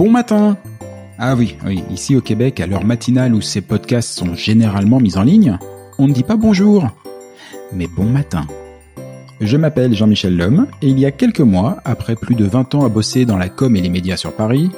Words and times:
Bon 0.00 0.10
matin 0.10 0.56
Ah 1.18 1.34
oui, 1.36 1.58
oui, 1.66 1.84
ici 1.90 2.16
au 2.16 2.22
Québec, 2.22 2.58
à 2.60 2.66
l'heure 2.66 2.84
matinale 2.84 3.34
où 3.34 3.42
ces 3.42 3.60
podcasts 3.60 4.18
sont 4.18 4.34
généralement 4.34 4.98
mis 4.98 5.18
en 5.18 5.22
ligne, 5.22 5.58
on 5.98 6.08
ne 6.08 6.14
dit 6.14 6.22
pas 6.22 6.36
bonjour, 6.36 6.88
mais 7.74 7.86
bon 7.86 8.04
matin. 8.04 8.46
Je 9.40 9.56
m'appelle 9.56 9.94
Jean-Michel 9.94 10.36
Lhomme, 10.36 10.66
et 10.82 10.88
il 10.88 10.98
y 10.98 11.06
a 11.06 11.10
quelques 11.10 11.40
mois, 11.40 11.78
après 11.86 12.14
plus 12.14 12.34
de 12.34 12.44
20 12.44 12.74
ans 12.74 12.84
à 12.84 12.90
bosser 12.90 13.24
dans 13.24 13.38
la 13.38 13.48
com 13.48 13.74
et 13.74 13.80
les 13.80 13.88
médias 13.88 14.18
sur 14.18 14.34
Paris, 14.34 14.70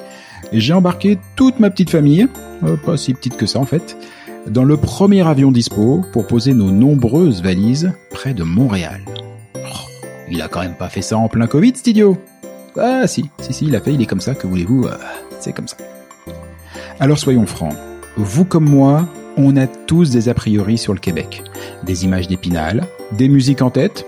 j'ai 0.52 0.72
embarqué 0.72 1.18
toute 1.34 1.58
ma 1.58 1.68
petite 1.68 1.90
famille, 1.90 2.28
euh, 2.62 2.76
pas 2.76 2.96
si 2.96 3.12
petite 3.12 3.36
que 3.36 3.46
ça 3.46 3.58
en 3.58 3.64
fait, 3.64 3.96
dans 4.46 4.64
le 4.64 4.76
premier 4.76 5.26
avion 5.26 5.50
dispo 5.50 6.04
pour 6.12 6.28
poser 6.28 6.54
nos 6.54 6.70
nombreuses 6.70 7.42
valises 7.42 7.92
près 8.10 8.34
de 8.34 8.44
Montréal. 8.44 9.00
Oh, 9.56 9.88
il 10.30 10.40
a 10.40 10.46
quand 10.46 10.60
même 10.60 10.76
pas 10.76 10.88
fait 10.88 11.02
ça 11.02 11.18
en 11.18 11.28
plein 11.28 11.48
Covid, 11.48 11.72
cet 11.74 11.88
idiot 11.88 12.18
ah 12.78 13.06
si, 13.06 13.28
si, 13.40 13.52
si, 13.52 13.66
il 13.66 13.76
a 13.76 13.80
fait, 13.80 13.92
il 13.92 14.00
est 14.00 14.06
comme 14.06 14.20
ça, 14.20 14.34
que 14.34 14.46
voulez-vous, 14.46 14.86
euh, 14.86 14.96
c'est 15.40 15.52
comme 15.52 15.68
ça. 15.68 15.76
Alors 17.00 17.18
soyons 17.18 17.46
francs, 17.46 17.74
vous 18.16 18.44
comme 18.44 18.68
moi, 18.68 19.08
on 19.36 19.56
a 19.56 19.66
tous 19.66 20.10
des 20.10 20.28
a 20.28 20.34
priori 20.34 20.78
sur 20.78 20.94
le 20.94 20.98
Québec. 20.98 21.42
Des 21.82 22.04
images 22.04 22.28
d'épinal, 22.28 22.86
des 23.12 23.28
musiques 23.28 23.60
en 23.60 23.70
tête, 23.70 24.06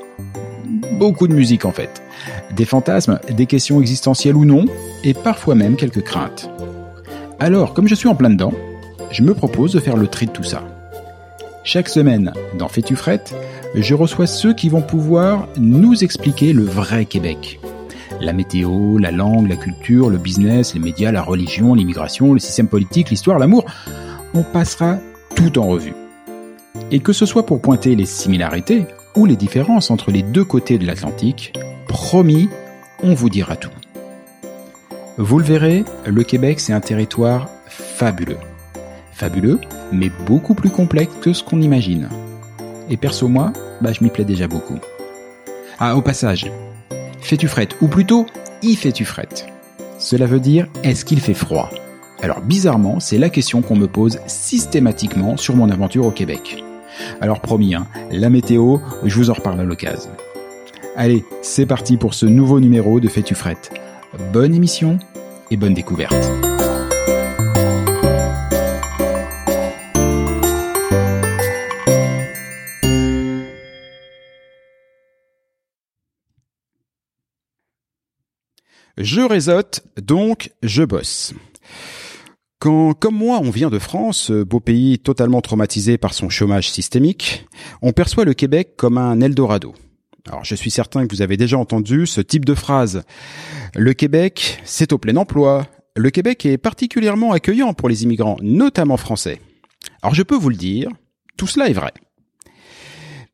beaucoup 0.92 1.28
de 1.28 1.34
musique 1.34 1.64
en 1.64 1.72
fait, 1.72 2.02
des 2.54 2.64
fantasmes, 2.64 3.18
des 3.30 3.46
questions 3.46 3.80
existentielles 3.80 4.36
ou 4.36 4.44
non, 4.44 4.64
et 5.02 5.14
parfois 5.14 5.54
même 5.54 5.76
quelques 5.76 6.02
craintes. 6.02 6.50
Alors, 7.40 7.74
comme 7.74 7.88
je 7.88 7.94
suis 7.94 8.08
en 8.08 8.14
plein 8.14 8.30
dedans, 8.30 8.52
je 9.10 9.22
me 9.22 9.34
propose 9.34 9.72
de 9.72 9.80
faire 9.80 9.96
le 9.96 10.06
tri 10.06 10.26
de 10.26 10.32
tout 10.32 10.42
ça. 10.42 10.62
Chaque 11.62 11.88
semaine, 11.88 12.32
dans 12.58 12.68
Fais-tu 12.68 12.94
frette, 12.94 13.34
je 13.74 13.94
reçois 13.94 14.26
ceux 14.26 14.52
qui 14.52 14.68
vont 14.68 14.82
pouvoir 14.82 15.48
nous 15.56 16.04
expliquer 16.04 16.52
le 16.52 16.64
vrai 16.64 17.06
Québec. 17.06 17.58
La 18.20 18.32
météo, 18.32 18.98
la 18.98 19.10
langue, 19.10 19.48
la 19.48 19.56
culture, 19.56 20.10
le 20.10 20.18
business, 20.18 20.74
les 20.74 20.80
médias, 20.80 21.10
la 21.10 21.22
religion, 21.22 21.74
l'immigration, 21.74 22.32
le 22.32 22.38
système 22.38 22.68
politique, 22.68 23.10
l'histoire, 23.10 23.38
l'amour. 23.38 23.64
On 24.34 24.42
passera 24.42 24.98
tout 25.34 25.58
en 25.58 25.66
revue. 25.66 25.94
Et 26.90 27.00
que 27.00 27.12
ce 27.12 27.26
soit 27.26 27.46
pour 27.46 27.60
pointer 27.60 27.96
les 27.96 28.06
similarités 28.06 28.86
ou 29.14 29.26
les 29.26 29.36
différences 29.36 29.90
entre 29.90 30.10
les 30.10 30.22
deux 30.22 30.44
côtés 30.44 30.78
de 30.78 30.86
l'Atlantique, 30.86 31.52
promis, 31.88 32.48
on 33.02 33.14
vous 33.14 33.30
dira 33.30 33.56
tout. 33.56 33.70
Vous 35.16 35.38
le 35.38 35.44
verrez, 35.44 35.84
le 36.06 36.22
Québec 36.24 36.58
c'est 36.60 36.72
un 36.72 36.80
territoire 36.80 37.48
fabuleux. 37.66 38.38
Fabuleux, 39.12 39.60
mais 39.92 40.10
beaucoup 40.26 40.54
plus 40.54 40.70
complexe 40.70 41.12
que 41.20 41.32
ce 41.32 41.44
qu'on 41.44 41.60
imagine. 41.60 42.08
Et 42.90 42.96
perso 42.96 43.28
moi, 43.28 43.52
bah 43.80 43.92
je 43.92 44.02
m'y 44.02 44.10
plais 44.10 44.24
déjà 44.24 44.48
beaucoup. 44.48 44.78
Ah, 45.78 45.96
au 45.96 46.02
passage, 46.02 46.50
fais-tu 47.20 47.46
frette? 47.46 47.76
Ou 47.80 47.88
plutôt, 47.88 48.26
y 48.62 48.74
fais-tu 48.74 49.04
frette? 49.04 49.46
Cela 49.98 50.26
veut 50.26 50.40
dire, 50.40 50.66
est-ce 50.82 51.04
qu'il 51.04 51.20
fait 51.20 51.34
froid? 51.34 51.70
Alors 52.22 52.40
bizarrement, 52.40 53.00
c'est 53.00 53.18
la 53.18 53.30
question 53.30 53.62
qu'on 53.62 53.76
me 53.76 53.86
pose 53.86 54.18
systématiquement 54.26 55.36
sur 55.36 55.54
mon 55.54 55.70
aventure 55.70 56.06
au 56.06 56.10
Québec. 56.10 56.63
Alors 57.20 57.40
promis, 57.40 57.74
hein, 57.74 57.86
la 58.10 58.30
météo, 58.30 58.78
je 59.04 59.16
vous 59.16 59.30
en 59.30 59.34
reparle 59.34 59.60
à 59.60 59.64
l'occasion. 59.64 60.10
Allez, 60.96 61.24
c'est 61.42 61.66
parti 61.66 61.96
pour 61.96 62.14
ce 62.14 62.26
nouveau 62.26 62.60
numéro 62.60 63.00
de 63.00 63.08
Fais-tu. 63.08 63.34
Bonne 64.32 64.54
émission 64.54 64.98
et 65.50 65.56
bonne 65.56 65.74
découverte. 65.74 66.14
Je 78.96 79.20
réseaute, 79.20 79.80
donc 80.00 80.52
je 80.62 80.84
bosse. 80.84 81.34
Quand, 82.64 82.94
comme 82.94 83.16
moi, 83.16 83.40
on 83.42 83.50
vient 83.50 83.68
de 83.68 83.78
France, 83.78 84.30
beau 84.30 84.58
pays 84.58 84.98
totalement 84.98 85.42
traumatisé 85.42 85.98
par 85.98 86.14
son 86.14 86.30
chômage 86.30 86.70
systémique, 86.70 87.46
on 87.82 87.92
perçoit 87.92 88.24
le 88.24 88.32
Québec 88.32 88.70
comme 88.78 88.96
un 88.96 89.20
Eldorado. 89.20 89.74
Alors, 90.26 90.44
je 90.44 90.54
suis 90.54 90.70
certain 90.70 91.06
que 91.06 91.14
vous 91.14 91.20
avez 91.20 91.36
déjà 91.36 91.58
entendu 91.58 92.06
ce 92.06 92.22
type 92.22 92.46
de 92.46 92.54
phrase. 92.54 93.02
Le 93.74 93.92
Québec, 93.92 94.62
c'est 94.64 94.94
au 94.94 94.98
plein 94.98 95.16
emploi. 95.16 95.66
Le 95.94 96.08
Québec 96.08 96.46
est 96.46 96.56
particulièrement 96.56 97.32
accueillant 97.32 97.74
pour 97.74 97.90
les 97.90 98.04
immigrants, 98.04 98.38
notamment 98.40 98.96
français. 98.96 99.42
Alors, 100.00 100.14
je 100.14 100.22
peux 100.22 100.34
vous 100.34 100.48
le 100.48 100.56
dire, 100.56 100.88
tout 101.36 101.46
cela 101.46 101.68
est 101.68 101.74
vrai. 101.74 101.92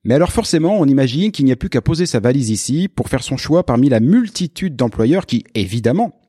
Mais 0.03 0.15
alors 0.15 0.33
forcément, 0.33 0.81
on 0.81 0.87
imagine 0.87 1.31
qu'il 1.31 1.45
n'y 1.45 1.53
a 1.53 1.57
plus 1.57 1.69
qu'à 1.69 1.83
poser 1.83 2.07
sa 2.07 2.19
valise 2.19 2.51
ici 2.51 2.89
pour 2.89 3.09
faire 3.09 3.23
son 3.23 3.37
choix 3.37 3.65
parmi 3.65 3.91
la 3.91 4.01
multitude 4.01 4.75
d'employeurs 4.75 5.27
qui, 5.27 5.45
évidemment, 5.55 6.20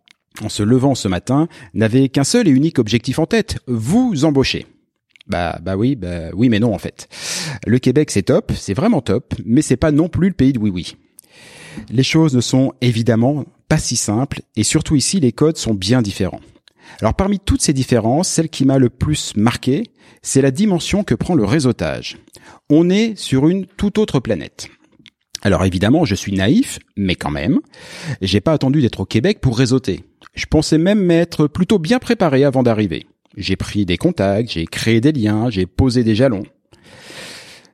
en 0.42 0.50
se 0.50 0.63
levant 0.63 0.95
ce 0.95 1.07
matin, 1.07 1.48
n'avaient 1.74 2.10
qu'un 2.10 2.24
seul 2.24 2.48
et 2.48 2.51
unique 2.51 2.80
objectif 2.80 3.19
en 3.19 3.25
tête, 3.25 3.60
vous 3.68 4.25
embaucher. 4.25 4.66
Bah 5.28 5.60
bah 5.62 5.78
oui, 5.78 5.95
bah 5.95 6.30
oui 6.33 6.50
mais 6.50 6.60
non 6.60 6.74
en 6.74 6.78
fait. 6.78 7.07
Le 7.68 7.80
Québec 7.80 8.12
c'est 8.12 8.24
top, 8.24 8.51
c'est 8.56 8.74
vraiment 8.74 9.01
top, 9.01 9.33
mais 9.45 9.62
c'est 9.62 9.78
pas 9.78 9.92
non 9.92 10.10
plus 10.10 10.30
le 10.30 10.33
pays 10.33 10.54
de 10.54 10.60
oui 10.60 10.72
oui. 10.74 10.95
Les 11.89 12.04
choses 12.04 12.36
ne 12.36 12.42
sont 12.42 12.74
évidemment 12.81 13.45
pas 13.68 13.78
si 13.78 13.95
simples 13.95 14.42
et 14.56 14.63
surtout 14.63 14.95
ici 14.95 15.19
les 15.19 15.31
codes 15.31 15.57
sont 15.57 15.74
bien 15.74 16.01
différents. 16.01 16.42
Alors 17.00 17.13
parmi 17.13 17.39
toutes 17.39 17.62
ces 17.62 17.74
différences, 17.74 18.27
celle 18.27 18.50
qui 18.50 18.66
m'a 18.66 18.77
le 18.77 18.89
plus 18.89 19.34
marqué, 19.36 19.84
c'est 20.22 20.42
la 20.42 20.51
dimension 20.51 21.04
que 21.04 21.16
prend 21.16 21.36
le 21.36 21.45
réseautage. 21.45 22.18
On 22.69 22.89
est 22.89 23.18
sur 23.18 23.48
une 23.48 23.66
toute 23.66 23.98
autre 23.98 24.19
planète. 24.19 24.69
Alors 25.41 25.65
évidemment, 25.65 26.05
je 26.05 26.15
suis 26.15 26.33
naïf, 26.33 26.79
mais 26.95 27.15
quand 27.15 27.31
même, 27.31 27.59
j'ai 28.21 28.41
pas 28.41 28.53
attendu 28.53 28.81
d'être 28.81 29.01
au 29.01 29.05
Québec 29.05 29.39
pour 29.41 29.57
réseauter. 29.57 30.03
Je 30.35 30.45
pensais 30.45 30.77
même 30.77 31.03
m'être 31.03 31.47
plutôt 31.47 31.79
bien 31.79 31.99
préparé 31.99 32.43
avant 32.43 32.63
d'arriver. 32.63 33.07
J'ai 33.38 33.55
pris 33.55 33.85
des 33.85 33.97
contacts, 33.97 34.51
j'ai 34.51 34.65
créé 34.65 35.01
des 35.01 35.11
liens, 35.11 35.49
j'ai 35.49 35.65
posé 35.65 36.03
des 36.03 36.15
jalons. 36.15 36.43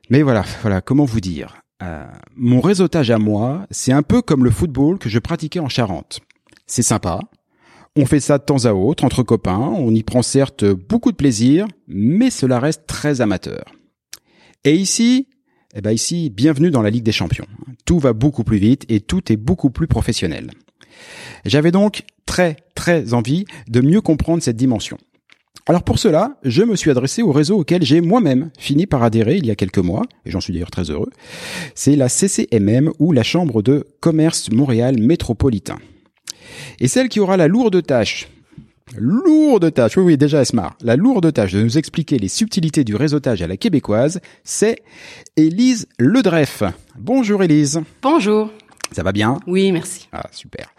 Mais 0.08 0.22
voilà, 0.22 0.44
voilà, 0.62 0.80
comment 0.80 1.04
vous 1.04 1.20
dire 1.20 1.62
euh, 1.82 2.06
Mon 2.36 2.60
réseautage 2.60 3.10
à 3.10 3.18
moi, 3.18 3.66
c'est 3.70 3.92
un 3.92 4.02
peu 4.02 4.22
comme 4.22 4.44
le 4.44 4.50
football 4.50 4.98
que 4.98 5.08
je 5.08 5.18
pratiquais 5.18 5.60
en 5.60 5.68
Charente. 5.68 6.20
C'est 6.66 6.82
sympa. 6.82 7.20
On 7.96 8.06
fait 8.06 8.20
ça 8.20 8.38
de 8.38 8.44
temps 8.44 8.64
à 8.64 8.72
autre, 8.72 9.04
entre 9.04 9.22
copains. 9.22 9.58
On 9.58 9.94
y 9.94 10.02
prend 10.02 10.22
certes 10.22 10.64
beaucoup 10.64 11.10
de 11.10 11.16
plaisir, 11.16 11.66
mais 11.88 12.30
cela 12.30 12.60
reste 12.60 12.86
très 12.86 13.20
amateur. 13.20 13.64
Et 14.64 14.74
ici, 14.74 15.28
eh 15.74 15.82
ben 15.82 15.92
ici, 15.92 16.30
bienvenue 16.30 16.70
dans 16.70 16.80
la 16.80 16.88
Ligue 16.88 17.04
des 17.04 17.12
Champions. 17.12 17.46
Tout 17.84 17.98
va 17.98 18.14
beaucoup 18.14 18.42
plus 18.42 18.56
vite 18.56 18.86
et 18.88 19.00
tout 19.00 19.30
est 19.30 19.36
beaucoup 19.36 19.68
plus 19.68 19.86
professionnel. 19.86 20.50
J'avais 21.44 21.70
donc 21.70 22.04
très 22.24 22.56
très 22.74 23.12
envie 23.12 23.44
de 23.68 23.82
mieux 23.82 24.00
comprendre 24.00 24.42
cette 24.42 24.56
dimension. 24.56 24.96
Alors 25.66 25.82
pour 25.82 25.98
cela, 25.98 26.38
je 26.42 26.62
me 26.62 26.74
suis 26.74 26.90
adressé 26.90 27.20
au 27.20 27.32
réseau 27.32 27.58
auquel 27.58 27.82
j'ai 27.82 28.00
moi-même 28.00 28.50
fini 28.58 28.86
par 28.86 29.02
adhérer 29.02 29.36
il 29.36 29.44
y 29.44 29.50
a 29.50 29.56
quelques 29.56 29.76
mois, 29.78 30.04
et 30.24 30.30
j'en 30.30 30.40
suis 30.40 30.54
d'ailleurs 30.54 30.70
très 30.70 30.90
heureux. 30.90 31.10
C'est 31.74 31.96
la 31.96 32.08
CCMM 32.08 32.90
ou 32.98 33.12
la 33.12 33.22
Chambre 33.22 33.60
de 33.60 33.86
commerce 34.00 34.50
Montréal 34.50 34.98
métropolitain. 34.98 35.76
Et 36.80 36.88
celle 36.88 37.10
qui 37.10 37.20
aura 37.20 37.36
la 37.36 37.48
lourde 37.48 37.84
tâche, 37.84 38.28
lourde 38.96 39.72
tâche, 39.72 39.96
oui 39.96 40.04
oui 40.04 40.16
déjà 40.16 40.40
Esmar, 40.40 40.76
la 40.82 40.96
lourde 40.96 41.32
tâche 41.32 41.52
de 41.52 41.62
nous 41.62 41.78
expliquer 41.78 42.18
les 42.18 42.28
subtilités 42.28 42.84
du 42.84 42.96
réseautage 42.96 43.42
à 43.42 43.46
la 43.46 43.56
québécoise, 43.56 44.20
c'est 44.44 44.82
Élise 45.36 45.86
Ledreff. 45.98 46.62
Bonjour 46.98 47.42
Élise. 47.42 47.80
Bonjour. 48.02 48.50
Ça 48.92 49.02
va 49.02 49.12
bien? 49.12 49.38
Oui, 49.46 49.70
merci. 49.70 50.08
Ah, 50.12 50.26
super. 50.32 50.72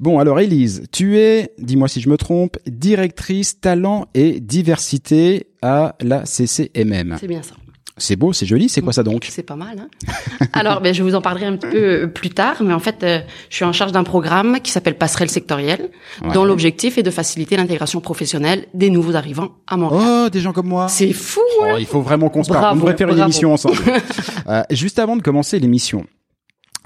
Bon, 0.00 0.18
alors 0.18 0.40
Élise, 0.40 0.86
tu 0.90 1.18
es, 1.18 1.52
dis-moi 1.58 1.86
si 1.86 2.00
je 2.00 2.08
me 2.08 2.16
trompe, 2.16 2.56
directrice 2.66 3.60
talent 3.60 4.08
et 4.14 4.40
diversité 4.40 5.46
à 5.62 5.94
la 6.00 6.26
CCMM. 6.26 7.16
C'est 7.20 7.28
bien 7.28 7.42
ça. 7.42 7.54
C'est 7.96 8.16
beau, 8.16 8.32
c'est 8.32 8.44
joli, 8.44 8.68
c'est 8.68 8.80
quoi 8.80 8.92
ça 8.92 9.04
donc? 9.04 9.26
C'est 9.30 9.44
pas 9.44 9.54
mal. 9.54 9.78
Hein 9.78 10.46
Alors, 10.52 10.80
ben, 10.80 10.92
je 10.92 11.02
vous 11.04 11.14
en 11.14 11.20
parlerai 11.20 11.46
un 11.46 11.56
petit 11.56 11.70
peu 11.70 12.10
plus 12.10 12.30
tard, 12.30 12.56
mais 12.62 12.74
en 12.74 12.80
fait, 12.80 13.04
euh, 13.04 13.20
je 13.50 13.54
suis 13.56 13.64
en 13.64 13.72
charge 13.72 13.92
d'un 13.92 14.02
programme 14.02 14.58
qui 14.60 14.72
s'appelle 14.72 14.98
Passerelle 14.98 15.30
sectorielle, 15.30 15.90
Ouais. 16.24 16.32
dont 16.32 16.44
l'objectif 16.44 16.98
est 16.98 17.02
de 17.04 17.10
faciliter 17.10 17.56
l'intégration 17.56 18.00
professionnelle 18.00 18.66
des 18.74 18.90
nouveaux 18.90 19.14
arrivants 19.14 19.50
à 19.68 19.76
Montréal. 19.76 20.24
Oh, 20.26 20.28
des 20.28 20.40
gens 20.40 20.52
comme 20.52 20.66
moi 20.68 20.88
C'est 20.88 21.12
fou, 21.12 21.40
Oh, 21.60 21.64
hein 21.66 21.76
il 21.78 21.86
faut 21.86 22.00
vraiment 22.02 22.28
qu'on 22.30 22.42
se 22.42 22.48
parle. 22.48 22.60
Bravo, 22.62 22.76
On 22.76 22.80
devrait 22.80 22.96
faire 22.96 23.08
une 23.10 23.18
émission 23.20 23.52
ensemble. 23.52 23.76
Euh, 24.46 24.62
juste 24.70 24.98
avant 24.98 25.16
de 25.16 25.22
commencer 25.22 25.58
l'émission, 25.58 26.04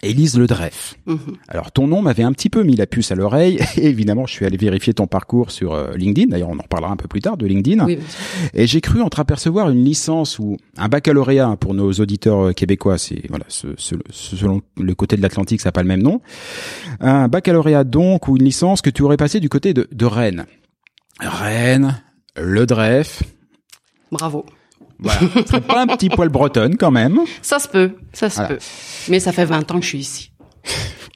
Élise 0.02 0.38
Ledreff. 0.38 0.94
Mhm. 1.06 1.18
Alors 1.48 1.72
ton 1.72 1.86
nom 1.88 2.02
m'avait 2.02 2.22
un 2.22 2.32
petit 2.32 2.48
peu 2.50 2.62
mis 2.62 2.76
la 2.76 2.86
puce 2.86 3.10
à 3.10 3.14
l'oreille 3.16 3.58
et 3.76 3.86
évidemment 3.86 4.26
je 4.26 4.32
suis 4.32 4.46
allé 4.46 4.56
vérifier 4.56 4.94
ton 4.94 5.06
parcours 5.06 5.50
sur 5.50 5.72
euh, 5.74 5.92
LinkedIn. 5.96 6.28
D'ailleurs 6.28 6.50
on 6.50 6.58
en 6.58 6.62
reparlera 6.62 6.92
un 6.92 6.96
peu 6.96 7.08
plus 7.08 7.20
tard 7.20 7.36
de 7.36 7.46
LinkedIn. 7.46 7.84
Oui. 7.84 7.98
Et 8.54 8.66
j'ai 8.68 8.80
cru 8.80 9.02
entreapercevoir 9.02 9.70
une 9.70 9.84
licence 9.84 10.38
ou 10.38 10.56
un 10.76 10.88
baccalauréat 10.88 11.56
pour 11.58 11.74
nos 11.74 11.90
auditeurs 11.92 12.48
euh, 12.48 12.52
québécois. 12.52 12.96
C'est 12.98 13.22
voilà, 13.28 13.44
ce- 13.48 13.74
ce- 13.76 13.96
selon 14.10 14.62
le 14.76 14.94
côté 14.94 15.16
de 15.16 15.22
l'Atlantique, 15.22 15.60
ça 15.60 15.68
n'a 15.68 15.72
pas 15.72 15.82
le 15.82 15.88
même 15.88 16.02
nom. 16.02 16.20
Un 17.00 17.26
baccalauréat 17.28 17.84
donc 17.84 18.28
ou 18.28 18.36
une 18.36 18.44
licence 18.44 18.82
que 18.82 18.90
tu 18.90 19.02
aurais 19.02 19.16
passé 19.16 19.40
du 19.40 19.48
côté 19.48 19.74
de, 19.74 19.88
de 19.90 20.04
Rennes. 20.06 20.46
Rennes, 21.20 22.00
le 22.36 22.66
Dref. 22.66 23.22
Bravo. 24.12 24.46
Voilà, 25.00 25.20
serait 25.46 25.60
pas 25.60 25.82
un 25.82 25.86
petit 25.86 26.08
poil 26.08 26.28
bretonne 26.28 26.76
quand 26.76 26.90
même. 26.90 27.20
Ça 27.42 27.58
se 27.58 27.68
peut, 27.68 27.92
ça 28.12 28.28
se 28.30 28.36
Voilà. 28.36 28.54
peut. 28.56 28.58
Mais 29.08 29.20
ça 29.20 29.32
fait 29.32 29.44
20 29.44 29.70
ans 29.70 29.76
que 29.78 29.82
je 29.84 29.88
suis 29.88 29.98
ici. 29.98 30.32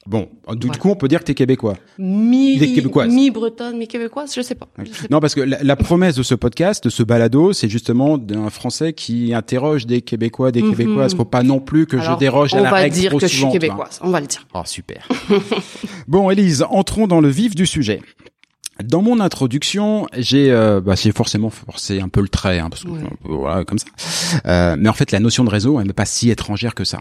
Bon, 0.05 0.27
du 0.55 0.67
Voilà. 0.67 0.79
coup 0.81 0.89
on 0.89 0.95
peut 0.95 1.07
dire 1.07 1.19
que 1.19 1.25
t'es 1.25 1.33
québécois. 1.33 1.75
Mi, 1.97 2.57
Des 2.57 2.73
Québécoises. 2.73 3.13
mi-bretonne, 3.13 3.77
mi-québécoise, 3.77 4.33
je 4.35 4.41
sais 4.41 4.55
pas. 4.55 4.67
Je 4.79 4.91
sais 4.91 5.07
Non, 5.09 5.19
parce 5.21 5.33
que 5.35 5.39
la, 5.41 5.63
la 5.63 5.75
promesse 5.77 6.15
de 6.15 6.23
ce 6.23 6.35
podcast, 6.35 6.83
de 6.83 6.89
ce 6.89 7.03
balado, 7.03 7.53
c'est 7.53 7.69
justement 7.69 8.17
d'un 8.17 8.49
Français 8.49 8.91
qui 8.93 9.33
interroge 9.33 9.85
des 9.85 10.01
Québécois, 10.01 10.51
des 10.51 10.61
Mhm. 10.61 10.71
Québécoises. 10.75 11.15
Faut 11.15 11.23
pas 11.23 11.43
non 11.43 11.59
plus 11.59 11.85
que 11.85 11.95
Alors, 11.97 12.13
je 12.15 12.19
déroge 12.19 12.53
à 12.53 12.57
on 12.59 12.63
la 12.63 12.71
va 12.71 12.77
règle 12.77 12.95
dire 12.95 13.11
trop 13.11 13.19
que 13.19 13.27
je 13.27 13.33
suis 13.35 13.49
québécoise. 13.49 13.99
On 14.01 14.09
va 14.09 14.19
le 14.19 14.27
dire. 14.27 14.45
Oh, 14.53 14.61
super. 14.65 15.07
bon, 16.07 16.29
Élise, 16.29 16.65
entrons 16.69 17.07
dans 17.07 17.21
le 17.21 17.29
vif 17.29 17.55
du 17.55 17.65
sujet. 17.65 18.01
Dans 18.83 19.01
mon 19.03 19.19
introduction, 19.19 20.07
j'ai 20.17 20.51
euh, 20.51 20.81
bah, 20.81 20.95
forcément 20.95 21.49
forcé 21.51 21.99
un 22.01 22.09
peu 22.09 22.21
le 22.21 22.27
trait, 22.27 22.57
hein, 22.59 22.69
parce 22.69 22.83
que 22.83 22.89
Ouais. 22.89 23.03
euh, 23.03 23.09
voilà 23.23 23.65
comme 23.65 23.77
ça. 23.77 23.85
Euh, 24.45 24.75
mais 24.79 24.89
en 24.89 24.93
fait, 24.93 25.11
la 25.11 25.19
notion 25.19 25.43
de 25.43 25.49
réseau, 25.49 25.79
elle 25.79 25.87
n'est 25.87 25.93
pas 25.93 26.05
si 26.05 26.31
étrangère 26.31 26.73
que 26.73 26.83
ça. 26.83 26.99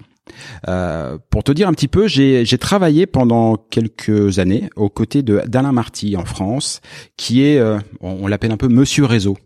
Euh, 0.69 1.17
pour 1.31 1.45
te 1.45 1.51
dire 1.53 1.69
un 1.69 1.73
petit 1.73 1.89
peu, 1.89 2.07
j'ai 2.09 2.45
travaillé 2.59 3.07
pendant 3.07 3.57
quelques 3.57 4.39
années 4.39 4.69
aux 4.77 4.91
côtés 4.91 5.23
d'Alain 5.23 5.73
Marty 5.73 6.17
en 6.17 6.25
France, 6.27 6.81
qui 7.17 7.43
est, 7.43 7.59
euh, 7.59 7.79
on, 8.01 8.19
on 8.23 8.27
l'appelle 8.27 8.53
un 8.53 8.57
peu 8.59 8.69
Monsieur 8.69 9.07
Réseau. 9.07 9.39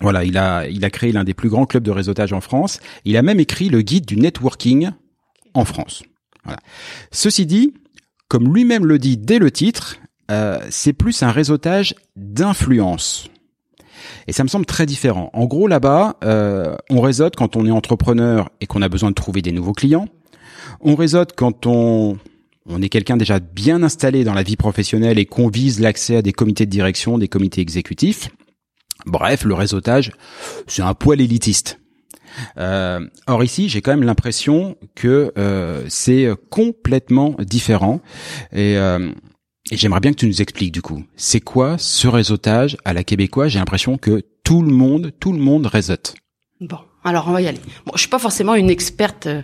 Voilà, 0.00 0.24
il 0.24 0.36
a 0.38 0.66
il 0.66 0.84
a 0.84 0.90
créé 0.90 1.12
l'un 1.12 1.22
des 1.22 1.34
plus 1.34 1.48
grands 1.50 1.66
clubs 1.66 1.84
de 1.84 1.90
réseautage 1.92 2.32
en 2.32 2.40
France. 2.40 2.80
Il 3.04 3.16
a 3.16 3.22
même 3.22 3.38
écrit 3.38 3.68
le 3.68 3.82
guide 3.82 4.06
du 4.06 4.16
networking 4.16 4.90
en 5.54 5.64
France. 5.64 6.02
Voilà. 6.44 6.58
Ceci 7.12 7.46
dit, 7.46 7.74
comme 8.26 8.52
lui-même 8.52 8.84
le 8.86 8.98
dit 8.98 9.16
dès 9.16 9.38
le 9.38 9.50
titre, 9.52 9.98
euh, 10.30 10.58
c'est 10.70 10.92
plus 10.92 11.22
un 11.22 11.30
réseautage 11.30 11.94
d'influence. 12.16 13.28
Et 14.26 14.32
ça 14.32 14.42
me 14.44 14.48
semble 14.48 14.66
très 14.66 14.86
différent. 14.86 15.30
En 15.32 15.46
gros, 15.46 15.68
là-bas, 15.68 16.16
euh, 16.24 16.76
on 16.90 17.00
réseaute 17.00 17.36
quand 17.36 17.56
on 17.56 17.66
est 17.66 17.70
entrepreneur 17.70 18.50
et 18.60 18.66
qu'on 18.66 18.82
a 18.82 18.88
besoin 18.88 19.10
de 19.10 19.14
trouver 19.14 19.42
des 19.42 19.52
nouveaux 19.52 19.72
clients. 19.72 20.06
On 20.80 20.94
réseaute 20.94 21.32
quand 21.36 21.66
on, 21.66 22.18
on 22.66 22.82
est 22.82 22.88
quelqu'un 22.88 23.16
déjà 23.16 23.40
bien 23.40 23.82
installé 23.82 24.24
dans 24.24 24.34
la 24.34 24.42
vie 24.42 24.56
professionnelle 24.56 25.18
et 25.18 25.26
qu'on 25.26 25.48
vise 25.48 25.80
l'accès 25.80 26.16
à 26.16 26.22
des 26.22 26.32
comités 26.32 26.66
de 26.66 26.70
direction, 26.70 27.18
des 27.18 27.28
comités 27.28 27.60
exécutifs. 27.60 28.30
Bref, 29.06 29.44
le 29.44 29.54
réseautage, 29.54 30.12
c'est 30.66 30.82
un 30.82 30.94
poil 30.94 31.20
élitiste. 31.20 31.78
Euh, 32.56 33.06
or 33.26 33.44
ici, 33.44 33.68
j'ai 33.68 33.82
quand 33.82 33.90
même 33.90 34.04
l'impression 34.04 34.76
que 34.94 35.32
euh, 35.36 35.84
c'est 35.88 36.28
complètement 36.50 37.34
différent. 37.40 38.00
Et, 38.52 38.76
euh, 38.76 39.10
et 39.70 39.76
j'aimerais 39.76 40.00
bien 40.00 40.10
que 40.12 40.16
tu 40.18 40.26
nous 40.26 40.42
expliques 40.42 40.72
du 40.72 40.82
coup, 40.82 41.04
c'est 41.16 41.40
quoi 41.40 41.76
ce 41.78 42.08
réseautage 42.08 42.76
à 42.84 42.92
la 42.92 43.04
québécoise? 43.04 43.52
J'ai 43.52 43.58
l'impression 43.58 43.96
que 43.96 44.22
tout 44.44 44.62
le 44.62 44.72
monde, 44.72 45.12
tout 45.20 45.32
le 45.32 45.38
monde 45.38 45.66
réseaute. 45.66 46.14
Bon, 46.60 46.78
alors 47.04 47.26
on 47.28 47.32
va 47.32 47.40
y 47.42 47.46
aller. 47.46 47.60
Bon, 47.86 47.92
je 47.94 48.00
suis 48.00 48.08
pas 48.08 48.18
forcément 48.18 48.54
une 48.54 48.70
experte, 48.70 49.26
euh, 49.26 49.42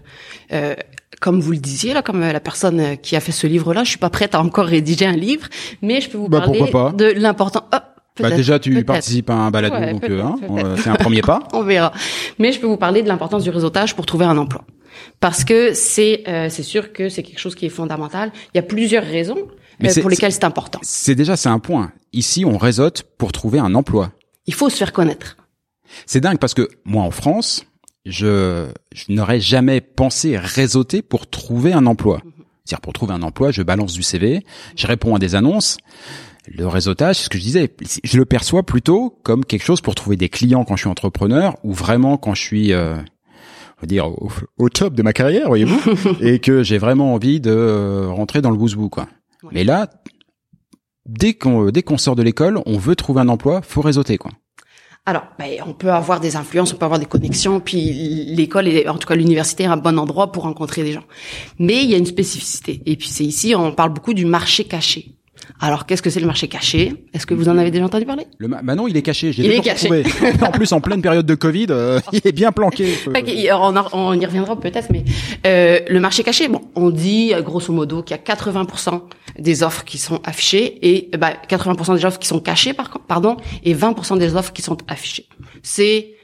euh, 0.53 0.75
comme 1.21 1.41
vous 1.41 1.53
le 1.53 1.59
disiez 1.59 1.95
là, 1.95 2.03
comme 2.03 2.23
euh, 2.23 2.33
la 2.33 2.41
personne 2.41 2.97
qui 2.99 3.17
a 3.17 3.21
fait 3.21 3.33
ce 3.33 3.47
livre-là. 3.47 3.85
Je 3.85 3.91
suis 3.91 3.99
pas 3.99 4.11
prête 4.11 4.35
à 4.35 4.41
encore 4.41 4.67
rédiger 4.67 5.07
un 5.07 5.17
livre, 5.17 5.49
mais 5.83 6.01
je 6.01 6.11
peux 6.11 6.19
vous 6.19 6.29
Bah, 6.29 6.41
parler 6.41 6.69
pas 6.71 6.93
de 6.93 7.07
l'important. 7.07 7.65
Oh, 7.73 7.77
Bah 8.21 8.31
déjà, 8.31 8.59
tu 8.59 8.85
participes 8.85 9.31
à 9.31 9.35
un 9.35 9.51
balado, 9.51 9.77
Ouais, 9.77 9.93
donc 9.93 10.05
hein, 10.05 10.35
c'est 10.77 10.91
un 10.91 10.97
premier 10.97 11.23
pas. 11.23 11.41
On 11.53 11.63
verra. 11.63 11.93
Mais 12.39 12.53
je 12.53 12.59
peux 12.61 12.67
vous 12.67 12.77
parler 12.77 13.03
de 13.03 13.09
l'importance 13.09 13.45
du 13.45 13.51
réseautage 13.51 13.95
pour 13.95 14.07
trouver 14.07 14.25
un 14.25 14.37
emploi. 14.37 14.65
Parce 15.21 15.45
que 15.45 15.73
c'est 15.75 16.25
euh, 16.27 16.49
c'est 16.51 16.63
sûr 16.65 16.93
que 16.93 17.09
c'est 17.09 17.23
quelque 17.23 17.39
chose 17.39 17.55
qui 17.55 17.67
est 17.67 17.71
fondamental. 17.71 18.33
Il 18.55 18.57
y 18.57 18.61
a 18.61 18.63
plusieurs 18.65 19.05
raisons 19.05 19.47
Mais 19.81 19.89
euh, 19.89 19.93
c'est- 19.93 20.01
pour 20.01 20.11
lesquelles 20.11 20.33
c'est 20.33 20.45
important. 20.45 20.81
C'est 20.83 21.15
déjà 21.15 21.37
c'est 21.37 21.49
un 21.49 21.59
point. 21.59 21.93
Ici, 22.13 22.45
on 22.45 22.57
réseaute 22.59 23.05
pour 23.19 23.33
trouver 23.33 23.59
un 23.59 23.75
emploi. 23.75 24.13
Il 24.47 24.55
faut 24.55 24.69
se 24.71 24.77
faire 24.77 24.93
connaître. 24.93 25.37
C'est 26.07 26.21
dingue 26.21 26.39
parce 26.39 26.55
que 26.55 26.69
moi 26.85 27.03
en 27.03 27.11
France, 27.11 27.65
je, 28.07 28.67
je 28.95 29.05
n'aurais 29.09 29.41
jamais 29.41 29.81
pensé 29.81 30.37
réseauter 30.37 31.03
pour 31.03 31.29
trouver 31.29 31.73
un 31.73 31.87
emploi. 31.87 32.21
C'est-à-dire 32.65 32.81
pour 32.81 32.93
trouver 32.93 33.15
un 33.15 33.23
emploi, 33.23 33.51
je 33.51 33.63
balance 33.63 33.93
du 33.95 34.03
CV, 34.03 34.45
je 34.77 34.87
réponds 34.87 35.15
à 35.15 35.19
des 35.19 35.35
annonces. 35.35 35.79
Le 36.47 36.67
réseautage, 36.67 37.17
c'est 37.17 37.25
ce 37.25 37.29
que 37.31 37.37
je 37.39 37.43
disais, 37.43 37.75
je 38.05 38.17
le 38.17 38.25
perçois 38.25 38.63
plutôt 38.63 39.19
comme 39.23 39.45
quelque 39.45 39.65
chose 39.65 39.83
pour 39.83 39.95
trouver 39.95 40.17
des 40.17 40.29
clients 40.31 40.65
quand 40.65 40.77
je 40.77 40.83
suis 40.83 40.89
entrepreneur 40.91 41.57
ou 41.63 41.73
vraiment 41.75 42.17
quand 42.17 42.35
je 42.35 42.41
suis, 42.43 42.73
euh, 42.73 42.97
on 42.97 43.81
va 43.83 43.87
dire, 43.87 44.07
au, 44.09 44.31
au 44.59 44.69
top 44.71 44.95
de 44.95 45.03
ma 45.03 45.13
carrière, 45.13 45.47
voyez-vous, 45.49 45.79
et 46.23 46.39
que 46.39 46.63
j'ai 46.63 46.79
vraiment 46.79 47.13
envie 47.13 47.41
de 47.41 48.07
rentrer 48.07 48.41
dans 48.41 48.51
le 48.51 48.57
bousbou, 48.57 48.89
quoi. 48.89 49.09
Ouais. 49.43 49.51
Mais 49.53 49.65
là, 49.65 49.89
dès 51.07 51.35
qu'on 51.35 51.71
dès 51.71 51.83
qu'on 51.83 51.99
sort 51.99 52.17
de 52.17 52.23
l'école, 52.23 52.61
on 52.67 52.79
veut 52.79 52.97
trouver 52.97 53.21
un 53.21 53.29
emploi, 53.29 53.63
faut 53.63 53.81
réseauter, 53.83 54.19
quoi. 54.19 54.31
Alors, 55.07 55.25
ben, 55.39 55.63
on 55.67 55.73
peut 55.73 55.91
avoir 55.91 56.21
des 56.21 56.37
influences, 56.37 56.75
on 56.75 56.77
peut 56.77 56.85
avoir 56.85 57.01
des 57.01 57.07
connexions, 57.07 57.61
puis 57.61 57.81
l'école, 58.35 58.69
est- 58.69 58.87
en 58.89 58.99
tout 58.99 59.09
cas 59.09 59.15
l'université, 59.15 59.63
est 59.63 59.67
un 59.67 59.79
bon 59.79 59.99
endroit 59.99 60.33
pour 60.33 60.43
rencontrer 60.43 60.83
des 60.83 60.93
gens. 60.93 61.05
Mais 61.59 61.83
il 61.83 61.89
y 61.91 61.95
a 61.95 61.97
une 61.97 62.05
spécificité. 62.05 62.83
Et 62.85 62.97
puis 62.97 63.09
c'est 63.09 63.25
ici, 63.25 63.55
on 63.55 63.73
parle 63.73 63.95
beaucoup 63.95 64.13
du 64.13 64.27
marché 64.27 64.65
caché. 64.65 65.15
Alors, 65.61 65.87
qu'est-ce 65.87 66.03
que 66.03 66.11
c'est 66.11 66.21
le 66.21 66.27
marché 66.27 66.47
caché? 66.49 66.95
Est-ce 67.13 67.27
que 67.27 67.35
vous 67.35 67.49
en 67.49 67.59
avez 67.59 67.71
déjà 67.71 67.85
entendu 67.85 68.05
parler? 68.05 68.27
Le 68.39 68.49
ma- 68.49 68.63
bah 68.63 68.75
non, 68.75 68.87
il 68.87 68.97
est 68.97 69.03
caché. 69.03 69.33
J'ai 69.33 69.45
Il 69.45 69.53
est 69.53 69.61
caché. 69.61 69.89
en 70.43 70.51
plus, 70.51 70.73
en 70.73 70.81
pleine 70.81 71.03
période 71.03 71.27
de 71.27 71.35
Covid, 71.35 71.67
euh, 71.71 72.01
il 72.13 72.21
est 72.25 72.33
bien 72.33 72.53
planqué. 72.53 72.95
On, 73.93 74.15
y 74.15 74.27
reviendra 74.27 74.59
peut-être, 74.59 74.89
mais 74.91 75.05
euh, 75.47 75.81
le 75.89 76.01
marché 76.01 76.23
caché, 76.23 76.49
bon, 76.49 76.61
on 76.75 76.91
dit 76.91 77.33
euh, 77.35 77.43
grosso 77.43 77.73
modo 77.73 78.03
qu'il 78.03 78.17
y 78.17 78.19
a 78.19 78.23
80% 78.35 79.03
des 79.39 79.63
offres 79.63 79.85
qui 79.85 79.99
sont 79.99 80.21
affichées 80.25 80.79
et 80.89 81.11
euh, 81.15 81.19
bah, 81.19 81.35
80% 81.49 81.97
des 81.97 82.05
offres 82.05 82.19
qui 82.19 82.29
sont 82.29 82.41
cachées, 82.41 82.73
par 82.75 82.91
pardon, 83.07 83.37
et 83.65 83.75
20% 83.75 84.19
des 84.19 84.35
offres 84.37 84.53
qui 84.53 84.63
sont 84.63 84.77
affichées. 84.89 85.29
C'est 85.63 86.15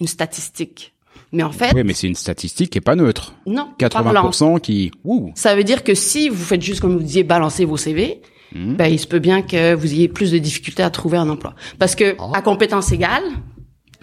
une 0.00 0.06
statistique. 0.06 0.92
Mais 1.32 1.42
en 1.42 1.52
fait, 1.52 1.72
Oui, 1.74 1.82
mais 1.82 1.94
c'est 1.94 2.08
une 2.08 2.14
statistique 2.14 2.70
qui 2.70 2.78
est 2.78 2.82
pas 2.82 2.94
neutre. 2.94 3.34
non. 3.46 3.68
parlant. 3.90 4.30
80% 4.30 4.60
qui, 4.60 4.90
ouh, 5.04 5.32
Ça 5.34 5.56
veut 5.56 5.64
dire 5.64 5.82
que 5.82 5.94
si 5.94 6.28
vous 6.28 6.44
faites 6.44 6.60
juste 6.60 6.80
comme 6.80 6.92
vous 6.92 7.02
disiez, 7.02 7.24
balancer 7.24 7.64
vos 7.64 7.78
CV, 7.78 8.20
Mhm. 8.54 8.76
ben, 8.76 8.86
il 8.86 8.98
se 8.98 9.06
peut 9.06 9.18
bien 9.18 9.42
que 9.42 9.74
vous 9.74 9.92
ayez 9.92 10.08
plus 10.08 10.30
de 10.32 10.38
difficultés 10.38 10.82
à 10.82 10.90
trouver 10.90 11.18
un 11.18 11.28
emploi. 11.28 11.54
Parce 11.78 11.94
que 11.94 12.14
Ah. 12.18 12.30
à 12.34 12.42
compétence 12.42 12.92
égale, 12.92 13.22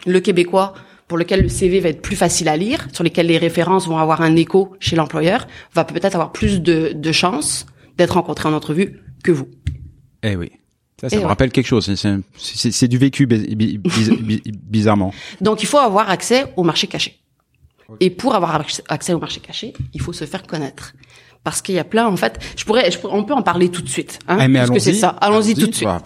le 0.06 0.20
Québécois 0.20 0.74
pour 1.08 1.18
lequel 1.18 1.42
le 1.42 1.50
CV 1.50 1.80
va 1.80 1.90
être 1.90 2.02
plus 2.02 2.16
facile 2.16 2.48
à 2.48 2.56
lire, 2.58 2.88
sur 2.94 3.04
lesquels 3.04 3.26
les 3.28 3.38
références 3.40 3.88
vont 3.88 3.98
avoir 3.98 4.22
un 4.22 4.36
écho 4.36 4.76
chez 4.80 4.96
l'employeur, 4.96 5.48
va 5.74 5.84
peut-être 5.84 6.14
avoir 6.16 6.32
plus 6.32 6.62
de, 6.62 6.92
de 6.94 7.12
chances 7.12 7.66
d'être 7.98 8.12
rencontré 8.14 8.48
en 8.48 8.54
entrevue 8.54 9.00
que 9.24 9.32
vous. 9.32 9.48
eh 10.24 10.36
oui. 10.36 10.52
Ça, 11.02 11.08
ça 11.10 11.16
Et 11.16 11.20
me 11.20 11.24
ouais. 11.24 11.30
rappelle 11.30 11.50
quelque 11.52 11.66
chose. 11.68 11.90
C'est- 12.38 12.88
du 12.90 12.98
vécu 12.98 13.26
bi- 13.26 13.56
bi- 13.56 13.78
bi- 13.78 14.18
bi- 14.22 14.42
bizarrement. 14.54 15.14
Donc, 15.42 15.64
il 15.64 15.66
faut 15.66 15.78
avoir 15.78 16.10
accès 16.10 16.54
au 16.58 16.64
marché 16.64 16.88
caché. 16.88 17.20
Et 18.02 18.10
pour 18.10 18.36
avoir 18.36 18.62
accès 18.90 19.14
au 19.14 19.20
marché 19.20 19.40
caché, 19.40 19.74
il 19.94 20.02
faut 20.02 20.14
se 20.14 20.26
faire 20.26 20.44
connaître. 20.44 20.94
Parce 21.50 21.64
qu'il 21.64 21.74
y 21.74 21.80
a 21.80 21.84
plein, 21.84 22.06
en 22.06 22.16
fait, 22.16 22.38
je 22.56 22.64
pourrais, 22.64 22.92
je 22.92 23.00
pourrais- 23.00 23.16
on 23.18 23.24
peut 23.24 23.34
en 23.34 23.42
parler 23.42 23.70
tout 23.70 23.82
de 23.82 23.90
suite, 23.90 24.20
hein, 24.28 24.38
mais 24.48 24.60
parce 24.60 24.70
que 24.76 24.80
c'est 24.80 24.94
ça. 25.00 25.10
Allons-y 25.20 25.56
tout 25.56 25.66
de 25.68 25.74
suite. 25.74 25.88
Bah, 25.88 26.02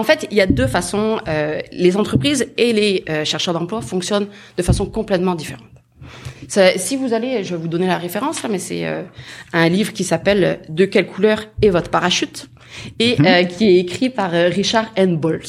En 0.00 0.04
fait, 0.04 0.28
il 0.30 0.36
y 0.36 0.40
a 0.40 0.46
deux 0.46 0.68
façons. 0.68 1.18
euh, 1.26 1.60
les 1.72 1.96
entreprises 1.96 2.46
et 2.56 2.72
les 2.72 3.04
euh, 3.10 3.24
chercheurs 3.24 3.54
d'emploi 3.54 3.80
fonctionnent 3.80 4.28
de 4.56 4.62
façon 4.62 4.86
complètement 4.86 5.34
différente. 5.34 5.64
Ça- 6.46 6.78
si 6.78 6.96
vous 6.96 7.12
allez, 7.12 7.42
je 7.42 7.56
vais 7.56 7.60
vous 7.60 7.66
donner 7.68 7.88
la 7.88 7.98
référence 7.98 8.42
là, 8.44 8.48
mais 8.48 8.60
c'est 8.60 8.86
euh, 8.86 9.02
un 9.52 9.68
livre 9.68 9.92
qui 9.92 10.04
s'appelle 10.04 10.60
De 10.68 10.84
quelle 10.84 11.06
couleur 11.08 11.42
est 11.60 11.70
votre 11.70 11.90
parachute 11.90 12.48
et 13.00 13.16
euh, 13.26 13.42
qui 13.44 13.64
est 13.68 13.78
écrit 13.80 14.10
par 14.10 14.32
euh, 14.32 14.48
Richard 14.48 14.86
N. 14.94 15.16
Bowles. 15.16 15.42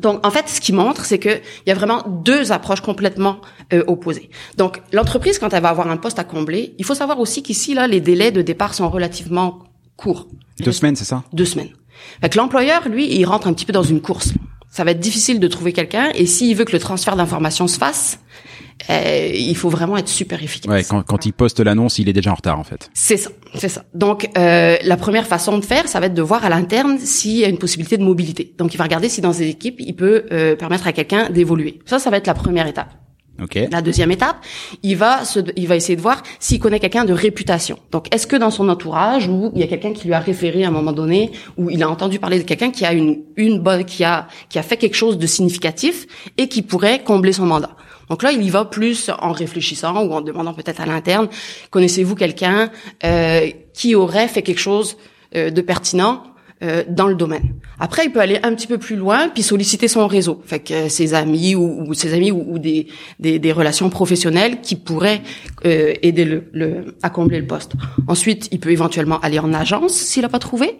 Donc, 0.00 0.24
en 0.26 0.30
fait, 0.30 0.48
ce 0.48 0.60
qui 0.60 0.72
montre, 0.72 1.04
c'est 1.04 1.18
que 1.18 1.28
il 1.28 1.68
y 1.68 1.72
a 1.72 1.74
vraiment 1.74 2.04
deux 2.06 2.52
approches 2.52 2.80
complètement 2.80 3.40
euh, 3.72 3.84
opposées. 3.86 4.30
Donc, 4.56 4.80
l'entreprise, 4.92 5.38
quand 5.38 5.52
elle 5.52 5.62
va 5.62 5.70
avoir 5.70 5.88
un 5.88 5.96
poste 5.96 6.18
à 6.18 6.24
combler, 6.24 6.74
il 6.78 6.84
faut 6.84 6.94
savoir 6.94 7.20
aussi 7.20 7.42
qu'ici, 7.42 7.74
là, 7.74 7.86
les 7.86 8.00
délais 8.00 8.32
de 8.32 8.42
départ 8.42 8.74
sont 8.74 8.88
relativement 8.88 9.60
courts. 9.96 10.28
deux 10.60 10.72
semaines, 10.72 10.96
c'est 10.96 11.04
ça? 11.04 11.24
Deux 11.32 11.44
semaines. 11.44 11.70
Fait 12.20 12.28
que 12.28 12.36
l'employeur, 12.36 12.88
lui, 12.88 13.12
il 13.12 13.24
rentre 13.24 13.46
un 13.48 13.52
petit 13.52 13.66
peu 13.66 13.72
dans 13.72 13.82
une 13.82 14.00
course. 14.00 14.32
Ça 14.70 14.84
va 14.84 14.92
être 14.92 15.00
difficile 15.00 15.40
de 15.40 15.48
trouver 15.48 15.72
quelqu'un, 15.72 16.10
et 16.14 16.26
s'il 16.26 16.54
veut 16.56 16.64
que 16.64 16.72
le 16.72 16.78
transfert 16.78 17.16
d'informations 17.16 17.66
se 17.66 17.78
fasse, 17.78 18.20
euh, 18.90 19.30
il 19.34 19.56
faut 19.56 19.68
vraiment 19.68 19.96
être 19.96 20.08
super 20.08 20.42
efficace. 20.42 20.70
Ouais, 20.70 20.84
quand, 20.84 21.02
quand 21.02 21.26
il 21.26 21.32
poste 21.32 21.60
l'annonce, 21.60 21.98
il 21.98 22.08
est 22.08 22.12
déjà 22.12 22.32
en 22.32 22.34
retard 22.34 22.58
en 22.58 22.64
fait. 22.64 22.90
C'est 22.94 23.16
ça, 23.16 23.30
c'est 23.54 23.68
ça. 23.68 23.84
Donc 23.94 24.28
euh, 24.36 24.76
la 24.82 24.96
première 24.96 25.26
façon 25.26 25.58
de 25.58 25.64
faire, 25.64 25.88
ça 25.88 26.00
va 26.00 26.06
être 26.06 26.14
de 26.14 26.22
voir 26.22 26.44
à 26.44 26.48
l'interne 26.48 26.98
s'il 26.98 27.38
y 27.38 27.44
a 27.44 27.48
une 27.48 27.58
possibilité 27.58 27.96
de 27.96 28.04
mobilité. 28.04 28.54
Donc 28.58 28.74
il 28.74 28.76
va 28.76 28.84
regarder 28.84 29.08
si 29.08 29.20
dans 29.20 29.32
ses 29.32 29.48
équipes, 29.48 29.76
il 29.78 29.94
peut 29.94 30.24
euh, 30.32 30.56
permettre 30.56 30.86
à 30.86 30.92
quelqu'un 30.92 31.30
d'évoluer. 31.30 31.80
Ça, 31.86 31.98
ça 31.98 32.10
va 32.10 32.16
être 32.16 32.26
la 32.26 32.34
première 32.34 32.66
étape. 32.66 32.90
Ok. 33.40 33.56
La 33.70 33.82
deuxième 33.82 34.10
étape, 34.10 34.36
il 34.82 34.96
va 34.96 35.24
se, 35.24 35.38
il 35.54 35.68
va 35.68 35.76
essayer 35.76 35.94
de 35.94 36.00
voir 36.00 36.24
s'il 36.40 36.58
connaît 36.58 36.80
quelqu'un 36.80 37.04
de 37.04 37.12
réputation. 37.12 37.78
Donc, 37.92 38.12
est-ce 38.12 38.26
que 38.26 38.34
dans 38.34 38.50
son 38.50 38.68
entourage, 38.68 39.28
ou 39.28 39.52
il 39.54 39.60
y 39.60 39.62
a 39.62 39.68
quelqu'un 39.68 39.92
qui 39.92 40.08
lui 40.08 40.14
a 40.14 40.18
référé 40.18 40.64
à 40.64 40.68
un 40.68 40.72
moment 40.72 40.92
donné, 40.92 41.30
ou 41.56 41.70
il 41.70 41.80
a 41.84 41.88
entendu 41.88 42.18
parler 42.18 42.38
de 42.38 42.42
quelqu'un 42.42 42.72
qui 42.72 42.84
a 42.84 42.92
une, 42.92 43.20
une 43.36 43.60
bonne, 43.60 43.84
qui 43.84 44.02
a, 44.02 44.26
qui 44.48 44.58
a 44.58 44.62
fait 44.62 44.76
quelque 44.76 44.96
chose 44.96 45.18
de 45.18 45.26
significatif 45.28 46.06
et 46.36 46.48
qui 46.48 46.62
pourrait 46.62 47.04
combler 47.04 47.32
son 47.32 47.46
mandat? 47.46 47.76
Donc 48.10 48.22
là, 48.22 48.32
il 48.32 48.42
y 48.42 48.50
va 48.50 48.64
plus 48.64 49.10
en 49.20 49.32
réfléchissant 49.32 50.04
ou 50.04 50.12
en 50.12 50.20
demandant 50.20 50.54
peut-être 50.54 50.80
à 50.80 50.86
l'interne, 50.86 51.28
connaissez-vous 51.70 52.14
quelqu'un 52.14 52.70
euh, 53.04 53.50
qui 53.74 53.94
aurait 53.94 54.28
fait 54.28 54.42
quelque 54.42 54.60
chose 54.60 54.96
euh, 55.34 55.50
de 55.50 55.60
pertinent 55.60 56.22
euh, 56.62 56.84
dans 56.88 57.06
le 57.06 57.14
domaine? 57.14 57.54
Après, 57.78 58.06
il 58.06 58.12
peut 58.12 58.20
aller 58.20 58.40
un 58.42 58.54
petit 58.54 58.66
peu 58.66 58.78
plus 58.78 58.96
loin 58.96 59.28
puis 59.28 59.42
solliciter 59.42 59.88
son 59.88 60.06
réseau, 60.06 60.42
fait 60.44 60.60
que 60.60 60.74
euh, 60.74 60.88
ses 60.88 61.14
amis 61.14 61.54
ou, 61.54 61.84
ou 61.86 61.94
ses 61.94 62.14
amis 62.14 62.32
ou, 62.32 62.44
ou 62.48 62.58
des, 62.58 62.88
des, 63.20 63.38
des 63.38 63.52
relations 63.52 63.90
professionnelles 63.90 64.60
qui 64.60 64.74
pourraient 64.74 65.22
euh, 65.64 65.94
aider 66.02 66.24
le, 66.24 66.48
le 66.52 66.96
à 67.02 67.10
combler 67.10 67.40
le 67.40 67.46
poste. 67.46 67.72
Ensuite, 68.06 68.48
il 68.52 68.58
peut 68.58 68.70
éventuellement 68.70 69.20
aller 69.20 69.38
en 69.38 69.52
agence 69.52 69.92
s'il 69.92 70.22
n'a 70.22 70.28
pas 70.28 70.38
trouvé. 70.38 70.78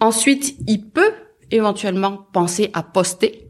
Ensuite, 0.00 0.56
il 0.66 0.84
peut 0.84 1.12
éventuellement 1.50 2.26
penser 2.32 2.70
à 2.72 2.82
poster. 2.82 3.48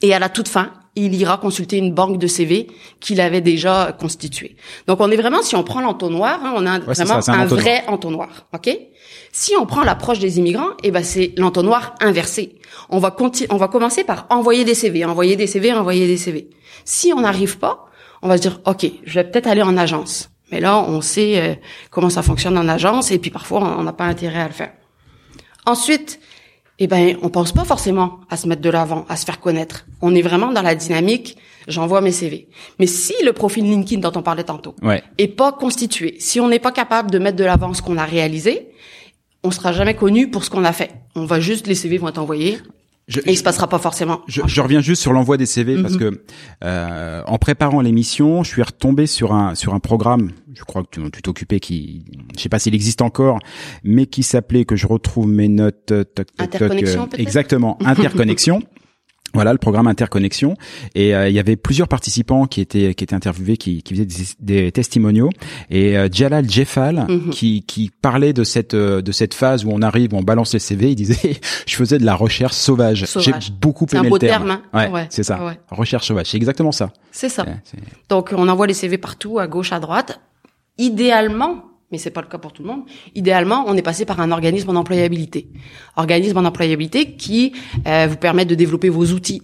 Et 0.00 0.14
à 0.14 0.18
la 0.18 0.28
toute 0.28 0.48
fin, 0.48 0.72
il 0.94 1.14
ira 1.14 1.38
consulter 1.38 1.78
une 1.78 1.92
banque 1.92 2.18
de 2.18 2.26
CV 2.26 2.66
qu'il 3.00 3.20
avait 3.20 3.40
déjà 3.40 3.96
constituée. 3.98 4.56
Donc, 4.86 5.00
on 5.00 5.10
est 5.10 5.16
vraiment, 5.16 5.42
si 5.42 5.56
on 5.56 5.62
prend 5.62 5.80
l'entonnoir, 5.80 6.40
hein, 6.44 6.52
on 6.56 6.66
a 6.66 6.78
Ouais, 6.78 6.94
vraiment 6.94 7.20
ça, 7.22 7.32
un 7.32 7.40
un, 7.40 7.44
entonnoir. 7.44 7.60
vrai 7.60 7.84
entonnoir, 7.88 8.46
ok? 8.54 8.78
Si 9.32 9.54
on 9.58 9.64
prend 9.64 9.82
l'approche 9.82 10.18
des 10.18 10.38
immigrants, 10.38 10.70
eh 10.82 10.90
ben 10.90 11.02
c'est 11.02 11.32
l'entonnoir 11.38 11.94
inversé. 12.00 12.56
On 12.90 12.98
va 12.98 13.16
on 13.50 13.56
va 13.56 13.68
commencer 13.68 14.04
par 14.04 14.26
envoyer 14.28 14.64
des 14.64 14.74
CV, 14.74 15.04
envoyer 15.06 15.36
des 15.36 15.46
CV, 15.46 15.72
envoyer 15.72 16.06
des 16.06 16.18
CV. 16.18 16.50
Si 16.84 17.12
on 17.14 17.20
n'arrive 17.20 17.58
pas, 17.58 17.86
on 18.20 18.28
va 18.28 18.36
se 18.36 18.42
dire 18.42 18.60
ok, 18.66 18.86
je 19.04 19.14
vais 19.14 19.24
peut-être 19.24 19.46
aller 19.46 19.62
en 19.62 19.76
agence. 19.78 20.28
Mais 20.50 20.60
là, 20.60 20.78
on 20.86 21.00
sait 21.00 21.40
euh, 21.40 21.54
comment 21.90 22.10
ça 22.10 22.22
fonctionne 22.22 22.58
en 22.58 22.68
agence 22.68 23.10
et 23.10 23.18
puis 23.18 23.30
parfois 23.30 23.60
on 23.78 23.82
n'a 23.84 23.94
pas 23.94 24.04
intérêt 24.04 24.40
à 24.40 24.48
le 24.48 24.52
faire. 24.52 24.72
Ensuite, 25.64 26.20
eh 26.78 26.86
ben, 26.86 27.16
on 27.22 27.28
pense 27.28 27.52
pas 27.52 27.64
forcément 27.64 28.20
à 28.30 28.36
se 28.36 28.48
mettre 28.48 28.62
de 28.62 28.70
l'avant, 28.70 29.04
à 29.08 29.16
se 29.16 29.24
faire 29.24 29.40
connaître. 29.40 29.86
On 30.00 30.14
est 30.14 30.22
vraiment 30.22 30.52
dans 30.52 30.62
la 30.62 30.74
dynamique, 30.74 31.36
j'envoie 31.68 32.00
mes 32.00 32.12
CV. 32.12 32.48
Mais 32.78 32.86
si 32.86 33.14
le 33.24 33.32
profil 33.32 33.64
LinkedIn 33.64 34.00
dont 34.00 34.18
on 34.18 34.22
parlait 34.22 34.44
tantôt 34.44 34.74
Ouais. 34.82 35.02
est 35.18 35.28
pas 35.28 35.52
constitué, 35.52 36.16
si 36.18 36.40
on 36.40 36.48
n'est 36.48 36.58
pas 36.58 36.72
capable 36.72 37.10
de 37.10 37.18
mettre 37.18 37.36
de 37.36 37.44
l'avant 37.44 37.72
ce 37.74 37.82
qu'on 37.82 37.98
a 37.98 38.04
réalisé, 38.04 38.68
on 39.44 39.50
sera 39.50 39.72
jamais 39.72 39.94
connu 39.94 40.30
pour 40.30 40.44
ce 40.44 40.50
qu'on 40.50 40.64
a 40.64 40.72
fait. 40.72 40.90
On 41.14 41.24
va 41.24 41.40
juste, 41.40 41.66
les 41.66 41.74
CV 41.74 41.98
vont 41.98 42.08
être 42.08 42.18
envoyés 42.18 42.58
Je, 43.08 43.18
et 43.20 43.32
il 43.32 43.36
se 43.36 43.42
passera 43.42 43.68
pas 43.68 43.78
forcément. 43.78 44.20
je, 44.28 44.42
je 44.46 44.60
reviens 44.60 44.80
juste 44.80 45.02
sur 45.02 45.12
l'envoi 45.12 45.36
des 45.36 45.46
CV 45.46 45.82
parce 45.82 45.96
que 45.96 46.22
euh, 46.64 47.22
en 47.26 47.36
préparant 47.36 47.80
l'émission, 47.80 48.44
je 48.44 48.50
suis 48.50 48.62
retombé 48.62 49.06
sur 49.06 49.32
un 49.32 49.54
sur 49.56 49.74
un 49.74 49.80
programme. 49.80 50.30
Je 50.54 50.62
crois 50.62 50.84
que 50.84 51.00
tu 51.08 51.22
t'occupais 51.22 51.58
qui, 51.58 52.04
je 52.36 52.40
sais 52.40 52.48
pas 52.48 52.58
s'il 52.58 52.74
existe 52.74 53.02
encore, 53.02 53.40
mais 53.82 54.06
qui 54.06 54.22
s'appelait 54.22 54.64
que 54.64 54.76
je 54.76 54.86
retrouve 54.86 55.28
mes 55.28 55.48
notes. 55.48 55.86
toc, 55.86 56.14
toc, 56.14 56.26
toc, 56.26 56.40
Interconnexion, 56.40 57.02
euh, 57.02 57.06
peut-être? 57.06 57.20
Exactement, 57.20 57.76
interconnexion. 57.84 58.62
Voilà 59.34 59.52
le 59.52 59.58
programme 59.58 59.86
Interconnexion 59.86 60.56
et 60.94 61.14
euh, 61.14 61.28
il 61.28 61.34
y 61.34 61.38
avait 61.38 61.56
plusieurs 61.56 61.88
participants 61.88 62.46
qui 62.46 62.60
étaient 62.60 62.94
qui 62.94 63.04
étaient 63.04 63.14
interviewés 63.14 63.56
qui, 63.56 63.82
qui 63.82 63.94
faisaient 63.94 64.04
des, 64.06 64.62
des 64.64 64.72
testimoniaux 64.72 65.30
et 65.70 65.96
euh, 65.96 66.08
Jalal 66.12 66.48
Jeffal 66.50 67.06
Mhm. 67.08 67.30
qui 67.30 67.62
qui 67.62 67.90
parlait 68.02 68.32
de 68.32 68.44
cette 68.44 68.74
euh, 68.74 69.00
de 69.02 69.12
cette 69.12 69.34
phase 69.34 69.64
où 69.64 69.70
on 69.72 69.80
arrive 69.82 70.12
on 70.14 70.22
balance 70.22 70.52
les 70.52 70.58
CV 70.58 70.90
il 70.90 70.94
disait 70.96 71.36
je 71.66 71.76
faisais 71.76 71.98
de 71.98 72.04
la 72.04 72.14
recherche 72.14 72.54
sauvage, 72.54 73.04
Sauvage. 73.06 73.46
j'ai 73.46 73.52
beaucoup 73.52 73.86
C'est 73.88 73.96
un 73.96 74.00
aimé 74.00 74.10
beau 74.10 74.16
le 74.16 74.20
terme, 74.20 74.46
terme, 74.48 74.60
hein. 74.72 74.78
ouais, 74.78 74.90
Ouais, 74.90 75.06
c'est 75.10 75.22
ça 75.22 75.44
ouais. 75.44 75.58
recherche 75.70 76.06
sauvage 76.06 76.26
c'est 76.26 76.36
exactement 76.36 76.72
ça 76.72 76.92
C'est 77.10 77.28
ça. 77.28 77.46
Donc 78.08 78.32
on 78.36 78.48
envoie 78.48 78.66
les 78.66 78.74
CV 78.74 78.98
partout, 78.98 79.38
à 79.38 79.46
gauche, 79.46 79.72
à 79.72 79.80
droite. 79.80 80.20
Idéalement, 80.78 81.64
mais 81.92 81.98
c'est 81.98 82.10
pas 82.10 82.22
le 82.22 82.26
cas 82.26 82.38
pour 82.38 82.52
tout 82.52 82.62
le 82.62 82.68
monde. 82.68 82.82
Idéalement, 83.14 83.64
on 83.68 83.76
est 83.76 83.82
passé 83.82 84.04
par 84.04 84.18
un 84.20 84.30
organisme 84.32 84.70
en 84.70 84.74
employabilité, 84.76 85.48
organisme 85.96 86.38
en 86.38 86.44
employabilité 86.44 87.12
qui 87.12 87.52
euh, 87.86 88.06
vous 88.10 88.16
permet 88.16 88.44
de 88.46 88.54
développer 88.54 88.88
vos 88.88 89.04
outils. 89.06 89.42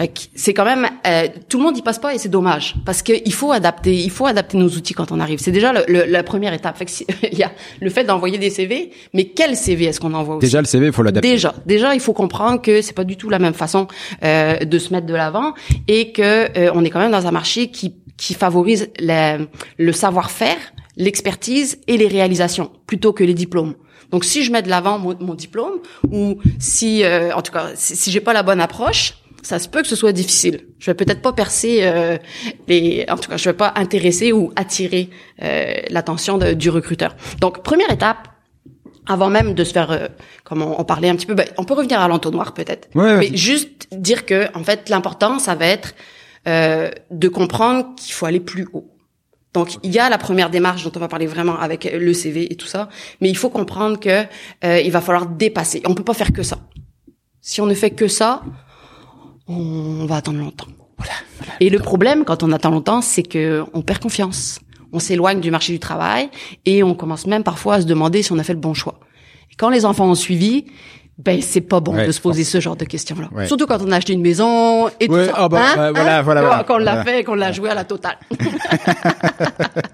Euh, 0.00 0.06
C'est 0.34 0.54
quand 0.54 0.64
même 0.64 0.88
euh, 1.06 1.26
tout 1.50 1.58
le 1.58 1.64
monde 1.64 1.76
y 1.76 1.82
passe 1.82 1.98
pas 1.98 2.14
et 2.14 2.18
c'est 2.18 2.30
dommage 2.30 2.76
parce 2.86 3.02
que 3.02 3.12
il 3.26 3.32
faut 3.34 3.52
adapter, 3.52 3.92
il 3.94 4.10
faut 4.10 4.24
adapter 4.26 4.56
nos 4.56 4.68
outils 4.70 4.94
quand 4.94 5.12
on 5.12 5.20
arrive. 5.20 5.38
C'est 5.38 5.50
déjà 5.52 5.70
le- 5.74 5.84
le- 5.86 6.04
la 6.10 6.22
première 6.22 6.54
étape. 6.54 6.78
Fait 6.78 6.86
que 6.86 6.90
si- 6.90 7.06
il 7.30 7.36
y 7.38 7.42
a 7.42 7.52
le 7.80 7.90
fait 7.90 8.04
d'envoyer 8.04 8.38
des 8.38 8.48
CV, 8.48 8.90
mais 9.12 9.24
quel 9.26 9.54
CV 9.54 9.84
est-ce 9.86 10.00
qu'on 10.00 10.14
envoie 10.14 10.36
aussi 10.36 10.46
déjà 10.46 10.60
le 10.62 10.66
CV 10.66 10.86
il 10.86 10.92
faut 10.92 11.02
l'adapter 11.02 11.28
Déjà, 11.28 11.54
déjà, 11.66 11.92
il 11.94 12.00
faut 12.00 12.14
comprendre 12.14 12.62
que 12.62 12.80
c'est 12.80 12.94
pas 12.94 13.04
du 13.04 13.16
tout 13.18 13.28
la 13.28 13.38
même 13.38 13.52
façon 13.52 13.86
euh, 14.24 14.56
de 14.60 14.78
se 14.78 14.94
mettre 14.94 15.06
de 15.06 15.14
l'avant 15.14 15.52
et 15.88 16.12
que 16.12 16.22
euh, 16.58 16.70
on 16.74 16.84
est 16.84 16.90
quand 16.90 17.00
même 17.00 17.12
dans 17.12 17.26
un 17.26 17.32
marché 17.32 17.68
qui 17.68 17.96
qui 18.16 18.34
favorise 18.34 18.88
la- 19.00 19.38
le 19.78 19.92
savoir-faire, 19.92 20.56
l'expertise 20.96 21.78
et 21.86 21.96
les 21.96 22.08
réalisations 22.08 22.70
plutôt 22.86 23.12
que 23.12 23.24
les 23.24 23.34
diplômes. 23.34 23.74
Donc, 24.10 24.24
si 24.24 24.44
je 24.44 24.52
mets 24.52 24.62
de 24.62 24.68
l'avant 24.68 24.98
mon, 24.98 25.16
mon 25.20 25.34
diplôme 25.34 25.78
ou 26.10 26.38
si, 26.58 27.02
euh, 27.04 27.34
en 27.34 27.40
tout 27.42 27.52
cas, 27.52 27.70
si, 27.74 27.96
si 27.96 28.10
j'ai 28.10 28.20
pas 28.20 28.32
la 28.34 28.42
bonne 28.42 28.60
approche, 28.60 29.14
ça 29.42 29.58
se 29.58 29.68
peut 29.68 29.82
que 29.82 29.88
ce 29.88 29.96
soit 29.96 30.12
difficile. 30.12 30.66
Je 30.78 30.90
vais 30.90 30.94
peut-être 30.94 31.22
pas 31.22 31.32
percer 31.32 31.80
euh, 31.82 32.16
les, 32.68 33.04
en 33.08 33.16
tout 33.16 33.30
cas, 33.30 33.36
je 33.38 33.48
vais 33.48 33.56
pas 33.56 33.72
intéresser 33.76 34.32
ou 34.32 34.52
attirer 34.54 35.08
euh, 35.42 35.72
l'attention 35.90 36.38
du 36.38 36.70
recruteur. 36.70 37.16
Donc, 37.40 37.62
première 37.62 37.90
étape, 37.90 38.28
avant 39.06 39.30
même 39.30 39.54
de 39.54 39.64
se 39.64 39.72
faire, 39.72 39.90
euh, 39.90 40.06
comme 40.44 40.62
on, 40.62 40.78
on 40.78 40.84
parlait 40.84 41.08
un 41.08 41.16
petit 41.16 41.26
peu, 41.26 41.34
ben, 41.34 41.48
on 41.58 41.64
peut 41.64 41.74
revenir 41.74 42.00
à 42.00 42.06
l'entonnoir 42.06 42.54
peut-être, 42.54 42.88
Ouais, 42.94 43.02
ouais. 43.04 43.16
mais 43.30 43.36
juste 43.36 43.88
dire 43.90 44.26
que 44.26 44.46
en 44.56 44.62
fait 44.62 44.88
l'important 44.90 45.40
ça 45.40 45.56
va 45.56 45.66
être 45.66 45.94
euh, 46.46 46.88
de 47.10 47.26
comprendre 47.28 47.96
qu'il 47.96 48.12
faut 48.12 48.26
aller 48.26 48.38
plus 48.38 48.68
haut. 48.72 48.91
Donc 49.52 49.78
il 49.82 49.92
y 49.92 49.98
a 49.98 50.08
la 50.08 50.18
première 50.18 50.50
démarche 50.50 50.84
dont 50.84 50.92
on 50.96 50.98
va 50.98 51.08
parler 51.08 51.26
vraiment 51.26 51.58
avec 51.58 51.84
le 51.92 52.14
CV 52.14 52.52
et 52.52 52.56
tout 52.56 52.66
ça, 52.66 52.88
mais 53.20 53.28
il 53.28 53.36
faut 53.36 53.50
comprendre 53.50 54.00
que 54.00 54.24
euh, 54.64 54.80
il 54.80 54.90
va 54.90 55.00
falloir 55.00 55.26
dépasser. 55.26 55.82
On 55.86 55.94
peut 55.94 56.04
pas 56.04 56.14
faire 56.14 56.32
que 56.32 56.42
ça. 56.42 56.58
Si 57.40 57.60
on 57.60 57.66
ne 57.66 57.74
fait 57.74 57.90
que 57.90 58.08
ça, 58.08 58.42
on 59.48 60.06
va 60.06 60.16
attendre 60.16 60.38
longtemps. 60.38 60.68
Et 61.60 61.68
le 61.70 61.78
problème 61.78 62.24
quand 62.24 62.42
on 62.42 62.52
attend 62.52 62.70
longtemps, 62.70 63.02
c'est 63.02 63.22
que 63.22 63.64
on 63.74 63.82
perd 63.82 64.00
confiance. 64.00 64.60
On 64.92 64.98
s'éloigne 64.98 65.40
du 65.40 65.50
marché 65.50 65.72
du 65.72 65.80
travail 65.80 66.28
et 66.64 66.82
on 66.82 66.94
commence 66.94 67.26
même 67.26 67.42
parfois 67.42 67.74
à 67.74 67.80
se 67.80 67.86
demander 67.86 68.22
si 68.22 68.32
on 68.32 68.38
a 68.38 68.44
fait 68.44 68.52
le 68.52 68.60
bon 68.60 68.74
choix. 68.74 69.00
Et 69.50 69.54
quand 69.56 69.70
les 69.70 69.84
enfants 69.84 70.08
ont 70.08 70.14
suivi, 70.14 70.66
ben 71.18 71.40
c'est 71.42 71.60
pas 71.60 71.80
bon 71.80 71.94
Ouais, 71.94 72.06
de 72.06 72.12
se 72.12 72.20
poser 72.20 72.42
ce 72.42 72.58
genre 72.60 72.74
de 72.76 72.84
questions-là. 72.84 73.28
Ouais. 73.32 73.46
Surtout 73.46 73.66
quand 73.66 73.80
on 73.82 73.92
a 73.92 73.96
acheté 73.96 74.12
une 74.14 74.22
maison 74.22 74.88
et 74.98 75.08
Ouais, 75.08 75.26
tout 75.26 75.26
ça. 75.26 75.32
ah 75.36 75.48
bah, 75.48 75.60
Hein? 75.60 75.76
ouais, 75.86 75.92
voilà, 75.92 76.18
Hein? 76.18 76.22
voilà, 76.22 76.40
voilà, 76.42 76.64
Qu'on 76.64 76.78
l'a 76.78 76.94
voilà. 76.94 77.04
fait, 77.04 77.24
qu'on 77.24 77.34
l'a 77.34 77.52
joué 77.52 77.68
à 77.70 77.74
la 77.74 77.84
totale. 77.84 78.16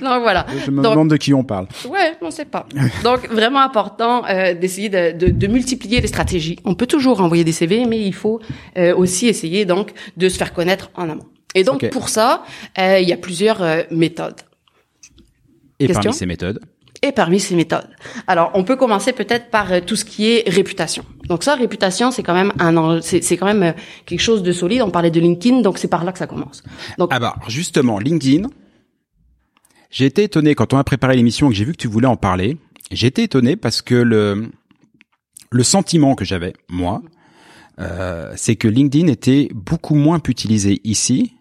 Donc 0.00 0.22
voilà. 0.22 0.46
Je 0.64 0.70
me 0.70 0.82
Donc, 0.82 0.92
demande 0.92 1.10
de 1.10 1.16
qui 1.16 1.34
on 1.34 1.44
parle. 1.44 1.66
Ouais, 1.88 2.12
on 2.20 2.30
sait 2.30 2.44
pas. 2.44 2.66
Donc 3.02 3.28
vraiment 3.30 3.60
important 3.60 4.24
euh, 4.26 4.54
d'essayer 4.54 4.88
de, 4.88 5.12
de, 5.16 5.28
de 5.30 5.46
multiplier 5.46 6.00
les 6.00 6.08
stratégies. 6.08 6.58
On 6.64 6.74
peut 6.74 6.86
toujours 6.86 7.20
envoyer 7.20 7.44
des 7.44 7.52
CV, 7.52 7.84
mais 7.86 8.00
il 8.00 8.14
faut 8.14 8.40
euh, 8.76 8.94
aussi 8.94 9.26
essayer 9.28 9.64
donc 9.64 9.92
de 10.16 10.28
se 10.28 10.36
faire 10.36 10.52
connaître 10.52 10.90
en 10.94 11.08
amont. 11.08 11.26
Et 11.54 11.64
donc 11.64 11.88
pour 11.90 12.08
ça, 12.08 12.44
euh, 12.78 12.98
il 13.00 13.08
y 13.08 13.12
a 13.12 13.16
plusieurs 13.16 13.62
euh, 13.62 13.82
méthodes. 13.90 14.40
Et 15.80 15.86
Question? 15.86 16.02
parmi 16.02 16.16
ces 16.16 16.26
méthodes, 16.26 16.60
Et 17.02 17.12
parmi 17.12 17.40
ces 17.40 17.56
méthodes, 17.56 17.88
alors 18.26 18.50
on 18.52 18.62
peut 18.62 18.76
commencer 18.76 19.14
peut-être 19.14 19.50
par 19.50 19.72
euh, 19.72 19.80
tout 19.80 19.96
ce 19.96 20.04
qui 20.04 20.30
est 20.30 20.48
réputation. 20.48 21.04
Donc 21.24 21.44
ça, 21.44 21.54
réputation, 21.54 22.10
c'est 22.10 22.22
quand 22.22 22.34
même 22.34 22.52
un, 22.58 23.00
c'est 23.00 23.36
quand 23.38 23.46
même 23.46 23.62
euh, 23.62 23.72
quelque 24.04 24.20
chose 24.20 24.42
de 24.42 24.52
solide. 24.52 24.82
On 24.82 24.90
parlait 24.90 25.10
de 25.10 25.18
LinkedIn, 25.18 25.62
donc 25.62 25.78
c'est 25.78 25.88
par 25.88 26.04
là 26.04 26.12
que 26.12 26.18
ça 26.18 26.26
commence. 26.26 26.62
Donc 26.98 27.08
Ah 27.12 27.18
bah 27.18 27.36
justement, 27.48 27.98
LinkedIn. 27.98 28.48
J'ai 29.90 30.04
été 30.04 30.24
étonné 30.24 30.54
quand 30.54 30.74
on 30.74 30.78
a 30.78 30.84
préparé 30.84 31.16
l'émission 31.16 31.48
et 31.48 31.50
que 31.50 31.56
j'ai 31.56 31.64
vu 31.64 31.72
que 31.72 31.78
tu 31.78 31.88
voulais 31.88 32.06
en 32.06 32.16
parler. 32.16 32.58
J'ai 32.92 33.06
été 33.06 33.22
étonné 33.22 33.56
parce 33.56 33.80
que 33.80 33.94
le 33.94 34.50
le 35.50 35.62
sentiment 35.64 36.14
que 36.14 36.24
j'avais 36.24 36.52
moi, 36.68 37.02
euh, 37.80 38.32
c'est 38.36 38.56
que 38.56 38.68
LinkedIn 38.68 39.08
était 39.08 39.48
beaucoup 39.54 39.94
moins 39.94 40.20
utilisé 40.28 40.80
ici 40.84 41.32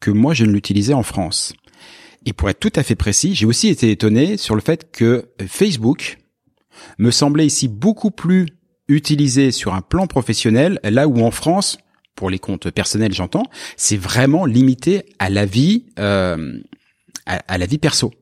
que 0.00 0.10
moi 0.10 0.34
je 0.34 0.44
ne 0.44 0.50
l'utilisais 0.50 0.92
en 0.92 1.02
France. 1.02 1.54
Et 2.26 2.32
pour 2.32 2.48
être 2.48 2.60
tout 2.60 2.72
à 2.74 2.82
fait 2.82 2.94
précis, 2.94 3.34
j'ai 3.34 3.46
aussi 3.46 3.68
été 3.68 3.90
étonné 3.90 4.36
sur 4.36 4.54
le 4.54 4.60
fait 4.60 4.90
que 4.90 5.28
Facebook 5.46 6.18
me 6.98 7.10
semblait 7.10 7.46
ici 7.46 7.68
beaucoup 7.68 8.10
plus 8.10 8.46
utilisé 8.88 9.50
sur 9.50 9.74
un 9.74 9.80
plan 9.80 10.06
professionnel, 10.06 10.80
là 10.82 11.08
où 11.08 11.20
en 11.20 11.30
France, 11.30 11.78
pour 12.14 12.30
les 12.30 12.38
comptes 12.38 12.70
personnels 12.70 13.12
j'entends, 13.12 13.44
c'est 13.76 13.96
vraiment 13.96 14.46
limité 14.46 15.04
à 15.18 15.30
la 15.30 15.46
vie, 15.46 15.86
euh, 15.98 16.58
à, 17.26 17.36
à 17.48 17.58
la 17.58 17.66
vie 17.66 17.78
perso. 17.78 18.12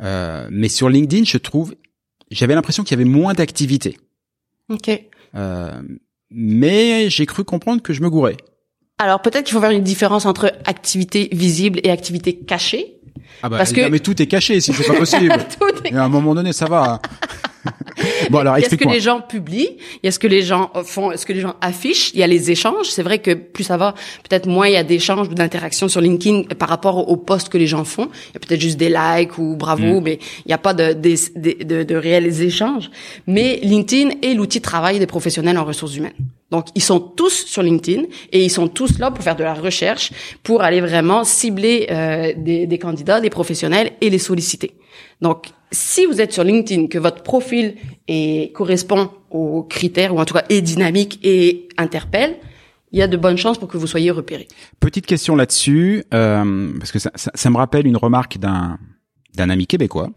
Euh, 0.00 0.48
mais 0.50 0.68
sur 0.68 0.88
LinkedIn, 0.88 1.24
je 1.24 1.38
trouve, 1.38 1.74
j'avais 2.30 2.54
l'impression 2.54 2.84
qu'il 2.84 2.98
y 2.98 3.00
avait 3.00 3.10
moins 3.10 3.34
d'activité. 3.34 3.96
ok. 4.68 4.90
Euh, 5.36 5.82
mais 6.30 7.10
j'ai 7.10 7.26
cru 7.26 7.44
comprendre 7.44 7.82
que 7.82 7.92
je 7.92 8.02
me 8.02 8.10
gourais. 8.10 8.36
Alors 8.98 9.22
peut-être 9.22 9.44
qu'il 9.46 9.54
faut 9.54 9.60
faire 9.60 9.70
une 9.70 9.82
différence 9.82 10.26
entre 10.26 10.52
activité 10.64 11.28
visible 11.32 11.80
et 11.82 11.90
activité 11.90 12.36
cachée. 12.36 12.99
Ah 13.42 13.48
bah, 13.48 13.58
Parce 13.58 13.72
que- 13.72 13.80
non, 13.82 13.88
mais 13.90 14.00
tout 14.00 14.20
est 14.20 14.26
caché 14.26 14.60
si 14.60 14.72
c'est 14.72 14.86
pas 14.86 14.94
possible. 14.94 15.32
Tout 15.58 15.84
est 15.84 15.92
Et 15.92 15.96
à 15.96 16.04
un 16.04 16.08
moment 16.08 16.34
donné, 16.34 16.52
ça 16.52 16.66
va. 16.66 17.00
Bon 18.30 18.38
alors 18.38 18.58
Il 18.58 18.62
y 18.62 18.64
a 18.64 18.68
ce 18.68 18.74
que 18.76 18.88
les 18.88 19.00
gens 19.00 19.20
publient, 19.20 19.70
il 20.02 20.06
y 20.06 20.08
a 20.08 20.12
ce 20.12 20.18
que 20.18 20.26
les 20.26 20.42
gens 20.42 20.70
font, 20.84 21.16
ce 21.16 21.26
que 21.26 21.32
les 21.32 21.40
gens 21.40 21.54
affichent, 21.60 22.10
il 22.14 22.20
y 22.20 22.22
a 22.22 22.26
les 22.26 22.50
échanges. 22.50 22.88
C'est 22.88 23.02
vrai 23.02 23.18
que 23.18 23.32
plus 23.34 23.64
ça 23.64 23.76
va, 23.76 23.94
peut-être 24.28 24.46
moins 24.46 24.66
il 24.68 24.72
y 24.74 24.76
a 24.76 24.84
d'échanges 24.84 25.28
ou 25.28 25.34
d'interactions 25.34 25.88
sur 25.88 26.00
LinkedIn 26.00 26.54
par 26.58 26.68
rapport 26.68 27.08
aux 27.08 27.16
posts 27.16 27.48
que 27.48 27.58
les 27.58 27.66
gens 27.66 27.84
font. 27.84 28.08
Il 28.30 28.34
y 28.34 28.36
a 28.36 28.40
peut-être 28.40 28.60
juste 28.60 28.78
des 28.78 28.88
likes 28.88 29.38
ou 29.38 29.56
bravo, 29.56 30.00
mais 30.00 30.18
il 30.44 30.48
n'y 30.48 30.54
a 30.54 30.58
pas 30.58 30.74
de, 30.74 30.92
des- 30.92 31.16
de, 31.36 31.82
de 31.82 31.94
réels 31.96 32.42
échanges. 32.42 32.90
Mais 33.26 33.60
LinkedIn 33.62 34.10
est 34.22 34.34
l'outil 34.34 34.58
de 34.58 34.64
travail 34.64 34.98
des 34.98 35.06
professionnels 35.06 35.58
en 35.58 35.64
ressources 35.64 35.96
humaines. 35.96 36.12
Donc, 36.50 36.66
ils 36.74 36.82
sont 36.82 36.98
tous 36.98 37.44
sur 37.46 37.62
LinkedIn 37.62 38.02
et 38.32 38.44
ils 38.44 38.50
sont 38.50 38.66
tous 38.66 38.98
là 38.98 39.10
pour 39.12 39.22
faire 39.22 39.36
de 39.36 39.44
la 39.44 39.54
recherche, 39.54 40.10
pour 40.42 40.62
aller 40.62 40.80
vraiment 40.80 41.22
cibler 41.22 41.86
euh, 41.90 42.32
des, 42.36 42.66
des 42.66 42.78
candidats, 42.78 43.20
des 43.20 43.30
professionnels 43.30 43.92
et 44.00 44.10
les 44.10 44.18
solliciter. 44.18 44.72
Donc, 45.20 45.46
si 45.72 46.06
vous 46.06 46.20
êtes 46.20 46.32
sur 46.32 46.44
LinkedIn, 46.44 46.88
que 46.88 46.98
votre 46.98 47.22
profil 47.22 47.76
est, 48.08 48.52
correspond 48.54 49.10
aux 49.30 49.62
critères, 49.62 50.14
ou 50.14 50.18
en 50.18 50.24
tout 50.24 50.34
cas 50.34 50.44
est 50.48 50.62
dynamique 50.62 51.20
et 51.22 51.68
interpelle, 51.76 52.36
il 52.92 52.98
y 52.98 53.02
a 53.02 53.06
de 53.06 53.16
bonnes 53.16 53.36
chances 53.36 53.58
pour 53.58 53.68
que 53.68 53.76
vous 53.76 53.86
soyez 53.86 54.10
repéré. 54.10 54.48
Petite 54.80 55.06
question 55.06 55.36
là-dessus, 55.36 56.04
euh, 56.12 56.72
parce 56.78 56.90
que 56.90 56.98
ça, 56.98 57.12
ça, 57.14 57.50
me 57.50 57.56
rappelle 57.56 57.86
une 57.86 57.96
remarque 57.96 58.38
d'un 58.38 58.78
d'un 59.36 59.48
ami 59.48 59.68
québécois, 59.68 60.10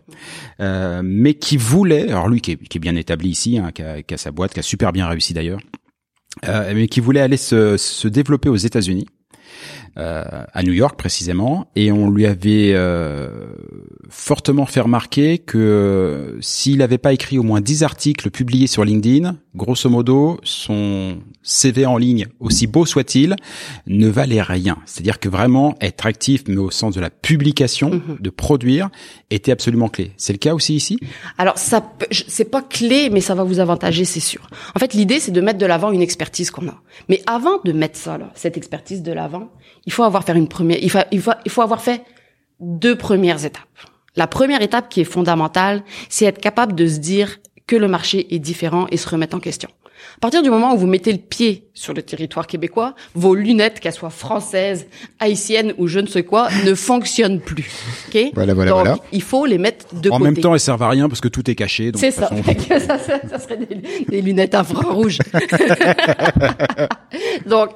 euh, 0.59 1.01
mais 1.03 1.35
qui 1.35 1.55
voulait, 1.55 2.09
alors 2.09 2.27
lui 2.27 2.41
qui 2.41 2.53
est, 2.53 2.55
qui 2.55 2.79
est 2.79 2.81
bien 2.81 2.95
établi 2.95 3.29
ici, 3.29 3.59
hein, 3.59 3.71
qui, 3.71 3.83
a, 3.83 4.01
qui 4.01 4.15
a 4.15 4.17
sa 4.17 4.31
boîte, 4.31 4.53
qui 4.53 4.59
a 4.59 4.63
super 4.63 4.91
bien 4.91 5.07
réussi 5.07 5.35
d'ailleurs, 5.35 5.59
euh, 6.47 6.73
mais 6.75 6.87
qui 6.87 6.99
voulait 6.99 7.19
aller 7.19 7.37
se, 7.37 7.77
se 7.77 8.07
développer 8.07 8.49
aux 8.49 8.55
États-Unis, 8.55 9.05
à 9.95 10.63
New 10.63 10.73
York 10.73 10.97
précisément, 10.97 11.67
et 11.75 11.91
on 11.91 12.09
lui 12.09 12.25
avait 12.25 12.71
euh, 12.73 13.29
fortement 14.09 14.65
fait 14.65 14.81
remarquer 14.81 15.37
que 15.37 15.57
euh, 15.57 16.41
s'il 16.41 16.79
n'avait 16.79 16.97
pas 16.97 17.13
écrit 17.13 17.37
au 17.37 17.43
moins 17.43 17.61
10 17.61 17.83
articles 17.83 18.31
publiés 18.31 18.67
sur 18.67 18.83
LinkedIn, 18.85 19.37
grosso 19.55 19.89
modo, 19.89 20.39
son 20.43 21.17
CV 21.43 21.85
en 21.85 21.97
ligne, 21.97 22.27
aussi 22.39 22.67
beau 22.67 22.85
soit-il, 22.85 23.35
ne 23.87 24.07
valait 24.07 24.41
rien. 24.41 24.77
C'est-à-dire 24.85 25.19
que 25.19 25.29
vraiment 25.29 25.75
être 25.81 26.05
actif, 26.05 26.43
mais 26.47 26.57
au 26.57 26.71
sens 26.71 26.95
de 26.95 27.01
la 27.01 27.09
publication, 27.09 28.01
de 28.19 28.29
produire, 28.29 28.89
était 29.29 29.51
absolument 29.51 29.89
clé. 29.89 30.11
C'est 30.17 30.33
le 30.33 30.39
cas 30.39 30.53
aussi 30.53 30.75
ici? 30.75 30.99
Alors, 31.37 31.57
ça, 31.57 31.93
c'est 32.27 32.49
pas 32.49 32.61
clé, 32.61 33.09
mais 33.11 33.21
ça 33.21 33.35
va 33.35 33.43
vous 33.43 33.59
avantager, 33.59 34.05
c'est 34.05 34.19
sûr. 34.19 34.47
En 34.75 34.79
fait, 34.79 34.93
l'idée, 34.93 35.19
c'est 35.19 35.31
de 35.31 35.41
mettre 35.41 35.59
de 35.59 35.65
l'avant 35.65 35.91
une 35.91 36.01
expertise 36.01 36.49
qu'on 36.51 36.67
a. 36.67 36.81
Mais 37.09 37.21
avant 37.27 37.59
de 37.63 37.71
mettre 37.71 37.97
ça, 37.97 38.17
là, 38.17 38.31
cette 38.35 38.57
expertise 38.57 39.03
de 39.03 39.11
l'avant, 39.11 39.49
il 39.85 39.93
faut 39.93 40.03
avoir 40.03 40.23
fait 40.23 40.33
une 40.33 40.47
première, 40.47 40.79
il 40.81 40.89
faut, 40.89 40.99
il 41.11 41.21
faut, 41.21 41.31
il 41.45 41.51
faut 41.51 41.61
avoir 41.61 41.81
fait 41.81 42.03
deux 42.59 42.95
premières 42.95 43.45
étapes. 43.45 43.61
La 44.15 44.27
première 44.27 44.61
étape 44.61 44.89
qui 44.89 45.01
est 45.01 45.05
fondamentale, 45.05 45.83
c'est 46.09 46.25
être 46.25 46.39
capable 46.39 46.75
de 46.75 46.87
se 46.87 46.97
dire 46.97 47.39
que 47.67 47.75
le 47.75 47.87
marché 47.87 48.33
est 48.33 48.39
différent 48.39 48.87
et 48.91 48.97
se 48.97 49.07
remettre 49.09 49.35
en 49.35 49.39
question. 49.39 49.69
À 50.17 50.19
partir 50.19 50.43
du 50.43 50.49
moment 50.49 50.73
où 50.73 50.77
vous 50.77 50.85
mettez 50.85 51.13
le 51.13 51.17
pied 51.17 51.69
sur 51.73 51.93
le 51.93 52.01
territoire 52.01 52.45
québécois, 52.45 52.93
vos 53.15 53.35
lunettes, 53.35 53.79
qu'elles 53.79 53.93
soient 53.93 54.09
françaises, 54.09 54.85
haïtiennes 55.19 55.73
ou 55.77 55.87
je 55.87 55.99
ne 55.99 56.07
sais 56.07 56.23
quoi, 56.23 56.49
ne 56.65 56.75
fonctionnent 56.75 57.39
plus. 57.39 57.69
Ok? 58.09 58.31
Voilà, 58.33 58.53
voilà, 58.53 58.71
Donc, 58.71 58.79
voilà. 58.81 58.97
il 59.13 59.21
faut 59.21 59.45
les 59.45 59.57
mettre 59.57 59.85
de 59.95 60.09
En 60.09 60.17
côté. 60.19 60.31
même 60.31 60.41
temps, 60.41 60.53
elles 60.53 60.59
servent 60.59 60.83
à 60.83 60.89
rien 60.89 61.07
parce 61.07 61.21
que 61.21 61.29
tout 61.29 61.49
est 61.49 61.55
caché. 61.55 61.91
C'est 61.95 62.11
ça. 62.11 62.27
façon- 62.27 62.43
ça, 62.85 62.99
ça, 62.99 63.21
ça 63.27 63.39
serait 63.39 63.57
des, 63.57 63.77
des 64.09 64.21
lunettes 64.21 64.55
infrarouges. 64.55 65.19
Donc, 67.45 67.69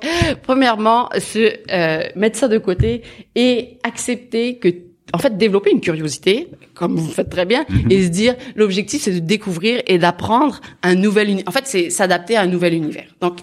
premièrement, 0.43 1.09
se 1.17 1.53
euh, 1.71 2.03
mettre 2.15 2.37
ça 2.37 2.47
de 2.47 2.57
côté 2.57 3.03
et 3.35 3.77
accepter 3.83 4.57
que, 4.57 4.69
en 5.13 5.17
fait, 5.17 5.37
développer 5.37 5.71
une 5.71 5.81
curiosité, 5.81 6.49
comme 6.73 6.95
vous 6.95 7.09
faites 7.09 7.29
très 7.29 7.45
bien, 7.45 7.65
et 7.89 8.03
se 8.03 8.09
dire 8.09 8.35
l'objectif 8.55 9.01
c'est 9.01 9.13
de 9.13 9.19
découvrir 9.19 9.81
et 9.87 9.97
d'apprendre 9.97 10.59
un 10.83 10.95
nouvel 10.95 11.29
univers. 11.29 11.47
En 11.47 11.51
fait, 11.51 11.65
c'est 11.65 11.89
s'adapter 11.89 12.35
à 12.35 12.41
un 12.41 12.47
nouvel 12.47 12.73
univers. 12.73 13.15
Donc 13.21 13.39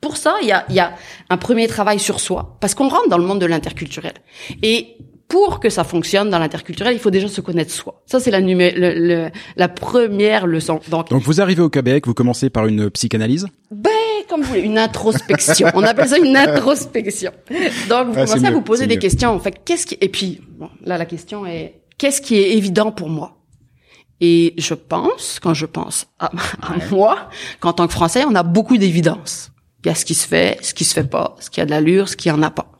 pour 0.00 0.16
ça, 0.16 0.36
il 0.42 0.48
y 0.48 0.52
a, 0.52 0.64
il 0.68 0.74
y 0.74 0.80
a 0.80 0.94
un 1.30 1.36
premier 1.36 1.66
travail 1.68 1.98
sur 1.98 2.20
soi, 2.20 2.56
parce 2.60 2.74
qu'on 2.74 2.88
rentre 2.88 3.08
dans 3.08 3.18
le 3.18 3.24
monde 3.24 3.40
de 3.40 3.46
l'interculturel. 3.46 4.14
Et 4.62 4.96
pour 5.28 5.58
que 5.60 5.70
ça 5.70 5.82
fonctionne 5.84 6.30
dans 6.30 6.38
l'interculturel, 6.38 6.94
il 6.94 7.00
faut 7.00 7.10
déjà 7.10 7.26
se 7.28 7.40
connaître 7.40 7.72
soi. 7.72 8.02
Ça, 8.06 8.20
c'est 8.20 8.30
la, 8.30 8.40
numé- 8.40 8.72
le- 8.76 8.94
le- 8.94 9.30
la 9.56 9.68
première 9.68 10.46
leçon. 10.46 10.80
Donc, 10.88 11.10
Donc 11.10 11.22
vous 11.22 11.40
arrivez 11.40 11.62
au 11.62 11.68
Québec, 11.70 12.06
vous 12.06 12.14
commencez 12.14 12.48
par 12.50 12.66
une 12.66 12.90
psychanalyse? 12.90 13.46
Ben, 13.70 13.90
comme 14.28 14.42
vous 14.42 14.48
voulez, 14.48 14.60
une 14.60 14.78
introspection. 14.78 15.68
On 15.74 15.82
appelle 15.82 16.08
ça 16.08 16.18
une 16.18 16.36
introspection. 16.36 17.32
Donc, 17.88 18.08
vous 18.08 18.12
Ah, 18.16 18.24
commencez 18.24 18.44
à 18.44 18.50
mieux, 18.50 18.54
vous 18.54 18.62
poser 18.62 18.86
des 18.86 18.94
mieux. 18.94 19.00
questions. 19.00 19.30
En 19.30 19.40
fait, 19.40 19.60
qu'est-ce 19.64 19.86
qui, 19.86 19.98
et 20.00 20.08
puis, 20.08 20.40
bon, 20.58 20.70
là, 20.84 20.96
la 20.98 21.06
question 21.06 21.44
est, 21.44 21.80
qu'est-ce 21.98 22.20
qui 22.20 22.36
est 22.36 22.52
évident 22.56 22.92
pour 22.92 23.08
moi? 23.08 23.32
Et 24.20 24.54
je 24.58 24.74
pense, 24.74 25.40
quand 25.42 25.52
je 25.54 25.66
pense 25.66 26.06
à, 26.18 26.26
à 26.62 26.76
moi, 26.90 27.28
qu'en 27.60 27.72
tant 27.72 27.86
que 27.86 27.92
Français, 27.92 28.24
on 28.26 28.34
a 28.34 28.42
beaucoup 28.42 28.78
d'évidence. 28.78 29.50
Il 29.84 29.88
y 29.88 29.90
a 29.90 29.94
ce 29.94 30.04
qui 30.04 30.14
se 30.14 30.26
fait, 30.26 30.58
ce 30.62 30.72
qui 30.72 30.84
se 30.84 30.94
fait 30.94 31.08
pas, 31.08 31.36
ce 31.40 31.50
qui 31.50 31.60
a 31.60 31.66
de 31.66 31.70
l'allure, 31.70 32.08
ce 32.08 32.16
qui 32.16 32.30
en 32.30 32.42
a 32.42 32.50
pas. 32.50 32.72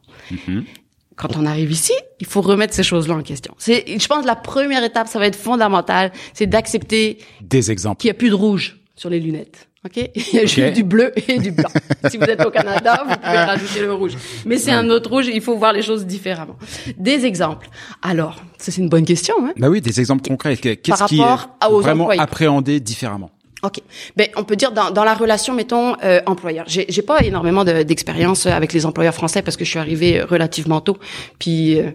Quand 1.16 1.36
on 1.36 1.46
arrive 1.46 1.72
ici, 1.72 1.94
il 2.20 2.26
faut 2.26 2.42
remettre 2.42 2.74
ces 2.74 2.82
choses-là 2.82 3.14
en 3.14 3.22
question. 3.22 3.54
C'est, 3.58 3.84
je 3.98 4.06
pense, 4.06 4.24
la 4.26 4.36
première 4.36 4.84
étape, 4.84 5.08
ça 5.08 5.18
va 5.18 5.26
être 5.26 5.36
fondamental, 5.36 6.12
c'est 6.34 6.46
d'accepter 6.46 7.18
Des 7.40 7.70
exemples. 7.70 8.00
qu'il 8.00 8.08
n'y 8.08 8.12
a 8.12 8.18
plus 8.18 8.28
de 8.30 8.34
rouge 8.34 8.76
sur 8.94 9.08
les 9.10 9.18
lunettes. 9.20 9.68
OK? 9.86 9.96
Il 10.14 10.34
y 10.34 10.38
a 10.40 10.46
juste 10.46 10.72
du 10.74 10.82
bleu 10.82 11.12
et 11.28 11.38
du 11.38 11.52
blanc. 11.52 11.68
si 12.10 12.16
vous 12.18 12.24
êtes 12.24 12.44
au 12.44 12.50
Canada, 12.50 13.02
vous 13.08 13.14
pouvez 13.16 13.38
rajouter 13.52 13.80
le 13.80 13.94
rouge. 13.94 14.12
Mais 14.44 14.58
c'est 14.58 14.72
un 14.72 14.90
autre 14.90 15.08
rouge, 15.10 15.28
il 15.32 15.40
faut 15.40 15.56
voir 15.56 15.72
les 15.72 15.82
choses 15.82 16.04
différemment. 16.06 16.56
Des 16.98 17.24
exemples. 17.24 17.68
Alors, 18.02 18.36
ça 18.58 18.72
c'est 18.72 18.80
une 18.82 18.88
bonne 18.88 19.04
question, 19.04 19.34
hein? 19.42 19.52
Bah 19.56 19.68
oui, 19.70 19.80
des 19.80 20.00
exemples 20.00 20.26
concrets. 20.28 20.56
Que- 20.56 20.74
Qu'est-ce 20.74 21.04
qui 21.04 21.20
est 21.20 21.68
aux 21.70 21.80
vraiment 21.80 22.04
employés. 22.04 22.20
appréhendé 22.20 22.80
différemment? 22.80 23.30
OK. 23.66 23.80
Ben, 24.16 24.28
on 24.36 24.44
peut 24.44 24.56
dire 24.56 24.72
dans, 24.72 24.90
dans 24.90 25.04
la 25.04 25.14
relation, 25.14 25.54
mettons, 25.54 25.94
euh, 26.04 26.20
employeur. 26.26 26.64
J'ai, 26.68 26.86
j'ai 26.88 27.02
pas 27.02 27.20
énormément 27.22 27.64
de- 27.64 27.82
d'expérience 27.82 28.46
avec 28.46 28.72
les 28.72 28.86
employeurs 28.86 29.14
français 29.14 29.42
parce 29.42 29.56
que 29.56 29.64
je 29.64 29.70
suis 29.70 29.78
arrivée 29.78 30.20
euh, 30.20 30.24
relativement 30.26 30.80
tôt. 30.80 30.96
Puis, 31.38 31.78
euh, 31.80 31.90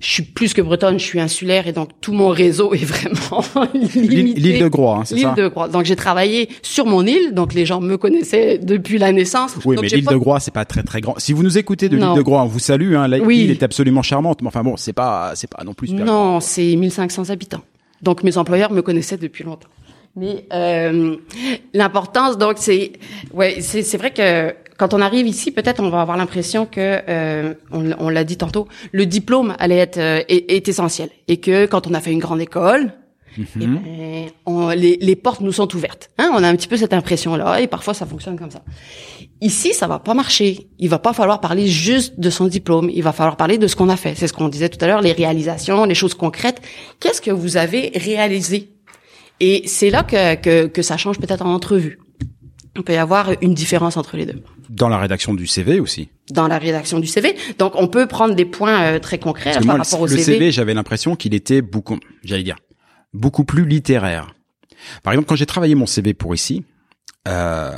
je 0.00 0.06
suis 0.08 0.22
plus 0.22 0.54
que 0.54 0.62
bretonne, 0.62 0.98
je 1.00 1.04
suis 1.04 1.18
insulaire 1.18 1.66
et 1.66 1.72
donc 1.72 1.88
tout 2.00 2.12
mon 2.12 2.28
réseau 2.28 2.72
est 2.72 2.84
vraiment 2.84 3.42
limité. 3.74 4.40
L'île 4.40 4.60
de 4.62 4.68
Groix, 4.68 4.98
hein, 4.98 5.02
c'est 5.04 5.16
L'île 5.16 5.24
ça 5.24 5.32
de 5.32 5.48
Groix. 5.48 5.66
Donc 5.68 5.84
j'ai 5.86 5.96
travaillé 5.96 6.48
sur 6.62 6.86
mon 6.86 7.04
île, 7.04 7.32
donc 7.34 7.52
les 7.52 7.66
gens 7.66 7.80
me 7.80 7.96
connaissaient 7.96 8.58
depuis 8.58 8.98
la 8.98 9.10
naissance. 9.10 9.56
Oui, 9.64 9.74
donc 9.74 9.82
mais 9.82 9.88
l'île 9.88 10.04
pas- 10.04 10.12
de 10.12 10.16
Groix, 10.16 10.38
c'est 10.38 10.52
pas 10.54 10.64
très 10.64 10.84
très 10.84 11.00
grand. 11.00 11.14
Si 11.18 11.32
vous 11.32 11.42
nous 11.42 11.58
écoutez 11.58 11.88
de 11.88 11.96
l'île 11.96 12.14
de 12.14 12.22
Groix, 12.22 12.42
on 12.42 12.46
vous 12.46 12.60
salue. 12.60 12.94
Hein, 12.94 13.10
Oui. 13.24 13.38
l'île 13.38 13.50
est 13.50 13.62
absolument 13.64 14.02
charmante, 14.02 14.40
mais 14.40 14.46
enfin 14.48 14.62
bon, 14.62 14.76
c'est 14.76 14.92
pas, 14.92 15.32
c'est 15.34 15.50
pas 15.50 15.64
non 15.64 15.74
plus 15.74 15.88
super. 15.88 16.06
grand. 16.06 16.34
Non, 16.34 16.40
c'est 16.40 16.76
1500 16.76 17.30
habitants. 17.30 17.62
Donc 18.00 18.22
mes 18.22 18.38
employeurs 18.38 18.70
me 18.70 18.82
connaissaient 18.82 19.16
depuis 19.16 19.42
longtemps. 19.42 19.66
Mais 20.18 20.44
euh, 20.52 21.16
l'importance, 21.74 22.38
donc, 22.38 22.56
c'est, 22.58 22.92
ouais, 23.32 23.56
c'est, 23.60 23.82
c'est 23.82 23.98
vrai 23.98 24.12
que 24.12 24.54
quand 24.76 24.94
on 24.94 25.00
arrive 25.00 25.26
ici, 25.26 25.50
peut-être 25.50 25.80
on 25.82 25.90
va 25.90 26.00
avoir 26.00 26.16
l'impression 26.16 26.66
que, 26.66 27.00
euh, 27.08 27.54
on, 27.72 27.90
on 27.98 28.08
l'a 28.08 28.24
dit 28.24 28.36
tantôt, 28.36 28.68
le 28.92 29.06
diplôme 29.06 29.54
allait 29.58 29.78
être 29.78 29.98
euh, 29.98 30.22
est, 30.28 30.50
est 30.52 30.68
essentiel 30.68 31.10
et 31.28 31.38
que 31.38 31.66
quand 31.66 31.86
on 31.86 31.94
a 31.94 32.00
fait 32.00 32.12
une 32.12 32.18
grande 32.20 32.40
école, 32.40 32.92
eh 33.38 33.44
ben, 33.66 33.78
on- 34.46 34.70
les, 34.70 34.96
les 35.00 35.14
portes 35.16 35.40
nous 35.42 35.52
sont 35.52 35.72
ouvertes. 35.76 36.10
Hein, 36.18 36.30
on 36.34 36.42
a 36.42 36.48
un 36.48 36.56
petit 36.56 36.66
peu 36.66 36.76
cette 36.76 36.92
impression-là 36.92 37.60
et 37.60 37.66
parfois 37.68 37.94
ça 37.94 38.06
fonctionne 38.06 38.36
comme 38.38 38.50
ça. 38.50 38.62
Ici, 39.40 39.72
ça 39.74 39.86
va 39.86 40.00
pas 40.00 40.14
marcher. 40.14 40.66
Il 40.80 40.88
va 40.88 40.98
pas 40.98 41.12
falloir 41.12 41.40
parler 41.40 41.68
juste 41.68 42.18
de 42.18 42.30
son 42.30 42.46
diplôme. 42.46 42.90
Il 42.92 43.02
va 43.04 43.12
falloir 43.12 43.36
parler 43.36 43.56
de 43.58 43.68
ce 43.68 43.76
qu'on 43.76 43.88
a 43.90 43.96
fait. 43.96 44.14
C'est 44.16 44.26
ce 44.26 44.32
qu'on 44.32 44.48
disait 44.48 44.68
tout 44.68 44.82
à 44.84 44.88
l'heure, 44.88 45.02
les 45.02 45.12
réalisations, 45.12 45.84
les 45.84 45.94
choses 45.94 46.14
concrètes. 46.14 46.60
Qu'est-ce 46.98 47.20
que 47.20 47.30
vous 47.30 47.56
avez 47.56 47.92
réalisé 47.94 48.70
Et 49.40 49.62
c'est 49.66 49.90
là 49.90 50.02
que, 50.02 50.34
que, 50.36 50.66
que 50.66 50.82
ça 50.82 50.96
change 50.96 51.18
peut-être 51.18 51.44
en 51.44 51.52
entrevue. 51.52 51.98
Il 52.76 52.82
peut 52.82 52.92
y 52.92 52.96
avoir 52.96 53.30
une 53.40 53.54
différence 53.54 53.96
entre 53.96 54.16
les 54.16 54.26
deux 54.26 54.40
Dans 54.68 54.88
la 54.88 54.98
rédaction 54.98 55.34
du 55.34 55.46
CV 55.46 55.80
aussi. 55.80 56.10
dans 56.30 56.46
la 56.46 56.58
rédaction 56.58 57.00
du 57.00 57.06
CV. 57.06 57.34
Donc, 57.58 57.72
on 57.74 57.88
peut 57.88 58.06
prendre 58.06 58.34
des 58.34 58.44
points 58.44 58.82
euh, 58.82 58.98
très 58.98 59.18
concrets 59.18 59.52
par 59.54 59.64
moi, 59.64 59.74
rapport 59.76 60.00
au 60.02 60.06
le, 60.06 60.14
le 60.14 60.22
CV, 60.22 60.52
j'avais 60.52 60.74
l'impression 60.74 61.16
qu'il 61.16 61.34
était 61.34 61.60
beaucoup, 61.62 61.98
j'allais 62.22 62.44
dire, 62.44 62.56
beaucoup 63.14 63.44
plus 63.44 63.66
littéraire. 63.66 64.34
Par 65.02 65.12
exemple, 65.12 65.28
quand 65.28 65.34
j'ai 65.36 65.46
travaillé 65.46 65.74
mon 65.74 65.86
CV 65.86 66.14
pour 66.14 66.34
ici, 66.34 66.64
euh, 67.28 67.70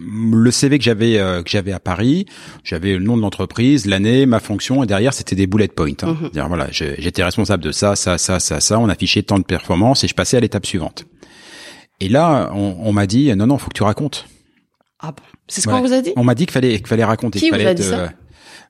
le 0.00 0.50
CV 0.50 0.78
que 0.78 0.84
j'avais 0.84 1.18
euh, 1.18 1.42
que 1.42 1.50
j'avais 1.50 1.72
à 1.72 1.78
Paris, 1.80 2.26
j'avais 2.64 2.94
le 2.94 3.04
nom 3.04 3.16
de 3.16 3.22
l'entreprise, 3.22 3.86
l'année, 3.86 4.26
ma 4.26 4.40
fonction, 4.40 4.82
et 4.82 4.86
derrière 4.86 5.12
c'était 5.12 5.36
des 5.36 5.46
bullet 5.46 5.68
points. 5.68 5.90
Hein. 6.02 6.16
C'est-à-dire, 6.20 6.48
voilà, 6.48 6.68
j'étais 6.70 7.22
responsable 7.22 7.62
de 7.62 7.72
ça, 7.72 7.94
ça, 7.96 8.18
ça, 8.18 8.40
ça, 8.40 8.60
ça. 8.60 8.78
On 8.80 8.88
affichait 8.88 9.22
tant 9.22 9.38
de 9.38 9.44
performances 9.44 10.02
et 10.04 10.08
je 10.08 10.14
passais 10.14 10.36
à 10.36 10.40
l'étape 10.40 10.66
suivante. 10.66 11.04
Et 12.00 12.08
là, 12.08 12.50
on, 12.54 12.76
on 12.80 12.92
m'a 12.92 13.06
dit 13.06 13.34
non, 13.36 13.46
non, 13.46 13.58
faut 13.58 13.68
que 13.68 13.76
tu 13.76 13.82
racontes. 13.82 14.26
Ah 15.00 15.12
bon 15.12 15.22
C'est 15.46 15.60
ce 15.60 15.68
Ouais. 15.68 15.74
qu'on 15.74 15.82
vous 15.82 15.92
a 15.92 16.00
dit? 16.00 16.12
On 16.16 16.24
m'a 16.24 16.34
dit 16.34 16.46
qu'il 16.46 16.52
fallait 16.52 16.76
qu'il 16.78 16.86
fallait 16.86 17.04
raconter. 17.04 17.38
Qui 17.38 17.50
vous 17.50 17.56
fallait 17.56 17.66
a 17.66 17.74
dit 17.74 17.82
être, 17.82 17.88
ça? 17.90 17.98
Euh, 18.00 18.08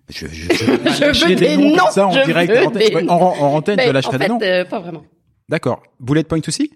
je, 0.09 0.27
je, 0.27 0.43
je, 0.53 1.13
Je 1.13 1.29
veux 1.29 1.35
des 1.37 1.57
noms 1.57 1.77
ça 1.91 2.07
en 2.07 2.13
direct. 2.25 2.53
en, 2.67 2.73
ouais, 2.73 3.09
en, 3.11 3.15
en 3.17 3.55
antenne, 3.57 3.77
Ben, 3.77 3.87
je 3.89 3.93
lâcherai 3.93 4.15
en 4.15 4.19
des 4.19 4.25
fait, 4.25 4.29
noms. 4.29 4.39
euh, 4.43 4.65
pas 4.65 4.81
vraiment. 4.81 5.05
D'accord. 5.49 5.83
Bullet 6.01 6.25
point 6.25 6.41
aussi? 6.47 6.71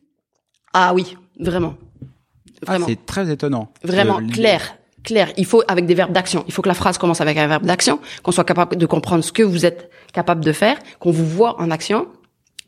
Ah 0.72 0.92
oui, 0.94 1.16
vraiment. 1.38 1.74
Ah, 2.66 2.72
Vraiment. 2.72 2.86
c'est 2.88 3.06
très 3.06 3.30
étonnant. 3.30 3.72
Vraiment 3.82 4.18
Euh, 4.18 4.26
clair, 4.32 4.76
clair. 5.04 5.32
Il 5.36 5.46
faut 5.46 5.62
avec 5.68 5.86
des 5.86 5.94
verbes 5.94 6.12
d'action. 6.12 6.44
Il 6.46 6.52
faut 6.52 6.62
que 6.62 6.68
la 6.68 6.74
phrase 6.74 6.98
commence 6.98 7.20
avec 7.20 7.36
un 7.38 7.46
verbe 7.46 7.64
d'action, 7.64 8.00
qu'on 8.22 8.32
soit 8.32 8.44
capable 8.44 8.76
de 8.76 8.86
comprendre 8.86 9.24
ce 9.24 9.32
que 9.32 9.42
vous 9.42 9.64
êtes 9.66 9.90
capable 10.12 10.44
de 10.44 10.52
faire, 10.52 10.78
qu'on 10.98 11.10
vous 11.10 11.26
voit 11.26 11.60
en 11.60 11.70
action. 11.70 12.06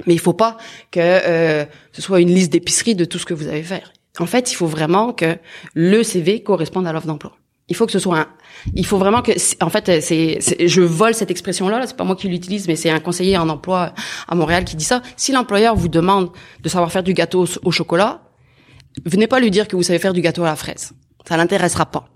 Mais 0.07 0.15
il 0.15 0.19
faut 0.21 0.33
pas 0.33 0.57
que 0.91 0.99
euh, 1.01 1.65
ce 1.93 2.03
soit 2.03 2.21
une 2.21 2.31
liste 2.35 2.53
d'épicerie 2.53 2.95
de 2.95 3.05
tout 3.05 3.19
ce 3.19 3.27
que 3.27 3.35
vous 3.35 3.47
avez 3.49 3.63
fait. 3.63 3.83
En 4.19 4.27
fait, 4.27 4.51
il 4.51 4.55
faut 4.57 4.67
vraiment 4.67 5.13
que 5.13 5.37
le 5.75 6.03
CV 6.03 6.43
corresponde 6.43 6.87
à 6.87 6.93
l'offre 6.93 7.07
d'emploi. 7.07 7.33
Il 7.69 7.77
faut 7.77 7.87
que 7.87 7.93
ce 7.93 7.99
soit 8.01 8.19
un. 8.19 8.27
Il 8.75 8.85
faut 8.85 8.99
vraiment 8.99 9.23
que. 9.23 9.33
En 9.65 9.71
fait, 9.71 10.01
c'est. 10.03 10.39
Je 10.69 10.81
vole 10.83 11.15
cette 11.15 11.31
expression-là. 11.31 11.79
Là, 11.79 11.87
c'est 11.87 11.97
pas 11.97 12.05
moi 12.05 12.17
qui 12.17 12.29
l'utilise, 12.29 12.67
mais 12.67 12.77
c'est 12.77 12.91
un 12.91 12.99
conseiller 13.01 13.39
en 13.39 13.49
emploi 13.49 13.95
à 14.29 14.35
Montréal 14.35 14.65
qui 14.65 14.77
dit 14.77 14.85
ça. 14.85 15.01
Si 15.17 15.33
l'employeur 15.33 15.77
vous 15.77 15.89
demande 15.89 16.31
de 16.63 16.69
savoir 16.69 16.91
faire 16.91 17.03
du 17.05 17.15
gâteau 17.15 17.45
au- 17.45 17.69
au 17.69 17.71
chocolat, 17.71 18.21
venez 19.05 19.27
pas 19.27 19.41
lui 19.41 19.51
dire 19.51 19.69
que 19.69 19.77
vous 19.77 19.83
savez 19.83 19.99
faire 19.99 20.13
du 20.13 20.21
gâteau 20.21 20.43
à 20.45 20.47
la 20.47 20.57
fraise. 20.57 20.93
Ça 21.27 21.37
l'intéressera 21.37 21.87
pas. 21.87 22.09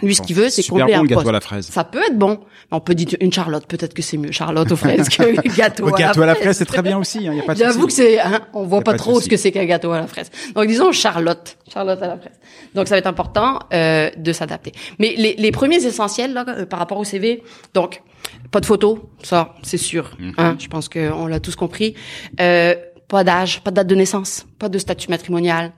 Lui, 0.00 0.14
ce 0.14 0.22
qu'il 0.22 0.34
veut, 0.36 0.48
c'est 0.48 0.66
combler 0.66 0.94
bon, 0.94 1.00
un 1.00 1.02
le 1.02 1.08
gâteau 1.08 1.20
poste. 1.20 1.28
à 1.28 1.32
la 1.32 1.40
fraise. 1.40 1.66
Ça 1.66 1.84
peut 1.84 2.02
être 2.02 2.16
bon. 2.16 2.40
On 2.70 2.80
peut 2.80 2.94
dire 2.94 3.08
une 3.20 3.32
Charlotte. 3.32 3.66
Peut-être 3.66 3.92
que 3.94 4.00
c'est 4.00 4.16
mieux 4.16 4.32
Charlotte 4.32 4.70
aux 4.72 4.76
fraises 4.76 5.08
que 5.16 5.22
le 5.22 5.54
gâteau, 5.56 5.86
Le 5.86 5.94
à, 5.94 5.98
gâteau 5.98 6.22
à 6.22 6.26
la 6.26 6.32
la 6.32 6.38
fraise, 6.38 6.56
c'est 6.56 6.64
très 6.64 6.82
bien 6.82 6.98
aussi. 6.98 7.22
Y 7.22 7.28
a 7.28 7.42
pas 7.42 7.54
de 7.54 7.58
J'avoue 7.58 7.86
que 7.86 7.92
c'est, 7.92 8.18
hein, 8.18 8.40
on 8.54 8.64
voit 8.64 8.80
pas 8.80 8.94
trop 8.94 9.20
ce 9.20 9.28
que 9.28 9.36
c'est 9.36 9.52
qu'un 9.52 9.64
gâteau 9.64 9.92
à 9.92 10.00
la 10.00 10.06
fraise. 10.06 10.30
Donc 10.54 10.66
disons 10.66 10.92
Charlotte, 10.92 11.58
Charlotte 11.72 12.00
à 12.02 12.08
la 12.08 12.16
fraise. 12.16 12.32
Donc 12.74 12.88
ça 12.88 12.94
va 12.94 12.98
être 12.98 13.06
important 13.06 13.58
euh, 13.72 14.10
de 14.16 14.32
s'adapter. 14.32 14.72
Mais 14.98 15.14
les, 15.16 15.34
les 15.34 15.52
premiers 15.52 15.84
essentiels 15.84 16.32
là 16.32 16.44
euh, 16.48 16.64
par 16.64 16.78
rapport 16.78 16.98
au 16.98 17.04
CV, 17.04 17.42
donc 17.74 18.02
pas 18.50 18.60
de 18.60 18.66
photo, 18.66 19.10
ça 19.22 19.54
c'est 19.62 19.78
sûr. 19.78 20.12
Mhm. 20.18 20.34
Hein, 20.38 20.56
je 20.58 20.68
pense 20.68 20.88
qu'on 20.88 21.26
l'a 21.26 21.40
tous 21.40 21.56
compris. 21.56 21.94
Euh, 22.40 22.74
pas 23.12 23.24
d'âge, 23.24 23.60
pas 23.60 23.70
de 23.70 23.76
date 23.76 23.86
de 23.88 23.94
naissance, 23.94 24.46
pas 24.58 24.70
de 24.70 24.78
statut 24.78 25.10
matrimonial, 25.10 25.72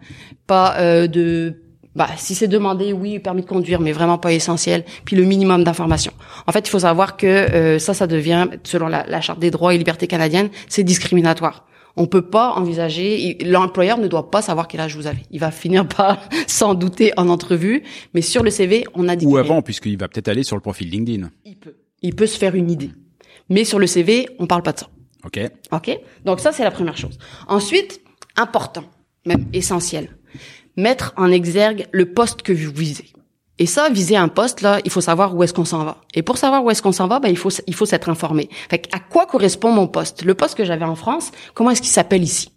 pas 0.46 0.76
euh, 0.78 1.08
de 1.08 1.56
bah, 1.96 2.08
si 2.16 2.36
c'est 2.36 2.46
demandé, 2.46 2.92
oui, 2.92 3.18
permis 3.18 3.42
de 3.42 3.46
conduire, 3.46 3.80
mais 3.80 3.90
vraiment 3.90 4.18
pas 4.18 4.32
essentiel. 4.32 4.84
Puis 5.04 5.16
le 5.16 5.24
minimum 5.24 5.64
d'informations. 5.64 6.12
En 6.46 6.52
fait, 6.52 6.60
il 6.60 6.70
faut 6.70 6.78
savoir 6.78 7.16
que 7.16 7.26
euh, 7.26 7.78
ça, 7.80 7.92
ça 7.92 8.06
devient, 8.06 8.46
selon 8.62 8.86
la, 8.86 9.04
la 9.08 9.20
charte 9.20 9.40
des 9.40 9.50
droits 9.50 9.74
et 9.74 9.78
libertés 9.78 10.06
canadiennes, 10.06 10.48
c'est 10.68 10.84
discriminatoire. 10.84 11.66
On 11.96 12.06
peut 12.06 12.22
pas 12.22 12.52
envisager, 12.52 13.36
l'employeur 13.44 13.98
ne 13.98 14.06
doit 14.06 14.30
pas 14.30 14.42
savoir 14.42 14.68
quel 14.68 14.80
âge 14.80 14.96
vous 14.96 15.08
avez. 15.08 15.22
Il 15.32 15.40
va 15.40 15.50
finir 15.50 15.88
par 15.88 16.18
s'en 16.46 16.74
douter 16.74 17.12
en 17.16 17.28
entrevue, 17.28 17.82
mais 18.14 18.22
sur 18.22 18.44
le 18.44 18.50
CV, 18.50 18.84
on 18.94 19.08
a 19.08 19.16
dit 19.16 19.26
Ou 19.26 19.38
avant, 19.38 19.60
puisqu'il 19.60 19.98
va 19.98 20.06
peut-être 20.06 20.28
aller 20.28 20.44
sur 20.44 20.54
le 20.54 20.62
profil 20.62 20.88
LinkedIn. 20.88 21.30
il 21.44 21.56
peut, 21.56 21.74
il 22.00 22.14
peut 22.14 22.26
se 22.26 22.38
faire 22.38 22.54
une 22.54 22.70
idée. 22.70 22.90
Mais 23.48 23.64
sur 23.64 23.80
le 23.80 23.88
CV, 23.88 24.28
on 24.38 24.46
parle 24.46 24.62
pas 24.62 24.72
de 24.72 24.78
ça. 24.78 24.88
Ok. 25.24 25.40
OK? 25.72 25.98
Donc 26.24 26.40
ça, 26.40 26.52
c'est 26.52 26.64
la 26.64 26.70
première 26.70 26.96
chose. 26.96 27.18
Ensuite, 27.48 28.00
important, 28.36 28.84
même 29.26 29.46
essentiel, 29.52 30.16
mettre 30.76 31.12
en 31.16 31.30
exergue 31.30 31.86
le 31.92 32.12
poste 32.12 32.42
que 32.42 32.52
vous 32.52 32.72
visez. 32.72 33.10
Et 33.58 33.66
ça, 33.66 33.88
viser 33.88 34.16
un 34.16 34.26
poste, 34.28 34.62
là, 34.62 34.80
il 34.84 34.90
faut 34.90 35.00
savoir 35.00 35.36
où 35.36 35.42
est-ce 35.44 35.54
qu'on 35.54 35.64
s'en 35.64 35.84
va. 35.84 36.00
Et 36.14 36.22
pour 36.22 36.38
savoir 36.38 36.64
où 36.64 36.70
est-ce 36.70 36.82
qu'on 36.82 36.92
s'en 36.92 37.06
va, 37.06 37.20
ben, 37.20 37.28
il 37.28 37.36
faut, 37.38 37.50
il 37.68 37.74
faut 37.74 37.86
s'être 37.86 38.08
informé. 38.08 38.48
Fait 38.68 38.88
à 38.92 38.98
quoi 38.98 39.26
correspond 39.26 39.70
mon 39.70 39.86
poste? 39.86 40.24
Le 40.24 40.34
poste 40.34 40.56
que 40.56 40.64
j'avais 40.64 40.84
en 40.84 40.96
France, 40.96 41.30
comment 41.54 41.70
est-ce 41.70 41.80
qu'il 41.80 41.92
s'appelle 41.92 42.24
ici? 42.24 42.50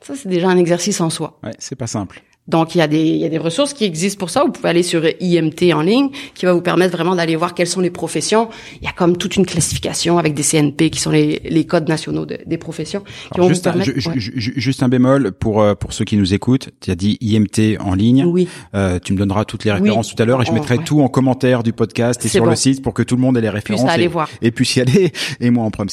Ça, 0.00 0.14
c'est 0.14 0.28
déjà 0.28 0.48
un 0.48 0.56
exercice 0.56 1.00
en 1.00 1.10
soi. 1.10 1.40
Ouais, 1.42 1.50
c'est 1.58 1.74
pas 1.74 1.88
simple. 1.88 2.22
Donc, 2.48 2.74
il 2.74 2.78
y, 2.78 2.80
a 2.80 2.86
des, 2.88 3.02
il 3.04 3.16
y 3.18 3.24
a 3.24 3.28
des 3.28 3.38
ressources 3.38 3.74
qui 3.74 3.84
existent 3.84 4.18
pour 4.18 4.30
ça. 4.30 4.42
Vous 4.44 4.50
pouvez 4.50 4.70
aller 4.70 4.82
sur 4.82 5.02
IMT 5.20 5.72
en 5.74 5.82
ligne, 5.82 6.08
qui 6.34 6.46
va 6.46 6.52
vous 6.54 6.62
permettre 6.62 6.96
vraiment 6.96 7.14
d'aller 7.14 7.36
voir 7.36 7.54
quelles 7.54 7.66
sont 7.66 7.80
les 7.80 7.90
professions. 7.90 8.48
Il 8.80 8.84
y 8.84 8.88
a 8.88 8.92
comme 8.92 9.16
toute 9.16 9.36
une 9.36 9.44
classification 9.46 10.18
avec 10.18 10.34
des 10.34 10.42
CNP, 10.42 10.90
qui 10.90 10.98
sont 11.00 11.10
les, 11.10 11.40
les 11.44 11.64
codes 11.66 11.88
nationaux 11.88 12.24
de- 12.26 12.38
des 12.46 12.58
professions, 12.58 13.04
qui 13.34 13.38
vont 13.40 13.48
juste, 13.48 13.64
vous 13.64 13.68
un, 13.70 13.72
permettre... 13.84 14.08
ouais. 14.08 14.14
ju- 14.18 14.52
juste 14.56 14.82
un 14.82 14.88
bémol 14.88 15.32
pour 15.32 15.60
euh, 15.62 15.74
pour 15.74 15.92
ceux 15.92 16.04
qui 16.04 16.16
nous 16.16 16.32
écoutent. 16.34 16.70
Tu 16.80 16.90
as 16.90 16.94
dit 16.94 17.18
IMT 17.20 17.76
en 17.80 17.94
ligne. 17.94 18.24
Oui. 18.24 18.48
Euh, 18.74 18.98
tu 18.98 19.12
me 19.12 19.18
donneras 19.18 19.44
toutes 19.44 19.64
les 19.64 19.70
Oui. 19.72 19.78
références 19.80 20.14
tout 20.14 20.22
à 20.22 20.24
l'heure 20.24 20.40
et 20.42 20.44
je 20.46 20.50
En- 20.50 20.54
mettrai 20.54 20.78
ouais. 20.78 20.84
tout 20.84 21.00
en 21.02 21.08
commentaire 21.08 21.62
du 21.62 21.72
podcast 21.72 22.24
et 22.24 22.28
sur 22.28 22.44
bon. 22.44 22.50
le 22.50 22.56
site 22.56 22.82
pour 22.82 22.94
que 22.94 23.02
tout 23.02 23.16
le 23.16 23.20
monde 23.22 23.36
ait 23.36 23.40
les 23.42 23.50
références 23.50 23.90
et, 23.98 24.06
voir. 24.06 24.28
et 24.40 24.50
puisse 24.50 24.76
y 24.76 24.80
aller 24.80 25.12
et 25.40 25.50
moi 25.50 25.64
en 25.64 25.70
proms. 25.70 25.86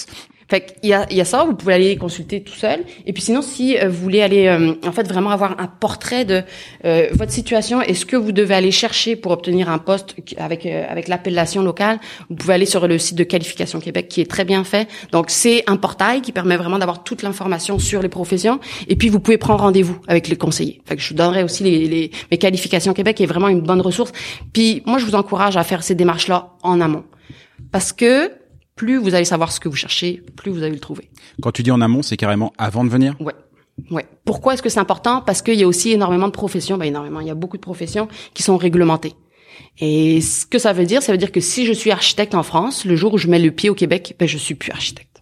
Fait 0.48 0.62
qu'il 0.82 0.90
y 0.90 0.94
a, 0.94 1.08
il 1.10 1.18
y 1.18 1.22
a 1.22 1.26
ça, 1.26 1.44
vous 1.44 1.56
pouvez 1.56 1.74
aller 1.74 1.98
consulter 1.98 2.42
tout 2.44 2.54
seul. 2.54 2.82
Et 3.06 3.14
puis 3.14 3.24
sinon, 3.24 3.42
si 3.42 3.78
euh, 3.78 3.90
vous 3.90 4.02
voulez 4.02 4.22
aller, 4.22 4.48
euh, 4.48 4.74
en 4.86 4.92
fait, 4.92 5.08
vraiment 5.08 5.32
avoir 5.32 5.60
un 5.60 5.68
portrait 5.68 6.24
de 6.24 6.44
euh, 6.86 7.08
votre 7.14 7.32
situation 7.32 7.82
et 7.82 7.96
ce 7.96 8.06
que 8.06 8.16
vous 8.16 8.32
devez 8.32 8.54
aller 8.54 8.72
chercher 8.72 9.16
pour 9.16 9.32
obtenir 9.32 9.70
un 9.70 9.80
poste 9.80 10.16
avec 10.38 10.66
euh, 10.66 10.86
avec 10.88 11.08
l'appellation 11.08 11.64
locale, 11.64 12.00
vous 12.30 12.36
pouvez 12.36 12.54
aller 12.54 12.66
sur 12.66 12.88
le 12.88 12.98
site 13.00 13.18
de 13.18 13.24
Qualification 13.24 13.80
Québec 13.80 14.08
qui 14.08 14.22
est 14.22 14.30
très 14.30 14.46
bien 14.46 14.64
fait. 14.64 14.88
Donc 15.12 15.30
c'est 15.30 15.64
un 15.68 15.78
portail 15.78 16.22
qui 16.22 16.32
permet 16.32 16.58
vraiment 16.58 16.78
d'avoir 16.78 17.04
toute 17.04 17.24
l'information 17.24 17.80
sur 17.80 18.02
les 18.02 18.10
professions. 18.10 18.60
Et 18.88 18.96
puis 18.96 19.10
vous 19.10 19.20
pouvez 19.20 19.38
prendre 19.38 19.62
rendez-vous 19.62 19.98
avec 20.08 20.28
les 20.28 20.36
conseillers. 20.36 20.82
Fait 20.86 20.96
que 20.96 21.02
je 21.02 21.10
vous 21.10 21.16
donnerai 21.16 21.44
aussi 21.44 21.64
les, 21.64 21.88
les 21.88 22.12
mes 22.32 22.38
Qualifications 22.38 22.94
Québec 22.94 23.20
est 23.20 23.26
vraiment 23.26 23.48
une 23.48 23.62
bonne 23.62 23.82
ressource. 23.82 24.12
Puis 24.54 24.84
moi, 24.86 25.00
je 25.00 25.06
vous 25.06 25.16
encourage 25.16 25.58
à 25.58 25.64
faire 25.64 25.84
ces 25.84 25.96
démarches-là 25.96 26.50
en 26.64 26.82
amont, 26.82 27.04
parce 27.72 27.94
que 27.94 28.32
plus 28.76 28.98
vous 28.98 29.16
allez 29.16 29.26
savoir 29.26 29.52
ce 29.52 29.60
que 29.60 29.70
vous 29.70 29.76
cherchez, 29.76 30.22
plus 30.36 30.52
vous 30.52 30.62
allez 30.64 30.74
le 30.74 30.80
trouver. 30.80 31.10
Quand 31.42 31.52
tu 31.52 31.64
dis 31.64 31.72
en 31.72 31.82
amont, 31.82 32.02
c'est 32.02 32.18
carrément 32.18 32.54
avant 32.58 32.84
de 32.84 32.90
venir? 32.90 33.16
Ouais. 33.20 33.34
Ouais. 33.90 34.06
Pourquoi 34.26 34.54
est-ce 34.54 34.62
que 34.62 34.70
c'est 34.70 34.80
important? 34.80 35.22
Parce 35.22 35.42
qu'il 35.42 35.56
y 35.56 35.64
a 35.64 35.68
aussi 35.68 35.92
énormément 35.92 36.28
de 36.28 36.34
professions, 36.34 36.78
ben 36.78 36.86
énormément, 36.86 37.20
il 37.20 37.28
y 37.28 37.32
a 37.32 37.36
beaucoup 37.36 37.58
de 37.58 37.62
professions 37.62 38.08
qui 38.34 38.44
sont 38.44 38.58
réglementées. 38.58 39.14
Et 39.80 40.22
ce 40.22 40.46
que 40.46 40.60
ça 40.60 40.74
veut 40.74 40.86
dire, 40.86 41.02
ça 41.02 41.12
veut 41.12 41.18
dire 41.18 41.32
que 41.32 41.42
si 41.42 41.66
je 41.66 41.74
suis 41.74 41.92
architecte 41.92 42.36
en 42.36 42.44
France, 42.44 42.86
le 42.86 42.96
jour 42.96 43.14
où 43.14 43.18
je 43.18 43.28
mets 43.28 43.40
le 43.40 43.52
pied 43.52 43.70
au 43.70 43.76
Québec, 43.76 44.16
ben 44.20 44.28
je 44.28 44.38
suis 44.38 44.56
plus 44.56 44.72
architecte. 44.72 45.22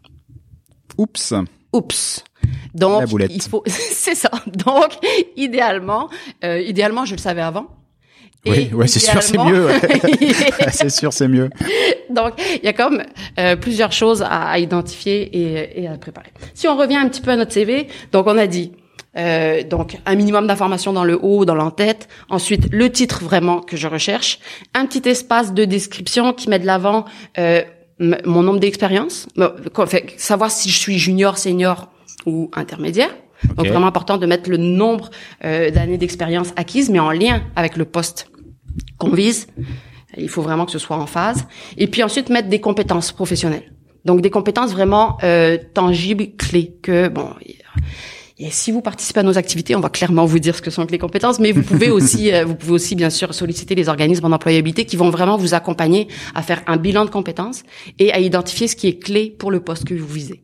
Oups. 0.97 1.33
Oups. 1.73 2.23
Donc 2.75 3.01
La 3.01 3.05
boulette. 3.07 3.31
il 3.33 3.41
faut 3.41 3.63
c'est 3.67 4.15
ça. 4.15 4.29
Donc 4.47 4.89
idéalement, 5.35 6.09
euh, 6.43 6.59
idéalement 6.59 7.05
je 7.05 7.13
le 7.15 7.19
savais 7.19 7.41
avant. 7.41 7.67
Oui, 8.45 8.71
ouais, 8.73 8.87
c'est 8.87 8.99
sûr, 8.99 9.23
c'est 9.23 9.37
mieux. 9.37 9.65
ouais. 9.65 9.79
c'est 10.71 10.89
sûr, 10.89 11.13
c'est 11.13 11.27
mieux. 11.27 11.49
Donc, 12.09 12.33
il 12.61 12.65
y 12.65 12.67
a 12.67 12.73
comme 12.73 13.01
euh, 13.39 13.55
plusieurs 13.55 13.91
choses 13.93 14.21
à, 14.21 14.49
à 14.49 14.59
identifier 14.59 15.21
et, 15.21 15.83
et 15.83 15.87
à 15.87 15.97
préparer. 15.97 16.31
Si 16.53 16.67
on 16.67 16.75
revient 16.75 16.97
un 16.97 17.07
petit 17.07 17.21
peu 17.21 17.31
à 17.31 17.35
notre 17.37 17.53
CV, 17.53 17.87
donc 18.11 18.27
on 18.27 18.37
a 18.37 18.45
dit 18.45 18.73
euh, 19.15 19.61
donc 19.63 19.97
un 20.05 20.15
minimum 20.15 20.47
d'informations 20.47 20.91
dans 20.93 21.03
le 21.03 21.17
haut, 21.21 21.45
dans 21.45 21.55
l'entête. 21.55 22.07
Ensuite, 22.29 22.67
le 22.71 22.91
titre 22.91 23.23
vraiment 23.23 23.59
que 23.61 23.77
je 23.77 23.87
recherche, 23.87 24.39
un 24.73 24.85
petit 24.85 25.07
espace 25.07 25.53
de 25.53 25.65
description 25.65 26.33
qui 26.33 26.49
met 26.49 26.59
de 26.59 26.65
l'avant 26.65 27.05
euh, 27.37 27.61
mon 27.99 28.41
nombre 28.41 28.59
d'expériences, 28.59 29.27
savoir 30.17 30.51
si 30.51 30.69
je 30.69 30.77
suis 30.77 30.97
junior, 30.97 31.37
senior 31.37 31.89
ou 32.25 32.49
intermédiaire. 32.53 33.15
Donc 33.55 33.67
vraiment 33.67 33.87
important 33.87 34.17
de 34.17 34.25
mettre 34.25 34.49
le 34.49 34.57
nombre 34.57 35.09
euh, 35.43 35.69
d'années 35.69 35.97
d'expérience 35.97 36.53
acquises, 36.55 36.89
mais 36.89 36.99
en 36.99 37.11
lien 37.11 37.43
avec 37.55 37.75
le 37.75 37.85
poste 37.85 38.27
qu'on 38.97 39.11
vise. 39.11 39.47
Il 40.17 40.29
faut 40.29 40.41
vraiment 40.41 40.65
que 40.65 40.71
ce 40.71 40.79
soit 40.79 40.97
en 40.97 41.07
phase. 41.07 41.45
Et 41.77 41.87
puis 41.87 42.03
ensuite 42.03 42.29
mettre 42.29 42.49
des 42.49 42.61
compétences 42.61 43.11
professionnelles. 43.11 43.73
Donc 44.05 44.21
des 44.21 44.29
compétences 44.29 44.71
vraiment 44.71 45.17
euh, 45.23 45.57
tangibles, 45.73 46.27
clés. 46.37 46.75
Que 46.81 47.07
bon, 47.07 47.29
Et 48.37 48.51
si 48.51 48.71
vous 48.71 48.81
participez 48.81 49.21
à 49.21 49.23
nos 49.23 49.37
activités, 49.37 49.75
on 49.75 49.79
va 49.79 49.89
clairement 49.89 50.25
vous 50.25 50.39
dire 50.39 50.55
ce 50.55 50.61
que 50.61 50.69
sont 50.69 50.85
les 50.89 50.97
compétences, 50.97 51.39
mais 51.39 51.51
vous 51.51 51.63
pouvez 51.63 51.89
aussi, 51.89 52.31
euh, 52.33 52.43
vous 52.45 52.55
pouvez 52.55 52.73
aussi 52.73 52.95
bien 52.95 53.09
sûr 53.09 53.33
solliciter 53.33 53.75
les 53.75 53.89
organismes 53.89 54.29
d'employabilité 54.29 54.85
qui 54.85 54.97
vont 54.97 55.09
vraiment 55.09 55.37
vous 55.37 55.53
accompagner 55.53 56.07
à 56.35 56.41
faire 56.41 56.61
un 56.67 56.77
bilan 56.77 57.05
de 57.05 57.09
compétences 57.09 57.63
et 57.97 58.11
à 58.11 58.19
identifier 58.19 58.67
ce 58.67 58.75
qui 58.75 58.87
est 58.87 58.99
clé 58.99 59.33
pour 59.37 59.51
le 59.51 59.61
poste 59.61 59.85
que 59.85 59.93
vous 59.93 60.07
visez. 60.07 60.43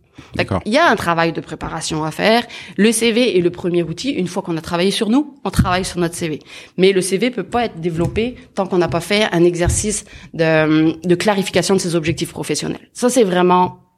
Il 0.65 0.73
y 0.73 0.77
a 0.77 0.89
un 0.89 0.95
travail 0.95 1.33
de 1.33 1.41
préparation 1.41 2.03
à 2.03 2.11
faire. 2.11 2.43
Le 2.77 2.91
CV 2.91 3.37
est 3.37 3.41
le 3.41 3.49
premier 3.49 3.83
outil. 3.83 4.11
Une 4.11 4.27
fois 4.27 4.41
qu'on 4.43 4.57
a 4.57 4.61
travaillé 4.61 4.91
sur 4.91 5.09
nous, 5.09 5.35
on 5.43 5.49
travaille 5.49 5.85
sur 5.85 5.99
notre 5.99 6.15
CV. 6.15 6.39
Mais 6.77 6.91
le 6.91 7.01
CV 7.01 7.31
peut 7.31 7.43
pas 7.43 7.65
être 7.65 7.79
développé 7.79 8.35
tant 8.55 8.67
qu'on 8.67 8.77
n'a 8.77 8.87
pas 8.87 9.01
fait 9.01 9.27
un 9.31 9.43
exercice 9.43 10.05
de, 10.33 11.07
de 11.07 11.15
clarification 11.15 11.75
de 11.75 11.79
ses 11.79 11.95
objectifs 11.95 12.31
professionnels. 12.31 12.89
Ça, 12.93 13.09
c'est 13.09 13.23
vraiment 13.23 13.88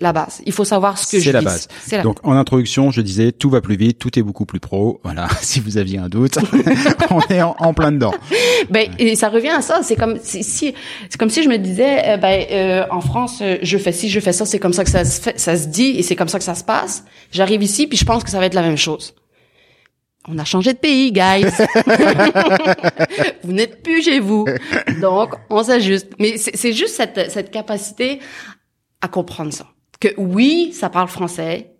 la 0.00 0.12
base. 0.12 0.40
Il 0.46 0.52
faut 0.52 0.64
savoir 0.64 0.96
ce 0.98 1.06
que 1.12 1.18
je 1.18 1.24
C'est 1.24 1.32
la 1.32 1.42
base. 1.42 1.68
C'est 1.84 1.98
la 1.98 2.02
Donc 2.02 2.18
en 2.22 2.32
introduction, 2.32 2.90
je 2.90 3.00
disais 3.02 3.32
tout 3.32 3.50
va 3.50 3.60
plus 3.60 3.76
vite, 3.76 3.98
tout 3.98 4.18
est 4.18 4.22
beaucoup 4.22 4.46
plus 4.46 4.60
pro. 4.60 5.00
Voilà, 5.04 5.28
si 5.42 5.60
vous 5.60 5.76
aviez 5.76 5.98
un 5.98 6.08
doute, 6.08 6.38
on 7.10 7.20
est 7.28 7.42
en, 7.42 7.54
en 7.58 7.74
plein 7.74 7.92
dedans. 7.92 8.12
Ben, 8.70 8.90
et 8.98 9.16
ça 9.16 9.30
revient 9.30 9.48
à 9.48 9.62
ça. 9.62 9.80
C'est 9.82 9.96
comme 9.96 10.18
si, 10.22 10.44
si- 10.44 10.74
c'est 11.08 11.18
comme 11.18 11.30
si 11.30 11.42
je 11.42 11.48
me 11.48 11.56
disais, 11.58 12.10
euh, 12.10 12.16
ben, 12.18 12.44
euh, 12.50 12.84
en 12.90 13.00
France, 13.00 13.38
euh, 13.40 13.56
je 13.62 13.78
fais 13.78 13.90
ci, 13.92 14.08
je 14.10 14.20
fais 14.20 14.32
ça. 14.32 14.44
C'est 14.44 14.58
comme 14.58 14.74
ça 14.74 14.84
que 14.84 14.90
ça 14.90 15.04
se 15.04 15.20
fait, 15.20 15.38
ça 15.38 15.56
se 15.56 15.66
dit, 15.68 15.94
et 15.98 16.02
c'est 16.02 16.14
comme 16.14 16.28
ça 16.28 16.38
que 16.38 16.44
ça 16.44 16.54
se 16.54 16.62
passe. 16.62 17.04
J'arrive 17.32 17.62
ici, 17.62 17.86
puis 17.86 17.96
je 17.98 18.04
pense 18.04 18.22
que 18.22 18.30
ça 18.30 18.38
va 18.38 18.46
être 18.46 18.54
la 18.54 18.62
même 18.62 18.76
chose. 18.76 19.14
On 20.28 20.38
a 20.38 20.44
changé 20.44 20.74
de 20.74 20.78
pays, 20.78 21.10
guys. 21.10 21.46
vous 23.42 23.52
n'êtes 23.52 23.82
plus 23.82 24.02
chez 24.02 24.20
vous, 24.20 24.46
donc 25.00 25.34
on 25.48 25.62
s'ajuste. 25.62 26.08
Mais 26.18 26.36
c'est 26.36 26.56
c'est 26.56 26.72
juste 26.72 26.94
cette, 26.94 27.30
cette 27.30 27.50
capacité 27.50 28.20
à 29.00 29.08
comprendre 29.08 29.52
ça. 29.52 29.66
Que 30.00 30.08
oui, 30.16 30.72
ça 30.72 30.88
parle 30.88 31.08
français. 31.08 31.72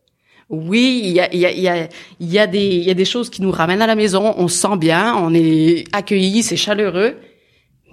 Oui, 0.51 1.01
il 1.05 1.13
y 1.13 1.21
a, 1.21 1.35
y, 1.35 1.47
a, 1.47 1.53
y, 1.53 1.69
a, 1.69 1.89
y, 2.19 2.39
a 2.39 2.47
des, 2.47 2.77
y 2.77 2.91
a 2.91 2.95
des 2.95 3.05
choses 3.05 3.31
qui 3.31 3.41
nous 3.41 3.53
ramènent 3.53 3.83
à 3.83 3.87
la 3.87 3.95
maison. 3.95 4.35
On 4.37 4.49
se 4.49 4.59
sent 4.59 4.77
bien, 4.77 5.15
on 5.17 5.33
est 5.33 5.85
accueillis, 5.93 6.43
c'est 6.43 6.57
chaleureux. 6.57 7.17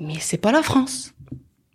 Mais 0.01 0.15
c'est 0.19 0.37
pas 0.37 0.51
la 0.51 0.63
France. 0.63 1.13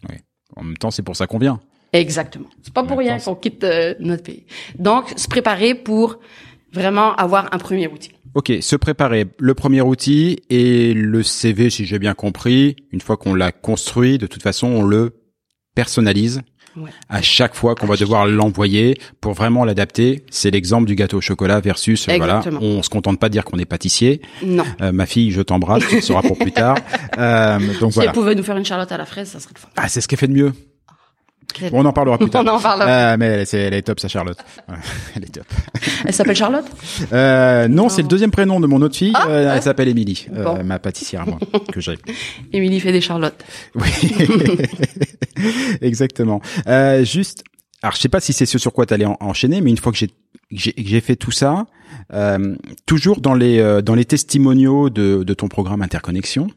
Oui. 0.08 0.16
En 0.56 0.64
même 0.64 0.76
temps, 0.76 0.90
c'est 0.90 1.02
pour 1.02 1.16
ça 1.16 1.26
qu'on 1.26 1.38
vient. 1.38 1.60
Exactement. 1.92 2.48
C'est 2.62 2.74
pas 2.74 2.84
pour 2.84 2.98
rien 2.98 3.18
qu'on 3.18 3.34
quitte 3.34 3.64
euh, 3.64 3.94
notre 4.00 4.24
pays. 4.24 4.44
Donc, 4.78 5.12
se 5.16 5.28
préparer 5.28 5.74
pour 5.74 6.18
vraiment 6.72 7.14
avoir 7.14 7.52
un 7.54 7.58
premier 7.58 7.86
outil. 7.86 8.12
Ok, 8.34 8.50
se 8.60 8.76
préparer. 8.76 9.26
Le 9.38 9.54
premier 9.54 9.82
outil 9.82 10.40
et 10.48 10.94
le 10.94 11.22
CV, 11.22 11.68
si 11.68 11.84
j'ai 11.84 11.98
bien 11.98 12.14
compris, 12.14 12.76
une 12.90 13.02
fois 13.02 13.16
qu'on 13.16 13.34
l'a 13.34 13.52
construit, 13.52 14.16
de 14.16 14.26
toute 14.26 14.42
façon, 14.42 14.68
on 14.68 14.82
le 14.82 15.12
personnalise 15.74 16.40
Ouais. 16.76 16.90
à 17.10 17.20
chaque 17.20 17.54
fois 17.54 17.74
qu'on 17.74 17.86
va 17.86 17.96
devoir 17.96 18.26
l'envoyer 18.26 18.96
pour 19.20 19.34
vraiment 19.34 19.64
l'adapter. 19.64 20.24
C'est 20.30 20.50
l'exemple 20.50 20.86
du 20.86 20.94
gâteau 20.94 21.18
au 21.18 21.20
chocolat 21.20 21.60
versus 21.60 22.08
euh, 22.08 22.16
voilà, 22.16 22.38
Exactement. 22.38 22.60
on 22.62 22.82
se 22.82 22.88
contente 22.88 23.18
pas 23.20 23.28
de 23.28 23.32
dire 23.32 23.44
qu'on 23.44 23.58
est 23.58 23.64
pâtissier. 23.66 24.22
Non. 24.42 24.64
Euh, 24.80 24.90
ma 24.92 25.04
fille, 25.06 25.30
je 25.32 25.42
t'embrasse, 25.42 25.86
tu 25.88 25.96
le 25.96 26.00
sauras 26.00 26.22
pour 26.22 26.38
plus 26.38 26.52
tard. 26.52 26.76
Euh, 27.18 27.58
donc 27.78 27.92
Si 27.92 27.96
voilà. 27.96 28.10
elle 28.10 28.14
pouvait 28.14 28.34
nous 28.34 28.42
faire 28.42 28.56
une 28.56 28.64
charlotte 28.64 28.90
à 28.90 28.96
la 28.96 29.04
fraise, 29.04 29.28
ça 29.28 29.38
serait 29.38 29.52
le 29.54 29.60
fun. 29.60 29.68
Ah, 29.76 29.88
c'est 29.88 30.00
ce 30.00 30.08
qu'elle 30.08 30.18
fait 30.18 30.28
de 30.28 30.32
mieux. 30.32 30.52
Bon, 31.70 31.80
on 31.82 31.84
en 31.84 31.92
parlera 31.92 32.16
plus 32.18 32.30
tard. 32.30 32.42
On 32.46 32.48
en 32.48 32.60
parlera. 32.60 32.88
Euh, 33.12 33.16
mais 33.18 33.26
elle, 33.26 33.40
est- 33.40 33.44
c'est- 33.44 33.58
elle 33.60 33.74
est 33.74 33.82
top, 33.82 34.00
sa 34.00 34.08
Charlotte. 34.08 34.38
Elle 35.16 35.24
est 35.24 35.28
top. 35.34 35.44
Elle 36.06 36.12
s'appelle 36.14 36.36
Charlotte 36.36 36.64
Euh, 37.12 37.68
non, 37.68 37.88
c'est 37.88 38.02
le 38.02 38.08
deuxième 38.08 38.30
prénom 38.30 38.58
de 38.60 38.66
mon 38.66 38.80
autre 38.82 38.96
fille. 38.96 39.12
Ah, 39.14 39.26
Euh, 39.28 39.54
elle 39.54 39.62
s'appelle 39.62 39.88
Émilie, 39.88 40.26
euh, 40.34 40.44
Bon. 40.44 40.64
ma 40.64 40.78
pâtissière 40.78 41.22
à 41.22 41.26
moi, 41.26 41.38
que 41.70 41.80
j'ai. 41.80 41.98
Émilie 42.52 42.80
fait 42.80 42.92
des 42.92 43.00
charlottes. 43.00 43.44
Oui, 43.74 43.88
exactement. 45.80 46.40
Euh, 46.66 47.04
juste, 47.04 47.44
alors 47.82 47.94
je 47.94 48.00
sais 48.00 48.08
pas 48.08 48.20
si 48.20 48.32
c'est 48.32 48.46
ce 48.46 48.58
sur 48.58 48.72
quoi 48.72 48.86
tu 48.86 48.94
allais 48.94 49.06
enchaîner, 49.20 49.60
mais 49.60 49.70
une 49.70 49.76
fois 49.78 49.92
que 49.92 49.98
j'ai 49.98 50.10
j'ai 50.52 51.00
fait 51.00 51.16
tout 51.16 51.30
ça, 51.30 51.66
euh, 52.12 52.56
toujours 52.86 53.20
dans 53.20 53.34
les 53.34 53.58
euh, 53.58 53.82
dans 53.82 53.94
les 53.94 54.04
testimoniaux 54.04 54.90
de, 54.90 55.22
de 55.24 55.34
ton 55.34 55.48
programme 55.48 55.82
Interconnexion, 55.82 56.48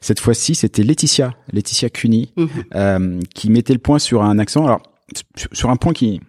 cette 0.00 0.20
fois-ci 0.20 0.54
c'était 0.54 0.82
Laetitia, 0.82 1.34
Laetitia 1.52 1.88
Cuny, 1.90 2.32
Mhm. 2.36 2.48
euh, 2.74 3.20
qui 3.34 3.50
mettait 3.50 3.72
le 3.72 3.78
point 3.78 3.98
sur 3.98 4.22
un 4.22 4.38
accent. 4.38 4.64
Alors 4.66 4.82
sur- 5.52 5.70
un 5.70 5.76
point 5.76 5.92
qui, 5.92 6.20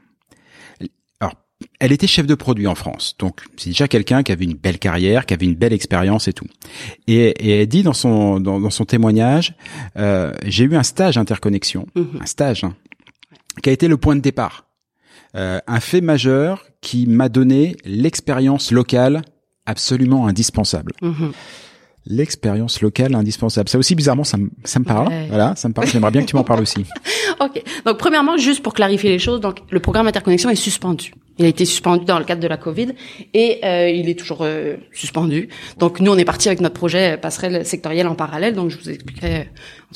alors 1.19 1.33
elle 1.79 1.91
était 1.91 2.05
chef 2.07 2.27
de 2.27 2.35
produit 2.35 2.67
en 2.67 2.75
France, 2.75 3.15
donc 3.17 3.41
c'est 3.57 3.69
déjà 3.71 3.87
quelqu'un 3.87 4.21
qui 4.21 4.31
avait 4.31 4.45
une 4.45 4.53
belle 4.53 4.77
carrière, 4.77 5.25
qui 5.25 5.33
avait 5.33 5.45
une 5.47 5.55
belle 5.55 5.73
expérience 5.73 6.27
et 6.27 6.33
tout. 6.33 6.45
Et, 7.07 7.29
et 7.29 7.61
elle 7.61 7.67
dit 7.67 7.81
dans 7.83 7.93
son 7.93 8.39
dans, 8.39 8.59
dans 8.59 8.69
son 8.69 8.85
témoignage, 8.85 9.55
euh, 9.97 10.31
j'ai 10.45 10.65
eu 10.65 10.75
un 10.75 10.83
stage 10.83 11.17
interconnexion, 11.17 11.87
Mhm. 11.95 12.19
un 12.21 12.25
stage 12.27 12.63
hein, 12.63 12.75
qui 13.63 13.69
a 13.69 13.73
été 13.73 13.87
le 13.87 13.97
point 13.97 14.15
de 14.15 14.21
départ, 14.21 14.66
Euh, 15.37 15.59
un 15.67 15.79
fait 15.79 16.01
majeur 16.01 16.65
qui 16.81 17.05
m'a 17.05 17.29
donné 17.29 17.75
l'expérience 17.85 18.71
locale 18.71 19.21
absolument 19.65 20.27
indispensable. 20.27 20.93
Mhm. 21.01 21.31
L'expérience 22.05 22.81
locale 22.81 23.13
indispensable. 23.13 23.69
Ça 23.69 23.77
aussi 23.77 23.93
bizarrement 23.93 24.23
ça 24.23 24.37
me 24.37 24.49
ça 24.63 24.79
me 24.79 24.85
parle. 24.85 25.09
Ouais. 25.09 25.27
Voilà, 25.27 25.55
ça 25.55 25.67
me 25.67 25.73
parle. 25.73 25.87
J'aimerais 25.87 26.11
bien 26.11 26.21
que 26.21 26.27
tu 26.27 26.35
m'en 26.35 26.43
parles 26.43 26.61
aussi. 26.61 26.85
Ok. 27.39 27.61
Donc, 27.85 27.97
premièrement, 27.99 28.35
juste 28.37 28.63
pour 28.63 28.73
clarifier 28.73 29.11
les 29.11 29.19
choses, 29.19 29.41
donc 29.41 29.57
le 29.69 29.79
programme 29.79 30.07
Interconnexion 30.07 30.49
est 30.49 30.55
suspendu. 30.55 31.13
Il 31.39 31.45
a 31.45 31.47
été 31.49 31.65
suspendu 31.65 32.05
dans 32.05 32.17
le 32.19 32.25
cadre 32.25 32.41
de 32.41 32.47
la 32.47 32.57
Covid 32.57 32.89
et 33.33 33.59
euh, 33.63 33.89
il 33.89 34.09
est 34.09 34.17
toujours 34.17 34.39
euh, 34.41 34.75
suspendu. 34.91 35.49
Donc, 35.77 35.99
nous, 35.99 36.11
on 36.11 36.17
est 36.17 36.25
parti 36.25 36.47
avec 36.47 36.61
notre 36.61 36.75
projet 36.75 37.13
euh, 37.13 37.17
passerelle 37.17 37.65
sectorielle 37.65 38.07
en 38.07 38.15
parallèle. 38.15 38.55
Donc, 38.55 38.69
je 38.71 38.77
vous 38.77 38.89
expliquerai 38.89 39.35
euh, 39.35 39.43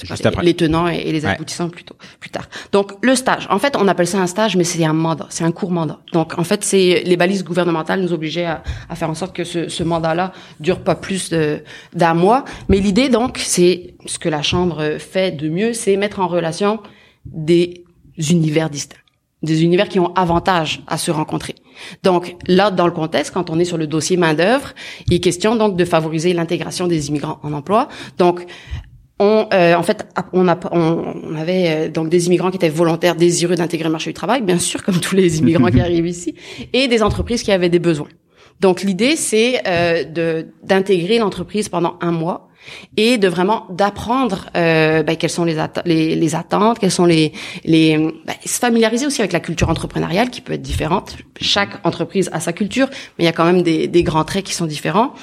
les, 0.10 0.27
après. 0.27 0.43
les 0.45 0.54
tenants 0.54 0.88
et, 0.88 0.97
et 0.97 1.12
les 1.12 1.25
Ouais. 1.25 1.32
aboutissants 1.32 1.69
plus 1.69 1.84
tôt, 1.84 1.95
plus 2.19 2.30
tard. 2.30 2.47
Donc, 2.71 2.93
le 3.01 3.15
stage. 3.15 3.47
En 3.49 3.60
fait, 3.60 3.75
on 3.77 3.88
appelle 3.88 4.08
ça 4.08 4.19
un 4.19 4.27
stage, 4.27 4.56
mais 4.56 4.63
c'est 4.63 4.84
un 4.86 4.93
mandat. 4.93 5.27
C'est 5.30 5.43
un 5.43 5.51
court 5.51 5.71
mandat. 5.71 5.99
Donc, 6.13 6.38
en 6.38 6.43
fait, 6.43 6.63
c'est 6.63 7.04
les 7.06 7.17
balises 7.17 7.43
gouvernementales 7.43 8.01
nous 8.01 8.13
obligeaient 8.13 8.45
à, 8.45 8.63
à 8.89 8.95
faire 8.95 9.10
en 9.10 9.15
sorte 9.15 9.36
que 9.36 9.43
ce, 9.43 9.67
ce 9.67 9.84
mandat-là 9.84 10.34
dure 10.60 10.80
pas 10.84 10.95
plus 10.95 11.32
d'un 11.93 12.13
mois. 12.13 12.45
Mais 12.69 12.77
l'idée, 12.77 13.10
donc, 13.10 13.38
c'est 13.39 13.95
ce 14.06 14.19
que 14.19 14.30
la 14.30 14.41
Chambre 14.43 14.97
fait 14.99 15.32
de 15.32 15.49
mieux, 15.49 15.73
c'est 15.73 15.97
mettre 15.97 16.19
en 16.19 16.27
relation 16.27 16.80
des 17.25 17.84
univers 18.30 18.69
distincts, 18.69 18.97
des 19.43 19.63
univers 19.63 19.89
qui 19.89 19.99
ont 19.99 20.13
avantage 20.13 20.82
à 20.88 20.97
se 20.97 21.12
rencontrer. 21.12 21.56
Donc 22.04 22.36
là, 22.47 22.71
dans 22.71 22.86
le 22.86 22.91
contexte, 22.91 23.34
quand 23.34 23.49
on 23.49 23.60
est 23.60 23.65
sur 23.65 23.77
le 23.77 23.88
dossier 23.88 24.17
main 24.17 24.34
d'œuvre, 24.34 24.73
il 25.08 25.13
est 25.13 25.19
question 25.19 25.56
donc 25.56 25.75
de 25.75 25.86
favoriser 25.86 26.34
l'intégration 26.34 26.88
des 26.88 27.10
immigrants 27.10 27.39
en 27.43 27.54
emploi. 27.54 27.88
Donc 28.17 28.45
on, 29.19 29.47
euh, 29.54 29.75
en 29.75 29.84
fait, 29.84 30.08
on, 30.34 30.47
a, 30.47 30.60
on, 30.71 31.13
on 31.23 31.36
avait 31.36 31.67
euh, 31.69 31.89
donc 31.89 32.10
des 32.10 32.25
immigrants 32.25 32.49
qui 32.49 32.58
étaient 32.58 32.69
volontaires, 32.69 33.15
désireux 33.15 33.56
d'intégrer 33.56 33.86
le 33.86 33.91
marché 33.91 34.10
du 34.10 34.15
travail, 34.15 34.41
bien 34.41 34.58
sûr, 34.58 34.84
comme 34.84 34.99
tous 34.99 35.15
les 35.15 35.39
immigrants 35.39 35.67
qui 35.69 35.80
arrivent 35.82 36.08
ici, 36.08 36.36
et 36.73 36.88
des 36.88 37.04
entreprises 37.04 37.43
qui 37.43 37.51
avaient 37.51 37.69
des 37.69 37.80
besoins. 37.80 38.08
Donc 38.62 38.84
l'idée, 38.84 39.15
c'est 39.15 39.62
euh, 39.65 40.43
d'intégrer 40.63 41.17
l'entreprise 41.17 41.67
pendant 41.67 41.97
un 42.00 42.12
mois 42.12 42.50
et 42.95 43.17
de 43.17 43.28
vraiment 43.28 43.65
d'apprendre 43.71 44.52
euh, 44.56 45.02
ben, 45.02 45.15
quelles 45.15 45.32
sont 45.32 45.45
les, 45.45 45.58
les, 45.86 46.15
les 46.15 46.36
attentes, 46.36 46.78
quelles 46.78 46.91
sont 46.91 47.06
les 47.06 47.34
les 47.65 47.97
ben, 47.97 48.36
se 48.45 48.60
familiariser 48.60 49.08
aussi 49.08 49.19
avec 49.19 49.34
la 49.34 49.39
culture 49.39 49.67
entrepreneuriale 49.69 50.30
qui 50.30 50.41
peut 50.41 50.54
être 50.54 50.62
différente. 50.62 51.17
Chaque 51.39 51.84
entreprise 51.84 52.30
a 52.34 52.39
sa 52.39 52.54
culture, 52.54 52.88
mais 53.17 53.24
il 53.24 53.26
y 53.26 53.30
a 53.30 53.32
quand 53.32 53.45
même 53.45 53.63
des, 53.63 53.88
des 53.88 54.04
grands 54.04 54.26
traits 54.26 54.45
qui 54.45 54.54
sont 54.54 54.67
différents. 54.67 55.13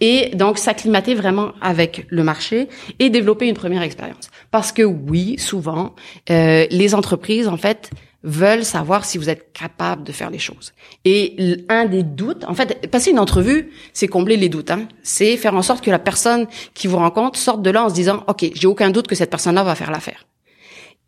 Et 0.00 0.30
donc 0.34 0.58
s'acclimater 0.58 1.14
vraiment 1.14 1.52
avec 1.60 2.04
le 2.08 2.24
marché 2.24 2.68
et 2.98 3.10
développer 3.10 3.46
une 3.46 3.54
première 3.54 3.82
expérience. 3.82 4.28
Parce 4.50 4.72
que 4.72 4.82
oui, 4.82 5.36
souvent 5.38 5.94
euh, 6.30 6.66
les 6.68 6.96
entreprises 6.96 7.46
en 7.46 7.56
fait 7.56 7.92
veulent 8.22 8.64
savoir 8.64 9.04
si 9.04 9.16
vous 9.16 9.30
êtes 9.30 9.52
capable 9.52 10.02
de 10.02 10.12
faire 10.12 10.30
les 10.30 10.38
choses. 10.38 10.72
Et 11.04 11.64
un 11.68 11.84
des 11.84 12.02
doutes, 12.02 12.44
en 12.44 12.54
fait, 12.54 12.90
passer 12.90 13.10
une 13.12 13.18
entrevue, 13.18 13.70
c'est 13.92 14.08
combler 14.08 14.36
les 14.36 14.48
doutes. 14.48 14.70
Hein. 14.70 14.88
C'est 15.02 15.36
faire 15.36 15.54
en 15.54 15.62
sorte 15.62 15.84
que 15.84 15.90
la 15.90 15.98
personne 15.98 16.46
qui 16.74 16.88
vous 16.88 16.96
rencontre 16.96 17.38
sorte 17.38 17.62
de 17.62 17.70
là 17.70 17.84
en 17.84 17.88
se 17.88 17.94
disant, 17.94 18.24
OK, 18.26 18.44
j'ai 18.54 18.66
aucun 18.66 18.90
doute 18.90 19.06
que 19.06 19.14
cette 19.14 19.30
personne-là 19.30 19.62
va 19.62 19.74
faire 19.74 19.90
l'affaire. 19.90 20.26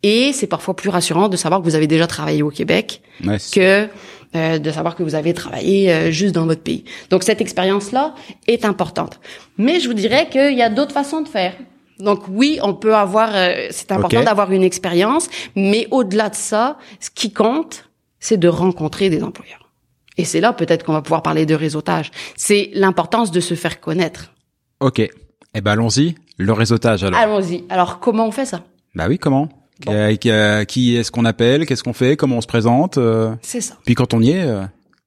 Et 0.03 0.33
c'est 0.33 0.47
parfois 0.47 0.75
plus 0.75 0.89
rassurant 0.89 1.29
de 1.29 1.37
savoir 1.37 1.61
que 1.61 1.65
vous 1.65 1.75
avez 1.75 1.87
déjà 1.87 2.07
travaillé 2.07 2.41
au 2.41 2.49
Québec 2.49 3.01
Ouais, 3.23 3.37
que 3.53 3.87
euh, 4.35 4.57
de 4.57 4.71
savoir 4.71 4.95
que 4.95 5.03
vous 5.03 5.13
avez 5.13 5.33
travaillé 5.33 5.91
euh, 5.91 6.09
juste 6.09 6.33
dans 6.33 6.45
votre 6.45 6.61
pays. 6.61 6.85
Donc 7.09 7.23
cette 7.23 7.41
expérience-là 7.41 8.15
est 8.47 8.65
importante. 8.65 9.19
Mais 9.57 9.79
je 9.79 9.87
vous 9.87 9.93
dirais 9.93 10.29
qu'il 10.29 10.57
y 10.57 10.61
a 10.61 10.69
d'autres 10.69 10.93
façons 10.93 11.21
de 11.21 11.27
faire. 11.27 11.53
Donc 12.01 12.23
oui, 12.29 12.59
on 12.61 12.73
peut 12.73 12.95
avoir, 12.95 13.29
euh, 13.33 13.67
c'est 13.71 13.91
important 13.91 14.23
d'avoir 14.23 14.51
une 14.51 14.63
expérience, 14.63 15.29
mais 15.55 15.87
au-delà 15.91 16.29
de 16.29 16.35
ça, 16.35 16.77
ce 16.99 17.09
qui 17.09 17.31
compte, 17.31 17.89
c'est 18.19 18.37
de 18.37 18.47
rencontrer 18.47 19.09
des 19.09 19.23
employeurs. 19.23 19.69
Et 20.17 20.25
c'est 20.25 20.41
là 20.41 20.53
peut-être 20.53 20.83
qu'on 20.83 20.93
va 20.93 21.01
pouvoir 21.01 21.23
parler 21.23 21.45
de 21.45 21.55
réseautage. 21.55 22.11
C'est 22.35 22.69
l'importance 22.73 23.31
de 23.31 23.39
se 23.39 23.53
faire 23.55 23.79
connaître. 23.79 24.33
Ok. 24.79 24.99
Eh 24.99 25.61
ben 25.61 25.71
allons-y. 25.71 26.15
Le 26.37 26.53
réseautage 26.53 27.03
alors. 27.03 27.19
Allons-y. 27.19 27.65
Alors 27.69 27.99
comment 27.99 28.27
on 28.27 28.31
fait 28.31 28.45
ça? 28.45 28.63
Bah 28.95 29.05
oui, 29.07 29.17
comment? 29.17 29.47
Bon. 29.85 29.93
Euh, 29.93 30.15
qui, 30.15 30.29
euh, 30.29 30.63
qui 30.63 30.95
est-ce 30.95 31.11
qu'on 31.11 31.25
appelle? 31.25 31.65
Qu'est-ce 31.65 31.83
qu'on 31.83 31.93
fait? 31.93 32.15
Comment 32.17 32.37
on 32.37 32.41
se 32.41 32.47
présente? 32.47 32.97
Euh, 32.97 33.33
C'est 33.41 33.61
ça. 33.61 33.75
Puis 33.85 33.95
quand 33.95 34.13
on 34.13 34.21
y 34.21 34.31
est, 34.31 34.43
euh, 34.43 34.63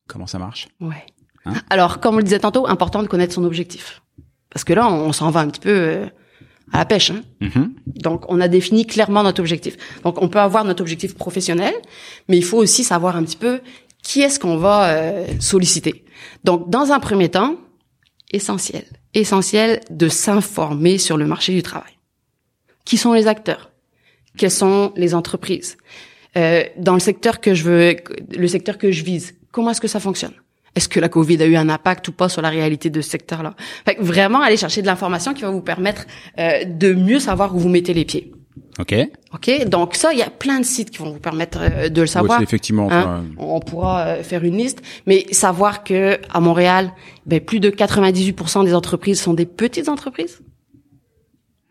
comment 0.08 0.26
ça 0.26 0.38
marche? 0.38 0.68
Ouais. 0.80 1.04
Hein? 1.44 1.54
Alors, 1.70 2.00
comme 2.00 2.14
on 2.14 2.18
le 2.18 2.24
disait 2.24 2.40
tantôt, 2.40 2.66
important 2.66 3.02
de 3.02 3.08
connaître 3.08 3.34
son 3.34 3.44
objectif. 3.44 4.02
Parce 4.50 4.64
que 4.64 4.72
là, 4.72 4.88
on 4.88 5.12
s'en 5.12 5.30
va 5.30 5.40
un 5.40 5.48
petit 5.48 5.60
peu 5.60 5.70
euh, 5.70 6.06
à 6.74 6.78
la 6.78 6.84
pêche. 6.84 7.10
Hein. 7.12 7.22
Mhm. 7.40 7.72
Donc, 7.86 8.24
on 8.28 8.40
a 8.40 8.48
défini 8.48 8.84
clairement 8.84 9.22
notre 9.22 9.40
objectif. 9.40 9.76
Donc, 10.02 10.20
on 10.20 10.28
peut 10.28 10.40
avoir 10.40 10.64
notre 10.64 10.82
objectif 10.82 11.14
professionnel, 11.14 11.72
mais 12.28 12.36
il 12.36 12.44
faut 12.44 12.58
aussi 12.58 12.82
savoir 12.82 13.16
un 13.16 13.22
petit 13.22 13.36
peu 13.36 13.60
qui 14.02 14.22
est-ce 14.22 14.40
qu'on 14.40 14.56
va 14.56 14.88
euh, 14.88 15.26
solliciter 15.38 16.04
Donc, 16.42 16.68
dans 16.70 16.90
un 16.90 16.98
premier 16.98 17.28
temps, 17.28 17.56
essentiel, 18.32 18.84
essentiel 19.14 19.80
de 19.88 20.08
s'informer 20.08 20.98
sur 20.98 21.16
le 21.16 21.26
marché 21.26 21.54
du 21.54 21.62
travail. 21.62 21.92
Qui 22.84 22.96
sont 22.96 23.12
les 23.12 23.28
acteurs? 23.28 23.70
Quelles 24.36 24.50
sont 24.50 24.92
les 24.96 25.14
entreprises? 25.14 25.76
Euh, 26.36 26.64
Dans 26.76 26.94
le 26.94 27.00
secteur 27.00 27.40
que 27.40 27.54
je 27.54 27.62
veux, 27.62 27.96
le 28.36 28.48
secteur 28.48 28.78
que 28.78 28.90
je 28.90 29.04
vise, 29.04 29.36
comment 29.52 29.70
est-ce 29.70 29.80
que 29.80 29.86
ça 29.88 30.00
fonctionne? 30.00 30.34
Est-ce 30.74 30.88
que 30.88 31.00
la 31.00 31.08
Covid 31.08 31.42
a 31.42 31.46
eu 31.46 31.56
un 31.56 31.68
impact 31.68 32.08
ou 32.08 32.12
pas 32.12 32.28
sur 32.28 32.42
la 32.42 32.50
réalité 32.50 32.90
de 32.90 33.00
ce 33.00 33.10
secteur-là? 33.10 33.54
Fait 33.84 33.96
Vraiment 34.00 34.40
aller 34.40 34.56
chercher 34.56 34.82
de 34.82 34.86
l'information 34.86 35.34
qui 35.34 35.42
va 35.42 35.50
vous 35.50 35.60
permettre 35.60 36.06
euh, 36.38 36.64
de 36.64 36.92
mieux 36.92 37.18
savoir 37.18 37.54
où 37.54 37.58
vous 37.58 37.68
mettez 37.68 37.94
les 37.94 38.04
pieds. 38.04 38.32
Ok. 38.78 38.94
Ok? 39.32 39.68
Donc 39.68 39.94
ça, 39.94 40.12
il 40.12 40.18
y 40.18 40.22
a 40.22 40.30
plein 40.30 40.58
de 40.58 40.64
sites 40.64 40.90
qui 40.90 40.98
vont 40.98 41.12
vous 41.12 41.20
permettre 41.20 41.58
euh, 41.60 41.88
de 41.88 42.00
le 42.00 42.06
savoir. 42.06 42.38
Oui, 42.38 42.44
effectivement. 42.44 42.88
Hein? 42.90 43.24
On 43.38 43.60
pourra 43.60 44.06
euh, 44.06 44.22
faire 44.22 44.42
une 44.44 44.56
liste, 44.56 44.82
mais 45.06 45.26
savoir 45.30 45.84
que 45.84 46.18
à 46.32 46.40
Montréal, 46.40 46.92
ben, 47.26 47.40
plus 47.40 47.60
de 47.60 47.70
98% 47.70 48.64
des 48.64 48.74
entreprises 48.74 49.20
sont 49.20 49.34
des 49.34 49.46
petites 49.46 49.88
entreprises. 49.88 50.40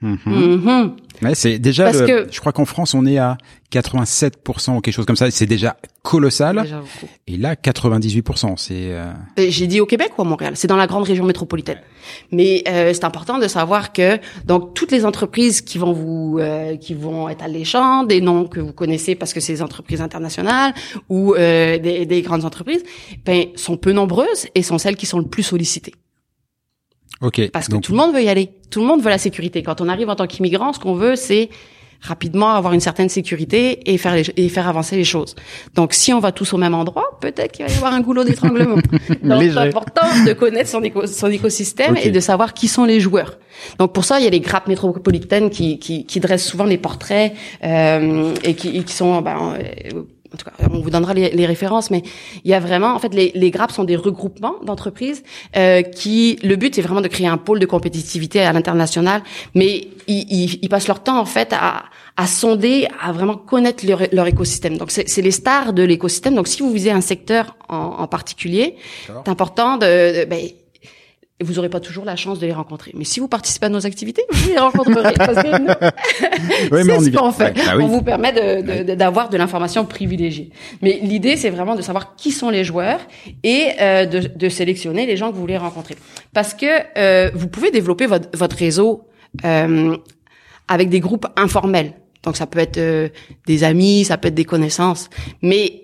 Mm 0.03 0.15
-hmm. 0.15 0.91
Ouais, 1.21 1.35
c'est 1.35 1.59
déjà. 1.59 1.91
Le, 1.91 2.05
que, 2.05 2.27
je 2.29 2.39
crois 2.41 2.51
qu'en 2.51 2.65
France, 2.65 2.93
on 2.93 3.05
est 3.05 3.17
à 3.17 3.37
87% 3.71 4.77
ou 4.77 4.81
quelque 4.81 4.93
chose 4.93 5.05
comme 5.05 5.15
ça. 5.15 5.31
C'est 5.31 5.45
déjà 5.45 5.77
colossal. 6.01 6.61
Déjà 6.63 6.81
et 7.27 7.37
là, 7.37 7.55
98%, 7.55 8.57
c'est. 8.57 8.73
Euh... 8.73 9.13
J'ai 9.37 9.67
dit 9.67 9.79
au 9.79 9.85
Québec 9.85 10.11
ou 10.17 10.21
à 10.21 10.25
Montréal? 10.25 10.53
C'est 10.55 10.67
dans 10.67 10.75
la 10.75 10.87
grande 10.87 11.05
région 11.05 11.23
métropolitaine. 11.23 11.79
Mais 12.31 12.63
euh, 12.67 12.91
c'est 12.93 13.05
important 13.05 13.39
de 13.39 13.47
savoir 13.47 13.93
que 13.93 14.19
donc 14.45 14.73
toutes 14.73 14.91
les 14.91 15.05
entreprises 15.05 15.61
qui 15.61 15.77
vont 15.77 15.93
vous 15.93 16.39
euh, 16.39 16.75
qui 16.75 16.93
vont 16.93 17.29
être 17.29 17.43
alléchantes, 17.43 18.09
des 18.09 18.19
noms 18.19 18.45
que 18.45 18.59
vous 18.59 18.73
connaissez 18.73 19.15
parce 19.15 19.33
que 19.33 19.39
c'est 19.39 19.53
des 19.53 19.61
entreprises 19.61 20.01
internationales 20.01 20.73
ou 21.07 21.33
euh, 21.33 21.77
des, 21.77 22.05
des 22.05 22.21
grandes 22.21 22.43
entreprises, 22.43 22.83
ben 23.25 23.45
sont 23.55 23.77
peu 23.77 23.93
nombreuses 23.93 24.47
et 24.55 24.63
sont 24.63 24.77
celles 24.77 24.97
qui 24.97 25.05
sont 25.05 25.19
le 25.19 25.27
plus 25.27 25.43
sollicitées. 25.43 25.93
Ok. 27.21 27.49
Parce 27.51 27.67
que 27.67 27.77
tout 27.77 27.91
le 27.91 27.97
monde 27.97 28.13
veut 28.13 28.23
y 28.23 28.29
aller. 28.29 28.49
Tout 28.69 28.81
le 28.81 28.87
monde 28.87 29.01
veut 29.01 29.09
la 29.09 29.17
sécurité. 29.17 29.63
Quand 29.63 29.81
on 29.81 29.89
arrive 29.89 30.09
en 30.09 30.15
tant 30.15 30.27
qu'immigrant, 30.27 30.73
ce 30.73 30.79
qu'on 30.79 30.95
veut, 30.95 31.15
c'est 31.15 31.49
rapidement 32.03 32.53
avoir 32.53 32.73
une 32.73 32.81
certaine 32.81 33.09
sécurité 33.09 33.91
et 33.91 33.97
faire 33.97 34.15
et 34.35 34.49
faire 34.49 34.67
avancer 34.67 34.95
les 34.95 35.05
choses. 35.05 35.35
Donc 35.73 35.93
si 35.93 36.11
on 36.13 36.19
va 36.19 36.31
tous 36.31 36.53
au 36.53 36.57
même 36.57 36.73
endroit, 36.73 37.17
peut-être 37.21 37.53
qu'il 37.53 37.65
va 37.65 37.71
y 37.71 37.75
avoir 37.75 37.93
un 37.93 38.01
goulot 38.01 38.23
d'étranglement. 38.25 38.75
Donc 39.23 39.41
c'est 39.41 39.57
important 39.57 40.05
de 40.25 40.33
connaître 40.33 40.69
son, 40.69 40.81
son 41.05 41.27
écosystème 41.31 41.93
okay. 41.93 42.09
et 42.09 42.11
de 42.11 42.19
savoir 42.19 42.53
qui 42.53 42.67
sont 42.67 42.83
les 42.83 42.99
joueurs. 42.99 43.37
Donc 43.79 43.93
pour 43.93 44.03
ça, 44.03 44.19
il 44.19 44.25
y 44.25 44.27
a 44.27 44.29
les 44.29 44.41
grappes 44.41 44.67
métropolitaines 44.67 45.49
qui, 45.49 45.79
qui, 45.79 46.05
qui 46.05 46.19
dressent 46.19 46.45
souvent 46.45 46.65
les 46.65 46.77
portraits 46.77 47.33
euh, 47.63 48.33
et, 48.43 48.53
qui, 48.55 48.77
et 48.77 48.83
qui 48.83 48.93
sont 48.93 49.21
ben, 49.21 49.57
en 50.33 50.37
tout 50.37 50.45
cas, 50.45 50.51
on 50.71 50.79
vous 50.79 50.89
donnera 50.89 51.13
les, 51.13 51.29
les, 51.29 51.45
références, 51.45 51.91
mais 51.91 52.01
il 52.43 52.49
y 52.49 52.53
a 52.53 52.59
vraiment, 52.59 52.95
en 52.95 52.99
fait, 52.99 53.13
les, 53.13 53.31
les 53.35 53.51
grappes 53.51 53.71
sont 53.71 53.83
des 53.83 53.95
regroupements 53.95 54.55
d'entreprises 54.63 55.23
euh, 55.55 55.81
qui, 55.83 56.39
le 56.43 56.55
but, 56.55 56.73
c'est 56.73 56.81
vraiment 56.81 57.01
de 57.01 57.07
créer 57.07 57.27
un 57.27 57.37
pôle 57.37 57.59
de 57.59 57.65
compétitivité 57.65 58.41
à 58.41 58.51
l'international, 58.51 59.21
mais 59.53 59.87
ils, 60.07 60.25
ils, 60.29 60.59
ils, 60.61 60.69
passent 60.69 60.87
leur 60.87 61.03
temps, 61.03 61.19
en 61.19 61.25
fait, 61.25 61.53
à, 61.53 61.83
à 62.17 62.25
sonder, 62.27 62.87
à 63.01 63.11
vraiment 63.11 63.35
connaître 63.35 63.85
leur, 63.85 64.01
leur 64.11 64.27
écosystème. 64.27 64.77
Donc, 64.77 64.89
c'est 64.91 65.21
les 65.21 65.31
stars 65.31 65.73
de 65.73 65.83
l'écosystème. 65.83 66.35
Donc, 66.35 66.47
si 66.47 66.61
vous 66.61 66.71
visez 66.71 66.91
un 66.91 67.01
secteur 67.01 67.55
en, 67.69 67.75
en 67.99 68.07
particulier, 68.07 68.75
c'est 69.07 69.29
important 69.29 69.77
de, 69.77 70.21
de 70.21 70.25
ben, 70.25 70.47
vous 71.41 71.53
n'aurez 71.53 71.69
pas 71.69 71.79
toujours 71.79 72.05
la 72.05 72.15
chance 72.15 72.39
de 72.39 72.45
les 72.45 72.53
rencontrer. 72.53 72.91
Mais 72.95 73.03
si 73.03 73.19
vous 73.19 73.27
participez 73.27 73.65
à 73.65 73.69
nos 73.69 73.85
activités, 73.85 74.23
vous 74.29 74.49
les 74.49 74.57
rencontrerez. 74.57 75.13
parce 75.17 75.41
que 75.41 75.49
c'est 75.49 77.11
ce 77.11 77.17
qu'on 77.17 77.31
fait. 77.31 77.53
Bah 77.53 77.77
on 77.79 77.87
vous 77.87 78.01
permet 78.01 78.31
d'avoir 78.95 79.27
de, 79.27 79.31
de, 79.31 79.33
de 79.33 79.37
l'information 79.37 79.85
privilégiée. 79.85 80.51
Mais 80.81 80.99
l'idée, 81.01 81.35
c'est 81.35 81.49
vraiment 81.49 81.75
de 81.75 81.81
savoir 81.81 82.15
qui 82.15 82.31
sont 82.31 82.49
les 82.49 82.63
joueurs 82.63 82.99
et 83.43 83.69
euh, 83.81 84.05
de, 84.05 84.19
de, 84.19 84.49
sélectionner 84.49 85.05
les 85.05 85.17
gens 85.17 85.29
que 85.29 85.35
vous 85.35 85.41
voulez 85.41 85.57
rencontrer. 85.57 85.95
Parce 86.33 86.53
que 86.53 86.67
euh, 86.97 87.31
vous 87.33 87.47
pouvez 87.47 87.71
développer 87.71 88.05
votre, 88.05 88.29
votre 88.37 88.55
réseau 88.55 89.07
euh, 89.43 89.97
avec 90.67 90.89
des 90.89 90.99
groupes 90.99 91.27
informels. 91.35 91.93
Donc 92.23 92.37
ça 92.37 92.47
peut 92.47 92.59
être 92.59 92.77
euh, 92.77 93.09
des 93.45 93.63
amis, 93.63 94.05
ça 94.05 94.17
peut 94.17 94.29
être 94.29 94.35
des 94.35 94.45
connaissances. 94.45 95.09
Mais 95.41 95.82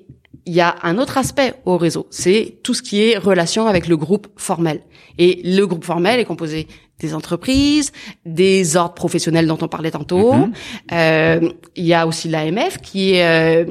il 0.50 0.56
y 0.56 0.62
a 0.62 0.78
un 0.82 0.98
autre 0.98 1.20
aspect 1.20 1.54
au 1.66 1.78
réseau, 1.78 2.08
c'est 2.10 2.56
tout 2.64 2.74
ce 2.74 2.82
qui 2.82 3.04
est 3.04 3.20
relation 3.20 3.68
avec 3.68 3.88
le 3.88 3.96
groupe 3.96 4.28
formel. 4.36 4.82
Et 5.20 5.42
le 5.44 5.64
groupe 5.68 5.86
formel 5.86 6.20
est 6.20 6.26
composé 6.26 6.68
des 7.00 7.14
entreprises, 7.14 7.92
des 8.26 8.76
ordres 8.76 8.96
professionnels 8.96 9.46
dont 9.46 9.60
on 9.62 9.68
parlait 9.68 9.92
tantôt. 9.92 10.34
Mm-hmm. 10.34 10.52
euh, 10.94 11.50
il 11.76 11.86
y 11.86 11.94
a 11.94 12.08
aussi 12.08 12.30
l'AMF 12.30 12.80
qui 12.82 13.14
est 13.14 13.24
euh, 13.24 13.66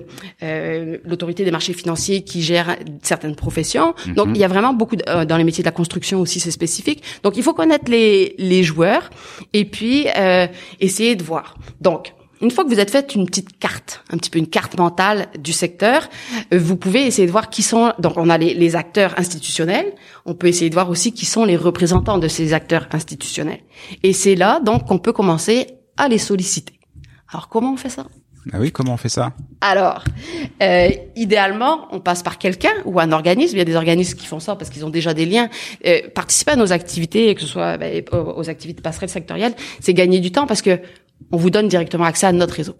euh, 0.45 0.99
l'autorité 1.05 1.45
des 1.45 1.51
marchés 1.51 1.73
financiers 1.73 2.23
qui 2.23 2.43
gère 2.43 2.77
certaines 3.03 3.35
professions. 3.35 3.93
Mm-hmm. 3.93 4.15
Donc 4.15 4.29
il 4.35 4.39
y 4.39 4.45
a 4.45 4.49
vraiment 4.49 4.73
beaucoup 4.73 4.95
de, 4.95 5.03
euh, 5.09 5.25
dans 5.25 5.37
les 5.37 5.45
métiers 5.45 5.65
de 5.65 5.69
la 5.69 5.73
construction 5.73 6.21
aussi 6.21 6.39
c'est 6.39 6.53
spécifique. 6.53 7.03
Donc 7.25 7.37
il 7.37 7.43
faut 7.43 7.55
connaître 7.55 7.91
les 7.91 8.37
les 8.39 8.63
joueurs 8.63 9.11
et 9.53 9.65
puis 9.65 10.07
euh, 10.17 10.47
essayer 10.79 11.17
de 11.17 11.25
voir. 11.25 11.57
Donc 11.81 12.15
une 12.41 12.51
fois 12.51 12.65
que 12.65 12.69
vous 12.69 12.81
êtes 12.81 12.91
fait 12.91 13.15
une 13.15 13.27
petite 13.27 13.59
carte, 13.59 14.05
un 14.11 14.17
petit 14.17 14.31
peu 14.31 14.39
une 14.39 14.47
carte 14.47 14.79
mentale 14.79 15.29
du 15.39 15.53
secteur, 15.53 16.09
euh, 16.53 16.59
vous 16.59 16.77
pouvez 16.77 17.07
essayer 17.07 17.27
de 17.27 17.33
voir 17.33 17.51
qui 17.51 17.63
sont. 17.63 17.93
Donc, 17.99 18.15
on 18.17 18.31
a 18.31 18.39
les, 18.39 18.55
les, 18.55 18.77
acteurs 18.77 19.19
institutionnels. 19.19 19.93
On 20.25 20.35
peut 20.35 20.47
essayer 20.47 20.71
de 20.71 20.75
voir 20.75 20.91
aussi 20.91 21.13
qui 21.13 21.27
sont 21.27 21.45
les 21.45 21.57
représentants 21.57 22.19
de 22.19 22.29
ces 22.29 22.55
acteurs 22.55 22.89
institutionnels. 22.93 23.61
Et 24.03 24.13
c'est 24.13 24.35
là 24.35 24.61
donc 24.61 24.87
qu'on 24.87 24.99
peut 24.99 25.13
commencer 25.13 25.67
à 25.97 26.09
les 26.09 26.19
solliciter. 26.19 26.79
Alors, 27.31 27.49
comment 27.49 27.73
on 27.73 27.77
fait 27.77 27.91
ça? 27.91 28.07
Ah 28.53 28.59
oui, 28.61 28.73
comment 28.73 28.95
on 28.95 28.97
fait 28.97 29.09
ça? 29.09 29.33
Alors, 29.61 30.05
euh, 30.63 30.89
idéalement, 31.17 31.89
on 31.91 32.01
passe 32.01 32.23
par 32.23 32.39
quelqu'un 32.39 32.73
ou 32.85 32.99
un 32.99 33.13
organisme. 33.13 33.57
Il 33.57 33.59
y 33.59 33.63
a 33.63 33.65
des 33.65 33.77
organismes 33.77 34.17
qui 34.17 34.27
font 34.27 34.41
ça 34.41 34.57
parce 34.57 34.71
qu'ils 34.71 34.87
ont 34.87 34.91
déjà 34.91 35.13
des 35.13 35.27
liens. 35.27 35.51
Euh, 35.87 36.01
participer 36.15 36.53
à 36.53 36.57
nos 36.57 36.73
activités, 36.73 37.35
que 37.35 37.41
ce 37.41 37.47
soit 37.47 37.77
ben, 37.77 38.03
aux 38.13 38.49
activités 38.49 38.81
passerelles 38.81 39.11
sectorielles, 39.11 39.55
c'est 39.81 39.93
gagner 39.93 40.21
du 40.21 40.33
temps 40.33 40.47
parce 40.47 40.63
que 40.63 40.81
on 41.33 41.37
vous 41.37 41.51
donne 41.51 41.69
directement 41.69 42.05
accès 42.05 42.27
à 42.27 42.33
notre 42.33 42.55
réseau, 42.55 42.77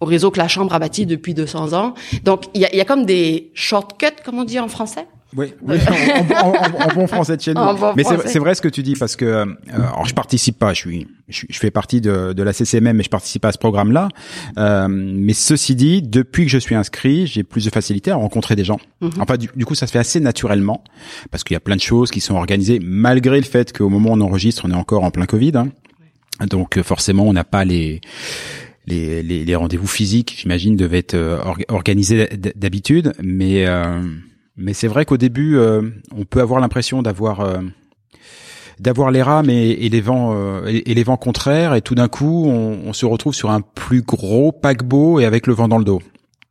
au 0.00 0.06
réseau 0.06 0.30
que 0.30 0.38
la 0.38 0.48
Chambre 0.48 0.74
a 0.74 0.78
bâti 0.78 1.06
depuis 1.06 1.34
200 1.34 1.72
ans. 1.72 1.94
Donc, 2.24 2.44
il 2.54 2.60
y 2.60 2.64
a, 2.64 2.74
y 2.74 2.80
a, 2.80 2.84
comme 2.84 3.04
des 3.04 3.50
shortcuts, 3.54 4.22
comme 4.24 4.38
on 4.38 4.44
dit 4.44 4.58
en 4.58 4.68
français? 4.68 5.06
Oui, 5.36 5.54
oui 5.62 5.78
en, 6.42 6.48
en, 6.48 6.52
en, 6.52 6.94
bon 6.94 7.06
français 7.06 7.36
de 7.36 7.42
chez 7.42 7.54
nous. 7.54 7.60
Bon 7.80 7.92
mais 7.96 8.02
c'est 8.02 8.38
vrai 8.38 8.54
ce 8.54 8.60
que 8.60 8.68
tu 8.68 8.82
dis 8.82 8.94
parce 8.94 9.14
que 9.14 9.24
euh, 9.24 9.44
alors 9.72 10.04
je 10.04 10.12
participe 10.12 10.58
pas, 10.58 10.74
je 10.74 10.80
suis 10.80 11.06
je, 11.28 11.46
je 11.48 11.58
fais 11.58 11.70
partie 11.70 12.00
de, 12.00 12.32
de 12.32 12.42
la 12.42 12.52
CCMM 12.52 12.96
mais 12.96 13.04
je 13.04 13.10
participe 13.10 13.42
pas 13.42 13.48
à 13.48 13.52
ce 13.52 13.58
programme-là. 13.58 14.08
Euh, 14.58 14.88
mais 14.88 15.32
ceci 15.32 15.76
dit, 15.76 16.02
depuis 16.02 16.46
que 16.46 16.50
je 16.50 16.58
suis 16.58 16.74
inscrit, 16.74 17.28
j'ai 17.28 17.44
plus 17.44 17.64
de 17.64 17.70
facilité 17.70 18.10
à 18.10 18.16
rencontrer 18.16 18.56
des 18.56 18.64
gens. 18.64 18.80
Mhm. 19.00 19.08
Mm 19.08 19.12
-hmm. 19.12 19.22
Enfin, 19.22 19.36
du, 19.36 19.48
du, 19.54 19.64
coup, 19.64 19.74
ça 19.76 19.86
se 19.86 19.92
fait 19.92 20.00
assez 20.00 20.20
naturellement 20.20 20.82
parce 21.30 21.44
qu'il 21.44 21.54
y 21.54 21.56
a 21.56 21.60
plein 21.60 21.76
de 21.76 21.80
choses 21.80 22.10
qui 22.10 22.20
sont 22.20 22.34
organisées 22.34 22.80
malgré 22.82 23.36
le 23.38 23.46
fait 23.46 23.72
qu'au 23.76 23.88
moment 23.88 24.10
où 24.10 24.16
on 24.16 24.20
enregistre, 24.20 24.64
on 24.66 24.70
est 24.70 24.80
encore 24.84 25.04
en 25.04 25.10
plein 25.10 25.26
Covid. 25.26 25.52
Hein. 25.56 25.68
Donc 26.48 26.80
forcément, 26.82 27.24
on 27.24 27.32
n'a 27.32 27.44
pas 27.44 27.64
les 27.64 28.00
les, 28.86 29.22
les, 29.22 29.44
les 29.44 29.54
rendez-vous 29.54 29.86
physiques, 29.86 30.38
j'imagine, 30.40 30.76
devaient 30.76 30.98
être 30.98 31.14
euh, 31.14 31.38
organisés 31.68 32.28
d'habitude, 32.56 33.12
mais 33.22 33.66
euh, 33.66 34.02
mais 34.56 34.74
c'est 34.74 34.88
vrai 34.88 35.04
qu'au 35.04 35.16
début, 35.16 35.56
euh, 35.56 35.82
on 36.16 36.24
peut 36.24 36.40
avoir 36.40 36.60
l'impression 36.60 37.02
d'avoir 37.02 37.40
euh, 37.40 37.58
d'avoir 38.78 39.10
les 39.10 39.22
rames 39.22 39.50
et, 39.50 39.70
et 39.70 39.88
les 39.88 40.00
vents 40.00 40.34
euh, 40.34 40.66
et, 40.66 40.90
et, 40.90 40.94
les 40.94 41.02
vents 41.04 41.16
contraires, 41.16 41.74
et 41.74 41.82
tout 41.82 41.94
d'un 41.94 42.08
coup, 42.08 42.46
on, 42.46 42.80
on, 42.86 42.92
se 42.92 43.06
retrouve 43.06 43.34
sur 43.34 43.50
un 43.50 43.60
plus 43.60 44.02
gros 44.02 44.52
paquebot 44.52 45.20
et 45.20 45.24
avec 45.24 45.46
le 45.46 45.54
vent 45.54 45.68
dans 45.68 45.78
le 45.78 45.84
dos. 45.84 46.02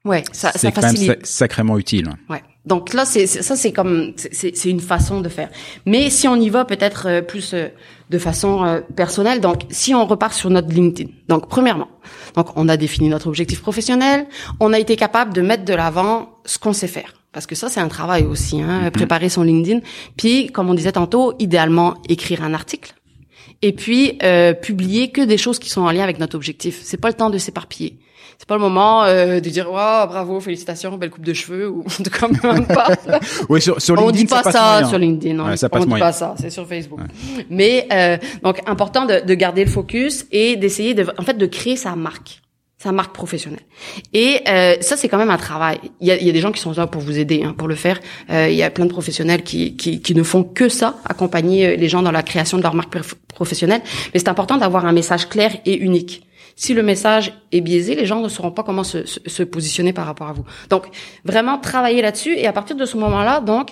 Ouais, 0.05 0.23
ça, 0.31 0.51
ça 0.53 0.71
quand 0.71 0.81
facilite. 0.81 1.09
même 1.09 1.19
sacrément 1.23 1.77
utile. 1.77 2.09
Ouais. 2.29 2.41
Donc 2.65 2.93
là, 2.93 3.05
c'est 3.05 3.25
ça, 3.25 3.55
c'est 3.55 3.71
comme 3.71 4.13
c'est 4.15 4.65
une 4.65 4.79
façon 4.79 5.21
de 5.21 5.29
faire. 5.29 5.49
Mais 5.85 6.09
si 6.09 6.27
on 6.27 6.35
y 6.35 6.49
va 6.49 6.65
peut-être 6.65 7.07
euh, 7.07 7.21
plus 7.21 7.53
euh, 7.53 7.67
de 8.09 8.17
façon 8.17 8.63
euh, 8.63 8.81
personnelle, 8.95 9.39
donc 9.39 9.61
si 9.69 9.93
on 9.93 10.05
repart 10.05 10.33
sur 10.33 10.49
notre 10.49 10.69
LinkedIn. 10.69 11.09
Donc 11.27 11.47
premièrement, 11.47 11.87
donc 12.35 12.47
on 12.55 12.67
a 12.67 12.75
défini 12.77 13.07
notre 13.09 13.27
objectif 13.27 13.61
professionnel, 13.61 14.25
on 14.59 14.73
a 14.73 14.79
été 14.79 14.95
capable 14.95 15.33
de 15.33 15.41
mettre 15.41 15.63
de 15.65 15.73
l'avant 15.73 16.29
ce 16.45 16.57
qu'on 16.57 16.73
sait 16.73 16.87
faire. 16.87 17.13
Parce 17.31 17.45
que 17.45 17.53
ça, 17.53 17.69
c'est 17.69 17.79
un 17.79 17.87
travail 17.89 18.23
aussi, 18.25 18.59
hein, 18.59 18.81
Mhm. 18.85 18.91
préparer 18.91 19.29
son 19.29 19.43
LinkedIn. 19.43 19.81
Puis, 20.17 20.47
comme 20.47 20.67
on 20.67 20.73
disait 20.73 20.93
tantôt, 20.93 21.35
idéalement 21.37 21.93
écrire 22.09 22.43
un 22.43 22.55
article. 22.55 22.95
Et 23.61 23.71
puis 23.73 24.17
euh, 24.23 24.53
publier 24.53 25.11
que 25.11 25.21
des 25.21 25.37
choses 25.37 25.59
qui 25.59 25.69
sont 25.69 25.81
en 25.81 25.91
lien 25.91 26.03
avec 26.03 26.17
notre 26.19 26.35
objectif. 26.35 26.79
C'est 26.83 26.97
pas 26.97 27.09
le 27.09 27.13
temps 27.13 27.29
de 27.29 27.37
s'éparpiller 27.37 27.99
c'est 28.39 28.47
pas 28.47 28.55
le 28.55 28.61
moment 28.61 29.03
euh, 29.03 29.39
de 29.41 29.49
dire 29.49 29.67
oh, 29.69 29.73
bravo 30.07 30.39
félicitations 30.39 30.97
belle 30.97 31.09
coupe 31.11 31.25
de 31.25 31.33
cheveux 31.33 31.69
ou 31.69 31.81
en 31.99 32.03
tout 32.03 32.09
cas 32.09 32.27
même 32.53 32.65
pas 32.65 32.87
oui 33.49 33.61
sur, 33.61 33.79
sur 33.81 33.93
on 33.95 34.07
LinkedIn 34.07 34.17
dit 34.17 34.25
pas 34.43 34.51
ça, 34.51 34.83
sur 34.85 34.97
LinkedIn 34.97 35.45
Ouais, 35.45 35.57
ça 35.57 35.67
on 35.67 35.69
passe 35.69 35.81
dit 35.83 35.89
moyen. 35.89 36.05
pas 36.05 36.11
ça 36.13 36.33
c'est 36.39 36.49
sur 36.49 36.65
Facebook 36.67 37.01
mais 37.49 37.87
euh, 37.91 38.17
donc 38.41 38.61
important 38.65 39.05
de, 39.05 39.19
de 39.25 39.33
garder 39.35 39.63
le 39.65 39.69
focus 39.69 40.25
et 40.31 40.55
d'essayer 40.55 40.93
de 40.93 41.05
en 41.17 41.23
fait 41.23 41.37
de 41.37 41.45
créer 41.45 41.75
sa 41.75 41.95
marque 41.95 42.41
sa 42.81 42.93
marque 42.93 43.13
professionnelle. 43.13 43.59
Et 44.13 44.39
euh, 44.47 44.75
ça, 44.79 44.95
c'est 44.95 45.09
quand 45.09 45.17
même 45.17 45.29
un 45.29 45.35
travail. 45.37 45.79
Il 45.99 46.07
y 46.07 46.11
a, 46.11 46.15
il 46.15 46.25
y 46.25 46.29
a 46.29 46.31
des 46.31 46.39
gens 46.39 46.53
qui 46.53 46.61
sont 46.61 46.71
là 46.71 46.87
pour 46.87 47.01
vous 47.01 47.19
aider, 47.19 47.43
hein, 47.45 47.53
pour 47.57 47.67
le 47.67 47.75
faire. 47.75 47.99
Euh, 48.29 48.47
il 48.49 48.55
y 48.55 48.63
a 48.63 48.69
plein 48.69 48.85
de 48.85 48.89
professionnels 48.89 49.43
qui, 49.43 49.75
qui, 49.75 49.99
qui 50.01 50.15
ne 50.15 50.23
font 50.23 50.45
que 50.45 50.69
ça, 50.69 50.95
accompagner 51.03 51.67
euh, 51.67 51.75
les 51.75 51.89
gens 51.89 52.01
dans 52.01 52.11
la 52.13 52.23
création 52.23 52.57
de 52.57 52.63
leur 52.63 52.75
marque 52.75 52.89
prof- 52.89 53.15
professionnelle. 53.27 53.81
Mais 54.13 54.19
c'est 54.21 54.29
important 54.29 54.55
d'avoir 54.55 54.85
un 54.85 54.93
message 54.93 55.27
clair 55.27 55.51
et 55.65 55.75
unique. 55.75 56.25
Si 56.59 56.73
le 56.73 56.83
message 56.83 57.31
est 57.53 57.61
biaisé, 57.61 57.95
les 57.95 58.05
gens 58.05 58.19
ne 58.19 58.27
sauront 58.27 58.51
pas 58.51 58.63
comment 58.63 58.83
se, 58.83 59.05
se, 59.05 59.21
se 59.25 59.43
positionner 59.43 59.93
par 59.93 60.05
rapport 60.05 60.27
à 60.27 60.33
vous. 60.33 60.43
Donc, 60.69 60.87
vraiment 61.23 61.57
travailler 61.57 62.01
là-dessus. 62.01 62.33
Et 62.35 62.47
à 62.47 62.51
partir 62.51 62.75
de 62.75 62.83
ce 62.83 62.97
moment-là, 62.97 63.39
donc, 63.39 63.69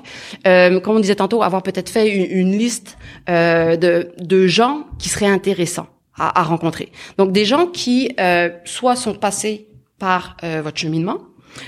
euh, 0.47 0.79
comme 0.79 0.95
on 0.95 0.99
disait 1.01 1.15
tantôt, 1.15 1.43
avoir 1.43 1.63
peut-être 1.63 1.89
fait 1.89 2.07
une, 2.07 2.31
une 2.31 2.57
liste 2.57 2.97
euh, 3.27 3.75
de, 3.75 4.11
de 4.19 4.47
gens 4.47 4.85
qui 4.99 5.09
seraient 5.09 5.27
intéressants 5.27 5.87
à, 6.17 6.39
à 6.39 6.43
rencontrer. 6.43 6.93
Donc, 7.17 7.33
des 7.33 7.43
gens 7.43 7.67
qui 7.67 8.13
euh, 8.21 8.49
soit 8.63 8.95
sont 8.95 9.15
passés 9.15 9.67
par 9.99 10.37
euh, 10.45 10.61
votre 10.63 10.77
cheminement, 10.77 11.17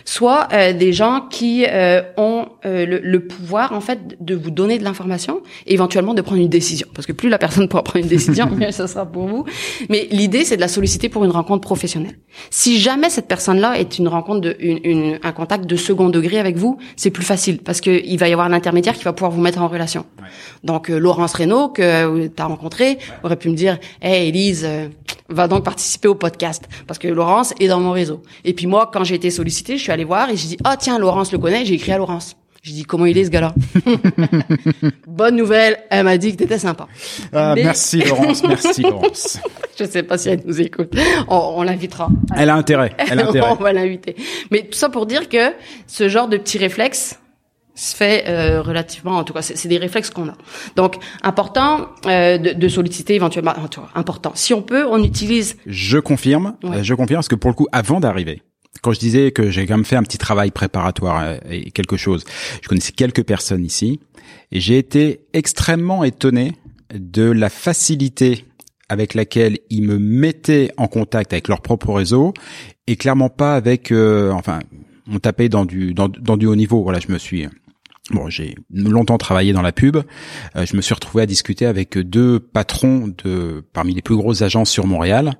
soit 0.06 0.48
euh, 0.54 0.74
des 0.74 0.94
gens 0.94 1.22
qui 1.30 1.66
euh, 1.68 2.02
ont 2.18 2.48
euh, 2.66 2.86
le, 2.86 3.00
le 3.00 3.28
pouvoir 3.28 3.74
en 3.74 3.82
fait 3.82 4.00
de 4.20 4.36
vous 4.36 4.52
donner 4.52 4.78
de 4.80 4.84
l'information 4.84 5.42
et 5.68 5.74
éventuellement 5.74 6.14
de 6.14 6.22
prendre 6.22 6.42
une 6.42 6.50
décision. 6.50 6.88
Parce 6.94 7.06
que 7.08 7.12
plus 7.14 7.30
la 7.30 7.38
personne 7.38 7.68
pourra 7.68 7.84
prendre 7.84 8.04
une 8.04 8.10
décision 8.10 8.50
mieux 8.56 8.72
ce 8.72 8.88
sera 8.88 9.06
pour 9.06 9.28
vous. 9.28 9.46
Mais 9.90 10.08
l'idée 10.12 10.46
c'est 10.46 10.56
de 10.56 10.62
la 10.62 10.68
solliciter 10.68 11.10
pour 11.10 11.24
une 11.26 11.32
rencontre 11.32 11.62
professionnelle. 11.62 12.18
Si 12.50 12.80
jamais 12.80 13.10
cette 13.10 13.28
personne 13.28 13.60
là 13.60 13.80
est 13.80 13.98
une 14.00 14.08
rencontre 14.08 14.42
de 14.42 14.56
une, 14.60 14.80
une- 14.84 15.20
un 15.24 15.32
contact 15.32 15.66
de 15.66 15.76
second 15.76 16.10
degré 16.10 16.40
avec 16.40 16.56
vous 16.58 16.78
c'est 16.96 17.12
plus 17.12 17.26
facile. 17.26 17.60
Parce 17.60 17.82
que 17.82 18.02
il 18.06 18.18
va 18.18 18.28
y 18.30 18.32
avoir 18.32 18.48
un 18.48 18.54
intermédiaire 18.54 18.96
qui 18.96 19.04
va 19.04 19.14
pouvoir 19.14 19.32
vous 19.32 19.42
mettre 19.42 19.62
en 19.62 19.68
relation. 19.68 20.06
Donc 20.64 20.90
euh, 20.90 20.98
Laurence 21.00 21.34
Reynaud 21.34 21.70
que 21.70 22.28
tu 22.28 22.42
as 22.42 22.46
rencontré 22.46 22.98
aurait 23.24 23.36
pu 23.38 23.50
me 23.50 23.56
dire 23.56 23.78
hey 24.02 24.30
Elise 24.30 24.64
euh, 24.66 24.88
va 25.30 25.48
donc 25.48 25.64
participer 25.64 26.08
au 26.08 26.16
podcast 26.16 26.68
parce 26.88 26.98
que 27.00 27.08
Laurence 27.08 27.54
est 27.60 27.68
dans 27.68 27.80
mon 27.80 27.92
réseau. 27.92 28.22
Et 28.46 28.54
puis 28.54 28.66
moi, 28.68 28.90
quand 28.92 29.04
j'ai 29.04 29.16
été 29.16 29.30
sollicitée, 29.30 29.78
je 29.80 29.84
suis 29.84 29.92
allée 29.92 30.04
voir 30.04 30.30
et 30.30 30.38
j'ai 30.38 30.48
dit 30.50 30.58
ah 30.64 30.78
tiens 30.78 31.00
Laurence 31.00 31.32
le 31.32 31.40
connaît, 31.40 31.66
j'ai 31.66 31.74
écrit 31.74 31.92
à 31.92 31.98
Laurence. 31.98 32.36
J'ai 32.62 32.74
dit 32.74 32.84
comment 32.84 33.06
il 33.06 33.18
est 33.18 33.24
ce 33.24 33.30
gars-là? 33.30 33.56
Bonne 35.08 35.36
nouvelle, 35.38 35.78
elle 35.90 36.04
m'a 36.04 36.18
dit 36.18 36.34
que 36.34 36.38
t'étais 36.38 36.60
sympa. 36.60 36.88
Mais- 37.34 37.56
merci 37.64 38.02
Laurence, 38.02 38.44
merci 38.44 38.82
Laurence. 38.82 39.40
Je 39.80 39.86
sais 39.86 40.04
pas 40.04 40.18
si 40.18 40.30
elle 40.30 40.42
nous 40.46 40.60
écoute. 40.62 40.94
On, 41.30 41.54
on 41.58 41.64
l'invitera. 41.64 42.10
Elle 42.36 42.50
a 42.50 42.56
intérêt, 42.56 42.94
elle 42.98 43.20
a 43.22 43.28
intérêt. 43.30 43.48
on 43.52 43.56
va 43.56 43.72
l'inviter. 43.74 44.16
Mais 44.52 44.64
tout 44.64 44.78
ça 44.78 44.90
pour 44.90 45.06
dire 45.06 45.30
que 45.30 45.54
ce 45.88 46.10
genre 46.10 46.28
de 46.28 46.38
petits 46.38 46.58
réflexes 46.58 47.20
se 47.76 47.96
fait 47.96 48.26
euh, 48.28 48.62
relativement, 48.62 49.12
en 49.18 49.24
tout 49.24 49.32
cas, 49.32 49.42
c'est 49.42 49.70
des 49.70 49.78
réflexes 49.78 50.10
qu'on 50.10 50.28
a. 50.28 50.34
Donc, 50.76 50.96
important 51.24 51.88
euh, 52.08 52.38
de, 52.38 52.52
de 52.52 52.68
solliciter 52.68 53.16
éventuellement, 53.16 53.54
en 53.58 53.70
tout 53.70 53.80
cas, 53.80 53.88
important. 53.96 54.34
Si 54.36 54.54
on 54.54 54.62
peut, 54.62 54.86
on 54.86 55.02
utilise 55.02 55.56
Je 55.66 55.98
confirme, 55.98 56.56
Ouais. 56.62 56.80
euh, 56.80 56.84
je 56.84 56.94
confirme 56.94 57.20
parce 57.20 57.30
que 57.30 57.36
pour 57.36 57.50
le 57.50 57.56
coup, 57.56 57.68
avant 57.72 58.02
d'arriver, 58.02 58.42
quand 58.82 58.92
je 58.92 59.00
disais 59.00 59.32
que 59.32 59.50
j'ai 59.50 59.66
quand 59.66 59.76
même 59.76 59.86
fait 59.86 59.96
un 59.96 60.04
petit 60.04 60.18
travail 60.18 60.52
préparatoire 60.52 61.22
euh, 61.24 61.38
et 61.50 61.72
quelque 61.72 61.98
chose, 61.98 62.24
je 62.62 62.68
connaissais 62.68 62.92
quelques 62.92 63.24
personnes 63.24 63.66
ici 63.66 64.00
et 64.52 64.60
j'ai 64.60 64.78
été 64.78 65.22
extrêmement 65.34 66.04
étonné 66.04 66.54
de 66.94 67.24
la 67.24 67.50
facilité 67.50 68.46
avec 68.90 69.14
laquelle 69.14 69.60
ils 69.70 69.84
me 69.84 70.00
mettaient 70.00 70.72
en 70.78 70.88
contact 70.88 71.34
avec 71.34 71.48
leur 71.48 71.62
propre 71.62 71.94
réseau 71.94 72.34
et 72.88 72.96
clairement 72.96 73.30
pas 73.30 73.56
avec, 73.56 73.92
euh, 73.92 74.32
enfin, 74.32 74.60
on 75.12 75.20
tapait 75.20 75.50
dans 75.50 75.66
du 75.66 75.94
dans, 75.94 76.10
dans 76.10 76.38
du 76.38 76.48
haut 76.48 76.56
niveau. 76.56 76.82
Voilà, 76.82 77.00
je 77.00 77.12
me 77.12 77.18
suis 77.18 77.48
Bon, 78.12 78.30
j'ai 78.30 78.56
longtemps 78.74 79.18
travaillé 79.18 79.54
dans 79.54 79.62
la 79.62 79.72
pub. 79.72 79.98
Euh, 80.56 80.66
je 80.66 80.76
me 80.76 80.82
suis 80.82 80.94
retrouvé 80.94 81.24
à 81.24 81.26
discuter 81.26 81.66
avec 81.66 81.98
deux 81.98 82.40
patrons 82.40 83.14
de 83.24 83.64
parmi 83.74 83.94
les 83.94 84.02
plus 84.02 84.16
grosses 84.16 84.42
agences 84.42 84.70
sur 84.72 84.88
Montréal. 84.88 85.34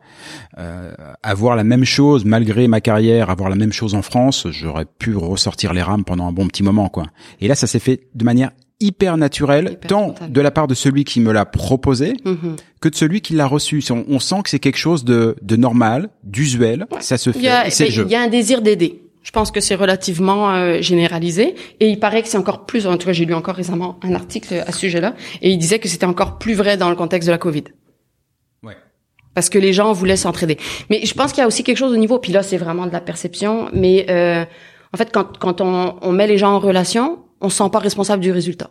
Euh, 0.58 0.92
avoir 1.24 1.56
la 1.56 1.64
même 1.64 1.86
chose 1.86 2.26
malgré 2.26 2.68
ma 2.68 2.82
carrière, 2.82 3.30
avoir 3.30 3.50
la 3.50 3.56
même 3.56 3.74
chose 3.74 3.96
en 3.96 4.02
France, 4.02 4.48
j'aurais 4.52 4.86
pu 4.86 5.16
ressortir 5.16 5.74
les 5.74 5.82
rames 5.82 6.04
pendant 6.04 6.28
un 6.28 6.32
bon 6.32 6.48
petit 6.48 6.64
moment, 6.64 6.90
quoi. 6.90 7.06
Et 7.42 7.48
là, 7.48 7.56
ça 7.56 7.66
s'est 7.68 7.80
fait 7.80 8.02
de 8.14 8.24
manière 8.24 8.52
hyper 8.82 9.18
naturelle, 9.18 9.72
Hyper 9.74 9.88
tant 9.90 10.16
de 10.30 10.40
la 10.42 10.52
part 10.52 10.68
de 10.68 10.74
celui 10.74 11.04
qui 11.04 11.20
me 11.20 11.34
l'a 11.34 11.46
proposé 11.46 12.14
Mhm. 12.24 12.56
que 12.80 12.88
de 12.88 12.96
celui 12.96 13.20
qui 13.20 13.34
l'a 13.34 13.46
reçu. 13.46 13.84
On, 13.90 14.06
on 14.08 14.20
sent 14.20 14.38
que 14.44 14.50
c'est 14.50 14.60
quelque 14.60 14.78
chose 14.78 15.04
de, 15.04 15.36
de 15.42 15.56
normal, 15.58 16.10
d'usuel. 16.24 16.86
Ça 17.02 17.18
se 17.18 17.32
fait. 17.32 17.40
Il 17.40 17.46
y 17.46 17.50
a, 17.50 17.68
et 17.68 17.72
c'est 17.72 17.86
le 17.88 17.92
jeu. 17.92 18.04
il 18.08 18.12
y 18.12 18.16
a 18.16 18.22
un 18.22 18.30
désir 18.30 18.62
d'aider. 18.62 19.02
Je 19.22 19.32
pense 19.32 19.52
que 19.52 19.60
c'est 19.60 19.76
relativement 19.76 20.52
euh, 20.52 20.82
généralisé 20.82 21.56
et 21.80 21.90
il 21.90 22.00
paraît 22.00 22.22
que 22.22 22.30
c'est 22.30 22.38
encore 22.38 22.66
plus. 22.66 22.88
En 22.88 22.98
tout 22.98 23.08
cas, 23.08 23.14
j'ai 23.14 23.26
lu 23.26 23.34
encore 23.34 23.56
récemment 23.56 24.00
un 24.02 24.14
article 24.14 24.64
à 24.66 24.72
ce 24.72 24.80
sujet-là 24.80 25.14
et 25.42 25.52
il 25.52 25.58
disait 25.58 25.80
que 25.80 25.88
c'était 25.88 26.06
encore 26.06 26.38
plus 26.38 26.54
vrai 26.54 26.78
dans 26.78 26.90
le 26.90 26.96
contexte 26.96 27.28
de 27.28 27.32
la 27.32 27.38
Covid. 27.38 27.66
Ouais. 28.64 28.78
Parce 29.34 29.50
que 29.50 29.60
les 29.60 29.74
gens 29.74 29.92
voulaient 29.92 30.16
s'entraider. 30.16 30.58
Mais 30.90 31.06
je 31.06 31.14
pense 31.14 31.32
qu'il 31.32 31.42
y 31.42 31.44
a 31.44 31.48
aussi 31.48 31.64
quelque 31.64 31.78
chose 31.78 31.92
au 31.94 31.98
niveau. 31.98 32.18
Puis 32.20 32.32
là, 32.32 32.44
c'est 32.44 32.58
vraiment 32.58 32.88
de 32.88 32.94
la 32.94 33.02
perception. 33.02 33.70
Mais 33.74 34.06
euh, 34.10 34.46
en 34.94 34.98
fait, 34.98 35.12
quand 35.12 35.38
quand 35.38 35.62
on, 35.62 35.98
on 36.02 36.12
met 36.12 36.28
les 36.28 36.38
gens 36.38 36.54
en 36.54 36.60
relation, 36.60 37.20
on 37.42 37.50
se 37.50 37.58
sent 37.58 37.70
pas 37.72 37.80
responsable 37.80 38.24
du 38.24 38.32
résultat. 38.32 38.70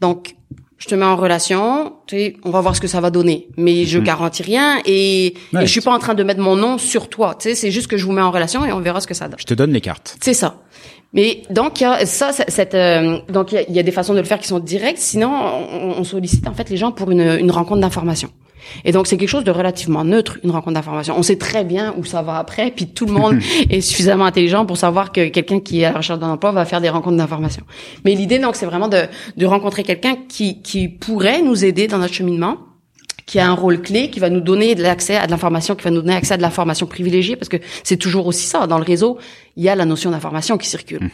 Donc, 0.00 0.34
je 0.82 0.88
te 0.88 0.96
mets 0.96 1.04
en 1.04 1.14
relation, 1.14 1.92
tu 2.08 2.16
sais, 2.16 2.36
on 2.42 2.50
va 2.50 2.60
voir 2.60 2.74
ce 2.74 2.80
que 2.80 2.88
ça 2.88 3.00
va 3.00 3.10
donner. 3.10 3.46
Mais 3.56 3.84
je 3.84 4.00
garantis 4.00 4.42
rien 4.42 4.80
et, 4.84 5.34
Ouais. 5.52 5.62
et 5.62 5.66
je 5.66 5.70
suis 5.70 5.80
pas 5.80 5.92
en 5.94 6.00
train 6.00 6.14
de 6.14 6.24
mettre 6.24 6.40
mon 6.40 6.56
nom 6.56 6.76
sur 6.76 7.08
toi. 7.08 7.36
Tu 7.38 7.50
sais, 7.50 7.54
c'est 7.54 7.70
juste 7.70 7.86
que 7.86 7.96
je 7.96 8.04
vous 8.04 8.10
mets 8.10 8.20
en 8.22 8.32
relation 8.32 8.64
et 8.64 8.72
on 8.72 8.80
verra 8.80 9.00
ce 9.00 9.06
que 9.06 9.14
ça 9.14 9.28
donne. 9.28 9.38
Je 9.38 9.44
te 9.44 9.54
donne 9.54 9.70
les 9.72 9.80
cartes. 9.80 10.16
C'est 10.20 10.34
ça. 10.34 10.56
Mais 11.12 11.42
donc 11.50 11.80
il 11.80 11.84
y 11.84 11.86
a 11.86 12.04
ça, 12.04 12.32
cette, 12.32 12.74
euh, 12.74 13.18
donc 13.28 13.52
il 13.52 13.56
y, 13.56 13.58
a, 13.58 13.62
il 13.68 13.76
y 13.76 13.78
a 13.78 13.82
des 13.84 13.92
façons 13.92 14.14
de 14.14 14.18
le 14.18 14.24
faire 14.24 14.40
qui 14.40 14.48
sont 14.48 14.58
directes. 14.58 14.98
Sinon, 14.98 15.30
on, 15.30 15.94
on 16.00 16.04
sollicite 16.04 16.48
en 16.48 16.54
fait 16.54 16.68
les 16.68 16.76
gens 16.76 16.90
pour 16.90 17.10
une, 17.12 17.20
une 17.38 17.50
rencontre 17.52 17.80
d'information. 17.80 18.30
Et 18.84 18.92
donc 18.92 19.06
c'est 19.06 19.16
quelque 19.16 19.28
chose 19.28 19.44
de 19.44 19.50
relativement 19.50 20.04
neutre, 20.04 20.38
une 20.44 20.50
rencontre 20.50 20.74
d'information. 20.74 21.14
On 21.16 21.22
sait 21.22 21.36
très 21.36 21.64
bien 21.64 21.94
où 21.96 22.04
ça 22.04 22.22
va 22.22 22.38
après, 22.38 22.70
puis 22.70 22.86
tout 22.86 23.06
le 23.06 23.12
monde 23.12 23.38
est 23.70 23.80
suffisamment 23.80 24.24
intelligent 24.24 24.66
pour 24.66 24.76
savoir 24.76 25.12
que 25.12 25.28
quelqu'un 25.28 25.60
qui 25.60 25.80
est 25.80 25.84
à 25.84 25.92
la 25.92 25.98
recherche 25.98 26.18
d'un 26.18 26.30
emploi 26.30 26.52
va 26.52 26.64
faire 26.64 26.80
des 26.80 26.88
rencontres 26.88 27.16
d'information. 27.16 27.64
Mais 28.04 28.14
l'idée 28.14 28.38
donc 28.38 28.56
c'est 28.56 28.66
vraiment 28.66 28.88
de, 28.88 29.02
de 29.36 29.46
rencontrer 29.46 29.82
quelqu'un 29.82 30.16
qui, 30.28 30.62
qui 30.62 30.88
pourrait 30.88 31.42
nous 31.42 31.64
aider 31.64 31.86
dans 31.86 31.98
notre 31.98 32.14
cheminement 32.14 32.58
qui 33.26 33.38
a 33.38 33.48
un 33.48 33.54
rôle 33.54 33.80
clé, 33.80 34.10
qui 34.10 34.20
va 34.20 34.30
nous 34.30 34.40
donner 34.40 34.74
de 34.74 34.82
l'accès 34.82 35.16
à 35.16 35.26
de 35.26 35.30
l'information, 35.30 35.74
qui 35.74 35.84
va 35.84 35.90
nous 35.90 36.02
donner 36.02 36.14
accès 36.14 36.34
à 36.34 36.36
de 36.36 36.42
l'information 36.42 36.86
privilégiée, 36.86 37.36
parce 37.36 37.48
que 37.48 37.56
c'est 37.82 37.96
toujours 37.96 38.26
aussi 38.26 38.46
ça. 38.46 38.66
Dans 38.66 38.78
le 38.78 38.84
réseau, 38.84 39.18
il 39.56 39.62
y 39.62 39.68
a 39.68 39.74
la 39.74 39.84
notion 39.84 40.10
d'information 40.10 40.58
qui 40.58 40.68
circule. 40.68 41.08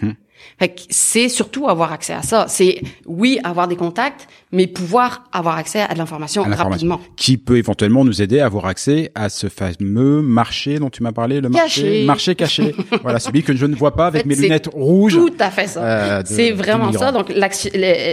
Fait 0.59 0.69
que 0.71 0.81
c'est 0.91 1.29
surtout 1.29 1.69
avoir 1.69 1.93
accès 1.93 2.13
à 2.13 2.23
ça. 2.23 2.47
C'est, 2.49 2.81
oui, 3.07 3.39
avoir 3.45 3.69
des 3.69 3.77
contacts, 3.77 4.27
mais 4.53 4.67
pouvoir 4.67 5.25
avoir 5.33 5.57
accès 5.57 5.81
à 5.81 5.93
de 5.95 5.99
l'information 5.99 6.43
rapidement. 6.43 7.01
qui 7.17 7.37
peut 7.37 7.59
éventuellement 7.59 8.05
nous 8.05 8.23
aider 8.23 8.41
à 8.41 8.47
avoir 8.47 8.67
accès 8.67 9.11
à 9.15 9.29
ce 9.29 9.49
fameux 9.49 10.23
marché 10.23 10.79
dont 10.79 10.91
tu 10.91 11.03
m'as 11.03 11.13
parlé, 11.13 11.41
le 11.41 11.49
marché 11.49 11.83
Caché. 11.83 12.05
marché 12.05 12.35
caché. 12.35 12.75
voilà, 13.03 13.19
celui 13.19 13.43
que 13.43 13.55
je 13.55 13.67
ne 13.67 13.75
vois 13.75 13.95
pas 13.95 14.07
avec 14.07 14.25
En 14.27 14.29
fait, 14.29 14.35
mes 14.37 14.43
lunettes 14.43 14.69
rouges. 14.73 15.15
Tout 15.15 15.33
à 15.39 15.51
fait 15.51 15.67
ça. 15.67 15.83
euh, 15.85 16.23
c'est 16.25 16.53
vraiment 16.53 16.93
ça. 16.93 17.13
Donc 17.13 17.33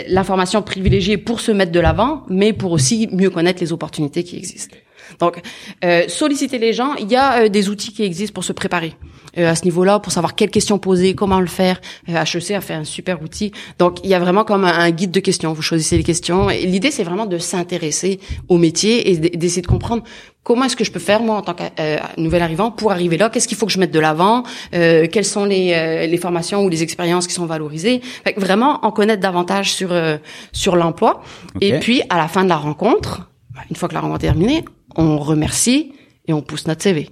l'information 0.08 0.62
privilégiée 0.62 1.18
pour 1.18 1.40
se 1.40 1.52
mettre 1.52 1.72
de 1.72 1.80
l'avant, 1.80 2.24
mais 2.30 2.54
pour 2.54 2.72
aussi 2.72 3.08
mieux 3.12 3.30
connaître 3.30 3.62
les 3.62 3.72
opportunités 3.74 4.24
qui 4.24 4.38
existent. 4.38 4.76
Donc 5.20 5.42
euh, 5.84 6.04
solliciter 6.08 6.58
les 6.58 6.74
gens, 6.74 6.96
il 6.96 7.10
y 7.12 7.16
a 7.16 7.44
euh, 7.44 7.50
des 7.50 7.70
outils 7.70 7.94
qui 7.94 8.04
existent 8.04 8.34
pour 8.34 8.44
se 8.44 8.54
préparer. 8.54 8.96
Euh, 9.38 9.50
à 9.50 9.56
ce 9.56 9.66
niveau-là, 9.66 10.00
pour 10.00 10.12
savoir 10.12 10.36
quelles 10.36 10.50
questions 10.50 10.80
poser, 10.80 11.14
comment 11.14 11.40
le 11.40 11.48
faire. 11.48 11.82
Euh, 12.10 12.24
HEC 12.24 12.52
a 12.52 12.62
fait 12.62 12.74
un 12.74 12.84
super 12.86 13.22
outil. 13.22 13.52
Donc, 13.80 14.00
il 14.04 14.10
y 14.10 14.14
a 14.14 14.20
vraiment 14.20 14.46
comme 14.46 14.64
un, 14.64 14.74
un 14.74 14.92
guide 14.92 15.12
de 15.12 15.20
questions. 15.20 15.52
Vous 15.54 15.62
choisissez 15.62 15.98
les 15.98 16.04
questions. 16.04 16.50
Et 16.50 16.66
l'idée, 16.66 16.92
c'est 16.92 17.04
vraiment 17.04 17.26
de 17.26 17.38
s'intéresser 17.38 18.20
au 18.48 18.58
métier 18.58 19.12
et 19.12 19.18
d'essayer 19.18 19.62
de 19.62 19.68
comprendre 19.68 20.04
comment 20.44 20.66
est-ce 20.66 20.76
que 20.76 20.86
je 20.86 20.92
peux 20.92 21.00
faire, 21.00 21.22
moi, 21.22 21.36
en 21.36 21.42
tant 21.42 21.54
que 21.54 21.64
euh, 21.80 21.98
nouvel 22.18 22.42
arrivant, 22.44 22.72
pour 22.72 22.92
arriver 22.92 23.18
là. 23.18 23.30
Qu'est-ce 23.30 23.48
qu'il 23.48 23.58
faut 23.58 23.66
que 23.66 23.72
je 23.72 23.80
mette 23.80 23.92
de 23.92 24.00
l'avant? 24.00 24.44
Euh, 24.74 25.08
Quelles 25.12 25.26
sont 25.26 25.44
les, 25.44 25.74
euh, 25.74 26.06
les 26.06 26.18
formations 26.18 26.64
ou 26.64 26.70
les 26.70 26.84
expériences 26.84 27.28
qui 27.28 27.34
sont 27.34 27.46
valorisées? 27.46 28.02
Fait 28.24 28.34
que 28.34 28.40
Vraiment, 28.40 28.86
en 28.86 28.92
connaître 28.92 29.22
davantage 29.22 29.74
sur, 29.74 29.92
euh, 29.92 30.18
sur 30.54 30.76
l'emploi. 30.76 31.24
Et 31.62 31.80
puis, 31.80 32.04
à 32.10 32.18
la 32.18 32.28
fin 32.28 32.44
de 32.44 32.50
la 32.50 32.58
rencontre, 32.58 33.28
bah, 33.54 33.62
une 33.70 33.76
fois 33.76 33.90
que 33.90 33.96
la 33.96 34.02
rencontre 34.02 34.24
est 34.24 34.28
terminée, 34.28 34.64
on 34.96 35.18
remercie 35.18 35.94
et 36.28 36.34
on 36.34 36.42
pousse 36.42 36.68
notre 36.68 36.82
CV 36.84 37.10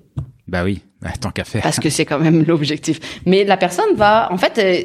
Bah 0.48 0.64
oui, 0.64 0.82
bah, 1.02 1.12
tant 1.20 1.32
qu'à 1.32 1.44
faire. 1.44 1.62
parce 1.64 1.80
que 1.80 1.90
c'est 1.90 2.06
quand 2.06 2.20
même 2.20 2.44
l'objectif. 2.48 3.00
Mais 3.26 3.44
la 3.44 3.58
personne 3.58 3.96
va, 3.96 4.32
en 4.32 4.38
fait, 4.38 4.58
euh, 4.58 4.84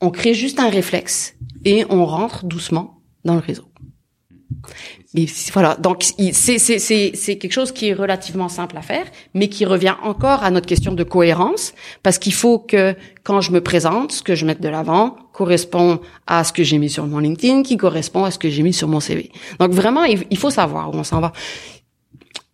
on 0.00 0.10
crée 0.10 0.34
juste 0.34 0.58
un 0.60 0.70
réflexe 0.70 1.34
et 1.64 1.84
on 1.90 2.06
rentre 2.06 2.44
doucement 2.44 2.98
dans 3.24 3.34
le 3.34 3.40
réseau. 3.40 3.64
Mais 5.14 5.26
voilà, 5.52 5.74
donc 5.76 6.04
c'est 6.32 6.58
c'est 6.58 6.78
c'est 6.78 7.10
c'est 7.14 7.38
quelque 7.38 7.52
chose 7.52 7.72
qui 7.72 7.88
est 7.88 7.94
relativement 7.94 8.48
simple 8.48 8.76
à 8.76 8.82
faire, 8.82 9.06
mais 9.34 9.48
qui 9.48 9.64
revient 9.64 9.94
encore 10.02 10.44
à 10.44 10.50
notre 10.50 10.66
question 10.66 10.92
de 10.92 11.02
cohérence, 11.02 11.72
parce 12.02 12.18
qu'il 12.18 12.32
faut 12.32 12.58
que 12.58 12.94
quand 13.24 13.40
je 13.40 13.50
me 13.50 13.60
présente, 13.60 14.12
ce 14.12 14.22
que 14.22 14.34
je 14.36 14.46
mette 14.46 14.60
de 14.60 14.68
l'avant 14.68 15.16
correspond 15.32 16.00
à 16.26 16.44
ce 16.44 16.52
que 16.52 16.62
j'ai 16.62 16.78
mis 16.78 16.90
sur 16.90 17.06
mon 17.06 17.18
LinkedIn, 17.18 17.62
qui 17.62 17.76
correspond 17.76 18.24
à 18.24 18.30
ce 18.30 18.38
que 18.38 18.50
j'ai 18.50 18.62
mis 18.62 18.72
sur 18.72 18.86
mon 18.86 19.00
CV. 19.00 19.32
Donc 19.58 19.72
vraiment, 19.72 20.04
il, 20.04 20.24
il 20.30 20.38
faut 20.38 20.50
savoir 20.50 20.90
où 20.94 20.96
on 20.96 21.04
s'en 21.04 21.20
va. 21.20 21.32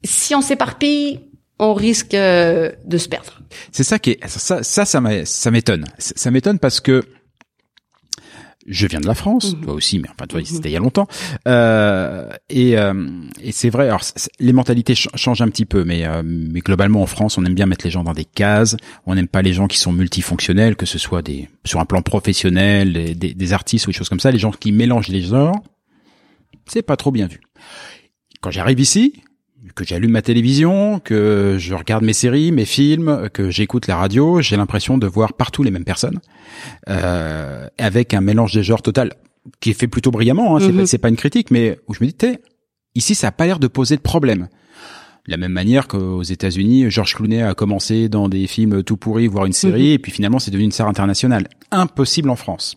Si 0.05 0.35
on 0.35 0.41
s'éparpille, 0.43 1.21
on 1.59 1.75
risque 1.75 2.15
euh, 2.15 2.73
de 2.85 2.99
se 2.99 3.09
perdre. 3.09 3.41
C'est 3.73 3.85
ça 3.85 3.99
qui 3.99 4.11
est 4.13 4.27
ça 4.29 4.63
ça 4.63 4.85
ça 4.85 5.51
m'étonne. 5.51 5.85
Ça 5.99 6.31
m'étonne 6.31 6.59
parce 6.59 6.81
que 6.81 7.03
je 8.69 8.89
viens 8.89 9.01
de 9.01 9.07
la 9.07 9.15
France, 9.15 9.55
Mhm. 9.55 9.61
toi 9.61 9.75
aussi, 9.75 10.01
mais 10.01 10.09
enfin 10.11 10.27
toi 10.27 10.41
c'était 10.45 10.69
il 10.69 10.73
y 10.73 10.77
a 10.77 10.81
longtemps. 10.81 11.07
Euh, 11.47 12.29
et 12.51 12.77
euh, 12.77 13.09
et 13.41 13.53
c'est 13.53 13.71
vrai. 13.71 13.87
Alors 13.87 14.03
les 14.41 14.53
mentalités 14.53 14.97
ch- 14.97 15.09
changent 15.15 15.41
un 15.43 15.49
petit 15.49 15.65
peu, 15.67 15.85
mais 15.85 16.05
euh, 16.05 16.23
mais 16.25 16.61
globalement 16.61 17.01
en 17.01 17.07
France, 17.07 17.39
on 17.39 17.45
aime 17.45 17.55
bien 17.55 17.67
mettre 17.67 17.85
les 17.85 17.93
gens 17.93 18.03
dans 18.03 18.13
des 18.13 18.25
cases. 18.25 18.77
On 19.07 19.15
n'aime 19.15 19.29
pas 19.29 19.41
les 19.43 19.53
gens 19.53 19.69
qui 19.69 19.79
sont 19.79 19.93
multifonctionnels, 19.93 20.75
que 20.75 20.85
ce 20.87 20.99
soit 20.99 21.23
des 21.23 21.49
sur 21.65 21.79
un 21.79 21.85
plan 21.85 22.03
professionnel, 22.03 22.93
des, 22.93 23.15
des, 23.15 23.35
des 23.35 23.53
artistes 23.53 23.87
ou 23.87 23.91
des 23.93 23.97
choses 23.97 24.09
comme 24.09 24.21
ça. 24.21 24.33
Les 24.33 24.39
gens 24.41 24.51
qui 24.51 24.73
mélangent 24.73 25.09
les 25.09 25.23
genres, 25.23 25.63
c'est 26.67 26.83
pas 26.83 26.97
trop 26.97 27.13
bien 27.13 27.29
vu. 27.29 27.41
Quand 28.41 28.51
j'arrive 28.51 28.81
ici, 28.81 29.23
que 29.75 29.85
j'allume 29.85 30.13
ma 30.13 30.23
télévision, 30.23 30.99
que 31.01 31.57
je 31.59 31.75
regarde 31.75 32.05
mes 32.05 32.13
séries, 32.13 32.53
mes 32.53 32.65
films, 32.65 33.29
que 33.33 33.51
j'écoute 33.51 33.87
la 33.87 33.97
radio, 33.97 34.41
j'ai 34.41 34.57
l'impression 34.57 34.97
de 34.99 35.07
voir 35.07 35.33
partout 35.35 35.63
les 35.63 35.71
mêmes 35.71 35.85
personnes, 35.85 36.21
euh, 36.89 37.69
avec 37.79 38.15
un 38.15 38.21
mélange 38.21 38.53
des 38.55 38.63
genres 38.63 38.83
total 38.83 39.13
qui 39.61 39.71
est 39.71 39.75
fait 39.75 39.89
plutôt 39.89 40.11
brillamment. 40.11 40.57
Hein, 40.57 40.61
c'est 40.61 40.73
Mhm. 40.73 40.87
pas- 40.87 40.99
pas 40.99 41.09
une 41.09 41.17
critique, 41.17 41.51
mais 41.51 41.79
où 41.89 41.95
je 41.95 42.03
me 42.03 42.07
dis, 42.09 42.15
t'es, 42.15 42.41
ici 42.95 43.15
ça 43.15 43.29
a 43.29 43.33
pas 43.33 43.47
l'air 43.47 43.59
de 43.59 43.67
poser 43.69 43.97
de 43.97 44.01
problème. 44.03 44.49
De 45.27 45.33
la 45.33 45.37
même 45.39 45.53
manière 45.53 45.89
qu'aux 45.89 46.23
États-Unis, 46.23 46.89
George 46.91 47.15
Clooney 47.17 47.43
a 47.43 47.55
commencé 47.55 48.09
dans 48.09 48.29
des 48.29 48.47
films 48.47 48.85
tout 48.85 48.97
pourris, 48.97 49.27
voire 49.27 49.45
une 49.47 49.53
série, 49.53 49.91
et 49.93 49.99
puis 49.99 50.13
finalement 50.13 50.39
c'est 50.39 50.51
devenu 50.53 50.65
une 50.67 50.73
star 50.73 50.87
internationale. 50.89 51.49
Impossible 51.73 52.31
en 52.31 52.37
France. 52.37 52.77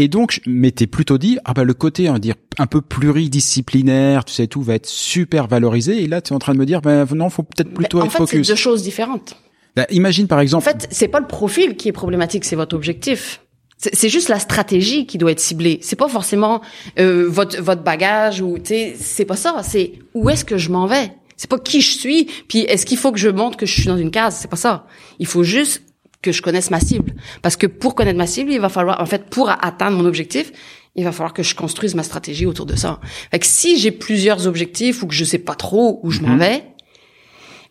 Et 0.00 0.06
donc, 0.06 0.30
je 0.30 0.48
m'étais 0.48 0.86
plutôt 0.86 1.18
dit, 1.18 1.38
ah 1.44 1.52
bah 1.54 1.64
le 1.64 1.74
côté, 1.74 2.08
on 2.08 2.12
va 2.14 2.18
dire, 2.20 2.36
un 2.56 2.66
peu 2.66 2.80
pluridisciplinaire, 2.80 4.24
tu 4.24 4.32
sais, 4.32 4.46
tout 4.46 4.62
va 4.62 4.74
être 4.74 4.86
super 4.86 5.48
valorisé. 5.48 6.02
Et 6.02 6.06
là, 6.06 6.20
tu 6.22 6.32
es 6.32 6.36
en 6.36 6.38
train 6.38 6.54
de 6.54 6.58
me 6.58 6.66
dire, 6.66 6.80
ben 6.80 7.04
non, 7.14 7.28
faut 7.30 7.42
peut-être 7.42 7.74
plutôt 7.74 7.98
Mais 7.98 8.04
en 8.04 8.06
être 8.06 8.12
fait, 8.12 8.18
c'est 8.18 8.26
focus. 8.36 8.46
deux 8.48 8.54
choses 8.54 8.82
différentes. 8.82 9.36
Bah, 9.76 9.86
imagine 9.90 10.28
par 10.28 10.38
En 10.38 10.42
exemple, 10.42 10.64
fait, 10.64 10.86
c'est 10.90 11.08
pas 11.08 11.18
le 11.20 11.26
profil 11.26 11.76
qui 11.76 11.88
est 11.88 11.92
problématique, 11.92 12.44
c'est 12.44 12.56
votre 12.56 12.76
objectif. 12.76 13.42
C'est 13.76 13.94
c'est 13.94 14.08
juste 14.08 14.28
la 14.28 14.38
stratégie 14.38 15.06
qui 15.06 15.18
doit 15.18 15.32
être 15.32 15.40
ciblée. 15.40 15.78
C'est 15.82 15.94
pas 15.96 16.08
forcément 16.08 16.62
euh, 16.98 17.26
votre 17.28 17.60
votre 17.60 17.82
bagage 17.82 18.40
ou 18.40 18.58
tu 18.58 18.66
sais, 18.66 18.96
c'est 18.98 19.24
pas 19.24 19.36
ça. 19.36 19.62
C'est 19.62 19.92
où 20.14 20.30
est-ce 20.30 20.44
que 20.44 20.58
je 20.58 20.70
m'en 20.70 20.86
vais? 20.86 21.12
C'est 21.36 21.50
pas 21.50 21.58
qui 21.58 21.80
je 21.80 21.96
suis. 21.96 22.28
Puis 22.48 22.60
est-ce 22.60 22.86
qu'il 22.86 22.98
faut 22.98 23.12
que 23.12 23.18
je 23.18 23.28
montre 23.28 23.56
que 23.56 23.66
je 23.66 23.72
suis 23.72 23.86
dans 23.86 23.96
une 23.96 24.10
case? 24.10 24.36
C'est 24.40 24.50
pas 24.50 24.56
ça. 24.56 24.86
Il 25.20 25.26
faut 25.26 25.44
juste 25.44 25.82
que 26.22 26.32
je 26.32 26.42
connaisse 26.42 26.70
ma 26.70 26.80
cible. 26.80 27.14
Parce 27.42 27.56
que 27.56 27.66
pour 27.66 27.94
connaître 27.94 28.18
ma 28.18 28.26
cible, 28.26 28.50
il 28.50 28.60
va 28.60 28.68
falloir, 28.68 29.00
en 29.00 29.06
fait, 29.06 29.24
pour 29.30 29.50
atteindre 29.50 29.96
mon 29.98 30.04
objectif, 30.04 30.52
il 30.96 31.04
va 31.04 31.12
falloir 31.12 31.32
que 31.32 31.42
je 31.42 31.54
construise 31.54 31.94
ma 31.94 32.02
stratégie 32.02 32.46
autour 32.46 32.66
de 32.66 32.74
ça. 32.74 33.00
Fait 33.30 33.38
que 33.38 33.46
si 33.46 33.78
j'ai 33.78 33.92
plusieurs 33.92 34.46
objectifs 34.46 35.02
ou 35.02 35.06
que 35.06 35.14
je 35.14 35.24
sais 35.24 35.38
pas 35.38 35.54
trop 35.54 36.00
où 36.02 36.10
je 36.10 36.20
m'en 36.20 36.36
vais, 36.36 36.64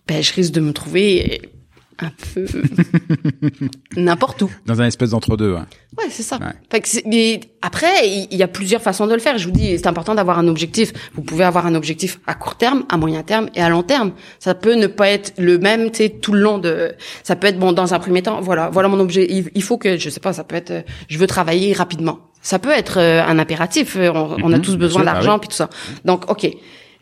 ben 0.08 0.24
je 0.24 0.34
risque 0.34 0.54
de 0.54 0.62
me 0.62 0.72
trouver 0.72 1.42
un 2.00 2.12
peu 2.34 2.46
n'importe 3.96 4.42
où. 4.44 4.52
dans 4.66 4.82
un 4.82 4.86
espèce 4.86 5.12
d'entre-deux. 5.12 5.54
ouais. 5.54 5.60
Ouais, 5.98 6.06
c'est 6.12 6.24
ça. 6.24 6.38
Ouais. 6.38 6.46
Fait 6.70 6.82
que 6.82 6.88
mais 7.08 7.40
après, 7.62 8.08
il 8.08 8.36
y 8.38 8.44
a 8.44 8.48
plusieurs 8.48 8.82
façons 8.82 9.08
de 9.08 9.14
le 9.14 9.20
faire. 9.20 9.38
Je 9.38 9.46
vous 9.46 9.52
dis, 9.52 9.78
c'est 9.78 9.88
important 9.88 10.14
d'avoir 10.14 10.38
un 10.38 10.48
objectif. 10.48 10.94
Vous 11.16 11.22
pouvez 11.24 11.44
avoir 11.44 11.66
un 11.66 11.74
objectif 11.76 12.20
à 12.28 12.36
court 12.36 12.56
terme, 12.56 12.84
à 12.90 12.98
moyen 12.98 13.24
terme 13.24 13.50
et 13.56 13.62
à 13.62 13.70
long 13.70 13.82
terme. 13.84 14.12
Ça 14.40 14.54
peut 14.54 14.76
ne 14.76 14.86
pas 14.88 15.10
être 15.10 15.34
le 15.40 15.58
même, 15.58 15.90
tu 15.92 15.98
sais, 15.98 16.10
tout 16.10 16.34
le 16.34 16.40
long 16.42 16.60
de. 16.60 16.92
Ça 17.24 17.36
peut 17.36 17.48
être 17.48 17.58
bon 17.60 17.72
dans 17.72 17.94
un 17.94 18.00
premier 18.00 18.22
temps. 18.22 18.42
Voilà, 18.42 18.70
voilà 18.70 18.90
mon 18.90 19.00
objet. 19.00 19.26
Il, 19.30 19.50
il 19.56 19.64
faut 19.64 19.78
que, 19.78 19.98
je 19.98 20.10
sais 20.10 20.20
pas, 20.20 20.34
ça 20.34 20.44
peut 20.44 20.56
être, 20.56 20.72
euh, 20.72 20.82
je 21.08 21.18
veux 21.18 21.28
travailler 21.28 21.74
rapidement. 21.74 22.20
Ça 22.44 22.60
peut 22.60 22.70
être 22.72 23.00
euh, 23.00 23.24
un 23.26 23.40
impératif. 23.40 23.96
euh, 23.98 24.12
On, 24.14 24.38
on 24.44 24.54
a 24.54 24.58
Mhm, 24.58 24.62
tous 24.62 24.76
besoin 24.78 25.04
bah 25.04 25.14
d'argent 25.14 25.40
puis 25.40 25.50
tout 25.50 25.56
ça. 25.56 25.70
Donc, 26.06 26.30
ok. 26.30 26.48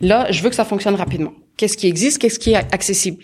Là, 0.01 0.27
je 0.31 0.41
veux 0.41 0.49
que 0.49 0.55
ça 0.55 0.65
fonctionne 0.65 0.95
rapidement. 0.95 1.33
Qu'est-ce 1.57 1.77
qui 1.77 1.87
existe? 1.87 2.19
Qu'est-ce 2.19 2.39
qui 2.39 2.51
est 2.51 2.55
accessible? 2.73 3.23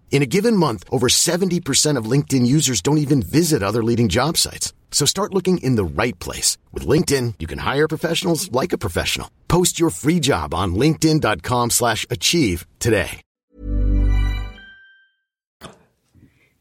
In 0.11 0.21
a 0.21 0.25
given 0.25 0.57
month, 0.57 0.83
over 0.91 1.07
70% 1.07 1.97
of 1.97 2.05
LinkedIn 2.05 2.45
users 2.45 2.81
don't 2.81 2.99
even 2.99 3.23
visit 3.23 3.63
other 3.63 3.81
leading 3.81 4.09
job 4.09 4.37
sites. 4.37 4.73
So 4.91 5.05
start 5.05 5.33
looking 5.33 5.57
in 5.63 5.77
the 5.77 5.85
right 5.85 6.19
place. 6.19 6.57
With 6.71 6.85
LinkedIn, 6.85 7.35
you 7.39 7.47
can 7.47 7.59
hire 7.59 7.87
professionals 7.87 8.51
like 8.51 8.73
a 8.73 8.77
professional. 8.77 9.31
Post 9.47 9.79
your 9.79 9.89
free 9.89 10.19
job 10.19 10.53
on 10.53 10.75
linkedin.com 10.75 11.71
slash 11.71 12.05
achieve 12.11 12.67
today. 12.77 13.21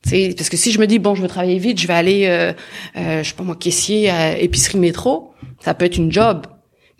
Sais, 0.06 0.34
parce 0.34 0.48
que 0.48 0.56
si 0.56 0.72
je 0.72 0.78
me 0.78 0.86
dis 0.86 0.98
bon, 0.98 1.14
je 1.14 1.20
veux 1.20 1.28
travailler 1.28 1.58
vite, 1.58 1.78
je 1.78 1.86
vais 1.86 1.92
aller, 1.92 2.26
euh, 2.26 2.54
euh, 2.96 3.22
je 3.22 3.28
sais 3.28 3.34
pas 3.34 3.44
moi, 3.44 3.54
caissier 3.54 4.08
à 4.08 4.38
épicerie 4.38 4.78
métro, 4.78 5.34
ça 5.62 5.74
peut 5.74 5.84
être 5.84 5.98
une 5.98 6.10
job, 6.10 6.46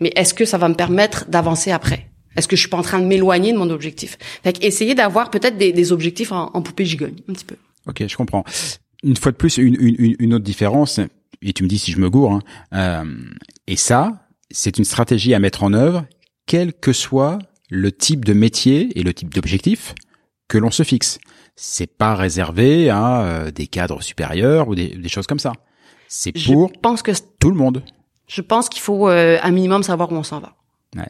mais 0.00 0.12
est-ce 0.16 0.34
que 0.34 0.44
ça 0.44 0.58
va 0.58 0.68
me 0.68 0.74
permettre 0.74 1.24
d'avancer 1.26 1.70
après 1.70 2.09
Est-ce 2.36 2.46
que 2.48 2.56
je 2.56 2.60
suis 2.60 2.68
pas 2.70 2.76
en 2.78 2.82
train 2.82 3.00
de 3.00 3.06
m'éloigner 3.06 3.52
de 3.52 3.58
mon 3.58 3.70
objectif? 3.70 4.16
Fait 4.42 4.62
essayer 4.64 4.94
d'avoir 4.94 5.30
peut-être 5.30 5.56
des, 5.58 5.72
des 5.72 5.92
objectifs 5.92 6.32
en, 6.32 6.50
en 6.54 6.62
poupée 6.62 6.84
gigogne, 6.84 7.16
un 7.28 7.32
petit 7.32 7.44
peu. 7.44 7.56
Ok, 7.88 8.04
je 8.06 8.16
comprends. 8.16 8.44
Une 9.02 9.16
fois 9.16 9.32
de 9.32 9.36
plus, 9.36 9.56
une, 9.58 9.76
une, 9.80 10.16
une- 10.18 10.34
autre 10.34 10.44
différence, 10.44 11.00
et 11.42 11.52
tu 11.52 11.62
me 11.64 11.68
dis 11.68 11.78
si 11.78 11.90
je 11.92 11.98
me 11.98 12.10
gourre, 12.10 12.32
hein, 12.32 12.42
euh, 12.74 13.14
et 13.66 13.76
ça, 13.76 14.28
c'est 14.50 14.78
une 14.78 14.84
stratégie 14.84 15.32
à 15.34 15.38
mettre 15.38 15.62
en 15.62 15.72
œuvre, 15.72 16.04
quel 16.46 16.72
que 16.74 16.92
soit 16.92 17.38
le 17.70 17.90
type 17.92 18.24
de 18.24 18.32
métier 18.32 18.90
et 18.98 19.02
le 19.02 19.14
type 19.14 19.32
d'objectif 19.34 19.94
que 20.48 20.58
l'on 20.58 20.70
se 20.70 20.82
fixe. 20.82 21.18
C'est 21.56 21.86
pas 21.96 22.14
réservé 22.14 22.90
à 22.90 23.22
euh, 23.22 23.50
des 23.50 23.66
cadres 23.66 24.02
supérieurs 24.02 24.68
ou 24.68 24.74
des, 24.74 24.88
des 24.96 25.08
choses 25.08 25.26
comme 25.26 25.38
ça. 25.38 25.52
C'est 26.08 26.36
Je 26.36 26.52
pour 26.52 26.72
pense 26.82 27.02
que 27.02 27.12
tout 27.38 27.50
le 27.50 27.56
monde. 27.56 27.82
je 28.28 28.40
pense 28.40 28.68
qu'il 28.68 28.80
faut 28.82 29.08
euh, 29.08 29.38
un 29.42 29.50
minimum 29.50 29.82
savoir 29.82 30.10
où 30.12 30.16
on 30.16 30.22
s'en 30.24 30.40
va. 30.40 30.56
Ouais. 30.96 31.08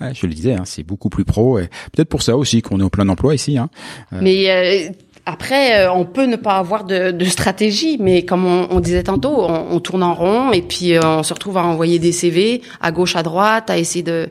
Ouais, 0.00 0.12
je 0.14 0.26
le 0.26 0.34
disais, 0.34 0.54
hein, 0.54 0.62
c'est 0.64 0.82
beaucoup 0.82 1.08
plus 1.08 1.24
pro. 1.24 1.58
Et 1.58 1.68
peut-être 1.92 2.08
pour 2.08 2.22
ça 2.22 2.36
aussi 2.36 2.62
qu'on 2.62 2.80
est 2.80 2.82
au 2.82 2.90
plein 2.90 3.08
emploi 3.08 3.34
ici. 3.34 3.56
Hein. 3.58 3.68
Mais 4.12 4.50
euh, 4.50 4.92
après, 5.24 5.78
euh, 5.86 5.92
on 5.92 6.04
peut 6.04 6.26
ne 6.26 6.36
pas 6.36 6.56
avoir 6.56 6.84
de, 6.84 7.12
de 7.12 7.24
stratégie, 7.24 7.96
mais 8.00 8.24
comme 8.24 8.44
on, 8.44 8.66
on 8.70 8.80
disait 8.80 9.04
tantôt, 9.04 9.44
on, 9.44 9.68
on 9.70 9.80
tourne 9.80 10.02
en 10.02 10.14
rond 10.14 10.52
et 10.52 10.62
puis 10.62 10.94
euh, 10.94 11.00
on 11.04 11.22
se 11.22 11.32
retrouve 11.32 11.56
à 11.58 11.64
envoyer 11.64 11.98
des 12.00 12.12
CV 12.12 12.60
à 12.80 12.90
gauche, 12.92 13.14
à 13.16 13.22
droite, 13.22 13.70
à 13.70 13.78
essayer 13.78 14.02
de. 14.02 14.28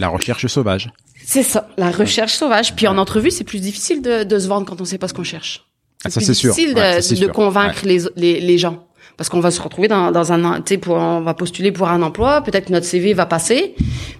La 0.00 0.08
recherche 0.08 0.46
sauvage. 0.46 0.90
C'est 1.24 1.42
ça, 1.44 1.68
la 1.76 1.90
recherche 1.90 2.32
sauvage. 2.34 2.74
Puis 2.74 2.86
en 2.88 2.96
entrevue, 2.98 3.30
c'est 3.30 3.44
plus 3.44 3.60
difficile 3.60 4.02
de, 4.02 4.24
de 4.24 4.38
se 4.38 4.48
vendre 4.48 4.66
quand 4.66 4.80
on 4.80 4.84
sait 4.84 4.98
pas 4.98 5.08
ce 5.08 5.14
qu'on 5.14 5.22
cherche. 5.24 5.64
Ah, 6.04 6.10
c'est 6.10 6.34
sûr. 6.34 6.52
difficile 6.52 6.74
de, 6.74 6.80
Ouais, 6.80 6.96
de 6.96 7.00
sûr. 7.02 7.32
convaincre 7.32 7.82
les, 7.84 8.00
les, 8.16 8.40
les 8.40 8.58
gens. 8.58 8.84
Parce 9.16 9.28
qu'on 9.28 9.40
va 9.40 9.50
se 9.50 9.60
retrouver 9.60 9.88
dans, 9.88 10.10
dans 10.10 10.32
un, 10.32 10.60
tu 10.60 10.74
sais, 10.74 10.78
pour, 10.78 10.96
on 10.96 11.20
va 11.20 11.34
postuler 11.34 11.70
pour 11.70 11.88
un 11.88 12.02
emploi, 12.02 12.40
peut-être 12.42 12.66
que 12.66 12.72
notre 12.72 12.86
CV 12.86 13.12
va 13.14 13.26
passer, 13.26 13.74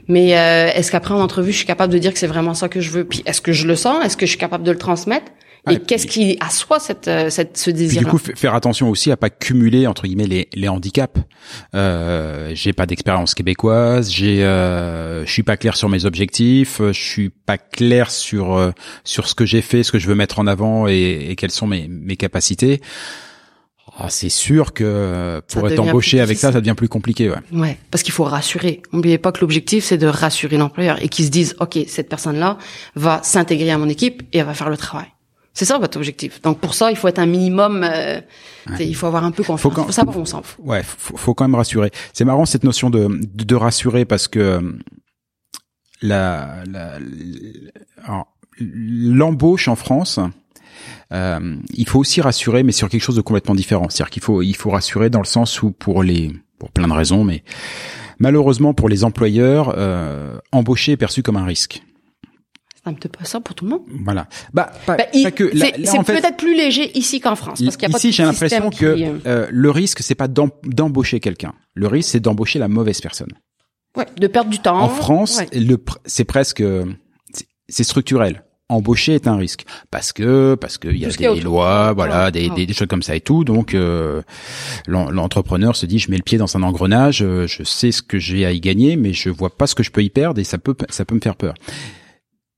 mais 0.08 0.36
euh, 0.36 0.70
est-ce 0.74 0.92
qu'après 0.92 1.14
en 1.14 1.20
entrevue, 1.20 1.52
je 1.52 1.58
suis 1.58 1.66
capable 1.66 1.92
de 1.92 1.98
dire 1.98 2.12
que 2.12 2.18
c'est 2.18 2.26
vraiment 2.26 2.54
ça 2.54 2.68
que 2.68 2.80
je 2.80 2.90
veux? 2.90 3.04
Puis 3.04 3.22
est-ce 3.26 3.40
que 3.40 3.52
je 3.52 3.66
le 3.66 3.76
sens? 3.76 4.04
Est-ce 4.04 4.16
que 4.16 4.26
je 4.26 4.30
suis 4.30 4.38
capable 4.38 4.64
de 4.64 4.70
le 4.70 4.78
transmettre? 4.78 5.32
Et 5.70 5.78
qu'est-ce 5.78 6.08
qui 6.08 6.36
assoit 6.40 6.80
cette, 6.80 7.06
euh, 7.06 7.30
cette, 7.30 7.56
ce 7.56 7.70
désir 7.70 8.02
du 8.02 8.08
coup, 8.08 8.18
faire 8.18 8.54
attention 8.54 8.90
aussi 8.90 9.12
à 9.12 9.16
pas 9.16 9.30
cumuler 9.30 9.86
entre 9.86 10.02
guillemets 10.02 10.26
les, 10.26 10.48
les 10.54 10.68
handicaps. 10.68 11.20
Euh, 11.76 12.50
j'ai 12.54 12.72
pas 12.72 12.84
d'expérience 12.84 13.34
québécoise, 13.34 14.10
j'ai, 14.10 14.42
euh, 14.44 15.24
je 15.24 15.30
suis 15.30 15.44
pas 15.44 15.56
clair 15.56 15.76
sur 15.76 15.88
mes 15.88 16.04
objectifs, 16.04 16.80
euh, 16.80 16.92
je 16.92 17.00
suis 17.00 17.30
pas 17.30 17.58
clair 17.58 18.10
sur 18.10 18.56
euh, 18.56 18.72
sur 19.04 19.28
ce 19.28 19.36
que 19.36 19.46
j'ai 19.46 19.62
fait, 19.62 19.84
ce 19.84 19.92
que 19.92 20.00
je 20.00 20.08
veux 20.08 20.16
mettre 20.16 20.40
en 20.40 20.48
avant 20.48 20.88
et, 20.88 21.28
et 21.30 21.36
quelles 21.36 21.52
sont 21.52 21.68
mes 21.68 21.86
mes 21.86 22.16
capacités. 22.16 22.80
Ah, 23.98 24.08
c'est 24.08 24.30
sûr 24.30 24.72
que 24.72 24.84
euh, 24.84 25.40
Ça 25.48 25.60
pour 25.60 25.68
être 25.68 25.78
embauché 25.80 26.20
avec 26.20 26.38
ça, 26.38 26.50
ça 26.50 26.60
devient 26.60 26.74
plus 26.74 26.88
compliqué. 26.88 27.28
Ouais. 27.30 27.36
Ouais, 27.52 27.78
parce 27.90 28.02
qu'il 28.02 28.12
faut 28.12 28.24
rassurer. 28.24 28.82
N'oubliez 28.92 29.18
pas 29.18 29.32
que 29.32 29.40
l'objectif, 29.42 29.84
c'est 29.84 29.98
de 29.98 30.06
rassurer 30.06 30.56
l'employeur 30.56 31.02
et 31.02 31.08
qu'ils 31.08 31.26
se 31.26 31.30
disent, 31.30 31.54
OK, 31.60 31.78
cette 31.88 32.08
personne-là 32.08 32.56
va 32.94 33.20
s'intégrer 33.22 33.70
à 33.70 33.76
mon 33.78 33.88
équipe 33.90 34.22
et 34.32 34.38
elle 34.38 34.46
va 34.46 34.54
faire 34.54 34.70
le 34.70 34.78
travail. 34.78 35.06
C'est 35.54 35.66
ça 35.66 35.76
votre 35.78 35.98
objectif. 35.98 36.40
Donc 36.40 36.58
pour 36.58 36.72
ça, 36.72 36.90
il 36.90 36.96
faut 36.96 37.08
être 37.08 37.18
un 37.18 37.26
minimum, 37.26 37.84
euh, 37.84 38.18
il 38.80 38.96
faut 38.96 39.06
avoir 39.06 39.24
un 39.24 39.30
peu 39.30 39.42
confiance. 39.42 39.60
Faut 39.60 39.70
quand- 39.70 39.84
faut 39.84 39.92
savoir 39.92 40.16
où 40.16 40.20
on 40.20 40.24
s'en 40.24 40.42
fout. 40.42 40.64
Ouais, 40.64 40.82
faut, 40.82 41.18
faut 41.18 41.34
quand 41.34 41.44
même 41.46 41.54
rassurer. 41.54 41.90
C'est 42.14 42.24
marrant 42.24 42.46
cette 42.46 42.64
notion 42.64 42.88
de, 42.88 43.08
de, 43.08 43.44
de 43.44 43.54
rassurer 43.54 44.06
parce 44.06 44.26
que 44.28 44.38
euh, 44.38 44.60
la, 46.00 46.64
l'embauche 48.58 49.68
en 49.68 49.76
France, 49.76 50.18
euh, 51.12 51.56
il 51.74 51.88
faut 51.88 51.98
aussi 51.98 52.20
rassurer, 52.20 52.62
mais 52.62 52.72
sur 52.72 52.88
quelque 52.88 53.02
chose 53.02 53.16
de 53.16 53.20
complètement 53.20 53.54
différent. 53.54 53.86
C'est-à-dire 53.88 54.10
qu'il 54.10 54.22
faut, 54.22 54.42
il 54.42 54.54
faut 54.56 54.70
rassurer 54.70 55.10
dans 55.10 55.20
le 55.20 55.26
sens 55.26 55.62
où 55.62 55.70
pour 55.72 56.02
les, 56.02 56.32
pour 56.58 56.70
plein 56.70 56.88
de 56.88 56.92
raisons, 56.92 57.24
mais 57.24 57.42
malheureusement 58.18 58.74
pour 58.74 58.88
les 58.88 59.04
employeurs, 59.04 59.74
euh, 59.76 60.38
embaucher 60.52 60.92
est 60.92 60.96
perçu 60.96 61.22
comme 61.22 61.36
un 61.36 61.44
risque. 61.44 61.82
C'est 62.84 62.90
un 62.90 62.94
peu 62.94 63.08
ça 63.24 63.40
pour 63.40 63.54
tout 63.54 63.64
le 63.64 63.70
monde. 63.70 63.82
Voilà. 64.04 64.26
Bah, 64.52 64.72
pas, 64.86 64.96
Ben, 64.96 65.06
il- 65.14 65.22
pas 65.22 65.30
que. 65.30 65.52
C'est 65.56 66.02
peut-être 66.04 66.36
plus 66.36 66.56
léger 66.56 66.96
ici 66.98 67.20
qu'en 67.20 67.36
France, 67.36 67.62
parce 67.62 67.76
qu'il 67.76 67.86
y 67.88 67.90
a 67.90 67.92
pas 67.92 67.98
Ici, 67.98 68.10
j'ai 68.10 68.24
l'impression 68.24 68.70
que 68.70 68.84
euh, 68.86 69.18
euh, 69.24 69.46
le 69.50 69.70
risque, 69.70 70.00
c'est 70.02 70.16
pas 70.16 70.26
d'em- 70.26 70.50
d'embaucher 70.64 71.20
quelqu'un. 71.20 71.52
Le 71.74 71.86
risque, 71.86 72.10
c'est 72.10 72.18
d'embaucher 72.20 72.58
la 72.58 72.66
mauvaise 72.66 73.00
personne. 73.00 73.30
ouais, 73.96 74.06
de 74.18 74.26
perdre 74.26 74.50
du 74.50 74.58
temps. 74.58 74.80
En 74.80 74.88
France, 74.88 75.38
Ouais. 75.38 75.60
le 75.60 75.76
c'est 76.06 76.24
presque, 76.24 76.62
c'est 77.68 77.84
structurel. 77.84 78.42
Embaucher 78.68 79.14
est 79.14 79.26
un 79.26 79.36
risque 79.36 79.64
parce 79.90 80.12
que 80.12 80.54
parce 80.54 80.78
qu'il 80.78 80.96
y 80.96 81.04
a 81.04 81.08
des 81.34 81.40
lois, 81.42 81.92
voilà, 81.92 82.30
des, 82.30 82.48
des, 82.56 82.64
des 82.66 82.72
choses 82.72 82.88
comme 82.88 83.02
ça 83.02 83.14
et 83.14 83.20
tout. 83.20 83.44
Donc 83.44 83.74
euh, 83.74 84.22
l'en- 84.86 85.10
l'entrepreneur 85.10 85.76
se 85.76 85.84
dit 85.84 85.98
je 85.98 86.10
mets 86.10 86.16
le 86.16 86.22
pied 86.22 86.38
dans 86.38 86.56
un 86.56 86.62
engrenage, 86.62 87.22
euh, 87.22 87.46
je 87.46 87.64
sais 87.64 87.92
ce 87.92 88.02
que 88.02 88.18
j'ai 88.18 88.46
à 88.46 88.52
y 88.52 88.60
gagner, 88.60 88.96
mais 88.96 89.12
je 89.12 89.28
vois 89.28 89.50
pas 89.50 89.66
ce 89.66 89.74
que 89.74 89.82
je 89.82 89.90
peux 89.90 90.02
y 90.02 90.08
perdre 90.10 90.40
et 90.40 90.44
ça 90.44 90.56
peut 90.58 90.74
ça 90.88 91.04
peut 91.04 91.14
me 91.14 91.20
faire 91.20 91.36
peur. 91.36 91.52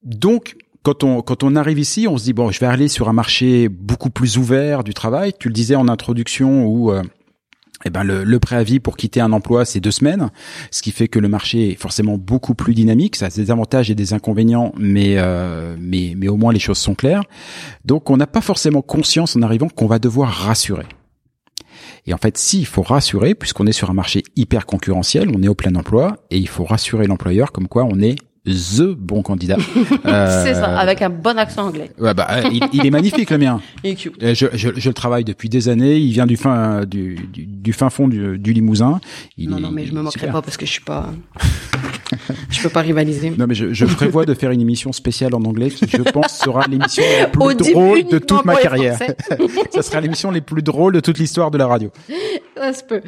Donc 0.05 0.57
quand 0.83 1.03
on 1.03 1.23
quand 1.23 1.43
on 1.43 1.57
arrive 1.57 1.79
ici, 1.79 2.07
on 2.09 2.19
se 2.19 2.25
dit 2.25 2.33
bon, 2.33 2.51
je 2.51 2.61
vais 2.61 2.67
aller 2.67 2.89
sur 2.89 3.09
un 3.09 3.13
marché 3.13 3.69
beaucoup 3.69 4.11
plus 4.11 4.37
ouvert 4.39 4.85
du 4.85 4.95
travail. 4.95 5.33
Tu 5.39 5.49
le 5.49 5.55
disais 5.55 5.75
en 5.75 5.89
introduction 5.89 6.67
où 6.67 6.93
euh, 6.93 7.03
eh 7.85 7.91
ben 7.91 8.03
le, 8.03 8.39
préavis 8.39 8.81
pour 8.81 8.97
quitter 8.97 9.21
un 9.21 9.33
emploi, 9.33 9.65
c'est 9.65 9.81
deux 9.81 9.91
semaines, 9.91 10.31
ce 10.71 10.83
qui 10.83 10.91
fait 10.91 11.09
que 11.09 11.19
le 11.19 11.29
marché 11.29 11.73
est 11.73 11.81
forcément 11.81 12.19
beaucoup 12.19 12.55
plus 12.55 12.75
dynamique. 12.75 13.17
Ça 13.17 13.27
a 13.27 13.29
des 13.31 13.51
avantages 13.51 13.91
et 13.91 13.95
des 13.95 14.13
inconvénients, 14.13 14.73
mais 14.79 15.15
euh, 15.19 15.77
mais 15.79 16.15
mais 16.17 16.29
au 16.29 16.37
moins 16.37 16.53
les 16.53 16.59
choses 16.59 16.79
sont 16.79 16.95
claires. 16.95 17.23
Donc 17.85 18.11
on 18.11 18.17
n'a 18.17 18.27
pas 18.27 18.41
forcément 18.41 18.83
conscience 18.83 19.37
en 19.37 19.43
arrivant 19.43 19.69
qu'on 19.69 19.87
va 19.87 19.99
devoir 19.99 20.31
rassurer. 20.31 20.87
Et 22.07 22.13
en 22.13 22.19
fait, 22.19 22.37
si 22.37 22.61
il 22.61 22.67
faut 22.67 22.83
rassurer, 22.83 23.35
puisqu'on 23.35 23.67
est 23.67 23.73
sur 23.73 23.91
un 23.91 23.95
marché 23.95 24.23
hyper 24.37 24.67
concurrentiel, 24.67 25.31
on 25.35 25.43
est 25.43 25.49
au 25.49 25.55
plein 25.55 25.75
emploi, 25.75 26.19
et 26.31 26.39
il 26.39 26.49
faut 26.49 26.65
rassurer 26.65 27.07
l'employeur 27.07 27.53
comme 27.53 27.69
quoi 27.69 27.85
on 27.85 28.01
est 28.01 28.17
the 28.47 28.83
bon 28.97 29.23
candidat. 29.23 29.57
Euh, 30.07 30.43
C'est 30.45 30.55
ça, 30.55 30.79
avec 30.79 31.01
un 31.03 31.09
bon 31.11 31.39
accent 31.39 31.67
anglais. 31.69 31.91
Ouais, 31.99 32.13
bah, 32.15 32.27
euh, 32.31 32.43
il, 32.53 32.63
il 32.73 32.87
est 32.87 32.91
magnifique 32.91 33.31
le 33.31 33.39
mien. 33.39 33.61
Il 33.85 33.91
est 33.91 33.95
cute. 33.95 34.23
Euh, 34.23 34.35
Je, 34.35 34.47
je, 34.53 34.69
je 34.77 34.89
le 34.89 34.95
travaille 34.95 35.25
depuis 35.25 35.49
des 35.49 35.69
années. 35.69 35.97
Il 35.97 36.13
vient 36.13 36.27
du 36.27 36.37
fin 36.37 36.85
du, 36.85 37.15
du, 37.33 37.47
du 37.47 37.73
fin 37.73 37.89
fond 37.91 38.07
du, 38.09 38.39
du 38.39 38.53
Limousin. 38.53 39.01
Il 39.39 39.49
Non, 39.51 39.57
est- 39.57 39.61
non, 39.61 39.71
mais 39.71 39.87
je 39.87 39.93
me 39.95 40.03
moquerai 40.03 40.27
pas 40.29 40.43
parce 40.43 40.57
que 40.57 40.67
je 40.67 40.71
suis 40.73 40.83
pas, 40.83 41.07
je 42.51 42.63
peux 42.63 42.69
pas 42.69 42.81
rivaliser. 42.81 43.31
Non, 43.37 43.47
mais 43.47 43.55
je, 43.55 43.73
je 43.73 43.87
prévois 43.87 44.25
de 44.27 44.35
faire 44.35 44.51
une 44.51 44.61
émission 44.61 44.93
spéciale 44.93 45.35
en 45.35 45.43
anglais 45.45 45.71
qui, 45.71 45.87
je 45.89 46.03
pense, 46.03 46.39
sera 46.39 46.67
l'émission 46.69 47.03
la 47.21 47.27
plus 47.29 47.55
drôle 47.55 48.05
de 48.05 48.19
toute 48.19 48.45
ma 48.45 48.57
carrière. 48.57 48.99
Ça 49.71 49.83
sera 49.83 50.01
l'émission 50.01 50.31
les 50.31 50.41
plus 50.41 50.63
drôles 50.63 50.93
de 50.93 51.01
toute 51.01 51.19
l'histoire 51.19 51.51
de 51.51 51.59
la 51.59 51.67
radio. 51.67 51.91
Ça 52.57 52.73
se 52.73 52.85
peut. 52.85 53.01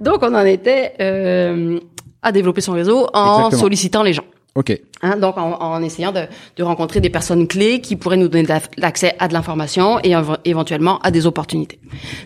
Donc, 0.00 0.22
on 0.22 0.34
en 0.34 0.44
était 0.44 0.92
euh, 1.00 1.78
à 2.22 2.32
développer 2.32 2.60
son 2.60 2.72
réseau 2.72 3.06
en 3.12 3.36
Exactement. 3.36 3.60
sollicitant 3.60 4.02
les 4.02 4.12
gens. 4.12 4.24
Ok. 4.54 4.76
Hein, 5.02 5.16
donc, 5.18 5.38
en, 5.38 5.52
en 5.60 5.82
essayant 5.82 6.10
de, 6.10 6.22
de 6.56 6.62
rencontrer 6.64 7.00
des 7.00 7.10
personnes 7.10 7.46
clés 7.46 7.80
qui 7.80 7.94
pourraient 7.94 8.16
nous 8.16 8.28
donner 8.28 8.48
l'accès 8.76 9.14
à 9.20 9.28
de 9.28 9.32
l'information 9.32 10.00
et 10.02 10.10
éve- 10.10 10.38
éventuellement 10.44 10.98
à 11.00 11.10
des 11.12 11.26
opportunités. 11.26 11.78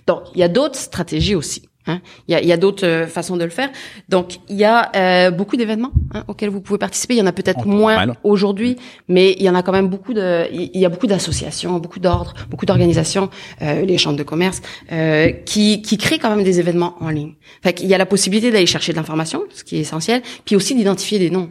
Donc, 0.07 0.23
il 0.35 0.41
y 0.41 0.43
a 0.43 0.49
d'autres 0.49 0.79
stratégies 0.79 1.35
aussi. 1.35 1.69
hein. 1.87 2.01
Il 2.29 2.33
y 2.33 2.35
a, 2.35 2.41
il 2.41 2.51
a 2.51 2.57
d'autres 2.57 2.87
euh, 2.87 3.07
façons 3.07 3.37
de 3.37 3.45
le 3.45 3.51
faire. 3.51 3.69
Donc, 4.09 4.39
il 4.49 4.57
y 4.57 4.65
a 4.65 4.91
euh, 4.97 5.31
beaucoup 5.31 5.57
d'événements 5.59 5.91
hein, 6.15 6.25
auxquels 6.27 6.49
vous 6.49 6.63
pouvez 6.63 6.79
participer. 6.79 7.13
Il 7.15 7.19
y 7.19 7.23
en 7.23 7.27
a 7.27 7.33
peut-être 7.33 7.67
moins 7.67 7.97
aujourd'hui, 8.25 8.77
mais 9.09 9.33
il 9.39 9.43
y 9.43 9.51
en 9.51 9.55
a 9.55 9.63
quand 9.63 9.73
même 9.73 9.89
beaucoup 9.89 10.15
de. 10.15 10.47
Il 10.53 10.81
y 10.81 10.87
a 10.87 10.89
beaucoup 10.89 11.09
d'associations, 11.09 11.79
beaucoup 11.81 12.01
d'ordres, 12.01 12.33
beaucoup 12.49 12.65
d'organisations, 12.65 13.29
euh, 13.61 13.85
les 13.85 13.99
chambres 13.99 14.17
de 14.17 14.23
commerce, 14.23 14.63
euh, 14.91 15.29
qui 15.45 15.83
qui 15.83 15.99
créent 15.99 16.19
quand 16.19 16.35
même 16.35 16.45
des 16.45 16.61
événements 16.61 16.95
en 17.01 17.11
ligne. 17.11 17.35
Fait 17.63 17.75
qu'il 17.75 17.89
y 17.89 17.95
a 17.95 17.99
la 17.99 18.07
possibilité 18.07 18.51
d'aller 18.51 18.65
chercher 18.65 18.93
de 18.93 18.97
l'information, 18.97 19.43
ce 19.53 19.65
qui 19.65 19.77
est 19.77 19.81
essentiel, 19.81 20.23
puis 20.47 20.57
aussi 20.57 20.75
d'identifier 20.75 21.19
des 21.19 21.29
noms. 21.29 21.51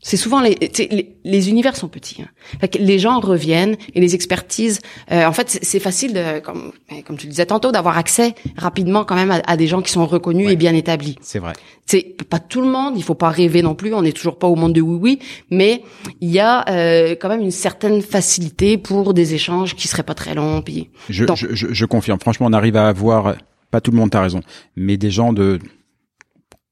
C'est 0.00 0.16
souvent 0.16 0.40
les, 0.40 0.56
les 0.60 1.16
les 1.24 1.50
univers 1.50 1.74
sont 1.76 1.88
petits. 1.88 2.22
Hein. 2.22 2.28
Fait 2.60 2.68
que 2.68 2.78
les 2.78 2.98
gens 3.00 3.18
reviennent 3.20 3.76
et 3.94 4.00
les 4.00 4.14
expertises. 4.14 4.80
euh, 5.10 5.26
en 5.26 5.32
fait, 5.32 5.50
c'est- 5.62 5.80
facile 5.80 6.12
de, 6.12 6.38
comme 6.40 6.72
ben, 6.88 7.02
comme 7.02 7.16
tu 7.16 7.26
le 7.26 7.30
disais 7.30 7.46
tantôt, 7.46 7.72
d'avoir 7.72 7.98
accès 7.98 8.34
rapidement 8.56 9.04
quand 9.04 9.16
même 9.16 9.30
à, 9.32 9.42
à 9.46 9.56
des 9.56 9.66
gens 9.66 9.82
qui 9.82 9.90
sont 9.90 10.06
reconnus 10.06 10.46
Ouais. 10.46 10.52
et 10.52 10.56
bien 10.56 10.72
établis. 10.74 11.16
C'est 11.20 11.40
vrai. 11.40 11.52
C'est 11.86 12.16
pas 12.28 12.38
tout 12.38 12.60
le 12.60 12.68
monde. 12.68 12.94
Il 12.96 13.02
faut 13.02 13.14
pas 13.16 13.30
rêver 13.30 13.60
non 13.62 13.74
plus. 13.74 13.92
On 13.92 14.02
n'est 14.02 14.12
toujours 14.12 14.38
pas 14.38 14.46
au 14.46 14.54
monde 14.54 14.72
de 14.72 14.80
oui 14.80 14.98
oui, 15.00 15.18
mais 15.50 15.82
il 16.20 16.30
y 16.30 16.38
a 16.38 16.68
euh, 16.70 17.16
quand 17.20 17.28
même 17.28 17.40
une 17.42 17.50
certaine 17.50 18.00
facilité 18.02 18.78
pour 18.78 19.14
des 19.14 19.34
échanges 19.34 19.74
qui 19.74 19.88
seraient 19.88 20.02
pas 20.04 20.14
très 20.14 20.34
longs. 20.34 20.62
Puis 20.62 20.90
Je, 21.08 21.24
Donc- 21.24 21.36
je, 21.38 21.54
je, 21.54 21.66
je 21.72 21.84
confirme. 21.86 22.20
Franchement, 22.20 22.46
on 22.46 22.52
arrive 22.52 22.76
à 22.76 22.88
avoir, 22.88 23.34
pas 23.72 23.80
tout 23.80 23.90
le 23.90 23.96
monde, 23.96 24.10
t'as 24.10 24.22
raison, 24.22 24.40
mais 24.76 24.96
des 24.96 25.10
gens 25.10 25.32
de, 25.32 25.58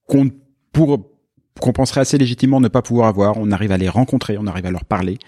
qu'on, 0.06 0.30
pour, 0.72 1.00
qu'on 1.60 1.72
penserait 1.72 2.00
assez 2.02 2.18
légitimement 2.18 2.60
ne 2.60 2.68
pas 2.68 2.82
pouvoir 2.82 3.08
avoir, 3.08 3.36
on 3.38 3.50
arrive 3.50 3.72
à 3.72 3.76
les 3.78 3.88
rencontrer, 3.88 4.36
on 4.38 4.46
arrive 4.46 4.66
à 4.66 4.70
leur 4.70 4.84
parler, 4.84 5.18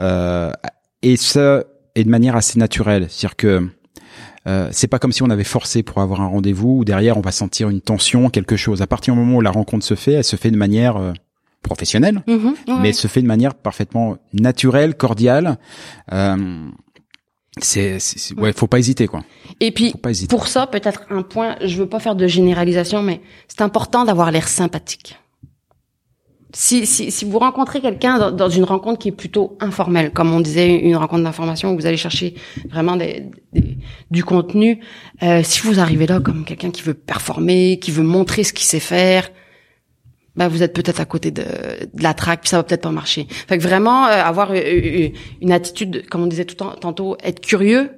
euh, 0.00 0.50
et 1.02 1.16
ça, 1.16 1.64
et 1.94 2.04
de 2.04 2.08
manière 2.10 2.36
assez 2.36 2.58
naturelle. 2.58 3.06
C'est-à-dire 3.10 3.36
que, 3.36 3.68
euh, 4.46 4.68
c'est 4.72 4.88
pas 4.88 4.98
comme 4.98 5.12
si 5.12 5.22
on 5.22 5.30
avait 5.30 5.44
forcé 5.44 5.82
pour 5.82 5.98
avoir 6.02 6.20
un 6.20 6.26
rendez-vous 6.26 6.78
où 6.78 6.84
derrière 6.84 7.16
on 7.16 7.20
va 7.22 7.32
sentir 7.32 7.68
une 7.70 7.80
tension, 7.80 8.28
quelque 8.30 8.56
chose. 8.56 8.82
À 8.82 8.86
partir 8.86 9.14
du 9.14 9.20
moment 9.20 9.36
où 9.36 9.40
la 9.40 9.50
rencontre 9.50 9.84
se 9.84 9.94
fait, 9.94 10.12
elle 10.12 10.24
se 10.24 10.36
fait 10.36 10.50
de 10.50 10.56
manière 10.56 10.96
euh, 10.96 11.12
professionnelle, 11.62 12.22
Mhm, 12.26 12.54
ouais. 12.68 12.74
mais 12.80 12.92
se 12.92 13.06
fait 13.06 13.22
de 13.22 13.26
manière 13.26 13.54
parfaitement 13.54 14.18
naturelle, 14.34 14.96
cordiale. 14.96 15.58
Euh, 16.12 16.68
c'est, 17.60 17.98
ouais, 18.36 18.52
faut 18.52 18.66
pas 18.66 18.78
hésiter 18.80 19.06
quoi. 19.06 19.22
Et 19.60 19.70
puis 19.70 19.94
pour 20.28 20.48
ça, 20.48 20.66
peut-être 20.66 21.02
un 21.08 21.22
point. 21.22 21.56
Je 21.64 21.76
veux 21.78 21.88
pas 21.88 22.00
faire 22.00 22.16
de 22.16 22.26
généralisation, 22.26 23.00
mais 23.02 23.20
c'est 23.46 23.62
important 23.62 24.04
d'avoir 24.04 24.30
l'air 24.32 24.48
sympathique. 24.48 25.18
Si, 26.56 26.86
si, 26.86 27.10
si 27.10 27.24
vous 27.24 27.40
rencontrez 27.40 27.80
quelqu'un 27.80 28.18
dans, 28.18 28.30
dans 28.30 28.48
une 28.48 28.62
rencontre 28.62 29.00
qui 29.00 29.08
est 29.08 29.12
plutôt 29.12 29.56
informelle, 29.60 30.12
comme 30.12 30.32
on 30.32 30.38
disait, 30.40 30.76
une 30.76 30.94
rencontre 30.94 31.24
d'information 31.24 31.72
où 31.72 31.76
vous 31.76 31.86
allez 31.86 31.96
chercher 31.96 32.34
vraiment 32.70 32.94
des, 32.96 33.24
des- 33.52 33.76
du 34.12 34.22
contenu, 34.22 34.78
euh, 35.24 35.40
si 35.42 35.62
vous 35.62 35.80
arrivez 35.80 36.06
là 36.06 36.20
comme 36.20 36.44
quelqu'un 36.44 36.70
qui 36.70 36.82
veut 36.82 36.94
performer, 36.94 37.80
qui 37.80 37.90
veut 37.90 38.04
montrer 38.04 38.44
ce 38.44 38.52
qu'il 38.52 38.66
sait 38.66 38.78
faire, 38.78 39.28
ben 40.36 40.46
vous 40.46 40.62
êtes 40.62 40.72
peut-être 40.74 41.00
à 41.00 41.04
côté 41.04 41.32
de, 41.32 41.42
de 41.42 42.02
la 42.02 42.14
traque, 42.14 42.42
puis 42.42 42.50
ça 42.50 42.56
va 42.58 42.62
peut-être 42.62 42.82
pas 42.82 42.90
marcher. 42.92 43.26
Fait 43.28 43.58
que 43.58 43.62
vraiment 43.62 44.06
euh, 44.06 44.22
avoir 44.22 44.52
euh, 44.52 44.54
euh, 44.56 45.08
une 45.42 45.50
attitude, 45.52 46.06
comme 46.08 46.22
on 46.22 46.26
disait 46.28 46.44
tout 46.44 46.62
en- 46.62 46.76
tantôt, 46.76 47.16
être 47.24 47.40
curieux, 47.40 47.90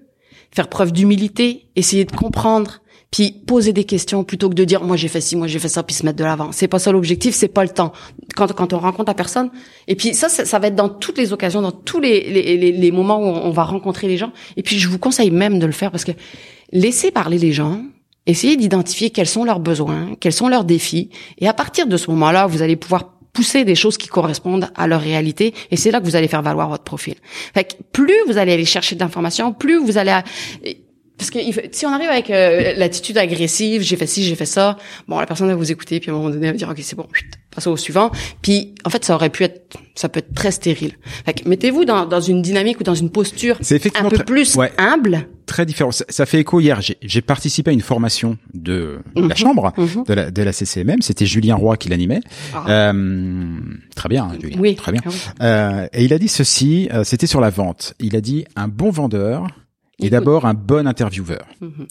faire 0.51 0.69
preuve 0.69 0.93
d'humilité, 0.93 1.67
essayer 1.77 2.07
de 2.07 2.13
comprendre, 2.13 2.81
puis 3.17 3.33
poser 3.33 3.73
des 3.73 3.85
questions 3.85 4.25
plutôt 4.25 4.51
que 4.51 4.55
de 4.55 4.64
dire 4.64 4.83
moi 4.83 4.99
j'ai 4.99 5.09
fait 5.09 5.23
ci, 5.23 5.37
moi 5.37 5.47
j'ai 5.47 5.59
fait 5.59 5.71
ça, 5.71 5.83
puis 5.83 5.95
se 5.97 6.05
mettre 6.05 6.19
de 6.19 6.25
l'avant. 6.25 6.53
C'est 6.53 6.69
pas 6.69 6.79
ça 6.79 6.93
l'objectif, 6.93 7.35
c'est 7.35 7.49
pas 7.49 7.62
le 7.62 7.71
temps. 7.71 7.95
Quand 8.35 8.53
quand 8.53 8.75
on 8.75 8.79
rencontre 8.79 9.09
la 9.09 9.14
personne, 9.14 9.49
et 9.89 9.95
puis 9.95 10.14
ça, 10.14 10.29
ça, 10.29 10.59
va 10.59 10.67
être 10.67 10.75
dans 10.75 10.91
toutes 10.91 11.17
les 11.17 11.33
occasions, 11.33 11.62
dans 11.62 11.73
tous 11.73 11.99
les 11.99 12.31
les, 12.31 12.59
les, 12.59 12.73
les 12.73 12.93
moments 12.93 13.19
où 13.19 13.25
on, 13.25 13.47
on 13.47 13.51
va 13.53 13.64
rencontrer 13.64 14.07
les 14.07 14.19
gens. 14.19 14.33
Et 14.59 14.62
puis 14.62 14.79
je 14.79 14.87
vous 14.89 14.99
conseille 14.99 15.31
même 15.31 15.59
de 15.59 15.64
le 15.64 15.73
faire 15.73 15.91
parce 15.91 16.05
que 16.05 16.12
laissez 16.73 17.11
parler 17.11 17.39
les 17.39 17.53
gens. 17.53 17.81
Essayez 18.27 18.59
d'identifier 18.59 19.09
quels 19.09 19.29
sont 19.29 19.45
leurs 19.45 19.61
besoins, 19.61 20.11
quels 20.21 20.35
sont 20.35 20.49
leurs 20.49 20.64
défis, 20.64 21.09
et 21.39 21.49
à 21.49 21.55
partir 21.55 21.87
de 21.87 21.97
ce 21.97 22.11
moment-là, 22.11 22.47
vous 22.47 22.61
allez 22.61 22.77
pouvoir 22.77 23.14
pousser 23.33 23.64
des 23.64 23.77
choses 23.77 23.97
qui 23.97 24.09
correspondent 24.09 24.69
à 24.75 24.87
leur 24.87 25.01
réalité, 25.01 25.55
et 25.71 25.77
c'est 25.77 25.91
là 25.91 26.01
que 26.01 26.05
vous 26.05 26.17
allez 26.17 26.29
faire 26.29 26.43
valoir 26.43 26.69
votre 26.69 26.83
profil. 26.83 27.14
Fait 27.55 27.64
que 27.64 27.75
plus 27.93 28.19
vous 28.27 28.37
allez 28.37 28.53
aller 28.53 28.64
chercher 28.67 28.95
de 28.95 29.01
l'information, 29.01 29.55
plus 29.55 29.79
vous 29.79 29.97
allez... 29.97 30.21
Parce 31.19 31.31
que 31.31 31.39
si 31.73 31.87
on 31.87 31.93
arrive 31.93 32.11
avec 32.11 32.29
euh, 32.31 32.75
l'attitude 32.77 33.17
agressive, 33.17 33.81
j'ai 33.83 33.97
fait 33.97 34.07
ci, 34.07 34.23
j'ai 34.23 34.35
fait 34.35 34.45
ça, 34.47 34.77
bon, 35.09 35.19
la 35.19 35.27
personne 35.27 35.49
va 35.49 35.55
vous 35.55 35.73
écouter, 35.73 35.99
puis 36.01 36.11
à 36.11 36.14
un 36.14 36.17
moment 36.17 36.29
donné, 36.31 36.47
elle 36.47 36.53
va 36.53 36.59
dire, 36.59 36.69
OK, 36.69 36.79
c'est 36.83 36.95
bon, 36.97 37.07
chut, 37.12 37.27
passe 37.55 37.67
au 37.67 37.77
suivant. 37.79 38.11
Puis, 38.43 38.75
en 38.85 38.91
fait, 38.91 39.03
ça 39.05 39.14
aurait 39.14 39.31
pu 39.31 39.45
être, 39.45 39.79
ça 39.95 40.09
peut 40.11 40.19
être 40.19 40.35
très 40.35 40.51
stérile. 40.51 40.93
Fait 41.25 41.33
que 41.33 41.49
mettez-vous 41.49 41.87
dans, 41.87 42.05
dans 42.05 42.21
une 42.21 42.43
dynamique 42.43 42.81
ou 42.81 42.85
dans 42.85 42.95
une 42.95 43.09
posture 43.11 43.57
un 43.95 44.09
peu 44.09 44.17
très- 44.17 44.25
plus 44.25 44.57
ouais. 44.57 44.71
humble. 44.77 45.27
Très 45.47 45.64
différent. 45.64 45.91
Ça, 45.93 46.05
ça 46.09 46.27
fait 46.27 46.41
écho 46.41 46.61
hier. 46.61 46.81
J'ai, 47.01 47.21
participé 47.23 47.71
à 47.71 47.73
une 47.73 47.81
formation 47.81 48.37
de 48.53 48.99
Mhm. 49.14 49.29
la 49.29 49.35
chambre 49.37 49.73
de, 50.07 50.12
la, 50.12 50.31
de 50.31 50.43
la 50.43 50.53
CCMM. 50.53 51.01
C'était 51.03 51.25
Julien 51.25 51.55
Roy 51.55 51.77
qui 51.77 51.89
l'animait. 51.89 52.21
Euh, 52.69 53.47
très 53.95 54.09
bien, 54.09 54.25
hein, 54.25 54.37
Julien. 54.41 54.57
Oui. 54.59 54.75
Très 54.75 54.93
bien. 54.93 55.01
Ah 55.05 55.09
oui. 55.09 55.17
Euh, 55.43 55.89
et 55.93 56.05
il 56.05 56.12
a 56.12 56.19
dit 56.19 56.29
ceci. 56.29 56.89
euh, 56.93 57.05
c'était 57.05 57.27
sur 57.27 57.41
la 57.41 57.51
vente. 57.51 57.95
Il 58.01 58.17
a 58.17 58.21
dit 58.21 58.45
un 58.57 58.69
bon 58.69 58.91
vendeur 58.91 59.47
est 59.99 60.07
Écoute. 60.07 60.11
d'abord 60.13 60.45
un 60.47 60.55
bon 60.55 60.87
intervieweur. 60.87 61.47
Mhm. 61.61 61.87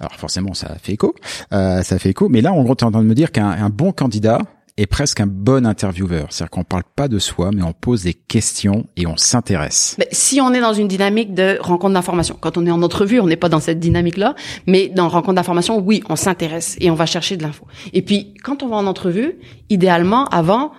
Alors 0.00 0.14
forcément, 0.14 0.54
ça 0.54 0.76
fait 0.82 0.92
écho. 0.92 1.14
Euh, 1.52 1.82
ça 1.82 1.98
fait 1.98 2.10
écho. 2.10 2.28
Mais 2.28 2.40
là, 2.40 2.52
en 2.52 2.62
gros, 2.62 2.74
tu 2.74 2.84
es 2.84 2.86
en 2.86 2.90
train 2.90 3.02
de 3.02 3.06
me 3.08 3.14
dire 3.14 3.32
qu'un 3.32 3.50
un 3.50 3.68
bon 3.68 3.92
candidat 3.92 4.40
est 4.78 4.86
presque 4.86 5.20
un 5.20 5.26
bon 5.26 5.66
intervieweur. 5.66 6.28
C'est-à-dire 6.30 6.50
qu'on 6.50 6.64
parle 6.64 6.84
pas 6.96 7.06
de 7.06 7.18
soi, 7.18 7.50
mais 7.52 7.62
on 7.62 7.74
pose 7.74 8.04
des 8.04 8.14
questions 8.14 8.86
et 8.96 9.06
on 9.06 9.18
s'intéresse. 9.18 9.96
Si 10.10 10.40
on 10.40 10.54
est 10.54 10.60
dans 10.60 10.72
une 10.72 10.88
dynamique 10.88 11.34
de 11.34 11.58
rencontre 11.60 11.92
d'information, 11.94 12.36
quand 12.40 12.56
on 12.56 12.64
est 12.64 12.70
en 12.70 12.82
entrevue, 12.82 13.20
on 13.20 13.26
n'est 13.26 13.36
pas 13.36 13.50
dans 13.50 13.60
cette 13.60 13.78
dynamique-là, 13.78 14.34
mais 14.66 14.88
dans 14.88 15.08
rencontre 15.08 15.34
d'information, 15.34 15.78
oui, 15.80 16.02
on 16.08 16.16
s'intéresse 16.16 16.76
et 16.80 16.90
on 16.90 16.94
va 16.94 17.04
chercher 17.04 17.36
de 17.36 17.42
l'info. 17.42 17.66
Et 17.92 18.00
puis, 18.00 18.32
quand 18.42 18.62
on 18.62 18.68
va 18.68 18.76
en 18.76 18.86
entrevue, 18.86 19.34
idéalement, 19.68 20.24
avant, 20.26 20.72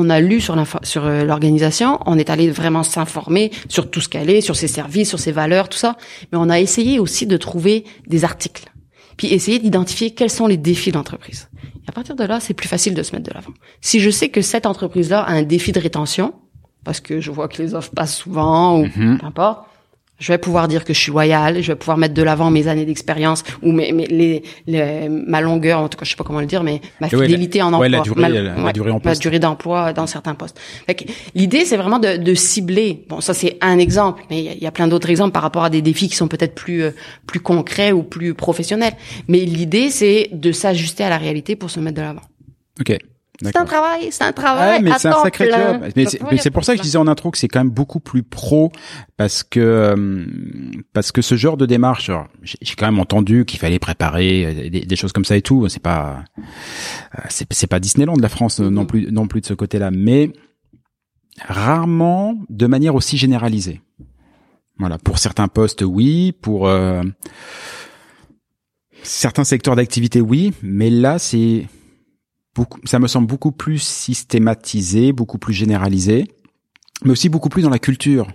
on 0.00 0.08
a 0.10 0.20
lu 0.20 0.40
sur 0.40 0.56
euh, 0.56 1.24
l'organisation, 1.24 1.98
on 2.06 2.16
est 2.18 2.30
allé 2.30 2.50
vraiment 2.50 2.82
s'informer 2.84 3.50
sur 3.68 3.90
tout 3.90 4.00
ce 4.00 4.08
qu'elle 4.08 4.30
est, 4.30 4.40
sur 4.40 4.54
ses 4.56 4.68
services, 4.68 5.08
sur 5.08 5.18
ses 5.18 5.32
valeurs, 5.32 5.68
tout 5.68 5.78
ça, 5.78 5.96
mais 6.30 6.38
on 6.38 6.48
a 6.50 6.60
essayé 6.60 6.98
aussi 6.98 7.26
de 7.26 7.36
trouver 7.36 7.84
des 8.06 8.24
articles, 8.24 8.66
puis 9.16 9.28
essayer 9.34 9.58
d'identifier 9.58 10.12
quels 10.12 10.30
sont 10.30 10.46
les 10.46 10.56
défis 10.56 10.90
de 10.92 10.96
l'entreprise. 10.96 11.48
Et 11.84 11.88
à 11.88 11.92
partir 11.92 12.14
de 12.14 12.24
là, 12.24 12.38
c'est 12.40 12.54
plus 12.54 12.68
facile 12.68 12.94
de 12.94 13.02
se 13.02 13.12
mettre 13.14 13.28
de 13.28 13.34
l'avant. 13.34 13.52
Si 13.80 13.98
je 14.00 14.10
sais 14.10 14.28
que 14.28 14.42
cette 14.42 14.66
entreprise-là 14.66 15.20
a 15.22 15.32
un 15.32 15.42
défi 15.42 15.72
de 15.72 15.80
rétention, 15.80 16.34
parce 16.84 17.00
que 17.00 17.20
je 17.20 17.30
vois 17.30 17.48
que 17.48 17.60
les 17.62 17.74
offres 17.74 17.90
passent 17.94 18.16
souvent 18.16 18.78
ou 18.80 18.84
Mhm. 18.96 19.18
peu 19.18 19.26
importe. 19.26 19.66
Je 20.20 20.32
vais 20.32 20.38
pouvoir 20.38 20.66
dire 20.66 20.84
que 20.84 20.92
je 20.92 20.98
suis 20.98 21.12
loyal, 21.12 21.62
je 21.62 21.70
vais 21.72 21.76
pouvoir 21.76 21.96
mettre 21.96 22.12
de 22.14 22.22
l'avant 22.24 22.50
mes 22.50 22.66
années 22.66 22.84
d'expérience 22.84 23.44
ou 23.62 23.70
mes, 23.70 23.92
mes- 23.92 24.06
les, 24.08 24.42
les- 24.66 25.08
ma 25.08 25.40
longueur, 25.40 25.78
en 25.80 25.88
tout 25.88 25.96
cas, 25.96 26.04
je 26.04 26.10
sais 26.10 26.16
pas 26.16 26.24
comment 26.24 26.40
le 26.40 26.46
dire, 26.46 26.64
mais 26.64 26.80
ma 27.00 27.06
Ouais, 27.06 27.12
la- 27.16 27.22
fidélité 27.26 27.62
en 27.62 27.66
emploi. 27.68 27.80
ouais, 27.82 27.88
la 27.88 28.00
durée, 28.00 28.20
Ma- 28.22 28.28
la- 28.28 28.42
la 28.56 28.72
durée 28.72 28.90
en 28.90 28.94
Ma 28.94 29.00
poste. 29.00 29.22
durée 29.22 29.38
d'emploi 29.38 29.92
dans 29.92 30.08
certains 30.08 30.34
postes. 30.34 30.58
L'idée, 31.36 31.64
c'est 31.64 31.76
vraiment 31.76 32.00
de, 32.00 32.16
de 32.16 32.34
cibler. 32.34 33.04
Bon, 33.08 33.20
ça 33.20 33.32
c'est 33.32 33.58
un 33.60 33.78
exemple, 33.78 34.24
mais 34.28 34.38
il 34.40 34.44
y 34.44 34.48
a, 34.48 34.52
il 34.54 34.62
y 34.62 34.66
a 34.66 34.72
plein 34.72 34.88
d'autres 34.88 35.08
exemples 35.08 35.32
par 35.32 35.42
rapport 35.42 35.62
à 35.62 35.70
des 35.70 35.82
défis 35.82 36.08
qui 36.08 36.16
sont 36.16 36.26
peut-être 36.28 36.54
plus 36.56 36.82
euh, 36.82 36.90
plus 37.26 37.38
concrets 37.40 37.92
ou 37.92 38.02
plus 38.02 38.34
professionnels. 38.34 38.94
Mais 39.28 39.38
l'idée, 39.40 39.88
c'est 39.90 40.30
de 40.32 40.50
s'ajuster 40.50 41.04
à 41.04 41.10
la 41.10 41.18
réalité 41.18 41.54
pour 41.54 41.70
se 41.70 41.78
mettre 41.78 41.96
de 41.96 42.02
l'avant. 42.02 42.22
Ok. 42.80 42.96
C'est 43.40 43.56
un 43.56 43.64
travail, 43.64 44.08
c'est 44.10 44.24
un 44.24 44.28
Ouais, 44.28 44.32
travail. 44.32 44.82
mais 44.82 44.90
à 44.90 44.98
c'est 44.98 45.08
un 45.08 45.22
sacré 45.22 45.46
plein. 45.48 45.72
job. 45.74 45.92
Mais 45.94 46.06
c'est, 46.06 46.20
mais 46.22 46.50
pour 46.50 46.64
ça 46.64 46.72
que 46.72 46.78
je 46.78 46.82
disais 46.82 46.98
en 46.98 47.06
intro 47.06 47.30
que 47.30 47.38
c'est 47.38 47.46
quand 47.46 47.60
même 47.60 47.70
beaucoup 47.70 48.00
plus 48.00 48.22
pro 48.24 48.72
parce 49.16 49.44
que 49.44 49.60
euh, 49.60 50.26
parce 50.92 51.12
que 51.12 51.22
ce 51.22 51.36
genre 51.36 51.56
de 51.56 51.64
démarche, 51.64 52.10
j'ai, 52.42 52.74
quand 52.76 52.86
même 52.86 52.98
entendu 52.98 53.44
qu'il 53.44 53.60
fallait 53.60 53.78
préparer 53.78 54.44
euh, 54.46 54.70
des, 54.70 54.80
des 54.80 54.96
choses 54.96 55.12
comme 55.12 55.24
ça 55.24 55.36
et 55.36 55.42
tout. 55.42 55.68
C'est 55.68 55.82
pas 55.82 56.24
euh, 56.38 57.22
c'est, 57.28 57.46
c'est 57.52 57.68
pas 57.68 57.78
Disneyland 57.78 58.16
la 58.20 58.28
France 58.28 58.58
non 58.60 58.86
plus 58.86 59.12
non 59.12 59.28
plus 59.28 59.40
de 59.40 59.46
ce 59.46 59.54
côté-là, 59.54 59.90
mais 59.92 60.32
rarement 61.46 62.34
de 62.48 62.66
manière 62.66 62.94
aussi 62.96 63.16
généralisée. 63.16 63.80
Voilà, 64.80 64.98
pour 64.98 65.18
certains 65.18 65.48
postes, 65.48 65.82
oui, 65.82 66.32
pour 66.32 66.68
euh, 66.68 67.02
certains 69.02 69.44
secteurs 69.44 69.74
d'activité, 69.76 70.20
oui, 70.20 70.52
mais 70.62 70.88
là, 70.90 71.18
c'est 71.18 71.66
beaucoup, 72.58 72.80
ça 72.84 72.98
me 72.98 73.06
semble 73.06 73.28
beaucoup 73.28 73.52
plus 73.52 73.78
systématisé, 73.78 75.12
beaucoup 75.12 75.38
plus 75.38 75.54
généralisé, 75.54 76.26
mais 77.04 77.12
aussi 77.12 77.28
beaucoup 77.28 77.48
plus 77.48 77.62
dans 77.62 77.70
la 77.70 77.78
culture. 77.78 78.26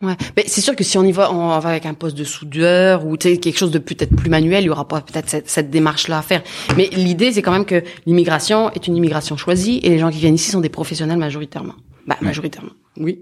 Ouais, 0.00 0.14
mais 0.36 0.44
c'est 0.46 0.60
sûr 0.60 0.76
que 0.76 0.84
si 0.84 0.96
on 0.96 1.02
y 1.02 1.10
va, 1.10 1.32
on 1.32 1.58
va 1.58 1.68
avec 1.70 1.84
un 1.84 1.94
poste 1.94 2.16
de 2.16 2.22
soudeur 2.22 3.04
ou 3.04 3.16
quelque 3.16 3.58
chose 3.58 3.72
de 3.72 3.80
peut-être 3.80 4.14
plus 4.14 4.30
manuel, 4.30 4.62
il 4.62 4.66
y 4.68 4.70
aura 4.70 4.86
pas 4.86 5.00
peut-être 5.00 5.28
cette, 5.28 5.50
cette 5.50 5.70
démarche-là 5.70 6.18
à 6.18 6.22
faire. 6.22 6.42
Mais 6.76 6.88
l'idée, 6.92 7.32
c'est 7.32 7.42
quand 7.42 7.50
même 7.50 7.64
que 7.64 7.82
l'immigration 8.06 8.70
est 8.74 8.86
une 8.86 8.96
immigration 8.96 9.36
choisie 9.36 9.80
et 9.82 9.88
les 9.88 9.98
gens 9.98 10.10
qui 10.10 10.18
viennent 10.18 10.36
ici 10.36 10.52
sont 10.52 10.60
des 10.60 10.68
professionnels 10.68 11.18
majoritairement. 11.18 11.74
Bah, 12.06 12.16
majoritairement, 12.20 12.70
oui. 12.96 13.20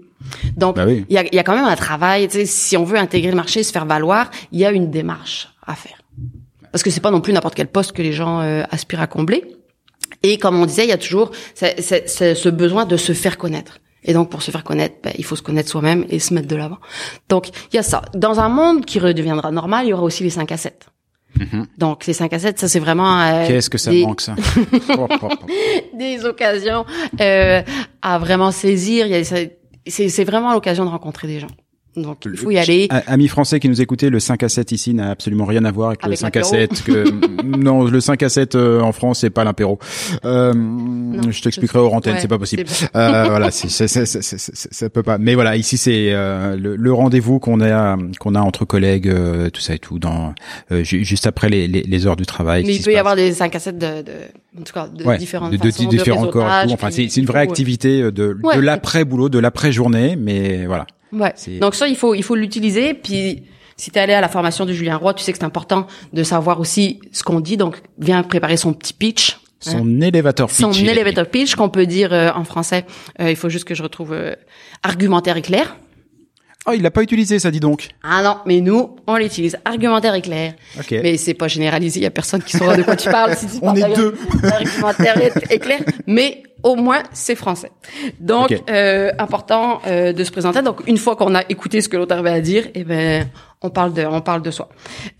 Donc, 0.55 0.75
Bah 0.75 0.85
oui. 0.85 1.03
il 1.09 1.15
y, 1.15 1.17
a, 1.17 1.25
il 1.25 1.33
y 1.35 1.39
a 1.39 1.43
quand 1.43 1.55
même 1.55 1.65
un 1.65 1.75
travail. 1.75 2.29
Si 2.45 2.77
on 2.77 2.83
veut 2.83 2.99
intégrer 2.99 3.31
le 3.31 3.35
marché, 3.35 3.63
se 3.63 3.71
faire 3.71 3.87
valoir, 3.87 4.29
il 4.51 4.59
y 4.59 4.65
a 4.65 4.71
une 4.71 4.91
démarche 4.91 5.49
à 5.65 5.73
faire. 5.73 5.97
Parce 6.71 6.83
que 6.83 6.91
c'est 6.91 7.01
pas 7.01 7.11
non 7.11 7.21
plus 7.21 7.33
n'importe 7.33 7.55
quel 7.55 7.67
poste 7.69 7.91
que 7.93 8.03
les 8.03 8.13
gens 8.13 8.39
euh, 8.41 8.63
aspirent 8.69 9.01
à 9.01 9.07
combler. 9.07 9.43
Et 10.23 10.37
comme 10.37 10.59
on 10.61 10.65
disait, 10.65 10.83
il 10.85 10.89
y 10.89 10.93
a 10.93 10.97
toujours 10.97 11.31
ce- 11.55 12.49
besoin 12.49 12.85
de 12.85 12.97
se 12.97 13.13
faire 13.13 13.37
connaître. 13.37 13.79
Et 14.03 14.13
donc, 14.13 14.29
pour 14.29 14.41
se 14.41 14.51
faire 14.51 14.63
connaître, 14.63 14.95
ben, 15.03 15.11
il 15.17 15.25
faut 15.25 15.35
se 15.35 15.41
connaître 15.41 15.69
soi-même 15.69 16.05
et 16.09 16.19
se 16.19 16.33
mettre 16.33 16.47
de 16.47 16.55
l'avant. 16.55 16.77
Donc, 17.29 17.49
il 17.71 17.75
y 17.75 17.79
a 17.79 17.83
ça. 17.83 18.03
Dans 18.13 18.39
un 18.39 18.47
monde 18.49 18.85
qui 18.85 18.99
redeviendra 18.99 19.51
normal, 19.51 19.85
il 19.85 19.89
y 19.89 19.93
aura 19.93 20.03
aussi 20.03 20.23
les 20.23 20.29
5 20.29 20.51
à 20.51 20.57
7. 20.57 20.87
Donc, 21.77 22.05
les 22.07 22.13
5 22.13 22.31
à 22.33 22.39
7, 22.39 22.57
ça, 22.57 22.67
c'est 22.67 22.79
vraiment... 22.79 23.19
euh. 23.21 23.45
Qu'est-ce 23.47 23.69
que 23.69 23.77
ça 23.77 23.91
des, 23.91 24.05
manque 24.05 24.21
ça? 24.21 24.33
Des 25.93 26.25
occasions 26.25 26.85
euh, 27.19 27.61
à 28.01 28.17
vraiment 28.17 28.51
saisir. 28.51 29.07
C'est 29.87 30.23
vraiment 30.23 30.53
l'occasion 30.53 30.85
de 30.85 30.89
rencontrer 30.89 31.27
des 31.27 31.39
gens. 31.39 31.47
Donc, 31.97 32.17
il 32.25 32.37
faut 32.37 32.51
y 32.51 32.57
aller. 32.57 32.87
A- 32.89 33.03
Amis 33.07 33.27
français 33.27 33.59
qui 33.59 33.67
nous 33.69 33.81
écoutaient, 33.81 34.09
le 34.09 34.19
5 34.19 34.43
à 34.43 34.49
7 34.49 34.71
ici 34.71 34.93
n'a 34.93 35.09
absolument 35.11 35.45
rien 35.45 35.65
à 35.65 35.71
voir 35.71 35.89
avec, 35.89 36.03
Avec 36.03 36.17
le 36.19 36.21
5 36.21 36.35
à 36.35 36.39
l'apéro. 36.41 36.55
7. 36.55 36.83
Que, 36.83 37.43
non, 37.43 37.83
le 37.85 37.99
5 37.99 38.21
à 38.23 38.29
7 38.29 38.55
euh, 38.55 38.79
en 38.81 38.91
France, 38.91 39.19
c'est 39.19 39.29
pas 39.29 39.43
l'impéro. 39.43 39.79
Euh, 40.25 40.53
je 41.29 41.41
t'expliquerai 41.41 41.79
hors 41.79 41.93
antenne, 41.93 42.13
Ouais, 42.15 42.19
c'est 42.21 42.27
pas 42.27 42.37
possible. 42.37 42.63
Euh, 42.95 43.25
voilà, 43.29 43.51
c'est, 43.51 43.69
c'est, 43.69 43.87
c'est, 43.87 44.05
c'est- 44.05 44.21
c'est- 44.21 44.37
c'est- 44.39 44.73
ça 44.73 44.89
peut 44.89 45.03
pas. 45.03 45.17
Mais 45.17 45.33
voilà, 45.35 45.55
ici 45.55 45.77
c'est 45.77 46.09
euh, 46.11 46.55
le, 46.55 46.75
le 46.75 46.93
rendez-vous 46.93 47.39
qu'on 47.39 47.61
a 47.61 47.97
qu'on 48.19 48.35
a 48.35 48.39
entre 48.41 48.65
collègues, 48.65 49.07
euh, 49.09 49.49
tout 49.49 49.61
ça 49.61 49.73
et 49.75 49.79
tout, 49.79 49.99
dans 49.99 50.33
euh, 50.71 50.83
ju- 50.83 51.03
juste 51.03 51.27
après 51.27 51.49
les, 51.49 51.67
les, 51.67 51.81
les 51.83 52.07
heures 52.07 52.15
du 52.15 52.25
travail. 52.25 52.63
Mais 52.65 52.75
il 52.75 52.83
peut 52.83 52.91
y 52.91 52.93
passe. 52.93 52.99
avoir 52.99 53.15
des 53.15 53.31
5 53.33 53.55
à 53.55 53.59
7 53.59 53.77
de, 53.77 53.85
de 54.03 54.11
en 54.59 54.63
tout 54.63 54.73
cas, 54.73 54.87
de 54.87 55.03
Ouais, 55.03 55.17
différentes 55.17 55.51
de, 55.51 55.57
de- 55.57 55.71
façons, 55.71 55.87
différents 55.87 56.27
corps. 56.27 56.49
Enfin, 56.71 56.89
c'est, 56.91 57.15
une 57.17 57.25
vraie 57.25 57.41
activité 57.41 58.01
de, 58.01 58.09
de 58.11 58.59
l'après 58.59 59.05
boulot, 59.05 59.29
de 59.29 59.39
l'après 59.39 59.71
journée, 59.71 60.15
mais 60.19 60.65
voilà. 60.65 60.87
Ouais. 61.11 61.33
Donc 61.59 61.75
ça, 61.75 61.87
il 61.87 61.95
faut 61.95 62.13
il 62.15 62.23
faut 62.23 62.35
l'utiliser. 62.35 62.93
Puis 62.93 63.43
si 63.75 63.91
t'es 63.91 63.99
allé 63.99 64.13
à 64.13 64.21
la 64.21 64.27
formation 64.29 64.65
de 64.65 64.73
Julien 64.73 64.97
Roy, 64.97 65.13
tu 65.13 65.23
sais 65.23 65.31
que 65.31 65.37
c'est 65.37 65.43
important 65.45 65.87
de 66.13 66.23
savoir 66.23 66.59
aussi 66.59 66.99
ce 67.11 67.23
qu'on 67.23 67.39
dit. 67.39 67.57
Donc 67.57 67.81
viens 67.99 68.23
préparer 68.23 68.57
son 68.57 68.73
petit 68.73 68.93
pitch. 68.93 69.37
hein. 69.67 69.71
Son 69.71 70.01
élévateur 70.01 70.47
pitch. 70.47 70.59
Son 70.59 70.71
elevator 70.73 71.25
pitch 71.27 71.55
qu'on 71.55 71.69
peut 71.69 71.85
dire 71.85 72.13
euh, 72.13 72.29
en 72.35 72.43
français. 72.43 72.85
Euh, 73.21 73.29
il 73.29 73.35
faut 73.35 73.49
juste 73.49 73.65
que 73.65 73.73
je 73.75 73.83
retrouve 73.83 74.13
euh, 74.13 74.35
argumentaire 74.83 75.37
et 75.37 75.41
clair. 75.41 75.77
Oh, 76.69 76.73
il 76.75 76.81
l'a 76.81 76.91
pas 76.91 77.01
utilisé, 77.01 77.39
ça 77.39 77.49
dit 77.49 77.61
donc. 77.61 77.87
Ah 78.03 78.21
non, 78.21 78.39
mais 78.45 78.59
nous, 78.59 78.97
on 79.07 79.15
l'utilise. 79.15 79.57
Argumentaire 79.63 80.13
et 80.15 80.21
clair. 80.21 80.53
Ok. 80.77 80.91
Mais 81.01 81.15
c'est 81.15 81.33
pas 81.33 81.47
généralisé. 81.47 82.01
Il 82.01 82.03
y 82.03 82.05
a 82.07 82.11
personne 82.11 82.43
qui 82.43 82.57
saura 82.57 82.75
de 82.75 82.83
quoi 82.83 82.97
tu 82.97 83.09
parles. 83.09 83.37
Si 83.37 83.45
tu 83.47 83.53
On 83.61 83.73
parles 83.73 83.93
est 83.93 83.95
deux. 83.95 84.15
Argumentaire 84.43 85.21
et 85.49 85.59
clair. 85.59 85.79
Mais 86.07 86.43
au 86.63 86.75
moins, 86.75 87.03
c'est 87.11 87.35
français. 87.35 87.71
Donc, 88.19 88.51
euh, 88.69 89.11
important 89.19 89.81
euh, 89.87 90.13
de 90.13 90.23
se 90.23 90.31
présenter. 90.31 90.61
Donc, 90.61 90.81
une 90.87 90.97
fois 90.97 91.15
qu'on 91.15 91.35
a 91.35 91.43
écouté 91.49 91.81
ce 91.81 91.89
que 91.89 91.97
l'autre 91.97 92.15
avait 92.15 92.31
à 92.31 92.41
dire, 92.41 92.67
eh 92.73 92.83
ben, 92.83 93.27
on 93.61 93.69
parle 93.69 93.93
de, 93.93 94.05
on 94.05 94.21
parle 94.21 94.41
de 94.41 94.51
soi. 94.51 94.69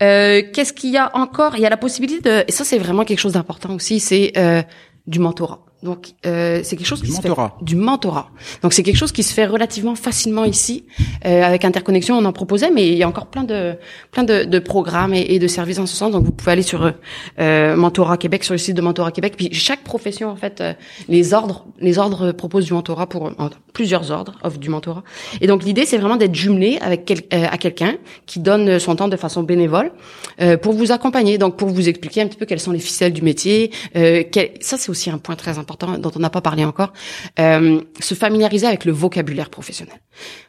Euh, 0.02 0.42
Qu'est-ce 0.52 0.72
qu'il 0.72 0.90
y 0.90 0.96
a 0.96 1.10
encore? 1.16 1.56
Il 1.56 1.60
y 1.60 1.66
a 1.66 1.70
la 1.70 1.76
possibilité 1.76 2.20
de, 2.20 2.44
et 2.46 2.52
ça, 2.52 2.64
c'est 2.64 2.78
vraiment 2.78 3.04
quelque 3.04 3.20
chose 3.20 3.32
d'important 3.32 3.74
aussi, 3.74 4.00
c'est 4.00 4.32
euh, 4.36 4.62
du 5.06 5.18
mentorat. 5.18 5.60
Donc, 5.82 6.08
euh, 6.26 6.60
c'est 6.64 6.76
quelque 6.76 6.86
chose 6.86 7.00
Du 7.02 7.06
qui 7.08 7.12
mentorat. 7.14 7.54
se 7.54 7.58
fait 7.60 7.64
du 7.64 7.76
mentorat. 7.76 8.30
Donc, 8.62 8.72
c'est 8.72 8.82
quelque 8.82 8.96
chose 8.96 9.12
qui 9.12 9.22
se 9.22 9.32
fait 9.32 9.46
relativement 9.46 9.94
facilement 9.94 10.44
ici. 10.44 10.84
Euh, 11.24 11.42
avec 11.44 11.64
Interconnexion, 11.64 12.16
on 12.18 12.24
en 12.24 12.32
proposait, 12.32 12.70
mais 12.70 12.88
il 12.88 12.98
y 12.98 13.02
a 13.04 13.08
encore 13.08 13.26
plein 13.26 13.44
de 13.44 13.74
plein 14.10 14.24
de, 14.24 14.44
de 14.44 14.58
programmes 14.58 15.14
et, 15.14 15.20
et 15.20 15.38
de 15.38 15.46
services 15.46 15.78
en 15.78 15.86
ce 15.86 15.94
sens. 15.96 16.10
Donc, 16.10 16.24
vous 16.24 16.32
pouvez 16.32 16.50
aller 16.52 16.62
sur 16.62 16.92
euh, 17.38 17.76
Mentorat 17.76 18.16
Québec, 18.16 18.42
sur 18.42 18.54
le 18.54 18.58
site 18.58 18.76
de 18.76 18.82
Mentorat 18.82 19.12
Québec. 19.12 19.34
Puis 19.36 19.54
chaque 19.54 19.84
profession, 19.84 20.28
en 20.30 20.36
fait, 20.36 20.60
euh, 20.60 20.72
les 21.08 21.32
ordres, 21.32 21.64
les 21.80 21.98
ordres 21.98 22.32
proposent 22.32 22.64
du 22.64 22.72
mentorat 22.72 23.06
pour 23.06 23.28
euh, 23.28 23.32
plusieurs 23.72 24.10
ordres 24.10 24.34
offrent 24.42 24.58
du 24.58 24.70
mentorat. 24.70 25.04
Et 25.40 25.46
donc, 25.46 25.62
l'idée, 25.64 25.84
c'est 25.86 25.98
vraiment 25.98 26.16
d'être 26.16 26.34
jumelé 26.34 26.78
avec 26.80 27.04
quel- 27.04 27.22
euh, 27.32 27.46
à 27.48 27.56
quelqu'un 27.58 27.94
qui 28.26 28.40
donne 28.40 28.80
son 28.80 28.96
temps 28.96 29.08
de 29.08 29.16
façon 29.16 29.44
bénévole 29.44 29.92
euh, 30.40 30.56
pour 30.56 30.72
vous 30.72 30.90
accompagner, 30.90 31.38
donc 31.38 31.56
pour 31.56 31.68
vous 31.68 31.88
expliquer 31.88 32.22
un 32.22 32.26
petit 32.26 32.36
peu 32.36 32.46
quelles 32.46 32.58
sont 32.58 32.72
les 32.72 32.78
ficelles 32.80 33.12
du 33.12 33.22
métier. 33.22 33.70
Euh, 33.94 34.24
quel- 34.30 34.50
ça, 34.60 34.76
c'est 34.76 34.90
aussi 34.90 35.08
un 35.10 35.18
point 35.18 35.36
très 35.36 35.56
important 35.58 35.67
dont 35.76 36.10
on 36.14 36.18
n'a 36.18 36.30
pas 36.30 36.40
parlé 36.40 36.64
encore. 36.64 36.92
Euh, 37.38 37.80
se 38.00 38.14
familiariser 38.14 38.66
avec 38.66 38.84
le 38.84 38.92
vocabulaire 38.92 39.50
professionnel. 39.50 40.00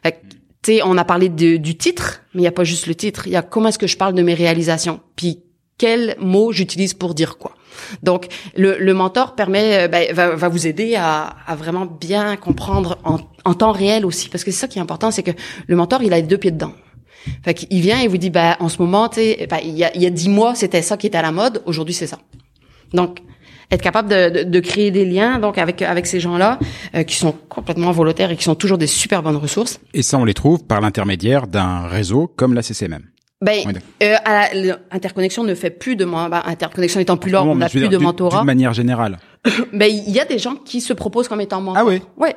Fait 0.02 0.20
on 0.84 0.96
a 0.98 1.04
parlé 1.04 1.28
de- 1.28 1.56
du 1.56 1.76
titre, 1.76 2.22
mais 2.34 2.40
il 2.40 2.42
n'y 2.42 2.48
a 2.48 2.52
pas 2.52 2.64
juste 2.64 2.86
le 2.86 2.94
titre. 2.94 3.26
Il 3.26 3.32
y 3.32 3.36
a 3.36 3.42
comment 3.42 3.68
est-ce 3.70 3.78
que 3.78 3.86
je 3.86 3.96
parle 3.96 4.14
de 4.14 4.22
mes 4.22 4.34
réalisations, 4.34 5.00
puis 5.16 5.42
quels 5.78 6.14
mots 6.20 6.52
j'utilise 6.52 6.92
pour 6.92 7.14
dire 7.14 7.38
quoi. 7.38 7.54
Donc, 8.02 8.26
le, 8.56 8.76
le 8.78 8.92
mentor 8.94 9.34
permet, 9.34 9.84
euh, 9.84 9.88
ben, 9.88 10.12
va, 10.12 10.34
va 10.36 10.48
vous 10.48 10.66
aider 10.66 10.96
à, 10.96 11.34
à 11.46 11.54
vraiment 11.56 11.86
bien 11.86 12.36
comprendre 12.36 12.98
en, 13.04 13.18
en 13.46 13.54
temps 13.54 13.72
réel 13.72 14.04
aussi, 14.04 14.28
parce 14.28 14.44
que 14.44 14.50
c'est 14.50 14.58
ça 14.58 14.68
qui 14.68 14.78
est 14.78 14.82
important, 14.82 15.10
c'est 15.10 15.22
que 15.22 15.30
le 15.66 15.76
mentor, 15.76 16.02
il 16.02 16.12
a 16.12 16.16
les 16.16 16.22
deux 16.26 16.36
pieds 16.36 16.50
dedans. 16.50 16.72
Fait 17.42 17.54
qu'il 17.54 17.80
vient 17.80 18.00
et 18.00 18.08
vous 18.08 18.18
dit, 18.18 18.30
ben, 18.30 18.56
en 18.60 18.68
ce 18.68 18.78
moment, 18.82 19.08
tu 19.08 19.20
sais, 19.20 19.46
ben, 19.48 19.58
il 19.64 19.76
y 19.78 19.84
a 20.06 20.10
dix 20.10 20.28
mois, 20.28 20.54
c'était 20.54 20.82
ça 20.82 20.96
qui 20.98 21.06
était 21.06 21.18
à 21.18 21.22
la 21.22 21.32
mode, 21.32 21.62
aujourd'hui, 21.64 21.94
c'est 21.94 22.06
ça. 22.06 22.18
Donc, 22.92 23.20
être 23.70 23.82
capable 23.82 24.08
de, 24.08 24.28
de, 24.30 24.42
de 24.44 24.60
créer 24.60 24.90
des 24.90 25.04
liens 25.04 25.38
donc 25.38 25.58
avec 25.58 25.82
avec 25.82 26.06
ces 26.06 26.20
gens-là 26.20 26.58
euh, 26.94 27.02
qui 27.04 27.16
sont 27.16 27.32
complètement 27.48 27.92
volontaires 27.92 28.30
et 28.30 28.36
qui 28.36 28.44
sont 28.44 28.54
toujours 28.54 28.78
des 28.78 28.86
super 28.86 29.22
bonnes 29.22 29.36
ressources. 29.36 29.78
Et 29.94 30.02
ça, 30.02 30.18
on 30.18 30.24
les 30.24 30.34
trouve 30.34 30.64
par 30.64 30.80
l'intermédiaire 30.80 31.46
d'un 31.46 31.86
réseau 31.86 32.26
comme 32.34 32.54
la 32.54 32.62
CCMM. 32.62 33.02
Ben, 33.42 33.60
euh, 34.02 34.16
à 34.24 34.52
la- 34.54 34.76
l'interconnexion 34.92 35.44
ne 35.44 35.54
fait 35.54 35.70
plus 35.70 35.96
de 35.96 36.04
ben, 36.04 36.42
interconnexion 36.44 37.00
étant 37.00 37.16
plus 37.16 37.30
là, 37.30 37.42
on 37.42 37.54
n'a 37.54 37.70
plus 37.70 37.80
dire, 37.80 37.88
de 37.88 37.96
mentorat. 37.96 38.38
D'une 38.40 38.46
manière 38.46 38.74
générale. 38.74 39.18
Ben, 39.72 39.86
il 39.90 40.10
y 40.10 40.20
a 40.20 40.26
des 40.26 40.38
gens 40.38 40.56
qui 40.56 40.80
se 40.82 40.92
proposent 40.92 41.26
comme 41.28 41.40
étant 41.40 41.60
mentors. 41.62 41.82
Ah 41.82 41.86
oui? 41.86 42.02
Ouais. 42.18 42.34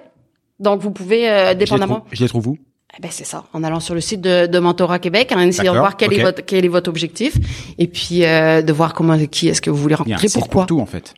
Donc 0.59 0.79
vous 0.81 0.91
pouvez 0.91 1.29
euh, 1.29 1.53
dépendamment. 1.55 2.05
je 2.11 2.21
les 2.23 2.29
trouve 2.29 2.47
où? 2.47 2.57
Eh 2.97 3.01
ben 3.01 3.09
c'est 3.11 3.25
ça, 3.25 3.43
en 3.53 3.63
allant 3.63 3.79
sur 3.79 3.95
le 3.95 4.01
site 4.01 4.21
de, 4.21 4.45
de 4.45 4.59
Mentorat 4.59 4.99
Québec, 4.99 5.33
en 5.35 5.39
essayant 5.39 5.73
de 5.73 5.79
voir 5.79 5.97
quel 5.97 6.13
est 6.13 6.21
votre 6.21 6.45
quel 6.45 6.63
est 6.63 6.67
votre 6.69 6.89
objectif 6.91 7.33
et 7.79 7.87
puis 7.87 8.23
euh, 8.23 8.61
de 8.61 8.71
voir 8.71 8.93
comment 8.93 9.17
qui 9.25 9.47
est-ce 9.49 9.63
que 9.63 9.71
vous 9.71 9.77
voulez 9.77 9.95
rencontrer, 9.95 10.27
pourquoi. 10.31 10.61
pour 10.61 10.67
tout, 10.67 10.79
en 10.79 10.85
fait. 10.85 11.15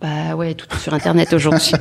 Bah 0.00 0.34
ouais, 0.34 0.54
tout 0.54 0.66
sur 0.78 0.94
Internet 0.94 1.32
aujourd'hui. 1.34 1.72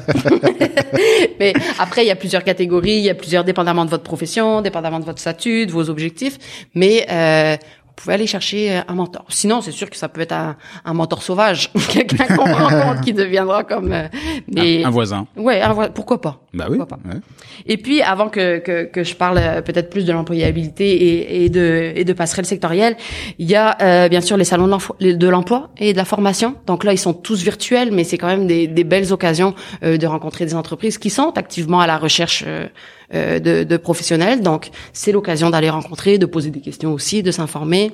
Mais 1.39 1.53
après, 1.77 2.03
il 2.03 2.07
y 2.07 2.11
a 2.11 2.17
plusieurs 2.17 2.43
catégories, 2.43 2.97
il 2.97 3.03
y 3.03 3.09
a 3.09 3.15
plusieurs, 3.15 3.45
dépendamment 3.45 3.85
de 3.85 3.89
votre 3.89 4.03
profession, 4.03 4.61
dépendamment 4.61 4.99
de 4.99 5.05
votre 5.05 5.19
statut, 5.19 5.65
de 5.65 5.71
vos 5.71 5.89
objectifs. 5.89 6.37
Mais 6.75 7.05
euh, 7.09 7.55
pouvez 8.01 8.13
aller 8.15 8.27
chercher 8.27 8.77
euh, 8.77 8.81
un 8.87 8.93
mentor. 8.95 9.25
Sinon, 9.29 9.61
c'est 9.61 9.71
sûr 9.71 9.89
que 9.89 9.95
ça 9.97 10.09
peut 10.09 10.21
être 10.21 10.31
un, 10.33 10.55
un 10.85 10.93
mentor 10.93 11.21
sauvage, 11.23 11.71
quelqu'un 11.89 12.25
qu'on 12.35 12.45
rencontre 12.53 13.01
qui 13.01 13.13
deviendra 13.13 13.63
comme. 13.63 13.91
euh, 13.91 14.07
mais 14.51 14.83
Un, 14.83 14.87
un 14.87 14.91
voisin. 14.91 15.27
ouais, 15.37 15.61
un 15.61 15.73
voi- 15.73 15.89
pourquoi 15.89 16.21
pas? 16.21 16.41
Bah 16.53 16.67
oui. 16.69 16.77
Pourquoi 16.77 16.97
pas? 16.97 17.09
ouais. 17.09 17.19
et 17.65 17.77
puis, 17.77 18.01
avant 18.01 18.29
que, 18.29 18.59
que, 18.59 18.85
que 18.85 19.03
je 19.03 19.15
parle 19.15 19.37
euh, 19.37 19.61
peut-être 19.61 19.89
plus 19.89 20.05
de 20.05 20.11
l'employabilité 20.13 20.89
et, 20.89 21.43
et 21.45 21.49
de, 21.49 21.91
et 21.95 22.03
de 22.05 22.13
passerelles 22.13 22.45
sectorielles, 22.45 22.95
il 23.37 23.49
y 23.49 23.55
a 23.55 23.77
euh, 23.81 24.09
bien 24.09 24.21
sûr 24.21 24.37
les 24.37 24.43
salons 24.45 24.65
de 24.67 25.27
l'emploi- 25.27 25.69
et 25.77 25.93
de 25.93 25.97
la 25.97 26.05
formation. 26.05 26.55
Donc 26.67 26.83
là, 26.83 26.93
ils 26.93 26.97
sont 26.97 27.13
tous 27.13 27.41
virtuels, 27.43 27.91
mais 27.91 28.03
c'est 28.03 28.17
quand 28.17 28.27
même 28.27 28.47
des, 28.47 28.67
des 28.67 28.83
belles 28.83 29.11
occasions 29.13 29.53
euh, 29.83 29.97
de 29.97 30.07
rencontrer 30.07 30.45
des 30.45 30.55
entreprises 30.55 30.97
qui 30.97 31.09
sont 31.09 31.31
activement 31.37 31.79
à 31.81 31.87
la 31.87 31.97
recherche 31.97 32.43
euh, 32.47 32.67
de, 33.13 33.63
de 33.63 33.77
professionnels. 33.77 34.41
Donc, 34.41 34.69
c'est 34.93 35.11
l'occasion 35.11 35.49
d'aller 35.49 35.69
rencontrer, 35.69 36.17
de 36.17 36.25
poser 36.25 36.51
des 36.51 36.61
questions 36.61 36.93
aussi, 36.93 37.23
de 37.23 37.31
s'informer. 37.31 37.91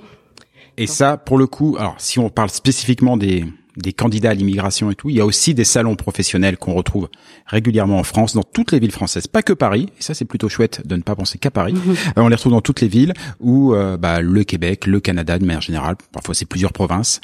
Et 0.77 0.87
ça, 0.87 1.17
pour 1.17 1.37
le 1.37 1.47
coup, 1.47 1.77
alors 1.79 1.95
si 1.97 2.19
on 2.19 2.29
parle 2.29 2.49
spécifiquement 2.49 3.15
des 3.15 3.45
des 3.77 3.93
candidats 3.93 4.31
à 4.31 4.33
l'immigration 4.33 4.91
et 4.91 4.95
tout, 4.95 5.09
il 5.09 5.17
y 5.17 5.21
a 5.21 5.25
aussi 5.25 5.53
des 5.53 5.63
salons 5.63 5.95
professionnels 5.95 6.57
qu'on 6.57 6.73
retrouve 6.73 7.09
régulièrement 7.45 7.99
en 7.99 8.03
France, 8.03 8.33
dans 8.33 8.43
toutes 8.43 8.71
les 8.71 8.79
villes 8.79 8.91
françaises, 8.91 9.27
pas 9.27 9.41
que 9.41 9.53
Paris. 9.53 9.89
Et 9.99 10.01
ça, 10.01 10.13
c'est 10.13 10.25
plutôt 10.25 10.49
chouette 10.49 10.85
de 10.85 10.95
ne 10.95 11.01
pas 11.01 11.15
penser 11.15 11.37
qu'à 11.37 11.51
Paris. 11.51 11.75
Euh, 12.17 12.21
on 12.21 12.27
les 12.27 12.35
retrouve 12.35 12.53
dans 12.53 12.61
toutes 12.61 12.81
les 12.81 12.87
villes 12.87 13.13
où 13.39 13.73
euh, 13.73 13.97
bah, 13.97 14.21
le 14.21 14.43
Québec, 14.43 14.85
le 14.85 14.99
Canada 14.99 15.37
de 15.37 15.45
manière 15.45 15.61
générale, 15.61 15.95
parfois 16.11 16.33
c'est 16.33 16.45
plusieurs 16.45 16.73
provinces 16.73 17.21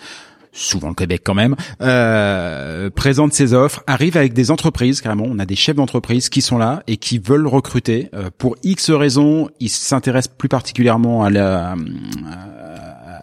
souvent 0.52 0.90
le 0.90 0.96
Québec 0.96 1.22
quand 1.24 1.34
même, 1.34 1.56
euh, 1.82 2.90
présente 2.90 3.34
ses 3.34 3.54
offres, 3.54 3.84
arrive 3.88 4.18
avec 4.18 4.34
des 4.34 4.52
entreprises 4.52 5.02
carrément. 5.02 5.26
On 5.28 5.40
a 5.40 5.46
des 5.46 5.56
chefs 5.56 5.76
d'entreprise 5.76 6.30
qui 6.30 6.42
sont 6.42 6.58
là 6.58 6.84
et 6.88 6.98
qui 6.98 7.20
veulent 7.20 7.48
recruter 7.48 8.10
euh, 8.14 8.30
pour 8.38 8.56
X 8.64 8.92
raisons. 8.92 9.50
Ils 9.60 9.70
s'intéressent 9.70 10.34
plus 10.38 10.50
particulièrement 10.50 11.24
à 11.24 11.30
la 11.30 11.76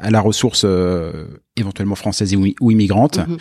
à 0.00 0.10
la 0.10 0.20
ressource 0.20 0.62
euh, 0.64 1.26
éventuellement 1.56 1.96
française 1.96 2.34
ou, 2.34 2.46
ou 2.60 2.70
immigrante. 2.70 3.18
Mhm. 3.18 3.36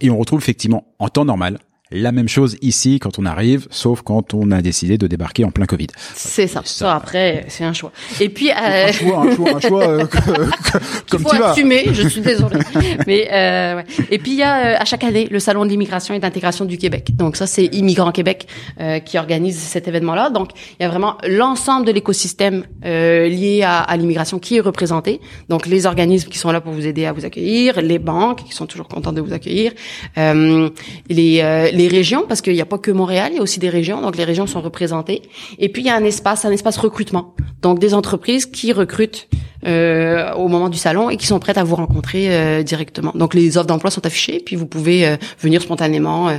Et 0.00 0.10
on 0.10 0.18
retrouve 0.18 0.38
effectivement 0.38 0.86
en 0.98 1.08
temps 1.08 1.24
normal 1.24 1.58
la 1.90 2.12
même 2.12 2.28
chose 2.28 2.56
ici 2.62 2.98
quand 2.98 3.18
on 3.18 3.24
arrive, 3.26 3.66
sauf 3.70 4.02
quand 4.02 4.34
on 4.34 4.50
a 4.50 4.60
décidé 4.62 4.98
de 4.98 5.06
débarquer 5.06 5.44
en 5.44 5.50
plein 5.50 5.66
Covid. 5.66 5.86
C'est 6.14 6.46
ça. 6.46 6.62
Ça, 6.64 6.94
après, 6.94 7.46
c'est 7.48 7.64
un 7.64 7.72
choix. 7.72 7.92
Et 8.20 8.28
puis, 8.28 8.50
euh, 8.50 8.88
Un 8.88 8.92
choix, 8.92 9.22
un 9.26 9.34
choix, 9.34 9.50
un 9.56 9.60
choix, 9.60 9.88
euh, 9.88 10.06
que- 10.06 10.18
que- 10.18 11.10
comme 11.10 11.22
faut 11.22 11.30
tu 11.30 11.38
vas. 11.38 11.50
assumer. 11.50 11.84
Je 11.92 12.08
suis 12.08 12.20
désolée. 12.20 12.58
Mais 13.06 13.28
euh, 13.32 13.76
ouais. 13.76 13.84
et 14.10 14.18
puis 14.18 14.32
il 14.32 14.36
y 14.38 14.42
a 14.42 14.74
euh, 14.74 14.76
à 14.78 14.84
chaque 14.84 15.04
année 15.04 15.28
le 15.30 15.38
salon 15.40 15.64
de 15.64 15.70
l'immigration 15.70 16.14
et 16.14 16.18
d'intégration 16.18 16.64
du 16.64 16.76
Québec. 16.78 17.14
Donc 17.16 17.36
ça 17.36 17.46
c'est 17.46 17.64
Immigrants 17.66 18.12
Québec 18.12 18.46
euh, 18.80 18.98
qui 19.00 19.16
organise 19.18 19.56
cet 19.58 19.88
événement-là. 19.88 20.30
Donc 20.30 20.50
il 20.78 20.82
y 20.82 20.86
a 20.86 20.88
vraiment 20.88 21.16
l'ensemble 21.26 21.86
de 21.86 21.92
l'écosystème 21.92 22.64
euh, 22.84 23.28
lié 23.28 23.62
à, 23.62 23.78
à 23.78 23.96
l'immigration 23.96 24.38
qui 24.38 24.56
est 24.56 24.60
représenté. 24.60 25.20
Donc 25.48 25.66
les 25.66 25.86
organismes 25.86 26.28
qui 26.28 26.38
sont 26.38 26.50
là 26.52 26.60
pour 26.60 26.72
vous 26.72 26.86
aider 26.86 27.06
à 27.06 27.12
vous 27.12 27.24
accueillir, 27.24 27.80
les 27.80 27.98
banques 27.98 28.44
qui 28.44 28.52
sont 28.54 28.66
toujours 28.66 28.88
contentes 28.88 29.14
de 29.14 29.20
vous 29.20 29.32
accueillir, 29.32 29.72
euh, 30.18 30.68
les 31.08 31.40
euh, 31.42 31.70
les 31.78 31.88
régions 31.88 32.24
parce 32.28 32.42
qu'il 32.42 32.52
n'y 32.52 32.60
a 32.60 32.66
pas 32.66 32.78
que 32.78 32.90
Montréal, 32.90 33.30
il 33.32 33.36
y 33.36 33.38
a 33.38 33.42
aussi 33.42 33.60
des 33.60 33.70
régions. 33.70 34.02
Donc 34.02 34.16
les 34.16 34.24
régions 34.24 34.46
sont 34.46 34.60
représentées. 34.60 35.22
Et 35.58 35.68
puis 35.70 35.82
il 35.82 35.86
y 35.86 35.90
a 35.90 35.94
un 35.94 36.04
espace, 36.04 36.44
un 36.44 36.50
espace 36.50 36.76
recrutement. 36.76 37.34
Donc 37.62 37.78
des 37.78 37.94
entreprises 37.94 38.46
qui 38.46 38.72
recrutent 38.72 39.28
euh, 39.66 40.32
au 40.34 40.48
moment 40.48 40.68
du 40.68 40.78
salon 40.78 41.08
et 41.08 41.16
qui 41.16 41.26
sont 41.26 41.38
prêtes 41.38 41.58
à 41.58 41.64
vous 41.64 41.76
rencontrer 41.76 42.34
euh, 42.34 42.62
directement. 42.62 43.12
Donc 43.14 43.34
les 43.34 43.56
offres 43.56 43.66
d'emploi 43.66 43.90
sont 43.90 44.04
affichées, 44.04 44.40
puis 44.44 44.56
vous 44.56 44.66
pouvez 44.66 45.06
euh, 45.06 45.16
venir 45.40 45.62
spontanément 45.62 46.28
euh, 46.28 46.38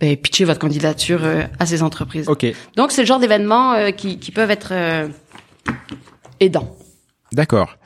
ben, 0.00 0.16
pitcher 0.16 0.44
votre 0.44 0.60
candidature 0.60 1.20
euh, 1.22 1.42
à 1.58 1.66
ces 1.66 1.82
entreprises. 1.82 2.28
Ok, 2.28 2.46
Donc 2.76 2.92
c'est 2.92 3.02
le 3.02 3.06
genre 3.06 3.20
d'événements 3.20 3.72
euh, 3.72 3.90
qui, 3.90 4.18
qui 4.18 4.30
peuvent 4.30 4.50
être 4.50 4.70
euh, 4.72 5.08
aidants. 6.40 6.76
D'accord. 7.32 7.76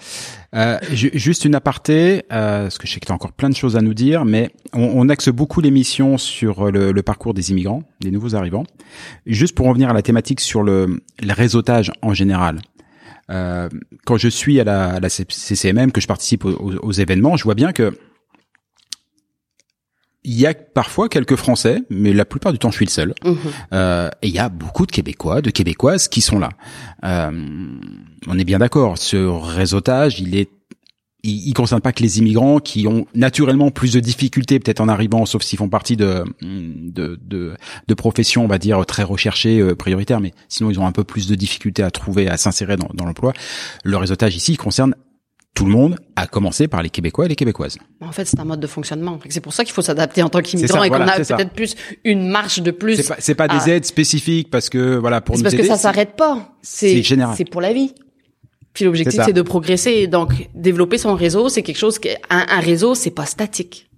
Euh, 0.55 0.79
ju- 0.93 1.11
juste 1.15 1.45
une 1.45 1.55
aparté, 1.55 2.23
euh, 2.33 2.63
parce 2.65 2.79
que 2.79 2.87
je 2.87 2.93
sais 2.93 3.01
que 3.01 3.07
tu 3.07 3.13
as 3.13 3.15
encore 3.15 3.33
plein 3.33 3.51
de 3.51 3.57
choses 3.57 3.77
à 3.77 3.81
nous 3.81 3.95
dire, 3.95 4.25
mais 4.25 4.51
on, 4.73 4.83
on 4.95 5.09
axe 5.09 5.29
beaucoup 5.29 5.61
l'émission 5.61 6.17
sur 6.19 6.71
le, 6.71 6.93
le 6.93 7.03
parcours 7.03 7.35
des 7.35 7.51
immigrants, 7.51 7.83
des 8.01 8.11
nouveaux 8.11 8.35
arrivants. 8.37 8.65
Juste 9.27 9.55
pour 9.55 9.67
revenir 9.67 9.91
à 9.91 9.93
la 9.93 10.03
thématique 10.03 10.41
sur 10.41 10.63
le, 10.63 11.01
le 11.23 11.33
réseautage 11.33 11.91
en 12.03 12.15
général. 12.15 12.61
Euh, 13.31 13.69
quand 14.05 14.17
je 14.19 14.29
suis 14.29 14.61
à 14.61 14.65
la, 14.65 14.91
à 14.95 15.01
la 15.01 15.09
CCMM, 15.09 15.93
que 15.93 16.01
je 16.01 16.07
participe 16.07 16.45
aux, 16.45 16.53
aux- 16.53 16.77
aux 16.77 16.93
événements, 16.93 17.37
je 17.37 17.45
vois 17.45 17.55
bien 17.55 17.73
que 17.73 17.97
il 20.25 20.41
y 20.41 20.47
a 20.47 20.55
parfois 20.55 21.09
quelques 21.09 21.37
Français, 21.37 21.83
mais 21.91 22.13
la 22.13 22.25
plupart 22.25 22.53
du 22.53 22.59
temps 22.59 22.71
je 22.71 22.77
suis 22.77 22.87
le 22.87 22.91
seul. 22.91 23.15
Mhm. 23.25 23.37
Euh, 23.73 24.11
et 24.23 24.29
il 24.29 24.35
y 24.35 24.39
a 24.39 24.49
beaucoup 24.49 24.87
de 24.87 24.93
Québécois, 24.93 25.43
de 25.43 25.51
Québécoises 25.51 26.09
qui 26.09 26.23
sont 26.23 26.39
là. 26.39 26.49
Euh, 27.05 27.31
on 28.27 28.39
est 28.39 28.45
bien 28.45 28.59
d'accord. 28.59 28.97
Ce 28.97 29.17
réseautage, 29.17 30.21
il 30.21 30.35
est, 30.35 30.51
il, 31.23 31.49
il 31.49 31.53
concerne 31.53 31.83
pas 31.83 31.93
que 31.93 32.03
les 32.03 32.19
immigrants 32.21 32.59
qui 32.59 32.87
ont 32.87 33.07
naturellement 33.15 33.71
plus 33.71 33.93
de 33.93 34.01
difficultés 34.01 34.59
peut-être 34.59 34.81
en 34.81 34.89
arrivant, 34.89 35.27
sauf 35.27 35.43
s'ils 35.43 35.59
font 35.59 35.69
partie 35.69 35.97
de, 35.97 36.25
de, 36.41 37.19
de, 37.23 37.55
de 37.87 37.95
professions, 37.95 38.45
on 38.45 38.49
va 38.49 38.59
dire 38.59 38.85
très 38.87 39.03
recherchées, 39.03 39.61
euh, 39.61 39.75
prioritaires, 39.75 40.21
mais 40.21 40.33
sinon 40.49 40.71
ils 40.71 40.81
ont 40.81 40.87
un 40.87 40.93
peu 40.93 41.05
plus 41.05 41.29
de 41.29 41.35
difficultés 41.35 41.83
à 41.83 41.91
trouver, 41.91 42.29
à 42.29 42.39
s'insérer 42.39 42.77
dans, 42.77 42.89
dans 42.95 43.05
l'emploi. 43.05 43.35
Le 43.85 43.99
réseautage 43.99 44.35
ici 44.37 44.53
il 44.53 44.59
concerne 44.59 44.95
tout 45.55 45.65
le 45.67 45.71
monde, 45.71 45.97
à 46.17 46.27
commencer 46.27 46.67
par 46.67 46.83
les 46.83 46.91
Québécois 46.91 47.27
et 47.27 47.29
les 47.29 47.37
Québécoises. 47.37 47.79
En 48.01 48.11
fait, 48.11 48.25
c'est 48.25 48.41
un 48.41 48.45
mode 48.45 48.59
de 48.59 48.67
fonctionnement. 48.67 49.19
C'est 49.29 49.41
pour 49.41 49.53
ça 49.53 49.65
qu'il 49.65 49.73
faut 49.73 49.83
s'adapter 49.83 50.21
en 50.23 50.29
tant 50.29 50.41
qu'immigrant 50.43 50.83
et 50.83 50.91
qu'on 50.91 50.97
a 51.01 51.17
peut-être 51.17 51.53
plus 51.53 51.77
une 52.05 52.29
marche 52.29 52.61
de 52.61 52.73
plus. 52.73 53.01
C'est 53.21 53.35
pas, 53.37 53.47
pas 53.49 53.59
des 53.59 53.71
aides 53.71 53.85
spécifiques 53.85 54.51
parce 54.51 54.69
que 54.69 54.97
voilà 54.97 55.21
pour 55.21 55.37
C'est 55.37 55.41
nous 55.41 55.45
parce 55.45 55.55
aider. 55.55 55.63
que 55.63 55.69
ça 55.69 55.77
s'arrête 55.77 56.17
pas. 56.17 56.53
c'est 56.63 57.03
général. 57.03 57.37
C'est 57.37 57.49
pour 57.49 57.61
la 57.61 57.73
vie. 57.73 57.95
Puis 58.73 58.85
l'objectif 58.85 59.21
C'est 59.25 59.33
de 59.33 59.43
progresser. 59.43 59.91
Et 59.93 60.07
Donc 60.09 60.49
développer 60.55 60.99
son 60.99 61.15
réseau, 61.15 61.49
c'est 61.49 61.63
quelque 61.63 61.79
chose 61.79 62.01
que 62.01 62.09
un, 62.31 62.47
un 62.49 62.61
réseau, 62.61 62.97
c'est 62.97 63.13
pas 63.13 63.25
statique. 63.27 63.89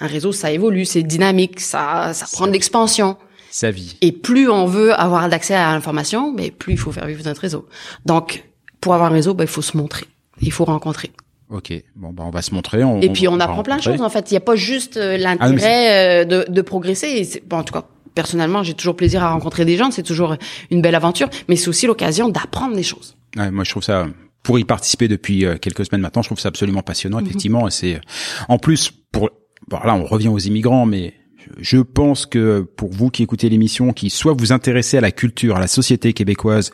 Un 0.00 0.08
réseau, 0.08 0.32
ça 0.32 0.50
évolue, 0.50 0.84
c'est 0.84 1.02
dynamique, 1.04 1.60
ça 1.60 2.12
ça 2.12 2.26
prend 2.32 2.48
de 2.48 2.52
l'expansion. 2.52 3.16
sa 3.52 3.70
vie. 3.70 3.96
Et 4.00 4.10
plus 4.10 4.48
on 4.50 4.66
veut 4.66 4.92
avoir 4.98 5.28
d'accès 5.28 5.54
à 5.54 5.72
l'information, 5.72 6.32
mais 6.32 6.50
plus 6.50 6.72
il 6.72 6.78
faut 6.78 6.90
faire 6.90 7.06
vivre 7.06 7.22
notre 7.24 7.40
réseau. 7.40 7.68
Donc 8.04 8.44
pour 8.80 8.94
avoir 8.94 9.10
un 9.12 9.14
réseau, 9.14 9.34
ben, 9.34 9.44
il 9.44 9.50
faut 9.50 9.62
se 9.62 9.76
montrer, 9.76 10.06
il 10.40 10.52
faut 10.52 10.64
rencontrer. 10.64 11.10
Ok, 11.50 11.72
bon 11.96 12.12
bah 12.12 12.24
on 12.26 12.30
va 12.30 12.42
se 12.42 12.54
montrer. 12.54 12.84
On, 12.84 13.00
Et 13.00 13.08
puis 13.08 13.26
on 13.26 13.40
apprend 13.40 13.62
plein 13.62 13.78
de 13.78 13.82
choses 13.82 14.02
en 14.02 14.10
fait. 14.10 14.30
Il 14.30 14.34
n'y 14.34 14.38
a 14.38 14.40
pas 14.40 14.56
juste 14.56 14.98
euh, 14.98 15.14
Ah, 15.14 15.18
l'intérêt 15.48 16.22
euh, 16.22 16.24
de, 16.24 16.44
de 16.50 16.62
progresser. 16.62 17.06
Et 17.06 17.42
Bon, 17.46 17.56
en 17.58 17.64
tout 17.64 17.72
cas, 17.72 17.84
personnellement, 18.14 18.62
j'ai 18.62 18.74
toujours 18.74 18.96
plaisir 18.96 19.22
à 19.22 19.30
rencontrer 19.30 19.64
des 19.64 19.76
gens. 19.76 19.90
C'est 19.90 20.02
toujours 20.02 20.36
une 20.70 20.82
belle 20.82 20.94
aventure, 20.94 21.30
mais 21.48 21.56
c'est 21.56 21.68
aussi 21.68 21.86
l'occasion 21.86 22.28
d'apprendre 22.28 22.76
des 22.76 22.82
choses. 22.82 23.16
Ouais, 23.36 23.50
moi 23.50 23.64
je 23.64 23.70
trouve 23.70 23.82
ça 23.82 24.08
pour 24.42 24.58
y 24.58 24.64
participer 24.64 25.08
depuis 25.08 25.44
euh, 25.44 25.56
quelques 25.56 25.86
semaines 25.86 26.00
maintenant, 26.00 26.22
je 26.22 26.28
trouve 26.28 26.40
ça 26.40 26.48
absolument 26.48 26.82
passionnant 26.82 27.20
effectivement. 27.20 27.66
Et 27.66 27.70
c'est 27.70 28.00
en 28.48 28.58
plus 28.58 28.90
pour 29.12 29.30
bon, 29.68 29.78
là 29.84 29.94
on 29.94 30.04
revient 30.04 30.28
aux 30.28 30.38
immigrants, 30.38 30.86
mais 30.86 31.14
je 31.58 31.78
pense 31.78 32.26
que 32.26 32.60
pour 32.60 32.90
vous 32.92 33.10
qui 33.10 33.22
écoutez 33.22 33.48
l'émission, 33.48 33.92
qui 33.92 34.10
soit 34.10 34.34
vous 34.36 34.52
intéressez 34.52 34.98
à 34.98 35.00
la 35.00 35.12
culture, 35.12 35.56
à 35.56 35.60
la 35.60 35.66
société 35.66 36.12
québécoise 36.12 36.70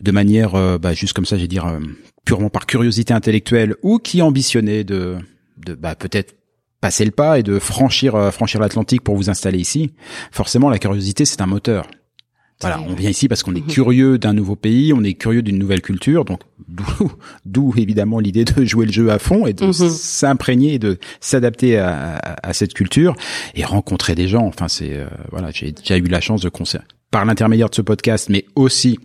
de 0.00 0.10
manière 0.10 0.54
euh, 0.54 0.78
bah, 0.78 0.92
juste 0.92 1.12
comme 1.12 1.26
ça, 1.26 1.36
j'ai 1.38 1.48
dire 1.48 1.66
euh, 1.66 1.78
purement 2.24 2.50
par 2.50 2.66
curiosité 2.66 3.12
intellectuelle, 3.14 3.74
ou 3.82 3.98
qui 3.98 4.22
ambitionnez 4.22 4.84
de 4.84 5.16
de 5.64 5.74
bah, 5.74 5.94
peut-être 5.94 6.34
passer 6.80 7.04
le 7.04 7.10
pas 7.12 7.38
et 7.38 7.42
de 7.42 7.58
franchir 7.58 8.14
euh, 8.16 8.30
franchir 8.30 8.60
l'Atlantique 8.60 9.02
pour 9.02 9.16
vous 9.16 9.30
installer 9.30 9.58
ici, 9.58 9.92
forcément 10.32 10.70
la 10.70 10.78
curiosité 10.78 11.24
c'est 11.24 11.40
un 11.40 11.46
moteur. 11.46 11.86
Voilà, 12.60 12.80
on 12.80 12.94
vient 12.94 13.10
ici 13.10 13.26
parce 13.26 13.42
qu'on 13.42 13.56
est 13.56 13.66
curieux 13.66 14.18
d'un 14.18 14.34
nouveau 14.34 14.54
pays, 14.54 14.92
on 14.92 15.02
est 15.02 15.14
curieux 15.14 15.42
d'une 15.42 15.58
nouvelle 15.58 15.82
culture, 15.82 16.24
donc 16.24 16.40
d'où, 16.68 16.84
d'où 17.44 17.74
évidemment 17.76 18.20
l'idée 18.20 18.44
de 18.44 18.64
jouer 18.64 18.86
le 18.86 18.92
jeu 18.92 19.10
à 19.10 19.18
fond 19.18 19.46
et 19.46 19.52
de 19.52 19.64
Mhm. 19.66 19.72
s'imprégner 19.72 20.74
et 20.74 20.78
de 20.78 20.98
s'adapter 21.20 21.76
à, 21.78 22.16
à- 22.18 22.48
à 22.48 22.52
cette 22.52 22.72
culture 22.72 23.16
et 23.56 23.64
rencontrer 23.64 24.14
des 24.14 24.28
gens. 24.28 24.44
Enfin, 24.46 24.68
c'est 24.68 24.92
euh, 24.94 25.06
voilà, 25.32 25.50
j'ai 25.52 25.72
déjà 25.72 25.96
eu 25.98 26.02
la 26.02 26.20
chance 26.20 26.40
de 26.40 26.48
concert 26.48 26.82
par 27.10 27.24
l'intermédiaire 27.24 27.68
de 27.68 27.74
ce 27.74 27.82
podcast, 27.82 28.28
mais 28.30 28.44
aussi 28.54 28.96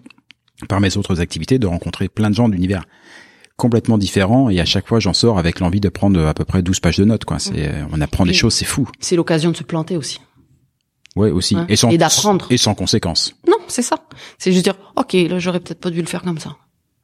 par 0.69 0.79
mes 0.81 0.97
autres 0.97 1.21
activités, 1.21 1.59
de 1.59 1.67
rencontrer 1.67 2.09
plein 2.09 2.29
de 2.29 2.35
gens 2.35 2.49
d'univers 2.49 2.83
complètement 3.57 3.97
différents 3.97 4.49
et 4.51 4.59
à 4.59 4.65
chaque 4.65 4.87
fois 4.87 4.99
j'en 4.99 5.13
sors 5.13 5.39
avec 5.39 5.59
l'envie 5.59 5.79
de 5.79 5.89
prendre 5.89 6.23
à 6.27 6.33
peu 6.35 6.45
près 6.45 6.61
12 6.61 6.79
pages 6.79 6.97
de 6.97 7.05
notes 7.05 7.25
quoi 7.25 7.39
c'est 7.39 7.71
on 7.91 8.01
apprend 8.01 8.23
des 8.23 8.33
choses 8.33 8.53
c'est 8.53 8.65
fou 8.65 8.87
C'est 8.99 9.15
l'occasion 9.15 9.49
de 9.49 9.55
se 9.57 9.63
planter 9.63 9.97
aussi. 9.97 10.19
ouais 11.15 11.31
aussi 11.31 11.55
Ouais. 11.55 11.65
et 11.69 11.75
sans 11.75 11.89
Et 11.89 11.97
d'apprendre. 11.97 12.45
et 12.51 12.57
sans 12.57 12.75
conséquences 12.75 13.35
Non, 13.47 13.57
c'est 13.67 13.81
ça. 13.81 13.97
C'est 14.37 14.51
juste 14.51 14.63
dire, 14.63 14.75
ok, 14.95 15.13
là, 15.13 15.39
j'aurais 15.39 15.59
peut-être 15.59 15.79
pas 15.79 15.89
dû 15.89 16.01
le 16.01 16.07
faire 16.07 16.21
comme 16.21 16.37
ça. 16.37 16.55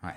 Ouais. 0.03 0.11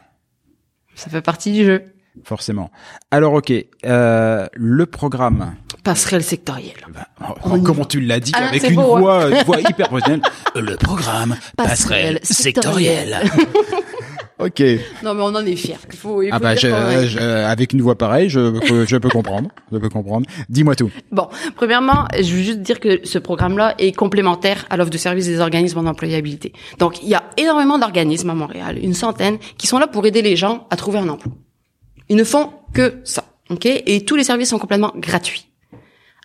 Ça 0.95 1.09
fait 1.09 1.23
partie 1.23 1.53
du 1.53 1.65
jeu. 1.65 1.85
forcément 2.23 2.71
alors 3.11 3.33
ok 3.33 3.53
euh, 3.87 4.47
le 4.53 4.85
programme 4.87 5.55
Passerelle 5.87 6.25
sectorielle. 6.25 6.85
Bah, 6.93 7.07
oh, 7.45 7.59
comment 7.65 7.85
tu 7.85 8.01
l'as 8.01 8.19
dit 8.19 8.33
Ah, 8.35 8.49
avec 8.49 8.65
une 8.69 8.75
beau, 8.75 8.97
hein. 8.97 8.99
voix, 8.99 9.29
une 9.31 9.45
voix 9.45 9.61
hyper 9.61 9.87
professionnelle. 9.89 10.21
Le 10.57 10.75
programme 10.77 11.37
Passerelle 11.57 12.19
passerelle 12.19 12.21
sectorielle. 12.25 13.19
ok. 14.41 14.63
Non, 15.05 15.15
mais 15.15 15.23
on 15.23 15.27
en 15.37 15.47
est 15.47 15.55
fiers. 15.55 15.77
Il 15.93 15.97
faut, 15.97 16.23
il 16.23 16.31
Ah 16.33 16.39
faut 16.39 16.43
bah, 16.43 16.55
dire 16.57 16.77
je, 17.03 17.07
je- 17.07 17.19
avec 17.21 17.73
une 17.73 17.83
voix 17.83 17.95
pareille, 17.97 18.29
je, 18.29 18.59
peux- 18.67 18.85
je 18.85 18.97
peux 18.97 19.09
comprendre. 19.09 19.49
Je 19.71 19.79
peux 19.79 19.89
comprendre. 19.89 20.27
Dis-moi 20.49 20.75
tout. 20.75 20.91
Bon, 21.13 21.29
premièrement, 21.55 22.07
je 22.17 22.33
veux 22.35 22.43
juste 22.43 22.63
dire 22.63 22.81
que 22.81 23.01
ce 23.07 23.19
programme-là 23.21 23.77
est 23.79 23.93
complémentaire 23.93 24.67
à 24.71 24.77
l'offre 24.77 24.91
de 24.91 24.99
service 24.99 25.27
des 25.27 25.39
organismes 25.39 25.85
d'employabilité. 25.85 26.53
Donc, 26.81 27.01
il 27.03 27.09
y 27.09 27.15
a 27.15 27.23
énormément 27.37 27.79
d'organismes 27.79 28.31
à 28.31 28.35
Montréal, 28.35 28.79
une 28.83 28.95
centaine, 28.95 29.39
qui 29.57 29.69
sont 29.69 29.79
là 29.79 29.87
pour 29.87 30.05
aider 30.05 30.23
les 30.23 30.35
gens 30.35 30.67
à 30.71 30.77
trouver 30.77 30.99
un 30.99 31.09
emploi. 31.09 31.33
Ils 32.09 32.17
ne 32.17 32.25
font 32.25 32.51
que 32.75 32.95
ça, 33.05 33.23
ok? 33.51 33.67
Et 33.67 34.05
tous 34.05 34.17
les 34.17 34.25
services 34.25 34.49
sont 34.51 34.59
complètement 34.59 34.93
gratuits. 34.97 35.46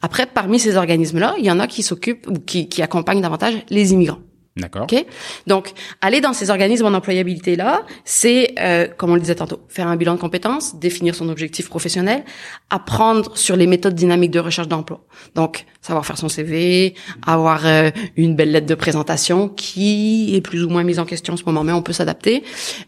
Après, 0.02 0.26
parmi 0.26 0.60
ces 0.60 0.78
organismes-là, 0.78 1.36
il 1.38 1.46
y 1.46 1.52
en 1.52 1.60
a 1.60 1.68
qui 1.68 1.84
s'occupent 1.84 2.28
ou 2.28 2.34
qui, 2.34 2.68
qui 2.70 2.82
accompagnent 2.82 3.22
davantage 3.22 3.56
les 3.70 3.94
immigrants. 3.94 4.20
D'accord. 4.58 4.84
Ok. 4.84 5.06
Donc, 5.48 5.72
aller 6.02 6.20
dans 6.20 6.34
ces 6.34 6.50
organismes 6.50 6.86
en 6.86 6.94
employabilité 6.94 7.56
là, 7.56 7.84
c'est, 8.04 8.54
euh, 8.60 8.86
comme 8.98 9.12
on 9.12 9.14
le 9.16 9.22
disait 9.22 9.36
tantôt, 9.36 9.62
faire 9.70 9.88
un 9.88 9.96
bilan 9.96 10.16
de 10.16 10.20
compétences, 10.20 10.78
définir 10.78 11.16
son 11.16 11.30
objectif 11.30 11.70
professionnel, 11.70 12.26
apprendre 12.70 13.38
sur 13.38 13.56
les 13.56 13.66
méthodes 13.66 13.96
dynamiques 13.96 14.32
de 14.32 14.40
recherche 14.40 14.68
d'emploi. 14.68 15.06
Donc, 15.36 15.66
savoir 15.82 16.06
faire 16.06 16.18
son 16.18 16.28
CV, 16.28 16.96
avoir 17.26 17.66
euh, 17.66 17.92
une 18.18 18.36
belle 18.36 18.52
lettre 18.52 18.68
de 18.68 18.76
présentation 18.76 19.48
qui 19.48 20.36
est 20.36 20.42
plus 20.42 20.66
ou 20.66 20.70
moins 20.70 20.84
mise 20.84 21.00
en 21.00 21.06
question 21.06 21.34
en 21.36 21.38
ce 21.38 21.44
moment, 21.46 21.64
mais 21.64 21.72
on 21.72 21.82
peut 21.82 21.94
s'adapter. 21.94 22.44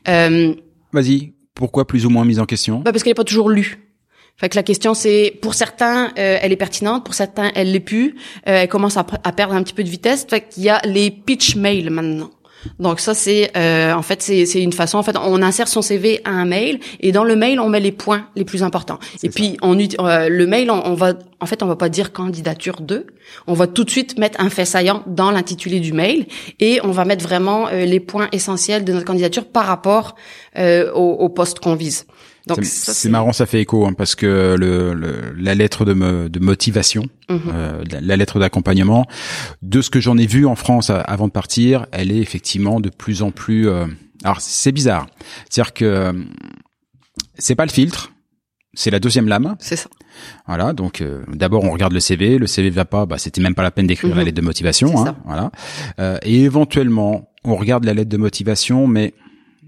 Euh, 0.10 0.54
Vas-y. 0.92 1.32
Pourquoi 1.56 1.86
plus 1.86 2.06
ou 2.06 2.10
moins 2.10 2.26
mise 2.26 2.40
en 2.40 2.46
question? 2.46 2.80
Bah 2.80 2.92
parce 2.92 3.04
qu'elle 3.04 3.12
est 3.12 3.16
pas 3.16 3.24
toujours 3.24 3.50
lue. 3.50 3.83
Fait 4.38 4.50
que 4.50 4.56
la 4.56 4.64
question 4.64 4.94
c'est 4.94 5.38
pour 5.42 5.54
certains 5.54 6.08
euh, 6.18 6.38
elle 6.42 6.52
est 6.52 6.58
pertinente, 6.58 7.06
pour 7.06 7.14
certains 7.14 7.52
elle 7.56 7.72
l'est 7.72 7.80
plus. 7.80 8.16
Euh, 8.48 8.64
elle 8.64 8.68
commence 8.68 8.98
à, 8.98 9.06
à, 9.24 9.32
perdre 9.32 9.54
un 9.54 9.64
petit 9.64 9.74
peu 9.74 9.84
de 9.84 9.90
vitesse. 9.90 10.26
Fait 10.30 10.42
qu'il 10.42 10.64
y 10.64 10.70
a 10.70 10.82
les 10.86 11.12
pitch 11.12 11.56
mails 11.56 11.90
maintenant. 11.90 12.32
Donc 12.80 13.00
ça 13.00 13.14
c'est 13.14 13.52
euh, 13.58 13.94
en 13.94 14.02
fait 14.02 14.22
c'est 14.22 14.46
c'est 14.46 14.62
une 14.62 14.74
façon 14.74 14.98
en 14.98 15.04
fait 15.04 15.18
on 15.18 15.42
insère 15.42 15.68
son 15.68 15.82
CV 15.82 16.22
à 16.24 16.32
un 16.32 16.46
mail 16.46 16.80
et 17.00 17.12
dans 17.12 17.24
le 17.24 17.36
mail 17.36 17.60
on 17.60 17.70
met 17.70 17.80
les 17.80 17.92
points 17.92 18.28
les 18.36 18.46
plus 18.46 18.64
importants. 18.64 19.00
Et 19.22 19.28
ça. 19.28 19.34
puis 19.34 19.58
on 19.62 19.78
euh, 19.78 20.30
le 20.30 20.48
mail 20.48 20.72
on, 20.72 20.86
on, 20.86 20.94
va 20.94 21.14
en 21.40 21.46
fait 21.46 21.62
on 21.64 21.68
va 21.68 21.76
pas 21.76 21.90
dire 21.90 22.14
candidature 22.14 22.82
2, 22.82 23.08
on 23.48 23.54
va 23.54 23.68
tout 23.68 23.84
de 23.84 23.90
suite 23.90 24.18
mettre 24.18 24.40
un 24.42 24.50
fait 24.50 24.66
saillant 24.66 25.04
dans 25.08 25.32
l'intitulé 25.32 25.80
du 25.80 25.94
mail 25.94 26.26
et 26.60 26.80
on 26.84 26.92
va 26.92 27.06
mettre 27.06 27.24
vraiment 27.24 27.68
euh, 27.68 27.86
les 27.86 28.00
points 28.00 28.30
essentiels 28.32 28.86
de 28.86 28.94
notre 28.94 29.06
candidature 29.06 29.46
par 29.46 29.66
rapport 29.66 30.16
euh, 30.58 30.92
au, 30.94 31.12
au 31.14 31.30
poste 31.30 31.60
qu'on 31.60 31.76
vise. 31.76 32.06
Donc 32.48 32.66
c'est 32.66 33.10
marrant, 33.10 33.32
ça 33.32 33.46
fait 33.46 33.62
écho 33.62 33.86
hein, 33.86 33.94
parce 33.94 34.16
que 34.16 34.56
le, 34.60 34.94
le, 34.94 35.34
la 35.38 35.56
lettre 35.56 35.86
de, 35.86 35.94
me, 35.94 36.30
de 36.30 36.40
motivation, 36.40 37.04
mm 37.30 37.36
-hmm. 37.36 37.40
euh, 37.54 37.84
la, 37.90 38.02
la, 38.02 38.16
lettre 38.18 38.38
d'accompagnement, 38.40 39.06
de 39.62 39.82
ce 39.82 39.90
que 39.90 40.02
j'en 40.02 40.18
ai 40.18 40.28
vu 40.28 40.46
en 40.46 40.56
France 40.56 40.90
avant 40.90 41.28
de 41.28 41.32
partir, 41.32 41.86
elle 41.92 42.12
est 42.12 42.20
effectivement 42.20 42.82
de 42.82 42.90
plus 42.90 43.22
en 43.22 43.32
plus. 43.32 43.70
Euh, 43.70 43.88
alors 44.26 44.42
c'est 44.42 44.74
bizarre, 44.74 45.06
c'est-à-dire 45.50 45.74
que 45.74 46.14
c'est 47.38 47.56
pas 47.56 47.66
le 47.66 47.72
filtre, 47.72 48.12
c'est 48.74 48.92
la 48.92 49.00
deuxième 49.00 49.28
lame. 49.28 49.56
C'est 49.60 49.76
ça. 49.78 49.90
Voilà, 50.48 50.74
donc 50.74 51.02
euh, 51.02 51.24
d'abord 51.34 51.64
on 51.64 51.72
regarde 51.72 51.94
le 51.94 52.00
CV, 52.00 52.38
le 52.38 52.48
CV 52.48 52.70
va 52.70 52.86
pas, 52.86 53.06
bah 53.06 53.18
c'était 53.18 53.42
même 53.42 53.56
pas 53.56 53.64
la 53.64 53.72
peine 53.72 53.88
d'écrire 53.88 54.16
la 54.16 54.24
lettre 54.24 54.38
de 54.38 54.46
motivation, 54.46 54.90
hein, 55.06 55.16
voilà. 55.26 55.52
Euh, 56.00 56.18
et 56.24 56.42
éventuellement 56.44 57.32
on 57.46 57.56
regarde 57.56 57.84
la 57.86 57.94
lettre 57.94 58.10
de 58.10 58.18
motivation, 58.18 58.88
mais 58.88 59.14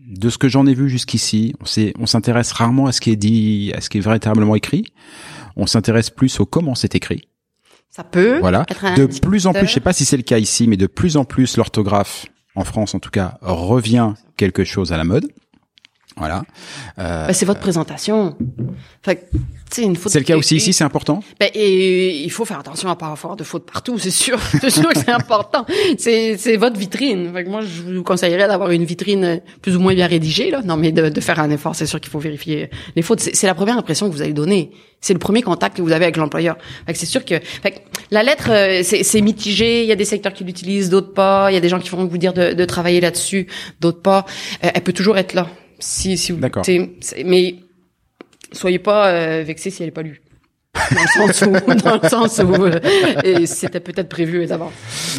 de 0.07 0.29
ce 0.29 0.37
que 0.37 0.47
j'en 0.47 0.65
ai 0.67 0.73
vu 0.73 0.89
jusqu'ici, 0.89 1.53
on 1.97 2.05
s'intéresse 2.05 2.51
rarement 2.51 2.87
à 2.87 2.91
ce 2.91 3.01
qui 3.01 3.11
est 3.11 3.15
dit, 3.15 3.71
à 3.75 3.81
ce 3.81 3.89
qui 3.89 3.97
est 3.97 4.01
véritablement 4.01 4.55
écrit. 4.55 4.85
On 5.55 5.67
s'intéresse 5.67 6.09
plus 6.09 6.39
au 6.39 6.45
comment 6.45 6.75
c'est 6.75 6.95
écrit. 6.95 7.27
Ça 7.89 8.03
peut. 8.03 8.39
Voilà. 8.39 8.65
de 8.97 9.05
plus 9.05 9.47
en 9.47 9.53
plus, 9.53 9.67
je 9.67 9.73
sais 9.73 9.79
pas 9.79 9.93
si 9.93 10.05
c'est 10.05 10.17
le 10.17 10.23
cas 10.23 10.37
ici, 10.37 10.67
mais 10.67 10.77
de 10.77 10.87
plus 10.87 11.17
en 11.17 11.23
plus, 11.23 11.57
l'orthographe 11.57 12.25
en 12.55 12.63
France, 12.63 12.93
en 12.93 12.99
tout 12.99 13.09
cas, 13.09 13.37
revient 13.41 14.13
quelque 14.37 14.63
chose 14.63 14.91
à 14.91 14.97
la 14.97 15.03
mode. 15.03 15.27
Voilà. 16.18 16.43
Euh, 16.97 17.28
bah, 17.28 17.34
c'est 17.34 17.45
votre 17.45 17.59
présentation. 17.59 18.38
Fait, 19.03 19.30
c'est 19.70 19.86
le 19.86 20.24
cas 20.24 20.38
aussi 20.38 20.55
ici, 20.55 20.72
c'est 20.72 20.86
important. 20.86 21.22
Ben, 21.39 21.49
et 21.53 22.24
il 22.24 22.32
faut 22.32 22.45
faire 22.45 22.59
attention 22.59 22.89
à 22.89 22.95
pas 22.95 23.07
avoir 23.07 23.36
de 23.36 23.43
fautes 23.43 23.70
partout, 23.70 23.99
c'est 23.99 24.11
sûr. 24.11 24.39
C'est 24.61 24.70
sûr 24.70 24.89
que 24.89 24.99
c'est 24.99 25.11
important. 25.11 25.66
C'est 25.97 26.38
c'est 26.38 26.55
votre 26.55 26.78
vitrine. 26.78 27.32
Fait 27.34 27.43
que 27.43 27.49
moi, 27.49 27.61
je 27.61 27.82
vous 27.82 28.03
conseillerais 28.03 28.47
d'avoir 28.47 28.72
une 28.72 28.86
vitrine 28.86 29.41
plus 29.61 29.76
ou 29.76 29.80
moins 29.80 29.93
bien 29.93 30.07
rédigée 30.07 30.49
là. 30.49 30.61
Non, 30.63 30.78
mais 30.78 30.91
de, 30.91 31.09
de 31.09 31.22
faire 31.22 31.39
un 31.39 31.49
effort, 31.49 31.76
c'est 31.76 31.86
sûr 31.86 31.99
qu'il 31.99 32.09
faut 32.09 32.20
vérifier 32.20 32.70
les 32.95 33.01
fautes. 33.01 33.20
C'est 33.20 33.47
la 33.47 33.53
première 33.53 33.78
impression 33.78 34.07
que 34.07 34.13
vous 34.13 34.22
allez 34.22 34.34
donner. 34.34 34.72
C'est 35.01 35.13
le 35.13 35.20
premier 35.20 35.41
contact 35.41 35.78
que 35.78 35.82
vous 35.82 35.91
avez 35.91 36.05
avec 36.05 36.18
l'employeur. 36.18 36.57
Fait 36.88 36.93
que 36.93 36.99
c'est 36.99 37.05
sûr 37.05 37.26
que, 37.26 37.39
fait 37.39 37.72
que 37.72 37.80
la 38.11 38.24
lettre, 38.24 38.49
euh, 38.49 38.82
c'est 38.84 39.22
mitigé. 39.22 39.84
Il 39.84 39.88
y 39.88 39.91
a 39.91 39.95
des 39.95 40.05
secteurs 40.05 40.34
qui 40.34 40.43
l'utilisent, 40.43 40.89
d'autres 40.89 41.13
pas. 41.13 41.51
Il 41.51 41.53
y 41.53 41.57
a 41.57 41.61
des 41.61 41.70
gens 41.70 41.80
qui 41.80 41.89
vont 41.89 42.05
vous 42.05 42.18
dire 42.18 42.34
de, 42.34 42.53
de 42.53 42.66
travailler 42.66 43.01
là-dessus, 43.01 43.47
d'autres 43.82 44.01
pas. 44.01 44.26
Euh, 44.63 44.70
elle 44.74 44.84
peut 44.84 44.93
toujours 44.93 45.18
être 45.18 45.34
là. 45.34 45.47
Si, 45.80 46.17
si 46.17 46.32
vous, 46.32 46.39
mais 47.26 47.55
soyez 48.51 48.80
pas 48.80 49.07
euh, 49.09 49.43
vexés 49.45 49.69
si 49.69 49.84
elle 49.84 49.89
est 49.89 49.91
pas 49.91 50.03
lue. 50.03 50.21
Dans 50.91 51.01
le 51.01 51.34
sens 51.34 51.41
où, 51.41 51.51
dans 51.84 51.99
le 52.01 52.09
sens 52.09 52.39
où 52.39 52.65
euh, 52.65 53.45
c'était 53.45 53.80
peut-être 53.80 54.09
prévu 54.09 54.45
d'avant. 54.45 54.71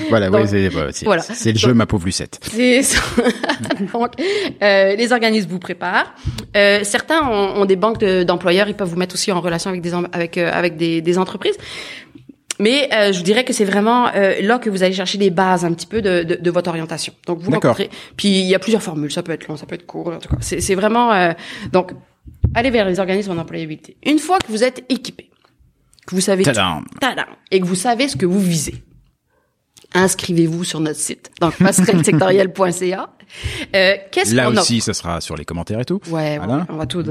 Voilà, 0.09 0.31
Donc, 0.31 0.47
c'est 0.47 0.69
voilà. 1.05 1.23
le 1.45 1.55
jeu, 1.59 1.75
ma 1.75 1.87
pauvre 1.87 2.05
Lucette. 2.05 2.39
C'est 2.43 2.83
Donc, 3.93 4.13
euh, 4.63 4.95
les 4.97 5.13
organismes 5.13 5.49
vous 5.49 5.59
préparent. 5.59 6.15
Euh, 6.57 6.81
certains 6.85 7.23
ont, 7.23 7.63
ont, 7.63 7.65
des 7.65 7.77
banques 7.77 8.05
d'employeurs, 8.05 8.69
ils 8.69 8.75
peuvent 8.75 8.89
vous 8.89 8.97
mettre 8.97 9.15
aussi 9.15 9.33
en 9.33 9.41
relation 9.41 9.71
avec 9.71 9.83
des 9.83 9.93
avec 10.13 10.39
euh, 10.39 10.51
avec 10.53 10.77
des, 10.77 11.01
des 11.01 11.19
entreprises. 11.19 11.57
Mais 12.59 12.89
euh, 12.93 13.13
je 13.13 13.19
vous 13.19 13.25
dirais 13.25 13.45
que 13.45 13.53
c'est 13.53 13.65
vraiment 13.65 14.09
euh, 14.15 14.41
là 14.41 14.59
que 14.59 14.71
vous 14.71 14.83
allez 14.83 14.95
chercher 14.95 15.19
les 15.19 15.31
bases 15.31 15.65
un 15.65 15.73
petit 15.73 15.87
peu 15.87 16.01
de, 16.01 16.23
de, 16.23 16.37
de 16.37 16.51
votre 16.51 16.69
orientation. 16.71 17.13
Donc 17.27 17.41
vous 17.41 17.51
rencontrez. 17.51 17.91
Puis 18.17 18.29
il 18.29 18.47
y 18.47 18.55
a 18.55 18.59
plusieurs 18.59 18.83
formules. 18.83 19.13
Ça 19.13 19.23
peut 19.23 19.33
être 19.33 19.47
long, 19.49 19.57
ça 19.57 19.67
peut 19.67 19.75
être 19.75 19.87
court. 19.87 20.09
En 20.09 20.19
tout 20.19 20.29
cas, 20.29 20.37
c'est 20.41 20.75
vraiment 20.75 21.13
euh, 21.13 21.33
donc 21.73 21.93
allez 22.55 22.71
vers 22.71 22.87
les 22.87 22.99
organismes 22.99 23.33
en 23.33 23.39
employabilité. 23.39 23.97
Une 24.05 24.19
fois 24.19 24.39
que 24.39 24.49
vous 24.49 24.65
êtes 24.65 24.85
équipé, 24.89 25.31
que 26.07 26.15
vous 26.15 26.21
savez 26.21 26.45
Tadam. 26.45 26.85
Tout, 26.91 26.99
tadam, 26.99 27.27
et 27.51 27.61
que 27.61 27.67
vous 27.67 27.75
savez 27.75 28.09
ce 28.09 28.17
que 28.17 28.27
vous 28.27 28.41
visez, 28.41 28.83
inscrivez-vous 29.95 30.65
sur 30.65 30.81
notre 30.81 31.01
site. 31.01 31.31
Donc 31.41 31.57
passerellesectoriel.ca. 31.59 33.16
Euh, 33.75 33.95
qu'est-ce 34.11 34.35
Là 34.35 34.47
qu'on 34.47 34.57
aussi, 34.57 34.77
offre? 34.77 34.85
ça 34.87 34.95
sera 34.95 35.21
sur 35.21 35.37
les 35.37 35.45
commentaires 35.45 35.81
et 35.81 35.85
tout. 35.85 36.01
Ouais, 36.11 36.39
voilà. 36.39 36.67
on 36.69 36.77
va 36.77 36.87
tout. 36.87 37.05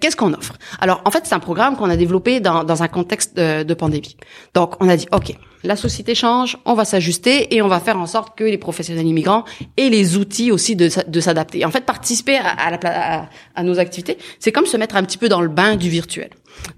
Qu'est-ce 0.00 0.16
qu'on 0.16 0.32
offre? 0.32 0.54
Alors, 0.80 1.02
en 1.04 1.10
fait, 1.10 1.22
c'est 1.24 1.34
un 1.34 1.40
programme 1.40 1.76
qu'on 1.76 1.90
a 1.90 1.96
développé 1.96 2.40
dans, 2.40 2.64
dans 2.64 2.82
un 2.82 2.88
contexte 2.88 3.36
de, 3.36 3.62
de, 3.62 3.74
pandémie. 3.74 4.16
Donc, 4.54 4.74
on 4.80 4.88
a 4.88 4.96
dit, 4.96 5.06
ok, 5.12 5.34
la 5.64 5.76
société 5.76 6.14
change, 6.14 6.56
on 6.64 6.74
va 6.74 6.84
s'ajuster 6.84 7.54
et 7.54 7.62
on 7.62 7.68
va 7.68 7.80
faire 7.80 7.98
en 7.98 8.06
sorte 8.06 8.36
que 8.38 8.44
les 8.44 8.58
professionnels 8.58 9.06
immigrants 9.06 9.44
aient 9.76 9.88
les 9.88 10.16
outils 10.16 10.52
aussi 10.52 10.76
de, 10.76 10.88
de 11.06 11.20
s'adapter. 11.20 11.64
En 11.64 11.70
fait, 11.70 11.84
participer 11.84 12.36
à, 12.36 12.48
à, 12.48 12.70
la, 12.70 12.78
à, 13.22 13.28
à 13.54 13.62
nos 13.62 13.78
activités, 13.78 14.18
c'est 14.38 14.52
comme 14.52 14.66
se 14.66 14.76
mettre 14.76 14.96
un 14.96 15.02
petit 15.02 15.18
peu 15.18 15.28
dans 15.28 15.40
le 15.40 15.48
bain 15.48 15.76
du 15.76 15.88
virtuel. 15.90 16.30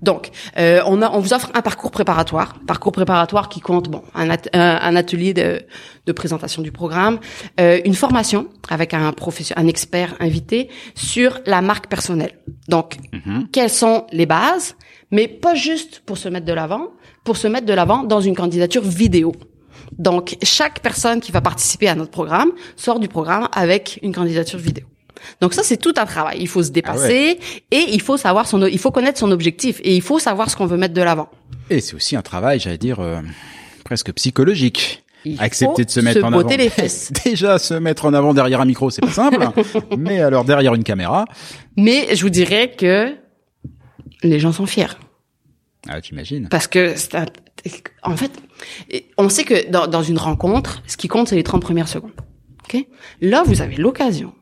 Donc, 0.02 0.30
euh, 0.58 0.80
on, 0.86 1.02
a, 1.02 1.10
on 1.10 1.20
vous 1.20 1.32
offre 1.32 1.50
un 1.54 1.62
parcours 1.62 1.90
préparatoire, 1.90 2.54
parcours 2.66 2.92
préparatoire 2.92 3.48
qui 3.48 3.60
compte 3.60 3.88
bon 3.88 4.02
un, 4.14 4.30
at 4.30 4.42
un 4.52 4.96
atelier 4.96 5.34
de, 5.34 5.62
de, 6.06 6.12
présentation 6.12 6.62
du 6.62 6.72
programme, 6.72 7.18
euh, 7.60 7.80
une 7.84 7.94
formation 7.94 8.48
avec 8.68 8.94
un 8.94 9.12
professeur, 9.12 9.58
un 9.58 9.66
expert 9.66 10.14
invité 10.20 10.68
sur 10.94 11.40
la 11.46 11.60
marque 11.60 11.86
personnelle. 11.88 12.34
Donc, 12.68 12.96
mm 13.12 13.18
-hmm. 13.18 13.46
quelles 13.52 13.74
sont 13.84 14.06
les 14.12 14.26
bases, 14.26 14.74
mais 15.10 15.26
pas 15.44 15.54
juste 15.54 16.02
pour 16.06 16.16
se 16.18 16.28
mettre 16.28 16.46
de 16.46 16.54
l'avant, 16.60 16.84
pour 17.24 17.36
se 17.36 17.48
mettre 17.48 17.66
de 17.66 17.74
l'avant 17.74 18.00
dans 18.04 18.20
une 18.28 18.36
candidature 18.42 18.84
vidéo. 19.02 19.32
Donc, 19.98 20.36
chaque 20.42 20.80
personne 20.80 21.20
qui 21.20 21.32
va 21.32 21.40
participer 21.40 21.88
à 21.88 21.94
notre 21.94 22.10
programme 22.10 22.52
sort 22.76 23.00
du 23.00 23.08
programme 23.08 23.48
avec 23.52 23.98
une 24.02 24.14
candidature 24.14 24.58
vidéo. 24.58 24.86
Donc 25.40 25.54
ça, 25.54 25.62
c'est 25.62 25.76
tout 25.76 25.94
un 25.96 26.06
travail. 26.06 26.38
Il 26.40 26.48
faut 26.48 26.62
se 26.62 26.70
dépasser 26.70 27.38
ah 27.40 27.44
ouais. 27.44 27.62
et 27.70 27.94
il 27.94 28.00
faut 28.00 28.16
savoir 28.16 28.46
son, 28.46 28.66
il 28.66 28.78
faut 28.78 28.90
connaître 28.90 29.18
son 29.18 29.30
objectif 29.30 29.80
et 29.82 29.94
il 29.94 30.02
faut 30.02 30.18
savoir 30.18 30.50
ce 30.50 30.56
qu'on 30.56 30.66
veut 30.66 30.76
mettre 30.76 30.94
de 30.94 31.02
l'avant. 31.02 31.28
Et 31.70 31.80
c'est 31.80 31.94
aussi 31.94 32.16
un 32.16 32.22
travail, 32.22 32.60
j'allais 32.60 32.78
dire, 32.78 33.00
euh, 33.00 33.20
presque 33.84 34.12
psychologique. 34.12 35.04
Il 35.24 35.40
Accepter 35.40 35.84
de 35.84 35.90
se 35.90 36.00
mettre 36.00 36.20
se 36.20 36.24
en 36.24 36.32
avant. 36.32 36.48
les 36.48 36.70
fesses. 36.70 37.12
Déjà, 37.24 37.58
se 37.58 37.74
mettre 37.74 38.04
en 38.04 38.14
avant 38.14 38.34
derrière 38.34 38.60
un 38.60 38.64
micro, 38.64 38.88
c'est 38.90 39.00
pas 39.00 39.10
simple. 39.10 39.38
mais 39.98 40.20
alors 40.20 40.44
derrière 40.44 40.74
une 40.74 40.84
caméra. 40.84 41.24
Mais 41.76 42.14
je 42.14 42.22
vous 42.22 42.30
dirais 42.30 42.72
que 42.76 43.14
les 44.22 44.38
gens 44.38 44.52
sont 44.52 44.66
fiers. 44.66 44.86
Ah, 45.88 46.00
t'imagines. 46.00 46.48
Parce 46.48 46.66
que 46.66 46.94
un... 47.16 47.26
en 48.02 48.16
fait, 48.16 48.32
on 49.16 49.28
sait 49.28 49.44
que 49.44 49.70
dans, 49.70 49.86
dans 49.86 50.02
une 50.02 50.18
rencontre, 50.18 50.82
ce 50.86 50.96
qui 50.96 51.08
compte, 51.08 51.28
c'est 51.28 51.36
les 51.36 51.42
30 51.42 51.62
premières 51.62 51.88
secondes. 51.88 52.12
Là, 53.20 53.42
vous 53.46 53.62
avez 53.62 53.76
l'occasion 53.76 54.32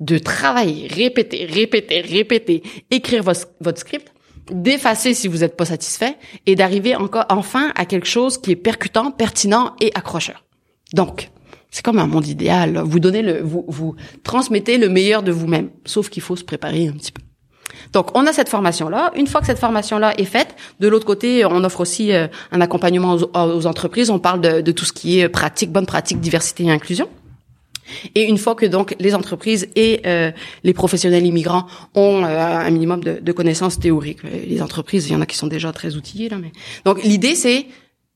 de 0.00 0.18
travailler, 0.18 0.88
répéter, 0.88 1.44
répéter, 1.44 2.00
répéter, 2.00 2.62
écrire 2.90 3.22
votre, 3.22 3.46
votre 3.60 3.78
script, 3.78 4.12
d'effacer 4.50 5.14
si 5.14 5.28
vous 5.28 5.38
n'êtes 5.38 5.56
pas 5.56 5.64
satisfait 5.64 6.16
et 6.46 6.54
d'arriver 6.54 6.96
encore 6.96 7.24
enfin 7.30 7.72
à 7.76 7.86
quelque 7.86 8.06
chose 8.06 8.38
qui 8.38 8.50
est 8.50 8.56
percutant, 8.56 9.10
pertinent 9.10 9.74
et 9.80 9.90
accrocheur. 9.94 10.44
Donc, 10.92 11.30
c'est 11.70 11.84
comme 11.84 11.98
un 11.98 12.06
monde 12.06 12.26
idéal. 12.26 12.82
Vous 12.84 13.00
donnez 13.00 13.22
le, 13.22 13.40
vous, 13.42 13.64
vous 13.68 13.96
transmettez 14.22 14.78
le 14.78 14.88
meilleur 14.88 15.22
de 15.22 15.32
vous-même, 15.32 15.70
sauf 15.84 16.08
qu'il 16.08 16.22
faut 16.22 16.36
se 16.36 16.44
préparer 16.44 16.88
un 16.88 16.92
petit 16.92 17.12
peu. 17.12 17.22
Donc, 17.92 18.16
on 18.16 18.26
a 18.26 18.32
cette 18.32 18.48
formation-là. 18.48 19.12
Une 19.16 19.26
fois 19.26 19.40
que 19.40 19.46
cette 19.46 19.58
formation-là 19.58 20.14
est 20.18 20.24
faite, 20.24 20.54
de 20.80 20.88
l'autre 20.88 21.06
côté, 21.06 21.44
on 21.44 21.64
offre 21.64 21.80
aussi 21.80 22.12
euh, 22.12 22.28
un 22.52 22.60
accompagnement 22.60 23.14
aux, 23.14 23.30
aux, 23.36 23.66
entreprises. 23.66 24.10
On 24.10 24.18
parle 24.18 24.40
de, 24.40 24.60
de 24.60 24.72
tout 24.72 24.84
ce 24.84 24.92
qui 24.92 25.18
est 25.18 25.28
pratique, 25.28 25.72
bonne 25.72 25.86
pratique, 25.86 26.20
diversité 26.20 26.64
et 26.64 26.70
inclusion. 26.70 27.08
Et 28.14 28.22
une 28.22 28.38
fois 28.38 28.54
que 28.54 28.66
donc 28.66 28.94
les 28.98 29.14
entreprises 29.14 29.68
et 29.76 30.02
euh, 30.06 30.30
les 30.62 30.72
professionnels 30.72 31.26
immigrants 31.26 31.66
ont 31.94 32.24
euh, 32.24 32.26
un 32.28 32.70
minimum 32.70 33.02
de, 33.02 33.18
de, 33.20 33.32
connaissances 33.32 33.78
théoriques, 33.78 34.22
les 34.22 34.62
entreprises, 34.62 35.08
il 35.08 35.12
y 35.12 35.16
en 35.16 35.20
a 35.20 35.26
qui 35.26 35.36
sont 35.36 35.46
déjà 35.46 35.72
très 35.72 35.96
outillées 35.96 36.28
là, 36.28 36.38
mais 36.40 36.52
donc 36.84 37.02
l'idée 37.02 37.34
c'est 37.34 37.66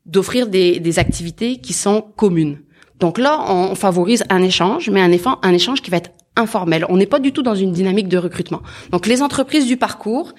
d'offrir 0.07 0.47
des, 0.47 0.81
des, 0.81 0.99
activités 0.99 1.59
qui 1.59 1.75
sont 1.75 2.03
communes. 2.16 2.61
Donc 2.99 3.19
là, 3.19 3.45
on 3.49 3.75
favorise 3.75 4.25
un 4.31 4.43
échange, 4.43 4.91
mais 4.91 5.01
un, 5.01 5.12
un 5.43 5.53
échange 5.53 5.83
qui 5.83 5.91
va 5.91 5.99
être 5.99 6.11
informel. 6.39 6.87
On 6.89 6.97
n'est 6.97 7.07
pas 7.07 7.19
du 7.19 7.33
tout 7.33 7.43
dans 7.43 7.55
une 7.55 7.73
dynamique 7.73 8.09
de 8.09 8.16
recrutement. 8.16 8.62
Donc 8.93 9.07
les 9.07 9.23
entreprises 9.23 9.66
du 9.66 9.77
parcours 9.77 10.35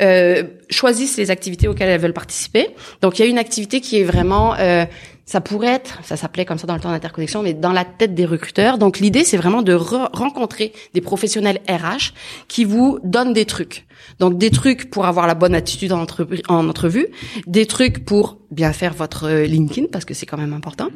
euh, 0.00 0.42
choisissent 0.68 1.16
les 1.16 1.30
activités 1.30 1.68
auxquelles 1.68 1.88
elles 1.88 2.00
veulent 2.00 2.12
participer. 2.12 2.68
Donc 3.00 3.18
il 3.18 3.22
y 3.22 3.24
a 3.24 3.28
une 3.28 3.38
activité 3.38 3.80
qui 3.80 3.98
est 4.00 4.04
vraiment 4.04 4.54
euh, 4.58 4.84
ça 5.26 5.40
pourrait 5.40 5.68
être, 5.68 6.00
ça 6.04 6.16
s'appelait 6.16 6.44
comme 6.44 6.58
ça 6.58 6.66
dans 6.66 6.74
le 6.74 6.80
temps 6.80 6.90
d'interconnexion, 6.90 7.42
mais 7.42 7.54
dans 7.54 7.72
la 7.72 7.84
tête 7.84 8.14
des 8.14 8.26
recruteurs. 8.26 8.76
Donc 8.78 8.98
l'idée, 8.98 9.24
c'est 9.24 9.36
vraiment 9.38 9.62
de 9.62 9.74
re- 9.74 10.10
rencontrer 10.12 10.72
des 10.92 11.00
professionnels 11.00 11.60
RH 11.68 12.12
qui 12.46 12.64
vous 12.64 12.98
donnent 13.04 13.32
des 13.32 13.46
trucs. 13.46 13.86
Donc 14.18 14.36
des 14.36 14.50
trucs 14.50 14.90
pour 14.90 15.06
avoir 15.06 15.26
la 15.26 15.34
bonne 15.34 15.54
attitude 15.54 15.92
en, 15.92 16.06
entrevue, 16.48 17.06
des 17.46 17.66
trucs 17.66 18.04
pour 18.04 18.38
bien 18.50 18.72
faire 18.72 18.92
votre 18.92 19.24
euh, 19.26 19.44
LinkedIn 19.46 19.86
parce 19.90 20.04
que 20.04 20.12
c'est 20.14 20.26
quand 20.26 20.36
même 20.36 20.52
important, 20.52 20.88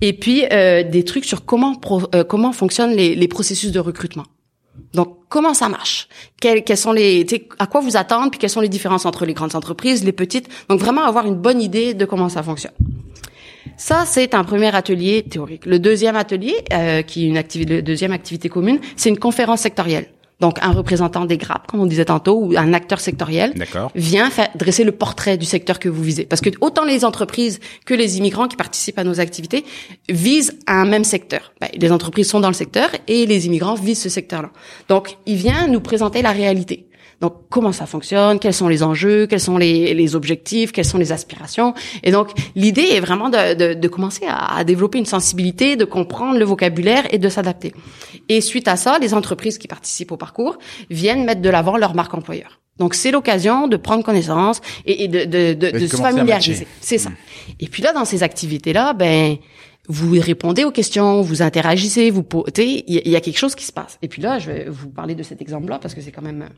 et 0.00 0.12
puis 0.12 0.44
euh, 0.52 0.82
des 0.82 1.04
trucs 1.04 1.24
sur 1.24 1.44
comment 1.44 1.74
pro- 1.76 2.08
euh, 2.14 2.24
comment 2.24 2.52
fonctionnent 2.52 2.94
les, 2.96 3.14
les 3.14 3.28
processus 3.28 3.70
de 3.70 3.78
recrutement. 3.78 4.24
Donc, 4.94 5.18
comment 5.28 5.54
ça 5.54 5.68
marche? 5.68 6.08
Quels, 6.40 6.64
quels 6.64 6.76
sont 6.76 6.92
les, 6.92 7.26
à 7.58 7.66
quoi 7.66 7.80
vous 7.80 7.96
attendre, 7.96 8.30
puis 8.30 8.38
quelles 8.38 8.48
sont 8.48 8.60
les 8.60 8.68
différences 8.68 9.06
entre 9.06 9.26
les 9.26 9.34
grandes 9.34 9.54
entreprises, 9.54 10.04
les 10.04 10.12
petites? 10.12 10.48
Donc, 10.68 10.80
vraiment 10.80 11.02
avoir 11.04 11.26
une 11.26 11.34
bonne 11.34 11.60
idée 11.60 11.94
de 11.94 12.04
comment 12.04 12.28
ça 12.28 12.42
fonctionne. 12.42 12.72
Ça, 13.76 14.04
c'est 14.06 14.34
un 14.34 14.44
premier 14.44 14.74
atelier 14.74 15.22
théorique. 15.22 15.66
Le 15.66 15.78
deuxième 15.78 16.16
atelier, 16.16 16.56
euh, 16.72 17.02
qui 17.02 17.24
est 17.24 17.28
une 17.28 17.36
activité, 17.36 17.82
deuxième 17.82 18.12
activité 18.12 18.48
commune, 18.48 18.80
c'est 18.96 19.08
une 19.08 19.18
conférence 19.18 19.60
sectorielle. 19.60 20.06
Donc, 20.40 20.58
un 20.62 20.70
représentant 20.70 21.24
des 21.24 21.36
grappes, 21.36 21.66
comme 21.66 21.80
on 21.80 21.86
disait 21.86 22.04
tantôt, 22.04 22.38
ou 22.38 22.56
un 22.56 22.72
acteur 22.72 23.00
sectoriel 23.00 23.54
vient 23.96 24.30
faire, 24.30 24.48
dresser 24.54 24.84
le 24.84 24.92
portrait 24.92 25.36
du 25.36 25.44
secteur 25.44 25.80
que 25.80 25.88
vous 25.88 26.02
visez. 26.02 26.26
Parce 26.26 26.40
que 26.40 26.50
autant 26.60 26.84
les 26.84 27.04
entreprises 27.04 27.58
que 27.84 27.94
les 27.94 28.18
immigrants 28.18 28.46
qui 28.46 28.56
participent 28.56 28.98
à 28.98 29.04
nos 29.04 29.18
activités 29.18 29.64
visent 30.08 30.56
un 30.68 30.84
même 30.84 31.02
secteur. 31.02 31.52
Ben, 31.60 31.68
les 31.74 31.90
entreprises 31.90 32.28
sont 32.28 32.38
dans 32.38 32.48
le 32.48 32.54
secteur 32.54 32.88
et 33.08 33.26
les 33.26 33.46
immigrants 33.46 33.74
visent 33.74 34.02
ce 34.02 34.08
secteur-là. 34.08 34.50
Donc, 34.88 35.16
il 35.26 35.36
vient 35.36 35.66
nous 35.66 35.80
présenter 35.80 36.22
la 36.22 36.30
réalité. 36.30 36.87
Donc, 37.20 37.34
comment 37.48 37.72
ça 37.72 37.86
fonctionne, 37.86 38.38
quels 38.38 38.54
sont 38.54 38.68
les 38.68 38.84
enjeux, 38.84 39.26
quels 39.26 39.40
sont 39.40 39.58
les, 39.58 39.92
les 39.92 40.14
objectifs, 40.14 40.70
quelles 40.70 40.84
sont 40.84 40.98
les 40.98 41.10
aspirations? 41.10 41.74
Et 42.04 42.12
donc, 42.12 42.30
l'idée 42.54 42.90
est 42.92 43.00
vraiment 43.00 43.28
de, 43.28 43.54
de, 43.54 43.74
de 43.74 43.88
commencer 43.88 44.24
à, 44.28 44.56
à 44.56 44.62
développer 44.62 44.98
une 44.98 45.06
sensibilité, 45.06 45.74
de 45.74 45.84
comprendre 45.84 46.38
le 46.38 46.44
vocabulaire 46.44 47.12
et 47.12 47.18
de 47.18 47.28
s'adapter. 47.28 47.74
Et 48.28 48.40
suite 48.40 48.68
à 48.68 48.76
ça, 48.76 49.00
les 49.00 49.14
entreprises 49.14 49.58
qui 49.58 49.66
participent 49.66 50.12
au 50.12 50.16
parcours 50.16 50.58
viennent 50.90 51.24
mettre 51.24 51.42
de 51.42 51.50
l'avant 51.50 51.76
leur 51.76 51.94
marque 51.94 52.14
employeur. 52.14 52.60
Donc, 52.78 52.94
c'est 52.94 53.10
l'occasion 53.10 53.66
de 53.66 53.76
prendre 53.76 54.04
connaissance 54.04 54.60
et, 54.86 55.02
et 55.02 55.08
de, 55.08 55.24
de, 55.24 55.54
de, 55.54 55.76
de 55.76 55.86
se 55.88 55.96
familiariser. 55.96 56.68
C'est 56.80 56.98
ça. 56.98 57.10
Et 57.58 57.66
puis 57.66 57.82
là, 57.82 57.92
dans 57.92 58.04
ces 58.04 58.22
activités-là, 58.22 58.92
ben, 58.92 59.38
vous 59.88 60.12
répondez 60.20 60.64
aux 60.64 60.70
questions, 60.70 61.22
vous 61.22 61.40
interagissez, 61.42 62.10
vous 62.10 62.22
potez, 62.22 62.84
il 62.86 62.94
y, 62.94 62.98
a- 62.98 63.02
il 63.06 63.10
y 63.10 63.16
a 63.16 63.20
quelque 63.20 63.38
chose 63.38 63.54
qui 63.54 63.64
se 63.64 63.72
passe. 63.72 63.98
Et 64.02 64.08
puis 64.08 64.20
là, 64.20 64.38
je 64.38 64.50
vais 64.50 64.66
vous 64.68 64.90
parler 64.90 65.14
de 65.14 65.22
cet 65.22 65.40
exemple-là 65.40 65.78
parce 65.80 65.94
que 65.94 66.00
c'est 66.02 66.12
quand 66.12 66.22
même, 66.22 66.48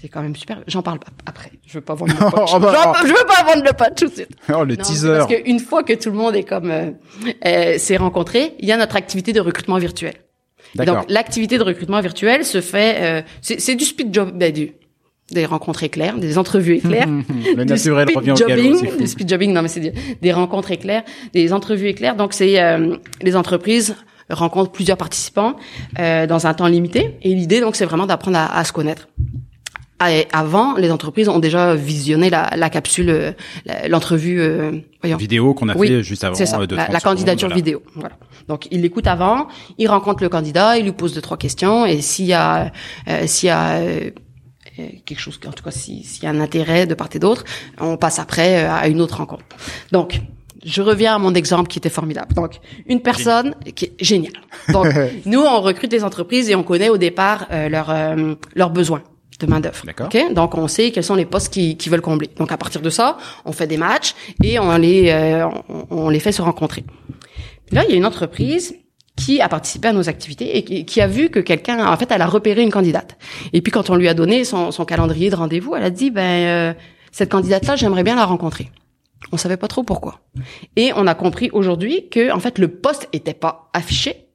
c'est 0.00 0.08
quand 0.08 0.20
même 0.22 0.36
super. 0.36 0.62
J'en 0.66 0.82
parle 0.82 0.98
après. 1.26 1.50
Je 1.66 1.74
veux 1.74 1.80
pas 1.80 1.94
vendre 1.94 2.12
le 2.12 2.18
pot. 2.30 2.44
Oh, 2.54 2.58
bah, 2.58 2.94
oh. 2.94 2.98
je 3.02 3.08
veux 3.08 3.26
pas 3.26 3.42
vendre 3.44 3.64
le 3.64 3.72
pot 3.72 3.84
tout 3.96 4.06
de 4.06 4.12
suite. 4.12 4.28
Oh, 4.54 4.64
le 4.64 4.76
Non, 4.76 4.82
teaser. 4.84 5.08
Parce 5.18 5.26
qu'une 5.34 5.60
fois 5.60 5.82
que 5.82 5.94
tout 5.94 6.10
le 6.10 6.16
monde 6.16 6.36
est 6.36 6.44
comme 6.44 6.70
euh, 6.70 6.90
euh, 7.46 7.78
s'est 7.78 7.96
rencontré, 7.96 8.54
il 8.58 8.68
y 8.68 8.72
a 8.72 8.76
notre 8.76 8.96
activité 8.96 9.32
de 9.32 9.40
recrutement 9.40 9.78
virtuel. 9.78 10.14
Et 10.74 10.78
D'accord. 10.78 10.96
donc 10.96 11.04
l'activité 11.08 11.56
de 11.56 11.62
recrutement 11.62 12.00
virtuel 12.02 12.44
se 12.44 12.60
fait, 12.60 12.96
euh, 13.00 13.22
c'est 13.40 13.58
c'est 13.60 13.74
du 13.76 13.84
speed 13.86 14.12
job, 14.12 14.32
ben, 14.36 14.52
du, 14.52 14.72
des 15.30 15.46
rencontres 15.46 15.84
éclaires, 15.84 16.16
des 16.16 16.38
entrevues 16.38 16.76
éclaires, 16.76 17.08
Le 17.56 17.64
du 17.64 17.70
naturel 17.70 18.08
speed 18.08 18.16
revient 18.16 18.30
au 18.32 18.46
galop, 18.46 18.62
jobbing, 18.62 18.96
du 18.98 19.06
speed 19.06 19.28
jobbing, 19.28 19.52
non 19.52 19.62
mais 19.62 19.68
c'est 19.68 19.80
des, 19.80 19.92
des 20.20 20.32
rencontres 20.32 20.70
éclaires, 20.70 21.02
des 21.32 21.52
entrevues 21.52 21.88
éclaires. 21.88 22.16
Donc 22.16 22.32
c'est 22.32 22.60
euh, 22.60 22.96
les 23.22 23.36
entreprises 23.36 23.96
rencontrent 24.30 24.72
plusieurs 24.72 24.96
participants 24.96 25.56
euh, 25.98 26.26
dans 26.26 26.46
un 26.46 26.54
temps 26.54 26.66
limité. 26.66 27.16
Et 27.22 27.34
l'idée 27.34 27.60
donc 27.60 27.76
c'est 27.76 27.84
vraiment 27.84 28.06
d'apprendre 28.06 28.38
à, 28.38 28.58
à 28.58 28.64
se 28.64 28.72
connaître. 28.72 29.08
Ah, 30.00 30.12
et 30.12 30.28
Avant, 30.32 30.76
les 30.76 30.92
entreprises 30.92 31.28
ont 31.28 31.40
déjà 31.40 31.74
visionné 31.74 32.30
la, 32.30 32.50
la 32.56 32.70
capsule, 32.70 33.10
euh, 33.10 33.32
l'entrevue, 33.88 34.40
euh, 34.40 34.70
Vidéo 35.02 35.54
qu'on 35.54 35.68
a 35.68 35.76
oui, 35.76 35.88
fait 35.88 36.02
juste 36.02 36.22
avant 36.22 36.34
ça, 36.36 36.60
euh, 36.60 36.66
de 36.66 36.76
la, 36.76 36.84
30 36.84 36.92
la 36.92 37.00
candidature 37.00 37.48
secondes, 37.48 37.50
voilà. 37.50 37.56
vidéo. 37.56 37.82
Voilà. 37.94 38.16
Donc 38.46 38.68
il 38.70 38.82
l'écoute 38.82 39.06
avant, 39.08 39.48
il 39.76 39.88
rencontre 39.88 40.22
le 40.22 40.28
candidat, 40.28 40.78
il 40.78 40.84
lui 40.84 40.92
pose 40.92 41.14
deux 41.14 41.20
trois 41.20 41.36
questions 41.36 41.84
et 41.84 42.00
s'il 42.00 42.26
y 42.26 42.32
a 42.32 42.70
euh, 43.08 43.26
s'il 43.26 43.48
y 43.48 43.50
a 43.50 43.80
quelque 45.04 45.20
chose, 45.20 45.38
en 45.46 45.52
tout 45.52 45.64
cas 45.64 45.70
si- 45.70 46.04
s'il 46.04 46.24
y 46.24 46.26
a 46.26 46.30
un 46.30 46.40
intérêt 46.40 46.86
de 46.86 46.94
part 46.94 47.08
et 47.14 47.18
d'autre, 47.18 47.44
on 47.80 47.96
passe 47.96 48.18
après 48.18 48.64
euh, 48.64 48.70
à 48.72 48.88
une 48.88 49.00
autre 49.00 49.16
rencontre. 49.18 49.44
Donc 49.92 50.20
je 50.64 50.82
reviens 50.82 51.14
à 51.14 51.18
mon 51.18 51.34
exemple 51.34 51.68
qui 51.68 51.78
était 51.78 51.88
formidable. 51.90 52.34
Donc 52.34 52.60
une 52.86 53.00
personne 53.00 53.54
qui 53.76 53.86
est 53.86 54.04
géniale. 54.04 54.32
Donc 54.72 54.86
nous 55.26 55.40
on 55.40 55.60
recrute 55.60 55.92
les 55.92 56.02
entreprises 56.04 56.50
et 56.50 56.54
on 56.54 56.62
connaît 56.64 56.88
au 56.88 56.98
départ 56.98 57.46
euh, 57.52 57.68
leurs 57.68 57.90
euh, 57.90 58.34
leurs 58.54 58.70
besoins 58.70 59.02
de 59.40 59.46
main 59.46 59.60
d'œuvre. 59.60 59.82
D'accord. 59.86 60.08
Ok? 60.12 60.32
Donc 60.34 60.56
on 60.58 60.66
sait 60.66 60.90
quels 60.90 61.04
sont 61.04 61.14
les 61.14 61.24
postes 61.24 61.52
qui, 61.52 61.76
qui 61.76 61.88
veulent 61.88 62.00
combler. 62.00 62.28
Donc 62.38 62.50
à 62.50 62.56
partir 62.56 62.80
de 62.80 62.90
ça, 62.90 63.18
on 63.44 63.52
fait 63.52 63.68
des 63.68 63.76
matchs 63.76 64.14
et 64.42 64.58
on 64.58 64.76
les 64.76 65.10
euh, 65.10 65.46
on, 65.68 65.86
on 65.90 66.08
les 66.08 66.18
fait 66.18 66.32
se 66.32 66.42
rencontrer. 66.42 66.84
Puis 67.66 67.76
là, 67.76 67.84
il 67.84 67.90
y 67.90 67.94
a 67.94 67.96
une 67.96 68.06
entreprise 68.06 68.74
qui 69.18 69.40
a 69.40 69.48
participé 69.48 69.88
à 69.88 69.92
nos 69.92 70.08
activités 70.08 70.56
et 70.56 70.84
qui, 70.84 71.00
a 71.00 71.06
vu 71.08 71.28
que 71.28 71.40
quelqu'un, 71.40 71.84
en 71.86 71.96
fait, 71.96 72.10
elle 72.12 72.22
a 72.22 72.26
repéré 72.26 72.62
une 72.62 72.70
candidate. 72.70 73.18
Et 73.52 73.60
puis 73.60 73.72
quand 73.72 73.90
on 73.90 73.96
lui 73.96 74.08
a 74.08 74.14
donné 74.14 74.44
son, 74.44 74.70
son 74.70 74.84
calendrier 74.84 75.28
de 75.28 75.34
rendez-vous, 75.34 75.74
elle 75.74 75.82
a 75.82 75.90
dit, 75.90 76.10
ben 76.10 76.22
euh, 76.22 76.74
cette 77.10 77.30
candidate-là, 77.30 77.74
j'aimerais 77.74 78.04
bien 78.04 78.14
la 78.14 78.24
rencontrer. 78.24 78.70
On 79.32 79.36
savait 79.36 79.56
pas 79.56 79.66
trop 79.66 79.82
pourquoi. 79.82 80.20
Et 80.76 80.92
on 80.94 81.06
a 81.08 81.14
compris 81.14 81.50
aujourd'hui 81.52 82.08
que, 82.08 82.32
en 82.32 82.38
fait, 82.38 82.58
le 82.58 82.68
poste 82.68 83.08
était 83.12 83.34
pas 83.34 83.68
affiché. 83.72 84.27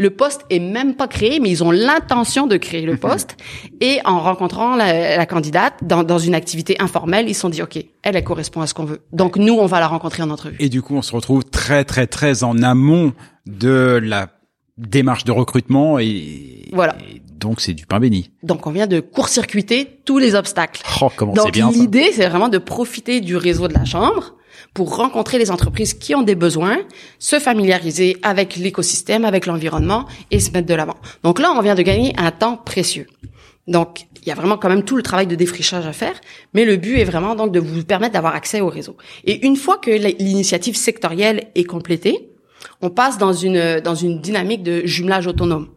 Le 0.00 0.10
poste 0.10 0.42
est 0.48 0.60
même 0.60 0.94
pas 0.94 1.08
créé, 1.08 1.40
mais 1.40 1.50
ils 1.50 1.62
ont 1.64 1.70
l'intention 1.72 2.46
de 2.46 2.56
créer 2.56 2.86
le 2.86 2.96
poste. 2.96 3.36
Et 3.80 3.98
en 4.04 4.20
rencontrant 4.20 4.76
la, 4.76 5.16
la 5.16 5.26
candidate 5.26 5.74
dans, 5.82 6.04
dans 6.04 6.18
une 6.18 6.34
activité 6.36 6.76
informelle, 6.80 7.28
ils 7.28 7.34
se 7.34 7.40
sont 7.40 7.48
dit, 7.50 7.60
OK, 7.62 7.76
elle, 7.76 8.16
elle 8.16 8.22
correspond 8.24 8.60
à 8.60 8.66
ce 8.68 8.74
qu'on 8.74 8.84
veut. 8.84 9.00
Donc, 9.12 9.36
nous, 9.36 9.54
on 9.54 9.66
va 9.66 9.80
la 9.80 9.88
rencontrer 9.88 10.22
en 10.22 10.30
entrevue. 10.30 10.56
Et 10.60 10.68
du 10.68 10.82
coup, 10.82 10.94
on 10.94 11.02
se 11.02 11.12
retrouve 11.12 11.44
très, 11.44 11.84
très, 11.84 12.06
très 12.06 12.44
en 12.44 12.62
amont 12.62 13.12
de 13.46 14.00
la 14.02 14.28
démarche 14.76 15.24
de 15.24 15.32
recrutement 15.32 15.98
et, 15.98 16.68
Voilà. 16.72 16.94
et 17.10 17.20
donc 17.36 17.60
c'est 17.60 17.74
du 17.74 17.84
pain 17.84 17.98
béni. 17.98 18.30
Donc, 18.44 18.66
on 18.68 18.70
vient 18.70 18.86
de 18.86 19.00
court-circuiter 19.00 19.98
tous 20.04 20.18
les 20.18 20.36
obstacles. 20.36 20.82
Oh, 21.02 21.08
comment 21.16 21.34
c'est 21.34 21.42
Donc, 21.42 21.52
bien 21.52 21.72
ça. 21.72 21.76
l'idée, 21.76 22.10
c'est 22.12 22.28
vraiment 22.28 22.48
de 22.48 22.58
profiter 22.58 23.20
du 23.20 23.36
réseau 23.36 23.66
de 23.66 23.74
la 23.74 23.84
Chambre 23.84 24.34
pour 24.74 24.96
rencontrer 24.96 25.38
les 25.38 25.50
entreprises 25.50 25.94
qui 25.94 26.14
ont 26.14 26.22
des 26.22 26.34
besoins, 26.34 26.78
se 27.18 27.38
familiariser 27.38 28.16
avec 28.22 28.56
l'écosystème, 28.56 29.24
avec 29.24 29.46
l'environnement 29.46 30.06
et 30.30 30.40
se 30.40 30.50
mettre 30.50 30.66
de 30.66 30.74
l'avant. 30.74 30.96
Donc 31.22 31.38
là, 31.38 31.52
on 31.56 31.60
vient 31.60 31.74
de 31.74 31.82
gagner 31.82 32.12
un 32.16 32.30
temps 32.30 32.56
précieux. 32.56 33.06
Donc, 33.66 34.06
il 34.22 34.28
y 34.28 34.32
a 34.32 34.34
vraiment 34.34 34.56
quand 34.56 34.70
même 34.70 34.82
tout 34.82 34.96
le 34.96 35.02
travail 35.02 35.26
de 35.26 35.34
défrichage 35.34 35.86
à 35.86 35.92
faire, 35.92 36.18
mais 36.54 36.64
le 36.64 36.76
but 36.76 36.98
est 36.98 37.04
vraiment 37.04 37.34
donc 37.34 37.52
de 37.52 37.60
vous 37.60 37.84
permettre 37.84 38.14
d'avoir 38.14 38.34
accès 38.34 38.60
au 38.60 38.68
réseau. 38.68 38.96
Et 39.24 39.46
une 39.46 39.56
fois 39.56 39.76
que 39.76 39.90
l'initiative 39.90 40.76
sectorielle 40.76 41.48
est 41.54 41.64
complétée, 41.64 42.30
on 42.80 42.90
passe 42.90 43.18
dans 43.18 43.32
une 43.32 43.80
dans 43.80 43.94
une 43.94 44.20
dynamique 44.20 44.62
de 44.62 44.82
jumelage 44.84 45.26
autonome. 45.26 45.68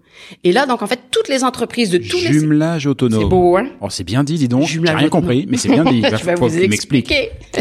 Et 0.44 0.52
là, 0.52 0.66
donc 0.66 0.82
en 0.82 0.88
fait, 0.88 1.00
toutes 1.12 1.28
les 1.28 1.44
entreprises 1.44 1.90
de 1.90 1.98
tous 1.98 2.18
les 2.18 2.34
Jumelage 2.34 2.88
autonome. 2.88 3.22
c'est 3.22 3.28
beau, 3.28 3.58
hein 3.58 3.68
Oh, 3.82 3.90
c'est 3.90 4.04
bien 4.04 4.24
dit, 4.24 4.36
dis 4.36 4.48
donc. 4.48 4.66
J'ai 4.66 4.80
rien 4.80 4.94
autonome. 4.94 5.10
compris, 5.10 5.46
mais 5.48 5.58
c'est 5.58 5.70
bien 5.70 5.84
dit. 5.84 6.00
Il 6.06 6.36
vous 6.36 6.48
que 6.48 6.62
tu 6.62 6.70
m'expliques. 6.70 7.14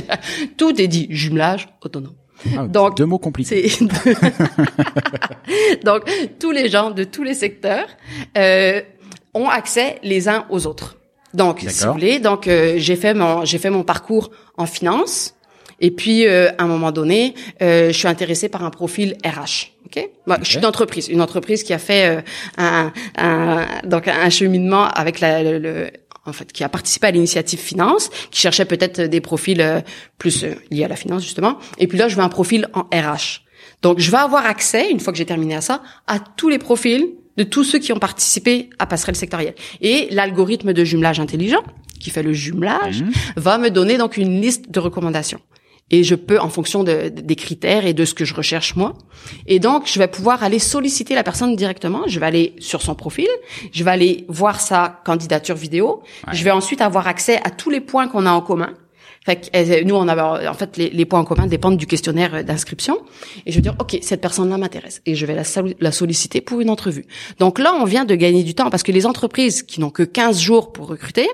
Tout 0.57 0.81
est 0.81 0.89
dit, 0.89 1.07
jumelage 1.11 1.69
autonome. 1.83 2.15
Ah, 2.57 2.67
Donc, 2.67 2.97
deux 2.97 3.07
mots 3.07 3.19
compliqués. 3.19 3.71
Donc 5.85 6.03
tous 6.39 6.51
les 6.53 6.69
gens 6.69 6.91
de 6.91 7.05
tous 7.05 7.23
les 7.23 7.35
secteurs 7.35 7.87
euh, 8.39 8.81
ont 9.35 9.49
accès 9.49 9.99
les 10.03 10.29
uns 10.29 10.47
aux 10.49 10.67
autres. 10.67 10.97
Donc, 11.35 11.65
si 11.69 11.85
vous 11.85 11.93
voulez, 11.93 12.19
donc 12.19 12.49
euh, 12.49 12.75
j'ai 12.79 12.97
fait 12.97 13.15
mon 13.15 13.45
j'ai 13.45 13.59
fait 13.59 13.71
mon 13.71 13.85
parcours 13.85 14.31
en 14.57 14.67
finance. 14.67 15.35
Et 15.81 15.91
puis, 15.91 16.27
euh, 16.27 16.51
à 16.59 16.65
un 16.65 16.67
moment 16.67 16.93
donné, 16.93 17.35
euh, 17.63 17.89
je 17.89 17.93
suis 17.97 18.09
intéressée 18.09 18.49
par 18.49 18.65
un 18.65 18.71
profil 18.71 19.17
RH. 19.25 19.73
Ok, 19.97 20.09
Moi, 20.27 20.39
Je 20.43 20.49
suis 20.51 20.59
d'entreprise, 20.61 21.09
une 21.09 21.21
entreprise 21.21 21.63
qui 21.65 21.73
a 21.73 21.79
fait 21.79 22.19
euh, 22.19 22.21
un, 22.59 22.93
un 23.17 23.67
donc 23.85 24.07
un 24.07 24.31
cheminement 24.31 24.85
avec 24.85 25.19
la, 25.21 25.43
le, 25.43 25.59
le- 25.59 25.91
en 26.27 26.33
fait, 26.33 26.53
qui 26.53 26.63
a 26.63 26.69
participé 26.69 27.09
à 27.09 27.11
l'initiative 27.11 27.59
finance, 27.59 28.09
qui 28.31 28.41
cherchait 28.41 28.67
peut-être 28.67 29.01
des 29.01 29.21
profils 29.21 29.61
euh, 29.61 29.81
plus 30.19 30.45
euh, 30.45 30.55
liés 30.71 30.85
à 30.85 30.89
la 30.89 30.95
finance 30.97 31.23
justement. 31.23 31.59
Et 31.79 31.87
puis 31.89 31.99
là, 31.99 32.09
je 32.09 32.15
veux 32.17 32.23
un 32.23 32.29
profil 32.29 32.69
en 32.75 32.83
RH. 32.97 33.41
Donc, 33.83 33.99
je 33.99 34.11
vais 34.11 34.19
avoir 34.19 34.45
accès, 34.47 34.91
une 34.91 35.01
fois 35.01 35.13
que 35.13 35.19
j'ai 35.19 35.25
terminé 35.27 35.55
à 35.57 35.61
ça, 35.63 35.83
à 36.07 36.19
tous 36.21 36.49
les 36.51 36.59
profils 36.59 37.07
de 37.37 37.43
tous 37.45 37.65
ceux 37.65 37.79
qui 37.79 37.93
ont 37.93 37.99
participé 37.99 38.69
à 38.79 38.85
Passerelle 38.87 39.17
sectorielle. 39.17 39.55
Et 39.81 40.09
l'algorithme 40.11 40.73
de 40.75 40.85
jumelage 40.85 41.19
intelligent, 41.21 41.63
qui 41.99 42.11
fait 42.11 42.23
le 42.23 42.33
jumelage, 42.35 43.03
va 43.37 43.57
me 43.59 43.71
donner 43.71 43.97
donc 43.99 44.17
une 44.19 44.41
liste 44.41 44.71
de 44.71 44.79
recommandations. 44.81 45.41
Et 45.91 46.05
je 46.05 46.15
peux, 46.15 46.39
en 46.39 46.49
fonction 46.49 46.85
de, 46.85 47.09
de- 47.09 47.21
des 47.21 47.37
critères 47.37 47.85
et 47.87 47.95
de 47.95 48.05
ce 48.05 48.15
que 48.15 48.25
je 48.25 48.33
recherche 48.35 48.77
moi. 48.77 48.95
Et 49.47 49.59
donc, 49.59 49.87
je 49.87 49.99
vais 49.99 50.07
pouvoir 50.07 50.43
aller 50.45 50.59
solliciter 50.61 51.15
la 51.15 51.23
personne 51.25 51.57
directement. 51.57 52.03
Je 52.07 52.21
vais 52.21 52.27
aller 52.27 52.55
sur 52.61 52.81
son 52.83 52.95
profil. 52.95 53.29
Je 53.73 53.83
vais 53.83 53.91
aller 53.91 54.25
voir 54.29 54.61
sa 54.61 55.01
candidature 55.05 55.57
vidéo. 55.57 56.03
Je 56.33 56.45
vais 56.45 56.51
ensuite 56.53 56.81
avoir 56.81 57.07
accès 57.09 57.41
à 57.45 57.51
tous 57.51 57.71
les 57.71 57.81
points 57.81 58.07
qu'on 58.09 58.25
a 58.27 58.31
en 58.31 58.41
commun. 58.41 58.73
Fait 59.25 59.37
que 59.37 59.55
euh, 59.55 59.85
nous, 59.85 59.95
on 59.95 60.09
a 60.09 60.51
en 60.51 60.55
fait 60.55 60.79
les, 60.79 60.89
les 60.89 61.05
points 61.05 61.21
en 61.21 61.25
commun 61.25 61.47
dépendent 61.47 61.77
du 61.77 61.87
questionnaire 61.87 62.35
euh, 62.35 62.43
d'inscription. 62.43 62.99
Et 63.45 63.53
je 63.53 63.57
vais 63.57 63.63
dire, 63.63 63.77
ok, 63.79 63.99
cette 64.01 64.23
personne-là 64.23 64.57
m'intéresse 64.57 65.03
et 65.05 65.15
je 65.15 65.27
vais 65.27 65.35
la, 65.35 65.43
la 65.79 65.93
solliciter 65.93 66.41
pour 66.41 66.61
une 66.61 66.71
entrevue. 66.71 67.05
Donc 67.39 67.59
là, 67.59 67.75
on 67.75 67.85
vient 67.85 68.07
de 68.07 68.15
gagner 68.15 68.45
du 68.45 68.55
temps 68.55 68.71
parce 68.71 68.83
que 68.83 68.93
les 68.93 69.05
entreprises 69.05 69.63
qui 69.63 69.81
n'ont 69.81 69.91
que 69.91 70.03
15 70.03 70.41
jours 70.41 70.73
pour 70.73 70.87
recruter 70.87 71.29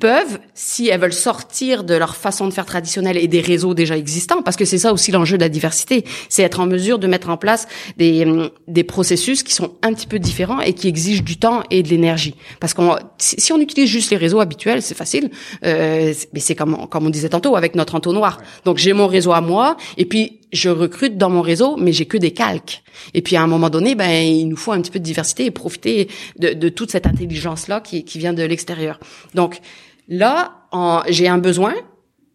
peuvent, 0.00 0.38
si 0.54 0.88
elles 0.88 1.00
veulent 1.00 1.12
sortir 1.12 1.84
de 1.84 1.94
leur 1.94 2.16
façon 2.16 2.48
de 2.48 2.52
faire 2.52 2.66
traditionnelle 2.66 3.16
et 3.16 3.28
des 3.28 3.40
réseaux 3.40 3.74
déjà 3.74 3.96
existants, 3.96 4.42
parce 4.42 4.56
que 4.56 4.64
c'est 4.64 4.78
ça 4.78 4.92
aussi 4.92 5.10
l'enjeu 5.10 5.36
de 5.36 5.42
la 5.42 5.48
diversité, 5.48 6.04
c'est 6.28 6.42
être 6.42 6.60
en 6.60 6.66
mesure 6.66 6.98
de 6.98 7.06
mettre 7.06 7.28
en 7.28 7.36
place 7.36 7.66
des, 7.96 8.24
hum, 8.24 8.50
des 8.68 8.84
processus 8.84 9.42
qui 9.42 9.52
sont 9.52 9.72
un 9.82 9.92
petit 9.92 10.06
peu 10.06 10.18
différents 10.18 10.60
et 10.60 10.72
qui 10.74 10.88
exigent 10.88 11.22
du 11.22 11.36
temps 11.36 11.62
et 11.70 11.82
de 11.82 11.88
l'énergie. 11.88 12.34
Parce 12.60 12.74
qu'on, 12.74 12.96
si 13.18 13.40
si 13.40 13.52
on 13.52 13.60
utilise 13.60 13.88
juste 13.88 14.10
les 14.10 14.16
réseaux 14.16 14.40
habituels, 14.40 14.82
c'est 14.82 14.96
facile, 14.96 15.30
euh, 15.64 16.12
mais 16.32 16.40
c'est 16.40 16.54
comme, 16.54 16.86
comme 16.88 17.06
on 17.06 17.10
disait 17.14 17.30
tantôt 17.30 17.56
avec 17.56 17.74
notre 17.74 17.94
entonnoir. 17.94 18.40
Donc 18.66 18.76
j'ai 18.78 18.92
mon 18.92 19.06
réseau 19.06 19.32
à 19.32 19.40
moi 19.40 19.76
et 19.96 20.04
puis 20.04 20.40
je 20.52 20.68
recrute 20.68 21.16
dans 21.16 21.30
mon 21.30 21.40
réseau, 21.40 21.76
mais 21.76 21.92
j'ai 21.92 22.04
que 22.06 22.18
des 22.18 22.32
calques. 22.32 22.82
Et 23.14 23.22
puis 23.22 23.36
à 23.36 23.42
un 23.42 23.46
moment 23.46 23.70
donné, 23.70 23.94
ben 23.94 24.10
il 24.10 24.46
nous 24.48 24.56
faut 24.56 24.72
un 24.72 24.80
petit 24.82 24.90
peu 24.90 24.98
de 24.98 25.04
diversité 25.04 25.46
et 25.46 25.50
profiter 25.50 26.08
de, 26.38 26.52
de 26.52 26.68
toute 26.68 26.90
cette 26.90 27.06
intelligence 27.06 27.66
là 27.68 27.80
qui, 27.80 28.04
qui 28.04 28.18
vient 28.18 28.34
de 28.34 28.42
l'extérieur. 28.42 29.00
Donc 29.34 29.60
là, 30.08 30.66
j'ai 31.08 31.28
un 31.28 31.38
besoin, 31.38 31.74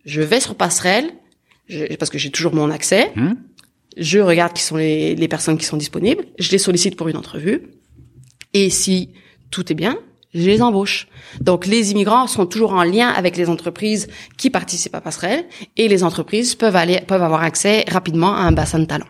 je 0.06 0.22
vais 0.22 0.40
sur 0.40 0.56
passerelle 0.56 1.12
je- 1.68 1.96
parce 1.98 2.10
que 2.10 2.18
j'ai 2.18 2.32
toujours 2.32 2.54
mon 2.56 2.72
accès. 2.72 3.12
Je 3.98 4.20
regarde 4.20 4.54
qui 4.54 4.64
sont 4.64 4.78
les, 4.78 5.16
les 5.16 5.28
personnes 5.28 5.58
qui 5.58 5.66
sont 5.66 5.78
disponibles, 5.78 6.24
je 6.40 6.52
les 6.52 6.58
sollicite 6.58 6.96
pour 6.96 7.08
une 7.10 7.18
entrevue. 7.18 7.70
Et 8.54 8.70
si 8.70 9.10
tout 9.52 9.72
est 9.72 9.76
bien, 9.76 9.98
je 10.34 10.46
les 10.46 10.62
embauche. 10.62 11.08
Donc 11.42 11.66
les 11.66 11.92
immigrants 11.92 12.28
sont 12.28 12.46
toujours 12.46 12.74
en 12.74 12.84
lien 12.84 13.10
avec 13.10 13.38
les 13.38 13.50
entreprises 13.50 14.08
qui 14.38 14.50
participent 14.50 14.96
à 14.96 15.02
Passerelle 15.02 15.46
et 15.78 15.88
les 15.88 16.04
entreprises 16.04 16.56
peuvent 16.56 16.76
aller 16.76 17.02
peuvent 17.08 17.24
avoir 17.24 17.44
accès 17.44 17.86
rapidement 17.88 18.36
à 18.36 18.42
un 18.42 18.52
bassin 18.52 18.80
de 18.80 18.86
talent. 18.86 19.08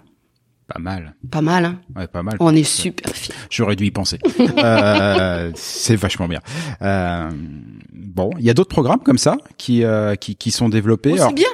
Pas 0.68 0.80
mal. 0.80 1.16
Pas 1.32 1.42
mal, 1.42 1.66
hein 1.66 1.80
Ouais, 1.96 2.08
pas 2.08 2.22
mal. 2.22 2.38
On 2.40 2.56
est 2.56 2.64
super 2.64 3.12
fiers. 3.16 3.34
J'aurais 3.50 3.76
dû 3.76 3.86
y 3.86 3.92
penser. 3.92 4.20
Euh, 4.40 5.52
c'est 5.56 5.96
vachement 5.96 6.28
bien. 6.28 6.42
Euh, 6.84 7.30
bon, 7.92 8.30
il 8.38 8.46
y 8.46 8.52
a 8.52 8.54
d'autres 8.54 8.70
programmes 8.70 9.00
comme 9.00 9.18
ça 9.18 9.38
qui 9.58 9.84
euh, 9.84 10.16
qui, 10.16 10.36
qui 10.36 10.52
sont 10.52 10.70
développés. 10.70 11.14
Oh, 11.14 11.26
c'est 11.28 11.34
bien. 11.34 11.50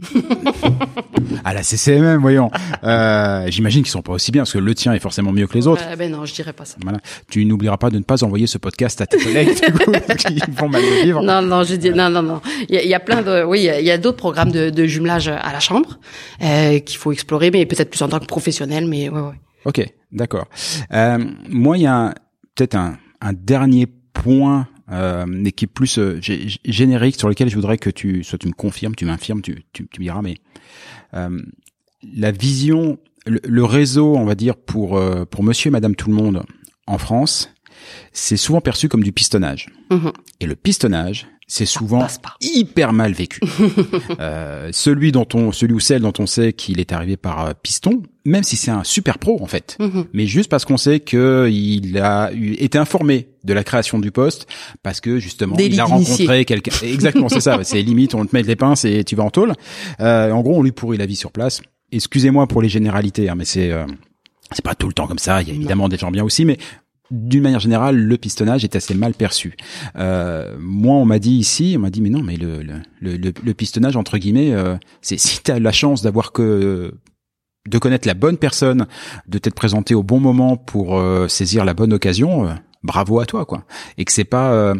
à 1.44 1.54
la 1.54 1.62
CCMM, 1.62 2.20
voyons. 2.20 2.50
Euh, 2.84 3.46
J'imagine 3.50 3.82
qu'ils 3.82 3.90
sont 3.90 4.02
pas 4.02 4.12
aussi 4.12 4.30
bien 4.32 4.42
parce 4.42 4.52
que 4.52 4.58
le 4.58 4.74
tien 4.74 4.92
est 4.94 4.98
forcément 5.00 5.32
mieux 5.32 5.46
que 5.46 5.54
les 5.54 5.66
autres. 5.66 5.82
Euh, 5.86 5.96
ben 5.96 6.10
non, 6.10 6.24
je 6.24 6.34
dirais 6.34 6.52
pas 6.52 6.64
ça. 6.64 6.76
Voilà. 6.82 6.98
Tu 7.30 7.44
n'oublieras 7.44 7.76
pas 7.76 7.90
de 7.90 7.98
ne 7.98 8.02
pas 8.04 8.22
envoyer 8.24 8.46
ce 8.46 8.58
podcast 8.58 9.00
à 9.00 9.06
tes 9.06 9.18
collègues 9.18 9.54
qui 10.18 10.40
vont 10.52 10.68
mal 10.68 10.82
le 10.82 11.02
vivre. 11.04 11.22
Non, 11.22 11.42
non, 11.42 11.62
je 11.64 11.74
dis 11.74 11.90
non, 11.90 12.10
non, 12.10 12.22
non. 12.22 12.40
Il 12.68 12.74
y 12.74 12.78
a, 12.78 12.82
il 12.82 12.88
y 12.88 12.94
a 12.94 13.00
plein 13.00 13.22
de, 13.22 13.44
oui, 13.44 13.60
il 13.78 13.84
y 13.84 13.90
a- 13.90 13.98
d'autres 13.98 14.16
programmes 14.18 14.52
de, 14.52 14.70
de 14.70 14.84
jumelage 14.86 15.28
à 15.28 15.52
la 15.52 15.60
chambre 15.60 15.98
euh, 16.42 16.78
qu'il 16.78 16.96
faut 16.98 17.10
explorer, 17.12 17.50
mais 17.50 17.66
peut-être 17.66 17.90
plus 17.90 18.02
en 18.02 18.08
tant 18.08 18.20
que 18.20 18.26
professionnel, 18.26 18.86
mais 18.86 19.08
ouais, 19.08 19.20
ouais. 19.20 19.34
Ok, 19.64 19.84
d'accord. 20.12 20.46
Euh, 20.92 21.18
moi, 21.48 21.76
il 21.76 21.82
y 21.82 21.86
a 21.86 22.14
peut-être 22.54 22.76
un, 22.76 22.96
un 23.20 23.32
dernier 23.32 23.86
point, 24.12 24.68
euh, 24.90 25.24
mais 25.28 25.52
qui 25.52 25.64
est 25.64 25.68
plus 25.68 25.98
euh, 25.98 26.18
gé- 26.20 26.46
gé- 26.48 26.58
générique, 26.64 27.16
sur 27.18 27.28
lequel 27.28 27.48
je 27.48 27.54
voudrais 27.54 27.78
que 27.78 27.90
tu, 27.90 28.24
soit 28.24 28.38
tu 28.38 28.48
me 28.48 28.52
confirmes, 28.52 28.94
tu 28.94 29.04
m'infirmes, 29.04 29.42
tu, 29.42 29.64
tu, 29.72 29.86
tu 29.86 30.00
me 30.00 30.04
diras, 30.04 30.22
mais 30.22 30.36
euh, 31.14 31.40
la 32.14 32.30
vision, 32.32 32.98
le, 33.26 33.40
le 33.44 33.64
réseau, 33.64 34.16
on 34.16 34.24
va 34.24 34.34
dire 34.34 34.56
pour 34.56 34.96
euh, 34.96 35.24
pour 35.24 35.42
Monsieur 35.42 35.68
et 35.68 35.70
Madame 35.72 35.94
tout 35.94 36.08
le 36.08 36.14
monde 36.16 36.42
en 36.86 36.98
France, 36.98 37.50
c'est 38.12 38.36
souvent 38.36 38.60
perçu 38.60 38.88
comme 38.88 39.02
du 39.04 39.12
pistonnage. 39.12 39.68
Mhm. 39.90 40.12
Et 40.40 40.46
le 40.46 40.54
pistonnage, 40.56 41.26
c'est 41.46 41.66
souvent 41.66 42.06
hyper 42.40 42.92
mal 42.92 43.12
vécu. 43.12 43.40
Euh, 44.20 44.70
celui 44.72 45.12
dont 45.12 45.26
on, 45.34 45.52
celui 45.52 45.74
ou 45.74 45.80
celle 45.80 46.02
dont 46.02 46.12
on 46.18 46.26
sait 46.26 46.52
qu'il 46.52 46.80
est 46.80 46.92
arrivé 46.92 47.16
par 47.16 47.46
euh, 47.46 47.52
piston, 47.62 48.02
même 48.28 48.42
si 48.42 48.56
c'est 48.56 48.70
un 48.70 48.84
super 48.84 49.18
pro 49.18 49.42
en 49.42 49.46
fait, 49.46 49.76
Mhm. 49.80 50.04
mais 50.12 50.26
juste 50.26 50.50
parce 50.50 50.64
qu'on 50.64 50.76
sait 50.76 51.00
que 51.00 51.48
il 51.50 51.98
a 51.98 52.30
été 52.32 52.76
informé 52.78 53.28
de 53.44 53.52
la 53.54 53.64
création 53.64 53.98
du 53.98 54.10
poste, 54.10 54.46
parce 54.82 55.00
que 55.00 55.18
justement 55.18 55.56
Des 55.56 55.66
il 55.66 55.80
a 55.80 55.84
rencontré 55.84 56.44
quelqu'un. 56.44 56.72
Exactement, 56.86 57.28
c'est 57.28 57.40
ça. 57.40 57.58
C'est 57.64 57.80
limite, 57.82 58.14
on 58.14 58.24
te 58.26 58.34
met 58.36 58.42
les 58.42 58.56
pinces 58.56 58.84
et 58.84 59.04
tu 59.04 59.16
vas 59.16 59.24
en 59.24 59.30
tôle. 59.30 59.52
Euh, 60.00 60.30
en 60.30 60.40
gros, 60.42 60.56
on 60.58 60.62
lui 60.62 60.72
pourrit 60.72 60.98
la 60.98 61.06
vie 61.06 61.16
sur 61.16 61.32
place. 61.32 61.62
Excusez-moi 61.92 62.46
pour 62.46 62.60
les 62.62 62.68
généralités, 62.68 63.28
hein, 63.28 63.34
mais 63.36 63.44
c'est 63.46 63.70
euh, 63.72 63.86
c'est 64.52 64.64
pas 64.64 64.74
tout 64.74 64.86
le 64.88 64.92
temps 64.92 65.06
comme 65.06 65.18
ça. 65.18 65.40
Il 65.42 65.48
y 65.48 65.50
a 65.50 65.54
évidemment 65.54 65.88
des 65.88 65.96
gens 65.96 66.10
bien 66.10 66.24
aussi, 66.24 66.44
mais 66.44 66.58
d'une 67.10 67.42
manière 67.42 67.60
générale, 67.60 67.96
le 67.96 68.16
pistonnage 68.18 68.64
est 68.64 68.76
assez 68.76 68.92
mal 68.94 69.14
perçu. 69.14 69.56
Euh, 69.96 70.54
moi, 70.60 70.96
on 70.96 71.06
m'a 71.06 71.18
dit 71.18 71.32
ici, 71.36 71.74
on 71.76 71.80
m'a 71.80 71.90
dit 71.90 72.02
mais 72.02 72.10
non, 72.10 72.22
mais 72.22 72.36
le 72.36 72.62
le, 72.62 72.82
le, 73.00 73.32
le- 73.42 73.54
pistonnage 73.54 73.96
entre 73.96 74.18
guillemets, 74.18 74.52
euh, 74.52 74.76
c'est 75.00 75.18
si 75.18 75.42
tu 75.42 75.50
as 75.50 75.58
la 75.58 75.72
chance 75.72 76.02
d'avoir 76.02 76.32
que 76.32 76.92
de 77.66 77.78
connaître 77.78 78.06
la 78.06 78.14
bonne 78.14 78.38
personne, 78.38 78.86
de 79.26 79.38
t'être 79.38 79.54
présenté 79.54 79.94
au 79.94 80.02
bon 80.02 80.20
moment 80.20 80.56
pour 80.56 80.98
euh, 80.98 81.28
saisir 81.28 81.64
la 81.64 81.74
bonne 81.74 81.92
occasion, 81.92 82.46
euh, 82.46 82.54
bravo 82.82 83.20
à 83.20 83.26
toi 83.26 83.44
quoi. 83.44 83.64
Et 83.96 84.04
que 84.04 84.12
c'est 84.12 84.24
pas, 84.24 84.74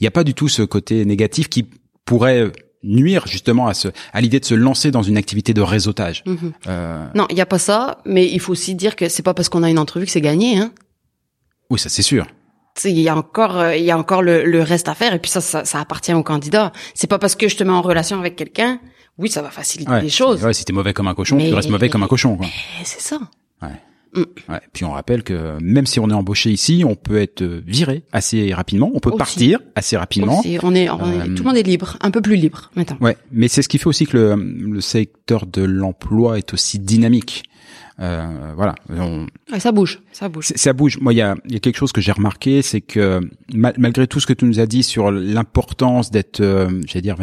il 0.00 0.04
y 0.04 0.06
a 0.06 0.10
pas 0.10 0.24
du 0.24 0.34
tout 0.34 0.48
ce 0.48 0.62
côté 0.62 1.04
négatif 1.04 1.48
qui 1.48 1.66
pourrait 2.04 2.50
nuire 2.82 3.26
justement 3.26 3.66
à 3.66 3.74
ce 3.74 3.88
à 4.12 4.20
l'idée 4.20 4.40
de 4.40 4.44
se 4.44 4.54
lancer 4.54 4.90
dans 4.90 5.02
une 5.02 5.16
activité 5.16 5.54
de 5.54 5.60
réseautage. 5.60 6.22
Mhm. 6.26 6.52
Euh, 6.68 7.06
Non, 7.14 7.26
il 7.30 7.36
y 7.36 7.40
a 7.40 7.46
pas 7.46 7.58
ça, 7.58 7.98
mais 8.04 8.26
il 8.30 8.40
faut 8.40 8.52
aussi 8.52 8.74
dire 8.74 8.96
que 8.96 9.08
c'est 9.08 9.22
pas 9.22 9.34
parce 9.34 9.48
qu'on 9.48 9.62
a 9.62 9.70
une 9.70 9.78
entrevue 9.78 10.06
que 10.06 10.12
c'est 10.12 10.20
gagné, 10.20 10.58
hein. 10.58 10.72
oui, 11.70 11.78
ça 11.78 11.88
c'est 11.88 12.02
sûr. 12.02 12.26
Il 12.84 13.00
y 13.00 13.08
a 13.08 13.16
encore, 13.16 13.58
euh, 13.58 13.74
il 13.76 13.84
y 13.84 13.90
a 13.90 13.98
encore 13.98 14.22
le, 14.22 14.44
le 14.44 14.62
reste 14.62 14.88
à 14.88 14.94
faire, 14.94 15.12
et 15.12 15.18
puis 15.18 15.30
ça, 15.30 15.40
ça, 15.40 15.64
ça 15.64 15.80
appartient 15.80 16.14
au 16.14 16.22
candidat. 16.22 16.72
C'est 16.94 17.08
pas 17.08 17.18
parce 17.18 17.34
que 17.34 17.48
je 17.48 17.56
te 17.56 17.64
mets 17.64 17.72
en 17.72 17.82
relation 17.82 18.18
avec 18.20 18.36
quelqu'un, 18.36 18.80
oui, 19.18 19.28
ça 19.28 19.42
va 19.42 19.50
faciliter 19.50 19.90
Ouais, 19.90 20.02
les 20.02 20.08
choses. 20.08 20.42
Ouais, 20.44 20.54
si 20.54 20.64
t'es 20.64 20.72
mauvais 20.72 20.92
comme 20.94 21.08
un 21.08 21.14
cochon, 21.14 21.36
Mais- 21.36 21.48
tu 21.48 21.54
restes 21.54 21.70
mauvais 21.70 21.88
comme 21.88 22.02
un 22.02 22.08
cochon. 22.08 22.36
Quoi. 22.36 22.46
Eh, 22.80 22.84
c'est 22.84 23.00
ça. 23.00 23.18
Ouais. 23.62 23.68
Puis 24.72 24.84
on 24.86 24.92
rappelle 24.92 25.22
que 25.22 25.58
même 25.60 25.84
si 25.86 26.00
on 26.00 26.08
est 26.08 26.14
embauché 26.14 26.50
ici, 26.50 26.82
on 26.86 26.94
peut 26.94 27.18
être 27.20 27.42
viré 27.44 28.04
assez 28.10 28.54
rapidement, 28.54 28.90
on 28.94 29.00
peut 29.00 29.10
Aussi. 29.10 29.18
partir 29.18 29.60
assez 29.74 29.96
rapidement. 29.98 30.40
Aussi, 30.40 30.58
on 30.62 30.74
est, 30.74 30.88
on 30.88 30.98
est- 31.12 31.18
Euh, 31.20 31.34
tout 31.34 31.42
le 31.42 31.48
monde 31.48 31.56
est 31.58 31.62
libre, 31.62 31.98
un 32.00 32.10
peu 32.10 32.22
plus 32.22 32.36
libre 32.36 32.70
maintenant. 32.74 32.96
Ouais, 33.02 33.18
mais 33.30 33.48
c'est 33.48 33.60
ce 33.60 33.68
qui 33.68 33.76
fait 33.76 33.86
aussi 33.86 34.06
que 34.06 34.16
le, 34.16 34.34
le 34.34 34.80
secteur 34.80 35.44
de 35.46 35.62
l'emploi 35.62 36.38
est 36.38 36.54
aussi 36.54 36.78
dynamique. 36.78 37.44
Euh, 38.00 38.52
voilà, 38.56 38.76
on- 38.88 39.26
Ouais, 39.52 39.60
ça 39.60 39.72
bouge, 39.72 40.00
ça 40.12 40.28
bouge. 40.30 40.52
ça 40.56 40.72
bouge. 40.72 40.98
Moi, 41.00 41.12
il 41.12 41.16
y 41.16 41.22
a, 41.22 41.34
y 41.48 41.56
a 41.56 41.58
quelque 41.60 41.76
chose 41.76 41.92
que 41.92 42.00
j'ai 42.00 42.12
remarqué, 42.12 42.62
c'est 42.62 42.80
que 42.80 43.20
mal- 43.52 43.74
malgré 43.76 44.06
tout 44.06 44.20
ce 44.20 44.26
que 44.26 44.32
tu 44.32 44.46
nous 44.46 44.58
as 44.58 44.66
dit 44.66 44.82
sur 44.82 45.10
l'importance 45.10 46.10
d'être, 46.10 46.40
euh, 46.40 46.80
j'allais 46.86 47.02
dire, 47.02 47.16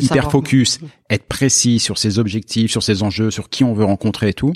hyper 0.00 0.30
focus, 0.30 0.80
être 1.10 1.26
précis 1.26 1.78
sur 1.78 1.98
ses 1.98 2.18
objectifs, 2.18 2.70
sur 2.70 2.82
ses 2.82 3.02
enjeux, 3.02 3.30
sur 3.30 3.48
qui 3.48 3.64
on 3.64 3.74
veut 3.74 3.84
rencontrer 3.84 4.30
et 4.30 4.34
tout. 4.34 4.52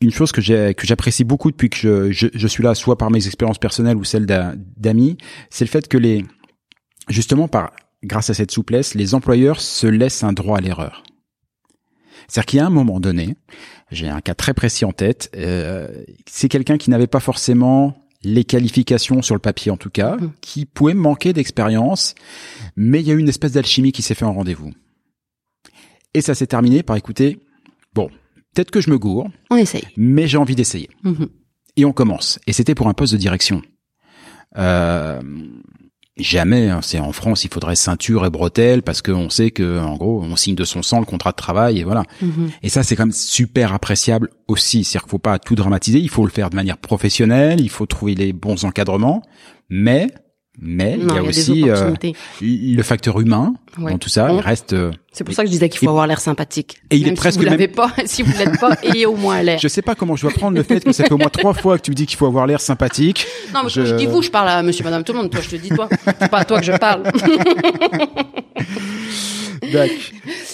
Une 0.00 0.12
chose 0.12 0.32
que 0.32 0.40
j'ai 0.40 0.74
que 0.74 0.86
j'apprécie 0.86 1.24
beaucoup 1.24 1.50
depuis 1.50 1.68
que 1.68 1.76
je, 1.76 2.10
je, 2.10 2.26
je 2.32 2.46
suis 2.48 2.62
là, 2.62 2.74
soit 2.74 2.96
par 2.96 3.10
mes 3.10 3.26
expériences 3.26 3.58
personnelles 3.58 3.96
ou 3.96 4.04
celles 4.04 4.26
d'a- 4.26 4.54
d'amis, 4.76 5.18
c'est 5.50 5.64
le 5.64 5.70
fait 5.70 5.88
que 5.88 5.98
les 5.98 6.24
justement 7.08 7.48
par 7.48 7.72
grâce 8.02 8.30
à 8.30 8.34
cette 8.34 8.50
souplesse, 8.50 8.94
les 8.94 9.14
employeurs 9.14 9.60
se 9.60 9.86
laissent 9.86 10.24
un 10.24 10.32
droit 10.32 10.56
à 10.58 10.60
l'erreur. 10.62 11.02
C'est-à-dire 12.28 12.46
qu'il 12.46 12.56
y 12.58 12.60
a 12.60 12.66
un 12.66 12.70
moment 12.70 13.00
donné, 13.00 13.36
j'ai 13.90 14.08
un 14.08 14.20
cas 14.20 14.34
très 14.34 14.54
précis 14.54 14.84
en 14.84 14.92
tête, 14.92 15.30
euh, 15.36 15.88
c'est 16.26 16.48
quelqu'un 16.48 16.78
qui 16.78 16.88
n'avait 16.88 17.06
pas 17.08 17.20
forcément 17.20 17.99
les 18.22 18.44
qualifications 18.44 19.22
sur 19.22 19.34
le 19.34 19.40
papier 19.40 19.70
en 19.70 19.76
tout 19.76 19.90
cas, 19.90 20.16
Mhm. 20.16 20.32
qui 20.40 20.66
pouvait 20.66 20.94
manquer 20.94 21.32
d'expérience, 21.32 22.14
mais 22.76 23.00
il 23.00 23.06
y 23.06 23.10
a 23.10 23.14
eu 23.14 23.18
une 23.18 23.28
espèce 23.28 23.52
d'alchimie 23.52 23.92
qui 23.92 24.02
s'est 24.02 24.14
fait 24.14 24.24
en 24.26 24.32
rendez-vous. 24.34 24.72
Et 26.14 26.20
ça 26.20 26.34
s'est 26.34 26.46
terminé 26.46 26.82
par 26.82 26.96
écouter, 26.96 27.38
bon, 27.94 28.08
peut-être 28.54 28.70
que 28.70 28.80
je 28.80 28.90
me 28.90 28.98
gourre, 28.98 29.30
On 29.50 29.56
essaye. 29.56 29.84
mais 29.96 30.26
j'ai 30.26 30.36
envie 30.38 30.54
d'essayer. 30.56 30.90
Mhm. 31.04 31.28
Et 31.76 31.84
on 31.84 31.92
commence. 31.92 32.38
Et 32.46 32.52
c'était 32.52 32.74
pour 32.74 32.88
un 32.88 32.94
poste 32.94 33.12
de 33.12 33.18
direction. 33.18 33.62
Euh, 34.58 35.22
jamais, 36.22 36.68
hein, 36.68 36.80
c'est 36.82 36.98
en 36.98 37.12
France, 37.12 37.44
il 37.44 37.52
faudrait 37.52 37.76
ceinture 37.76 38.26
et 38.26 38.30
bretelles 38.30 38.82
parce 38.82 39.02
qu'on 39.02 39.30
sait 39.30 39.50
que, 39.50 39.78
en 39.78 39.96
gros, 39.96 40.22
on 40.22 40.36
signe 40.36 40.54
de 40.54 40.64
son 40.64 40.82
sang 40.82 41.00
le 41.00 41.06
contrat 41.06 41.30
de 41.30 41.36
travail 41.36 41.78
et 41.78 41.84
voilà. 41.84 42.04
Mhm. 42.22 42.50
Et 42.62 42.68
ça, 42.68 42.82
c'est 42.82 42.96
quand 42.96 43.06
même 43.06 43.12
super 43.12 43.72
appréciable 43.72 44.30
aussi. 44.48 44.84
C'est-à-dire 44.84 45.02
qu'il 45.02 45.10
faut 45.10 45.18
pas 45.18 45.38
tout 45.38 45.54
dramatiser. 45.54 45.98
Il 45.98 46.08
faut 46.08 46.24
le 46.24 46.30
faire 46.30 46.50
de 46.50 46.56
manière 46.56 46.78
professionnelle. 46.78 47.60
Il 47.60 47.70
faut 47.70 47.86
trouver 47.86 48.14
les 48.14 48.32
bons 48.32 48.64
encadrements. 48.64 49.22
Mais, 49.68 50.08
mais 50.62 50.96
Non, 50.98 51.14
il 51.14 51.14
y 51.14 51.18
a 51.18 51.22
aussi 51.28 51.64
euh, 51.70 51.92
le 52.40 52.82
facteur 52.82 53.18
humain 53.20 53.54
Ouais. 53.78 53.92
dans 53.92 53.98
tout 53.98 54.08
ça. 54.08 54.30
Il 54.32 54.40
reste. 54.40 54.72
euh, 54.72 54.90
C'est 55.12 55.24
pour 55.24 55.32
ça 55.32 55.42
que 55.42 55.46
je 55.48 55.52
disais 55.52 55.68
qu'il 55.68 55.78
faut 55.78 55.86
Et- 55.86 55.88
avoir 55.88 56.06
l'air 56.06 56.20
sympathique. 56.20 56.78
et 56.90 56.96
il 56.96 57.04
Même 57.04 57.12
est 57.12 57.16
presque 57.16 57.34
si 57.34 57.38
vous 57.38 57.44
même- 57.44 57.52
l'avez 57.54 57.68
pas, 57.68 57.92
si 58.04 58.22
vous 58.22 58.32
l'êtes 58.38 58.58
pas, 58.60 58.76
ayez 58.82 59.06
au 59.06 59.14
moins 59.16 59.40
l'air. 59.42 59.58
je 59.58 59.68
sais 59.68 59.80
pas 59.82 59.94
comment 59.94 60.16
je 60.16 60.22
dois 60.22 60.32
prendre 60.32 60.56
le 60.56 60.62
fait 60.62 60.80
que 60.84 60.92
ça 60.92 61.04
fait 61.04 61.12
au 61.12 61.18
moins 61.18 61.28
trois 61.30 61.54
fois 61.54 61.78
que 61.78 61.82
tu 61.82 61.90
me 61.92 61.96
dis 61.96 62.04
qu'il 62.06 62.18
faut 62.18 62.26
avoir 62.26 62.46
l'air 62.46 62.60
sympathique. 62.60 63.26
Non, 63.54 63.60
mais 63.64 63.70
je- 63.70 63.84
je 63.84 63.94
dis 63.94 64.06
vous, 64.06 64.22
je 64.22 64.30
parle 64.30 64.48
à 64.48 64.62
monsieur, 64.62 64.84
madame, 64.84 65.02
tout 65.04 65.12
le 65.12 65.18
monde. 65.18 65.30
Toi, 65.30 65.40
je 65.42 65.48
te 65.50 65.56
dis 65.56 65.68
toi. 65.70 65.88
C'est 66.20 66.30
pas 66.30 66.38
à 66.38 66.44
toi 66.44 66.58
que 66.60 66.66
je 66.66 66.72
parle. 66.72 67.02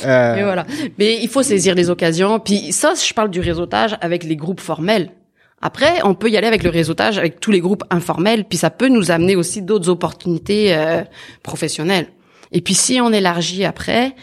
Euh, 0.05 0.35
Mais 0.35 0.43
voilà. 0.43 0.67
Mais 0.99 1.19
il 1.23 1.29
faut 1.29 1.43
saisir 1.43 1.75
les 1.75 1.91
occasions. 1.91 2.39
Puis 2.39 2.73
ça, 2.73 2.93
je 2.95 3.13
parle 3.15 3.31
du 3.31 3.41
réseautage 3.41 3.97
avec 4.01 4.25
les 4.25 4.37
groupes 4.37 4.61
formels. 4.61 5.11
Après, 5.63 6.01
on 6.05 6.15
peut 6.15 6.29
y 6.29 6.37
aller 6.37 6.47
avec 6.47 6.63
le 6.63 6.71
réseautage 6.71 7.19
avec 7.19 7.41
tous 7.41 7.51
les 7.51 7.61
groupes 7.61 7.85
informels, 7.91 8.45
puis 8.45 8.59
ça 8.59 8.71
peut 8.71 8.89
nous 8.89 9.11
amener 9.11 9.37
aussi 9.37 9.63
d'autres 9.63 9.89
opportunités 9.89 10.75
euh, 10.77 11.03
professionnelles. 11.43 12.09
Et 12.53 12.61
puis 12.61 12.75
si 12.75 13.01
on 13.01 13.13
élargit 13.13 13.65
après, 13.65 14.15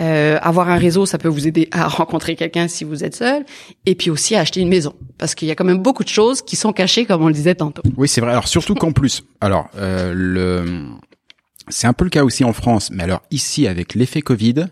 euh, 0.00 0.38
avoir 0.42 0.68
un 0.68 0.76
réseau, 0.76 1.06
ça 1.06 1.18
peut 1.18 1.28
vous 1.28 1.48
aider 1.48 1.68
à 1.72 1.88
rencontrer 1.88 2.36
quelqu'un 2.36 2.68
si 2.68 2.84
vous 2.84 3.04
êtes 3.04 3.16
seul, 3.16 3.44
et 3.86 3.94
puis 3.94 4.10
aussi 4.10 4.34
à 4.36 4.40
acheter 4.40 4.60
une 4.60 4.68
maison, 4.68 4.94
parce 5.18 5.34
qu'il 5.34 5.48
y 5.48 5.50
a 5.50 5.54
quand 5.54 5.64
même 5.64 5.82
beaucoup 5.82 6.04
de 6.04 6.08
choses 6.08 6.42
qui 6.42 6.56
sont 6.56 6.72
cachées, 6.72 7.06
comme 7.06 7.22
on 7.22 7.28
le 7.28 7.34
disait 7.34 7.54
tantôt. 7.54 7.82
Oui, 7.96 8.06
c'est 8.06 8.20
vrai. 8.20 8.30
Alors 8.30 8.48
surtout 8.48 8.74
qu'en 8.74 8.92
plus, 8.92 9.24
alors 9.40 9.68
euh, 9.76 10.12
le, 10.14 10.84
c'est 11.68 11.86
un 11.86 11.92
peu 11.92 12.04
le 12.04 12.10
cas 12.10 12.24
aussi 12.24 12.44
en 12.44 12.52
France, 12.52 12.90
mais 12.92 13.02
alors 13.02 13.22
ici 13.30 13.66
avec 13.66 13.94
l'effet 13.94 14.20
Covid, 14.20 14.66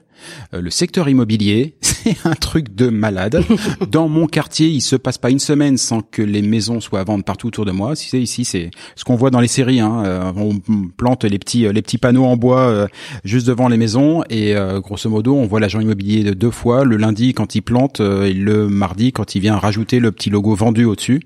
euh, 0.55 0.61
le 0.61 0.71
secteur 0.71 1.09
immobilier, 1.09 1.77
c'est 1.81 2.17
un 2.25 2.35
truc 2.35 2.75
de 2.75 2.89
malade. 2.89 3.43
Dans 3.91 4.09
mon 4.09 4.27
quartier, 4.27 4.69
il 4.69 4.81
se 4.81 4.97
passe 4.97 5.19
pas 5.19 5.31
une 5.31 5.39
semaine 5.39 5.77
sans 5.77 6.01
que 6.01 6.23
les 6.23 6.43
maisons 6.43 6.81
soient 6.81 7.01
à 7.01 7.05
vendre 7.05 7.25
partout 7.25 7.49
autour 7.49 7.65
de 7.65 7.73
moi. 7.73 7.95
Si 7.97 8.09
c'est 8.09 8.21
ici, 8.21 8.45
c'est 8.45 8.71
ce 8.97 9.05
qu'on 9.05 9.17
voit 9.17 9.31
dans 9.31 9.41
les 9.41 9.49
séries. 9.49 9.81
Hein. 9.81 10.03
Euh, 10.05 10.33
on 10.37 10.59
plante 10.89 11.25
les 11.25 11.39
petits 11.39 11.71
les 11.73 11.83
petits 11.83 11.99
panneaux 11.99 12.25
en 12.25 12.37
bois 12.37 12.61
euh, 12.61 12.87
juste 13.25 13.47
devant 13.47 13.69
les 13.69 13.77
maisons 13.77 14.23
et 14.31 14.55
grosso 14.83 15.09
modo, 15.09 15.35
on 15.35 15.47
voit 15.47 15.61
l'agent 15.61 15.81
immobilier 15.81 16.25
de 16.25 16.33
deux 16.33 16.51
fois 16.51 16.85
le 16.85 16.97
lundi 16.97 17.35
quand 17.35 17.55
il 17.55 17.63
plante 17.63 18.01
et 18.01 18.33
le 18.33 18.69
mardi 18.69 19.13
quand 19.13 19.35
il 19.35 19.41
vient 19.41 19.57
rajouter 19.57 20.01
le 20.01 20.13
petit 20.13 20.31
logo 20.31 20.55
vendu 20.55 20.85
au-dessus. 20.85 21.21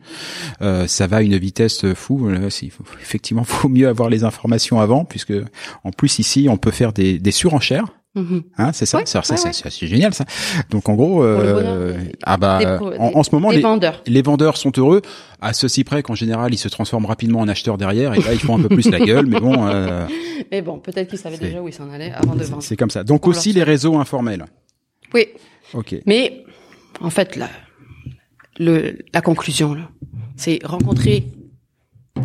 ça 0.60 1.06
va 1.06 1.16
à 1.18 1.22
une 1.22 1.36
vitesse 1.36 1.92
fou. 1.94 2.30
effectivement, 3.00 3.44
faut 3.44 3.68
mieux 3.68 3.88
avoir 3.88 4.08
les 4.10 4.24
informations 4.24 4.80
avant 4.80 5.04
puisque 5.04 5.34
en 5.84 5.90
plus 5.90 6.18
ici, 6.18 6.46
on 6.48 6.56
peut 6.56 6.70
faire 6.70 6.92
des, 6.92 7.18
des 7.18 7.30
surenchères. 7.30 7.86
Mhm. 8.14 8.44
Hein, 8.58 8.72
c'est 8.72 8.86
ça, 8.86 8.98
Ouais, 8.98 9.06
ça, 9.06 9.22
ça, 9.22 9.34
ouais, 9.34 9.52
c'est 9.52 9.86
génial 9.88 10.14
ça. 10.14 10.24
Donc 10.70 10.88
en 10.88 10.94
gros, 10.94 11.24
euh, 11.24 11.98
ah 12.22 12.36
bah 12.36 12.58
des 12.60 12.96
en, 12.98 13.22
ce 13.24 13.34
moment 13.34 13.50
les 13.50 13.60
vendeurs. 13.60 14.02
les 14.06 14.22
vendeurs 14.22 14.56
sont 14.56 14.70
heureux 14.78 15.02
à 15.40 15.52
ceci 15.52 15.82
près 15.82 16.02
qu'en 16.04 16.14
général 16.14 16.54
ils 16.54 16.58
se 16.58 16.68
transforment 16.68 17.06
rapidement 17.06 17.40
en 17.40 17.48
acheteurs 17.48 17.76
derrière 17.76 18.14
et 18.14 18.20
là 18.20 18.32
ils 18.32 18.38
font 18.38 18.56
un 18.58 18.62
peu 18.62 18.68
plus 18.68 18.88
la 18.88 19.00
gueule, 19.00 19.26
mais 19.26 19.40
bon, 19.40 19.66
euh, 19.66 20.06
Mais 20.52 20.62
bon, 20.62 20.78
peut-être 20.78 21.08
qu'ils 21.08 21.18
savaient 21.18 21.38
déjà 21.38 21.60
où 21.60 21.66
ils 21.68 21.74
s'en 21.74 21.90
allaient 21.90 22.12
avant 22.12 22.36
de 22.36 22.44
vendre. 22.44 22.62
c'est 22.62 22.76
comme 22.76 22.90
ça. 22.90 23.02
Donc 23.02 23.26
On 23.26 23.30
aussi 23.30 23.52
les 23.52 23.62
réseaux 23.64 23.96
informels. 23.98 24.44
Oui, 25.12 25.26
Ok. 25.72 25.96
mais 26.06 26.44
en 27.00 27.10
fait, 27.10 27.34
la, 27.34 27.48
le, 28.58 28.98
la 29.12 29.20
conclusion, 29.22 29.74
là, 29.74 29.88
c'est 30.36 30.60
rencontrer 30.64 31.26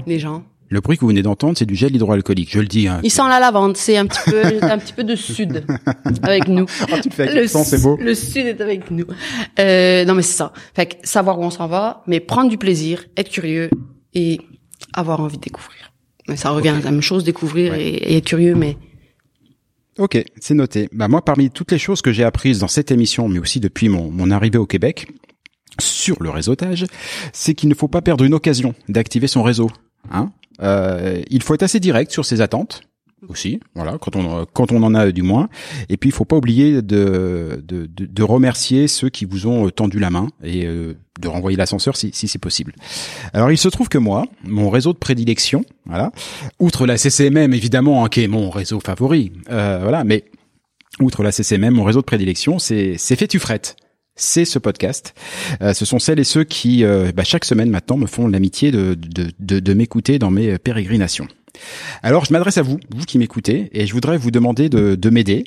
les 0.05 0.19
gens. 0.19 0.43
Le 0.71 0.81
bruit 0.81 0.97
que 0.97 1.01
vous 1.01 1.07
venez 1.07 1.23
d'entendre, 1.23 1.57
c'est 1.57 1.65
du 1.65 1.75
gel 1.75 1.95
hydroalcoolique. 1.95 2.51
Je 2.51 2.59
le 2.59 2.67
dis. 2.67 2.87
Hein. 2.87 2.99
Il 3.03 3.09
sent 3.09 3.27
la 3.27 3.39
lavande, 3.39 3.75
c'est 3.75 3.97
un 3.97 4.05
petit 4.05 4.19
peu, 4.29 4.43
un 4.61 4.77
petit 4.77 4.93
peu 4.93 5.03
de 5.03 5.15
sud 5.15 5.63
avec 6.21 6.47
nous. 6.47 6.65
Tu 7.01 7.09
le 7.09 7.15
fais 7.15 7.23
avec 7.23 7.35
le, 7.35 7.41
l'accent, 7.41 7.63
c'est 7.63 7.81
beau. 7.81 7.97
Le 7.99 8.13
sud 8.13 8.45
est 8.45 8.61
avec 8.61 8.91
nous. 8.91 9.05
Euh, 9.59 10.05
non, 10.05 10.13
mais 10.13 10.21
c'est 10.21 10.37
ça. 10.37 10.53
Fait 10.75 10.85
que 10.85 10.95
savoir 11.07 11.39
où 11.39 11.43
on 11.43 11.49
s'en 11.49 11.67
va, 11.67 12.03
mais 12.07 12.19
prendre 12.19 12.49
du 12.49 12.57
plaisir, 12.57 13.05
être 13.17 13.29
curieux 13.29 13.69
et 14.13 14.39
avoir 14.93 15.21
envie 15.21 15.37
de 15.37 15.41
découvrir. 15.41 15.91
Mais 16.27 16.35
ça 16.35 16.51
revient 16.51 16.69
à 16.69 16.79
la 16.79 16.91
même 16.91 17.01
chose, 17.01 17.23
découvrir 17.23 17.71
Ouais. 17.71 17.81
et, 17.81 18.13
et 18.13 18.17
être 18.17 18.25
curieux, 18.25 18.53
mais 18.55 18.77
Ok, 19.97 20.23
c'est 20.39 20.53
noté. 20.53 20.87
Bah 20.93 21.07
moi, 21.09 21.25
parmi 21.25 21.49
toutes 21.49 21.71
les 21.73 21.77
choses 21.79 22.01
que 22.01 22.13
j'ai 22.13 22.23
apprises 22.23 22.59
dans 22.59 22.69
cette 22.69 22.89
émission, 22.91 23.27
mais 23.27 23.39
aussi 23.39 23.59
depuis 23.59 23.89
mon, 23.89 24.09
mon 24.09 24.31
arrivée 24.31 24.57
au 24.57 24.65
Québec, 24.65 25.07
sur 25.79 26.21
le 26.23 26.29
réseautage, 26.29 26.85
c'est 27.33 27.53
qu'il 27.53 27.67
ne 27.69 27.73
faut 27.75 27.87
pas 27.89 28.01
perdre 28.01 28.23
une 28.23 28.33
occasion 28.33 28.73
d'activer 28.87 29.27
son 29.27 29.43
réseau. 29.43 29.69
Hein 30.11 30.31
Euh, 30.61 31.21
il 31.29 31.43
faut 31.43 31.53
être 31.53 31.63
assez 31.63 31.79
direct 31.79 32.11
sur 32.11 32.25
ses 32.25 32.41
attentes 32.41 32.81
aussi, 33.27 33.59
voilà, 33.75 33.97
quand 33.99 34.15
on 34.15 34.45
quand 34.45 34.71
on 34.71 34.81
en 34.83 34.95
a 34.95 35.07
euh, 35.07 35.11
du 35.11 35.23
moins. 35.23 35.49
Et 35.89 35.97
puis 35.97 36.09
il 36.09 36.13
faut 36.13 36.25
pas 36.25 36.37
oublier 36.37 36.81
de 36.81 37.61
de, 37.65 37.85
de, 37.85 38.05
de 38.05 38.23
remercier 38.23 38.87
ceux 38.87 39.09
qui 39.09 39.25
vous 39.25 39.47
ont 39.47 39.67
euh, 39.67 39.71
tendu 39.71 39.99
la 39.99 40.09
main 40.09 40.27
et 40.43 40.65
euh, 40.65 40.93
de 41.19 41.27
renvoyer 41.27 41.57
l'ascenseur 41.57 41.97
si, 41.97 42.11
si 42.13 42.27
c'est 42.27 42.39
possible. 42.39 42.73
Alors 43.33 43.51
il 43.51 43.57
se 43.57 43.67
trouve 43.67 43.89
que 43.89 43.97
moi, 43.97 44.25
mon 44.43 44.69
réseau 44.69 44.93
de 44.93 44.97
prédilection, 44.97 45.65
voilà, 45.85 46.11
outre 46.59 46.85
la 46.85 46.97
CCMM 46.97 47.53
évidemment, 47.53 48.05
hein, 48.05 48.09
qui 48.09 48.23
est 48.23 48.27
mon 48.27 48.49
réseau 48.49 48.79
favori, 48.79 49.33
euh, 49.51 49.79
voilà, 49.81 50.03
mais 50.03 50.25
outre 51.01 51.23
la 51.23 51.31
CCMM, 51.31 51.73
mon 51.73 51.83
réseau 51.83 51.99
de 51.99 52.05
prédilection, 52.05 52.59
c'est 52.59 52.95
c'est 52.97 53.15
Fétufrette. 53.15 53.75
C'est 54.19 54.43
ce 54.43 54.59
podcast. 54.59 55.15
Euh, 55.61 55.73
ce 55.73 55.85
sont 55.85 55.97
celles 55.97 56.19
et 56.19 56.25
ceux 56.25 56.43
qui, 56.43 56.83
euh, 56.83 57.13
bah, 57.15 57.23
chaque 57.23 57.45
semaine 57.45 57.69
maintenant, 57.69 57.95
me 57.95 58.05
font 58.05 58.27
l'amitié 58.27 58.69
de, 58.69 58.93
de, 58.93 59.31
de, 59.39 59.59
de 59.59 59.73
m'écouter 59.73 60.19
dans 60.19 60.29
mes 60.29 60.57
pérégrinations. 60.57 61.27
Alors, 62.03 62.25
je 62.25 62.33
m'adresse 62.33 62.57
à 62.57 62.61
vous, 62.61 62.79
vous 62.93 63.05
qui 63.05 63.17
m'écoutez, 63.17 63.69
et 63.71 63.87
je 63.87 63.93
voudrais 63.93 64.17
vous 64.17 64.29
demander 64.29 64.67
de, 64.67 64.95
de 64.95 65.09
m'aider, 65.09 65.45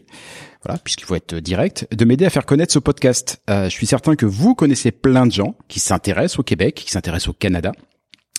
voilà, 0.64 0.78
puisqu'il 0.82 1.04
faut 1.04 1.14
être 1.14 1.36
direct, 1.36 1.86
de 1.94 2.04
m'aider 2.06 2.24
à 2.24 2.30
faire 2.30 2.46
connaître 2.46 2.72
ce 2.72 2.78
podcast. 2.78 3.42
Euh, 3.50 3.64
je 3.64 3.70
suis 3.70 3.86
certain 3.86 4.16
que 4.16 4.24
vous 4.26 4.54
connaissez 4.54 4.90
plein 4.90 5.26
de 5.26 5.32
gens 5.32 5.54
qui 5.68 5.78
s'intéressent 5.78 6.38
au 6.38 6.42
Québec, 6.42 6.76
qui 6.84 6.90
s'intéressent 6.90 7.28
au 7.28 7.34
Canada. 7.34 7.72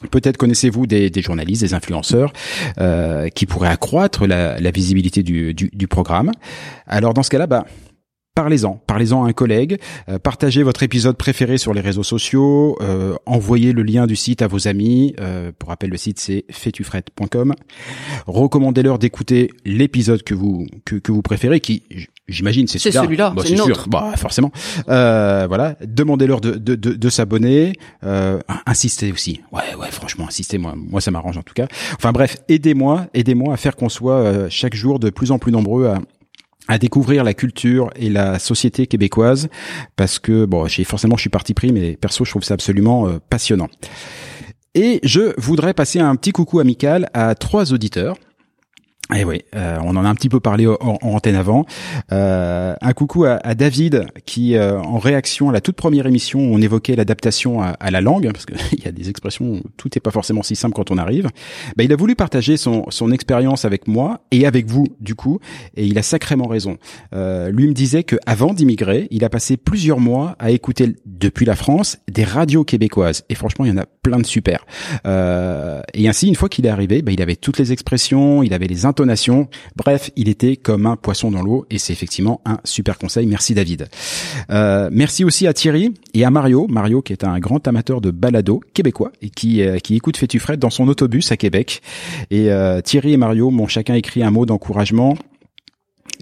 Peut-être 0.09 0.37
connaissez-vous 0.37 0.87
des, 0.87 1.11
des 1.11 1.21
journalistes, 1.21 1.61
des 1.61 1.73
influenceurs 1.75 2.33
euh, 2.79 3.29
qui 3.29 3.45
pourraient 3.45 3.69
accroître 3.69 4.25
la, 4.25 4.59
la 4.59 4.71
visibilité 4.71 5.21
du, 5.21 5.53
du, 5.53 5.69
du 5.71 5.87
programme. 5.87 6.31
Alors 6.87 7.13
dans 7.13 7.23
ce 7.23 7.29
cas-là, 7.29 7.47
bah, 7.47 7.65
Parlez-en, 8.35 8.81
parlez-en 8.87 9.25
à 9.25 9.29
un 9.29 9.31
collègue, 9.33 9.77
euh, 10.09 10.17
partagez 10.17 10.63
votre 10.63 10.81
épisode 10.81 11.15
préféré 11.17 11.59
sur 11.59 11.71
les 11.71 11.81
réseaux 11.81 12.01
sociaux, 12.01 12.75
euh, 12.81 13.13
envoyez 13.27 13.73
le 13.73 13.83
lien 13.83 14.07
du 14.07 14.15
site 14.15 14.41
à 14.41 14.47
vos 14.47 14.67
amis. 14.67 15.13
Euh, 15.19 15.51
pour 15.59 15.69
rappel, 15.69 15.91
le 15.91 15.97
site 15.97 16.19
c'est 16.19 16.43
fétufrette.com. 16.49 17.53
Recommandez-leur 18.25 18.97
d'écouter 18.97 19.51
l'épisode 19.65 20.23
que 20.23 20.33
vous 20.33 20.65
que, 20.83 20.95
que 20.95 21.11
vous 21.11 21.21
préférez, 21.21 21.59
qui 21.59 21.83
j'imagine 22.27 22.65
c'est 22.65 22.79
C'est 22.79 22.91
celui-là, 22.91 23.33
Bah, 23.35 23.43
c'est 23.45 23.55
sûr. 23.55 23.85
Bah, 23.87 24.13
forcément. 24.17 24.51
Euh, 24.89 25.45
voilà, 25.47 25.75
demandez-leur 25.85 26.41
de 26.41 26.53
de, 26.53 26.73
de, 26.73 26.93
de 26.93 27.09
s'abonner. 27.09 27.73
Euh, 28.03 28.39
insistez 28.65 29.11
aussi. 29.11 29.41
Ouais, 29.51 29.75
ouais, 29.79 29.91
franchement, 29.91 30.25
insistez. 30.27 30.57
Moi, 30.57 30.73
moi, 30.75 31.01
ça 31.01 31.11
m'arrange 31.11 31.37
en 31.37 31.43
tout 31.43 31.53
cas. 31.53 31.67
Enfin 31.97 32.11
bref, 32.11 32.37
aidez-moi, 32.49 33.05
aidez-moi 33.13 33.53
à 33.53 33.57
faire 33.57 33.75
qu'on 33.75 33.89
soit 33.89 34.15
euh, 34.21 34.47
chaque 34.49 34.73
jour 34.73 34.97
de 34.97 35.11
plus 35.11 35.29
en 35.29 35.37
plus 35.37 35.51
nombreux 35.51 35.85
à 35.85 35.99
à 36.67 36.77
découvrir 36.77 37.23
la 37.23 37.33
culture 37.33 37.89
et 37.95 38.09
la 38.09 38.39
société 38.39 38.87
québécoise 38.87 39.49
parce 39.95 40.19
que 40.19 40.45
bon 40.45 40.65
j'ai 40.67 40.83
forcément 40.83 41.17
je 41.17 41.21
suis 41.21 41.29
parti 41.29 41.53
pris 41.53 41.71
mais 41.71 41.97
perso 41.97 42.23
je 42.23 42.31
trouve 42.31 42.43
ça 42.43 42.53
absolument 42.53 43.07
euh, 43.07 43.19
passionnant. 43.29 43.69
Et 44.75 44.99
je 45.03 45.39
voudrais 45.39 45.73
passer 45.73 45.99
un 45.99 46.15
petit 46.15 46.31
coucou 46.31 46.59
amical 46.59 47.09
à 47.13 47.35
trois 47.35 47.73
auditeurs 47.73 48.17
et 49.15 49.25
oui, 49.25 49.41
euh, 49.55 49.77
on 49.83 49.95
en 49.95 50.05
a 50.05 50.09
un 50.09 50.15
petit 50.15 50.29
peu 50.29 50.39
parlé 50.39 50.67
en, 50.67 50.77
en 50.79 50.97
antenne 51.01 51.35
avant. 51.35 51.65
Euh, 52.11 52.75
un 52.81 52.93
coucou 52.93 53.25
à, 53.25 53.39
à 53.43 53.55
David 53.55 54.07
qui, 54.25 54.55
euh, 54.55 54.79
en 54.79 54.97
réaction 54.97 55.49
à 55.49 55.53
la 55.53 55.61
toute 55.61 55.75
première 55.75 56.07
émission, 56.07 56.39
on 56.39 56.61
évoquait 56.61 56.95
l'adaptation 56.95 57.61
à, 57.61 57.69
à 57.79 57.91
la 57.91 58.01
langue, 58.01 58.31
parce 58.31 58.45
qu'il 58.45 58.79
y 58.85 58.87
a 58.87 58.91
des 58.91 59.09
expressions, 59.09 59.61
tout 59.77 59.89
n'est 59.93 60.01
pas 60.01 60.11
forcément 60.11 60.43
si 60.43 60.55
simple 60.55 60.75
quand 60.75 60.91
on 60.91 60.97
arrive. 60.97 61.29
Ben, 61.77 61.83
il 61.83 61.93
a 61.93 61.95
voulu 61.95 62.15
partager 62.15 62.57
son, 62.57 62.85
son 62.89 63.11
expérience 63.11 63.65
avec 63.65 63.87
moi 63.87 64.21
et 64.31 64.45
avec 64.45 64.65
vous, 64.67 64.87
du 64.99 65.15
coup, 65.15 65.39
et 65.75 65.85
il 65.85 65.97
a 65.97 66.03
sacrément 66.03 66.47
raison. 66.47 66.77
Euh, 67.13 67.49
lui 67.51 67.67
me 67.67 67.73
disait 67.73 68.03
que 68.03 68.15
avant 68.25 68.53
d'immigrer, 68.53 69.07
il 69.11 69.23
a 69.23 69.29
passé 69.29 69.57
plusieurs 69.57 69.99
mois 69.99 70.35
à 70.39 70.51
écouter 70.51 70.95
depuis 71.05 71.45
la 71.45 71.55
France 71.55 71.97
des 72.11 72.23
radios 72.23 72.63
québécoises, 72.63 73.23
et 73.29 73.35
franchement, 73.35 73.65
il 73.65 73.69
y 73.69 73.71
en 73.71 73.77
a 73.77 73.85
plein 73.85 74.17
de 74.17 74.25
super. 74.25 74.65
Euh, 75.05 75.81
et 75.93 76.07
ainsi, 76.07 76.27
une 76.27 76.35
fois 76.35 76.49
qu'il 76.49 76.65
est 76.65 76.69
arrivé, 76.69 77.01
ben, 77.01 77.13
il 77.13 77.21
avait 77.21 77.35
toutes 77.35 77.59
les 77.59 77.71
expressions, 77.71 78.43
il 78.43 78.53
avait 78.53 78.67
les 78.67 78.85
intonations. 78.85 79.02
Bref, 79.75 80.11
il 80.15 80.29
était 80.29 80.55
comme 80.55 80.85
un 80.85 80.95
poisson 80.95 81.31
dans 81.31 81.41
l'eau 81.41 81.65
et 81.69 81.77
c'est 81.77 81.93
effectivement 81.93 82.41
un 82.45 82.59
super 82.63 82.97
conseil. 82.97 83.25
Merci 83.25 83.53
David. 83.53 83.89
Euh, 84.49 84.89
merci 84.91 85.23
aussi 85.23 85.47
à 85.47 85.53
Thierry 85.53 85.93
et 86.13 86.25
à 86.25 86.31
Mario. 86.31 86.67
Mario 86.69 87.01
qui 87.01 87.13
est 87.13 87.23
un 87.23 87.39
grand 87.39 87.67
amateur 87.67 88.01
de 88.01 88.11
balado 88.11 88.61
québécois 88.73 89.11
et 89.21 89.29
qui, 89.29 89.61
euh, 89.61 89.77
qui 89.77 89.95
écoute 89.95 90.17
Fétufred 90.17 90.57
dans 90.57 90.69
son 90.69 90.87
autobus 90.87 91.31
à 91.31 91.37
Québec. 91.37 91.81
Et 92.31 92.51
euh, 92.51 92.81
Thierry 92.81 93.13
et 93.13 93.17
Mario 93.17 93.49
m'ont 93.49 93.67
chacun 93.67 93.95
écrit 93.95 94.23
un 94.23 94.31
mot 94.31 94.45
d'encouragement 94.45 95.15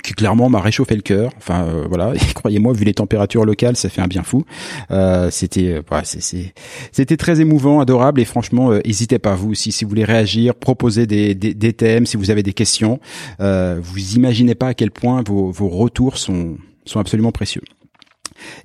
qui 0.03 0.13
clairement 0.13 0.49
m'a 0.49 0.59
réchauffé 0.61 0.95
le 0.95 1.01
cœur. 1.01 1.31
Enfin 1.37 1.63
euh, 1.65 1.85
voilà, 1.87 2.13
croyez-moi, 2.35 2.73
vu 2.73 2.85
les 2.85 2.93
températures 2.93 3.45
locales, 3.45 3.75
ça 3.75 3.89
fait 3.89 4.01
un 4.01 4.07
bien 4.07 4.23
fou. 4.23 4.43
Euh, 4.91 5.29
c'était, 5.31 5.81
euh, 5.91 6.01
c'est- 6.03 6.53
c'était 6.91 7.17
très 7.17 7.39
émouvant, 7.41 7.79
adorable, 7.79 8.21
et 8.21 8.25
franchement, 8.25 8.71
euh, 8.71 8.79
n'hésitez 8.85 9.19
pas 9.19 9.35
vous 9.35 9.51
aussi 9.51 9.71
si 9.71 9.83
vous 9.83 9.89
voulez 9.89 10.05
réagir, 10.05 10.55
proposer 10.55 11.05
des, 11.07 11.35
des, 11.35 11.53
des 11.53 11.73
thèmes, 11.73 12.05
si 12.05 12.17
vous 12.17 12.31
avez 12.31 12.43
des 12.43 12.53
questions. 12.53 12.99
Euh, 13.39 13.79
vous 13.81 14.15
imaginez 14.15 14.55
pas 14.55 14.67
à 14.69 14.73
quel 14.73 14.91
point 14.91 15.23
vos, 15.25 15.51
vos 15.51 15.69
retours 15.69 16.17
sont 16.17 16.57
sont 16.85 16.99
absolument 16.99 17.31
précieux. 17.31 17.61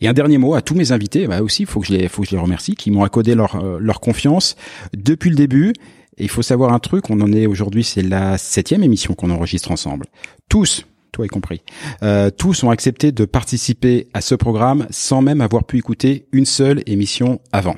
Et 0.00 0.08
un 0.08 0.14
dernier 0.14 0.38
mot 0.38 0.54
à 0.54 0.62
tous 0.62 0.74
mes 0.74 0.90
invités, 0.92 1.26
bah 1.26 1.42
aussi, 1.42 1.66
faut 1.66 1.80
que 1.80 1.86
je 1.88 1.92
les, 1.92 2.08
faut 2.08 2.22
que 2.22 2.28
je 2.28 2.34
les 2.34 2.40
remercie, 2.40 2.74
qui 2.74 2.90
m'ont 2.90 3.04
accordé 3.04 3.34
leur, 3.34 3.56
euh, 3.56 3.78
leur 3.78 4.00
confiance 4.00 4.56
depuis 4.96 5.28
le 5.28 5.36
début. 5.36 5.74
Il 6.16 6.30
faut 6.30 6.40
savoir 6.40 6.72
un 6.72 6.78
truc, 6.78 7.10
on 7.10 7.20
en 7.20 7.30
est 7.32 7.44
aujourd'hui, 7.46 7.84
c'est 7.84 8.00
la 8.00 8.38
septième 8.38 8.82
émission 8.82 9.12
qu'on 9.12 9.30
enregistre 9.30 9.70
ensemble. 9.70 10.06
Tous, 10.48 10.86
toi 11.16 11.24
y 11.24 11.28
compris, 11.28 11.62
euh, 12.02 12.28
tous 12.30 12.62
ont 12.62 12.68
accepté 12.70 13.10
de 13.10 13.24
participer 13.24 14.08
à 14.12 14.20
ce 14.20 14.34
programme 14.34 14.86
sans 14.90 15.22
même 15.22 15.40
avoir 15.40 15.64
pu 15.64 15.78
écouter 15.78 16.26
une 16.32 16.44
seule 16.44 16.82
émission 16.86 17.40
avant. 17.52 17.74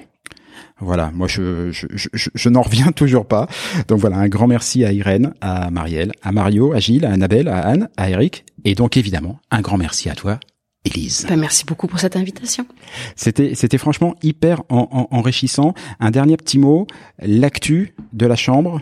Voilà, 0.81 1.11
moi 1.15 1.29
je, 1.29 1.71
je, 1.71 1.87
je, 1.95 2.09
je- 2.35 2.49
n'en 2.49 2.63
reviens 2.69 2.91
toujours 2.91 3.27
pas. 3.27 3.49
Donc 3.87 3.99
voilà, 4.01 4.17
un 4.17 4.29
grand 4.29 4.49
merci 4.49 4.85
à 4.85 4.93
Irène, 4.93 5.35
à 5.41 5.71
Marielle, 5.71 6.13
à 6.23 6.33
Mario, 6.33 6.73
à 6.73 6.81
Gilles, 6.81 7.05
à 7.05 7.13
Annabelle, 7.13 7.47
à 7.49 7.59
Anne, 7.61 7.89
à 7.97 8.11
Eric, 8.11 8.45
et 8.65 8.75
donc 8.75 8.97
évidemment 8.97 9.39
un 9.53 9.61
grand 9.61 9.79
merci 9.79 10.09
à 10.11 10.15
toi, 10.15 10.39
Élise. 10.85 11.27
ben, 11.29 11.37
merci 11.39 11.65
beaucoup 11.65 11.87
pour 11.87 12.01
cette 12.01 12.17
invitation. 12.17 12.67
C'était, 13.15 13.55
c'était 13.55 13.79
franchement 13.79 14.15
hyper 14.23 14.63
en- 14.69 14.89
en- 14.91 15.17
enrichissant. 15.17 15.75
Un 16.01 16.11
dernier 16.11 16.37
petit 16.37 16.59
mot, 16.59 16.87
l'actu 17.21 17.95
de 18.13 18.27
la 18.27 18.37
chambre, 18.37 18.81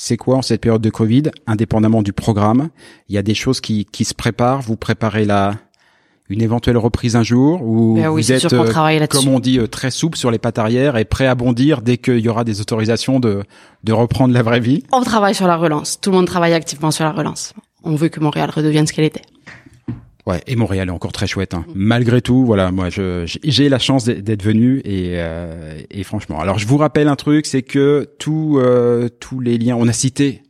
c'est 0.00 0.16
quoi 0.16 0.36
en 0.36 0.42
cette 0.42 0.60
période 0.60 0.80
de 0.80 0.90
Covid, 0.90 1.24
indépendamment 1.48 2.02
du 2.02 2.12
programme 2.12 2.68
Il 3.08 3.16
y 3.16 3.18
a 3.18 3.22
des 3.22 3.34
choses 3.34 3.60
qui, 3.60 3.84
qui 3.84 4.04
se 4.04 4.14
préparent? 4.14 4.62
Vous 4.62 4.76
préparez 4.76 5.24
la 5.24 5.56
une 6.28 6.40
éventuelle 6.40 6.76
reprise 6.76 7.16
un 7.16 7.24
jour 7.24 7.62
ou 7.62 7.94
Ben 7.96 8.08
oui, 8.08 8.22
vous 8.22 8.32
êtes, 8.32 8.52
euh, 8.52 9.06
comme 9.08 9.26
on 9.26 9.40
dit, 9.40 9.58
euh, 9.58 9.66
très 9.66 9.90
souple 9.90 10.16
sur 10.16 10.30
les 10.30 10.38
pattes 10.38 10.58
arrière 10.58 10.96
et 10.98 11.04
prêt 11.04 11.26
à 11.26 11.34
bondir 11.34 11.82
dès 11.82 11.96
qu'il 11.96 12.20
y 12.20 12.28
aura 12.28 12.44
des 12.44 12.60
autorisations 12.60 13.18
de, 13.18 13.42
de 13.82 13.92
reprendre 13.92 14.32
la 14.32 14.42
vraie 14.42 14.60
vie? 14.60 14.84
On 14.92 15.02
travaille 15.02 15.34
sur 15.34 15.48
la 15.48 15.56
relance. 15.56 16.00
Tout 16.00 16.10
le 16.10 16.18
monde 16.18 16.26
travaille 16.26 16.52
activement 16.52 16.92
sur 16.92 17.04
la 17.04 17.10
relance. 17.10 17.52
On 17.82 17.96
veut 17.96 18.08
que 18.08 18.20
Montréal 18.20 18.50
redevienne 18.54 18.86
ce 18.86 18.92
qu'elle 18.92 19.06
était. 19.06 19.22
Ouais, 20.28 20.42
et 20.46 20.56
Montréal 20.56 20.88
est 20.88 20.92
encore 20.92 21.12
très 21.12 21.26
chouette. 21.26 21.54
Hein. 21.54 21.64
Malgré 21.74 22.20
tout, 22.20 22.44
voilà, 22.44 22.70
moi, 22.70 22.90
je 22.90 23.24
j'ai- 23.42 23.68
la 23.70 23.78
chance 23.78 24.04
d'être- 24.04 24.42
venu 24.42 24.80
et, 24.84 25.14
euh, 25.16 25.80
et 25.90 26.04
franchement. 26.04 26.38
Alors, 26.38 26.58
je 26.58 26.66
vous 26.66 26.76
rappelle 26.76 27.08
un 27.08 27.16
truc, 27.16 27.46
c'est 27.46 27.62
que 27.62 28.06
tous 28.18 28.58
euh, 28.58 29.08
tous 29.20 29.40
les 29.40 29.56
liens, 29.58 29.76
on 29.76 29.88
a 29.88 29.92
cité 29.92 30.42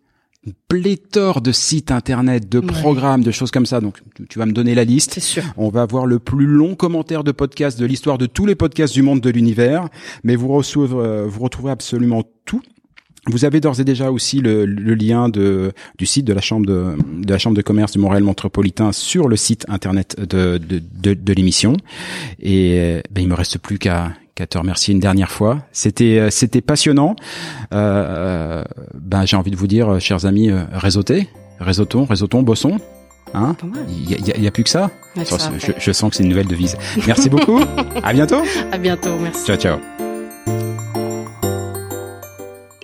une 0.47 0.53
pléthore 0.69 1.41
de 1.43 1.53
sites 1.53 1.91
internet, 1.91 2.49
de 2.49 2.59
Ouais. 2.59 2.67
programmes, 2.67 3.23
de 3.23 3.31
choses 3.31 3.51
comme 3.53 3.67
ça. 3.67 3.81
Donc, 3.81 3.99
tu, 4.29 4.39
vas 4.39 4.47
me 4.47 4.53
donner 4.53 4.75
la 4.75 4.85
liste. 4.85 5.13
C'est 5.15 5.21
sûr. 5.21 5.43
On 5.57 5.69
va 5.69 5.83
avoir 5.83 6.07
le 6.07 6.19
plus 6.19 6.47
long 6.47 6.75
commentaire 6.75 7.23
de 7.23 7.33
podcast 7.33 7.79
de 7.79 7.87
l'histoire 7.87 8.19
de 8.19 8.27
tous 8.27 8.47
les 8.47 8.55
podcasts 8.57 8.95
du 8.95 9.03
monde 9.03 9.21
de 9.21 9.31
l'univers, 9.31 9.89
mais 10.25 10.37
vous 10.37 10.49
euh, 10.53 11.27
vous 11.29 11.41
retrouverez 11.43 11.73
absolument 11.73 12.25
tout. 12.45 12.63
Vous 13.29 13.45
avez 13.45 13.61
d'ores 13.61 13.81
et 13.81 13.85
déjà 13.85 14.11
aussi 14.11 14.41
le, 14.41 14.65
le 14.65 14.95
lien 14.95 15.29
de, 15.29 15.73
du 15.99 16.07
site 16.07 16.25
de 16.25 16.33
la 16.33 16.41
chambre 16.41 16.67
de, 16.67 16.97
de 17.23 17.31
la 17.31 17.39
chambre 17.39 17.57
de 17.57 17.63
commerce 17.63 17.93
du 17.93 17.99
Montréal 17.99 18.25
métropolitain 18.25 18.93
sur 18.93 19.29
le 19.29 19.37
site 19.37 19.67
internet 19.69 20.19
de, 20.19 20.59
de, 20.59 20.81
de, 21.01 21.15
de 21.15 21.33
l'émission. 21.33 21.77
Et 22.41 22.79
euh, 22.79 23.01
ben, 23.11 23.23
il 23.23 23.29
me 23.29 23.35
reste 23.35 23.59
plus 23.59 23.79
qu'à 23.79 24.13
qu'à 24.35 24.47
te 24.47 24.57
remercier 24.57 24.95
une 24.95 25.01
dernière 25.01 25.31
fois. 25.31 25.59
C'était 25.73 26.19
euh, 26.19 26.31
c'était 26.31 26.61
passionnant. 26.61 27.17
Euh, 27.73 28.63
ben 28.95 29.27
j'ai 29.27 29.37
envie 29.37 29.51
de 29.51 29.57
vous 29.57 29.67
dire, 29.67 30.01
chers 30.01 30.25
amis, 30.27 30.51
réseautez, 30.73 31.29
réseautons, 31.61 32.05
réseautons, 32.05 32.43
bossons. 32.43 32.79
Hein? 33.35 33.57
Il 33.89 34.11
y 34.11 34.33
a, 34.33 34.39
y 34.39 34.51
plus 34.51 34.65
que 34.65 34.71
ça, 34.71 34.91
je, 35.17 35.73
je 35.79 35.93
sens 35.93 36.11
que 36.11 36.17
c'est 36.17 36.23
une 36.23 36.31
nouvelle 36.31 36.47
devise. 36.47 36.77
Merci 37.07 37.29
beaucoup. 37.29 37.61
à 38.03 38.13
bientôt. 38.13 38.43
À 38.73 38.79
bientôt. 38.79 39.17
Merci. 39.21 39.45
Ciao, 39.45 39.57
ciao. 39.57 40.08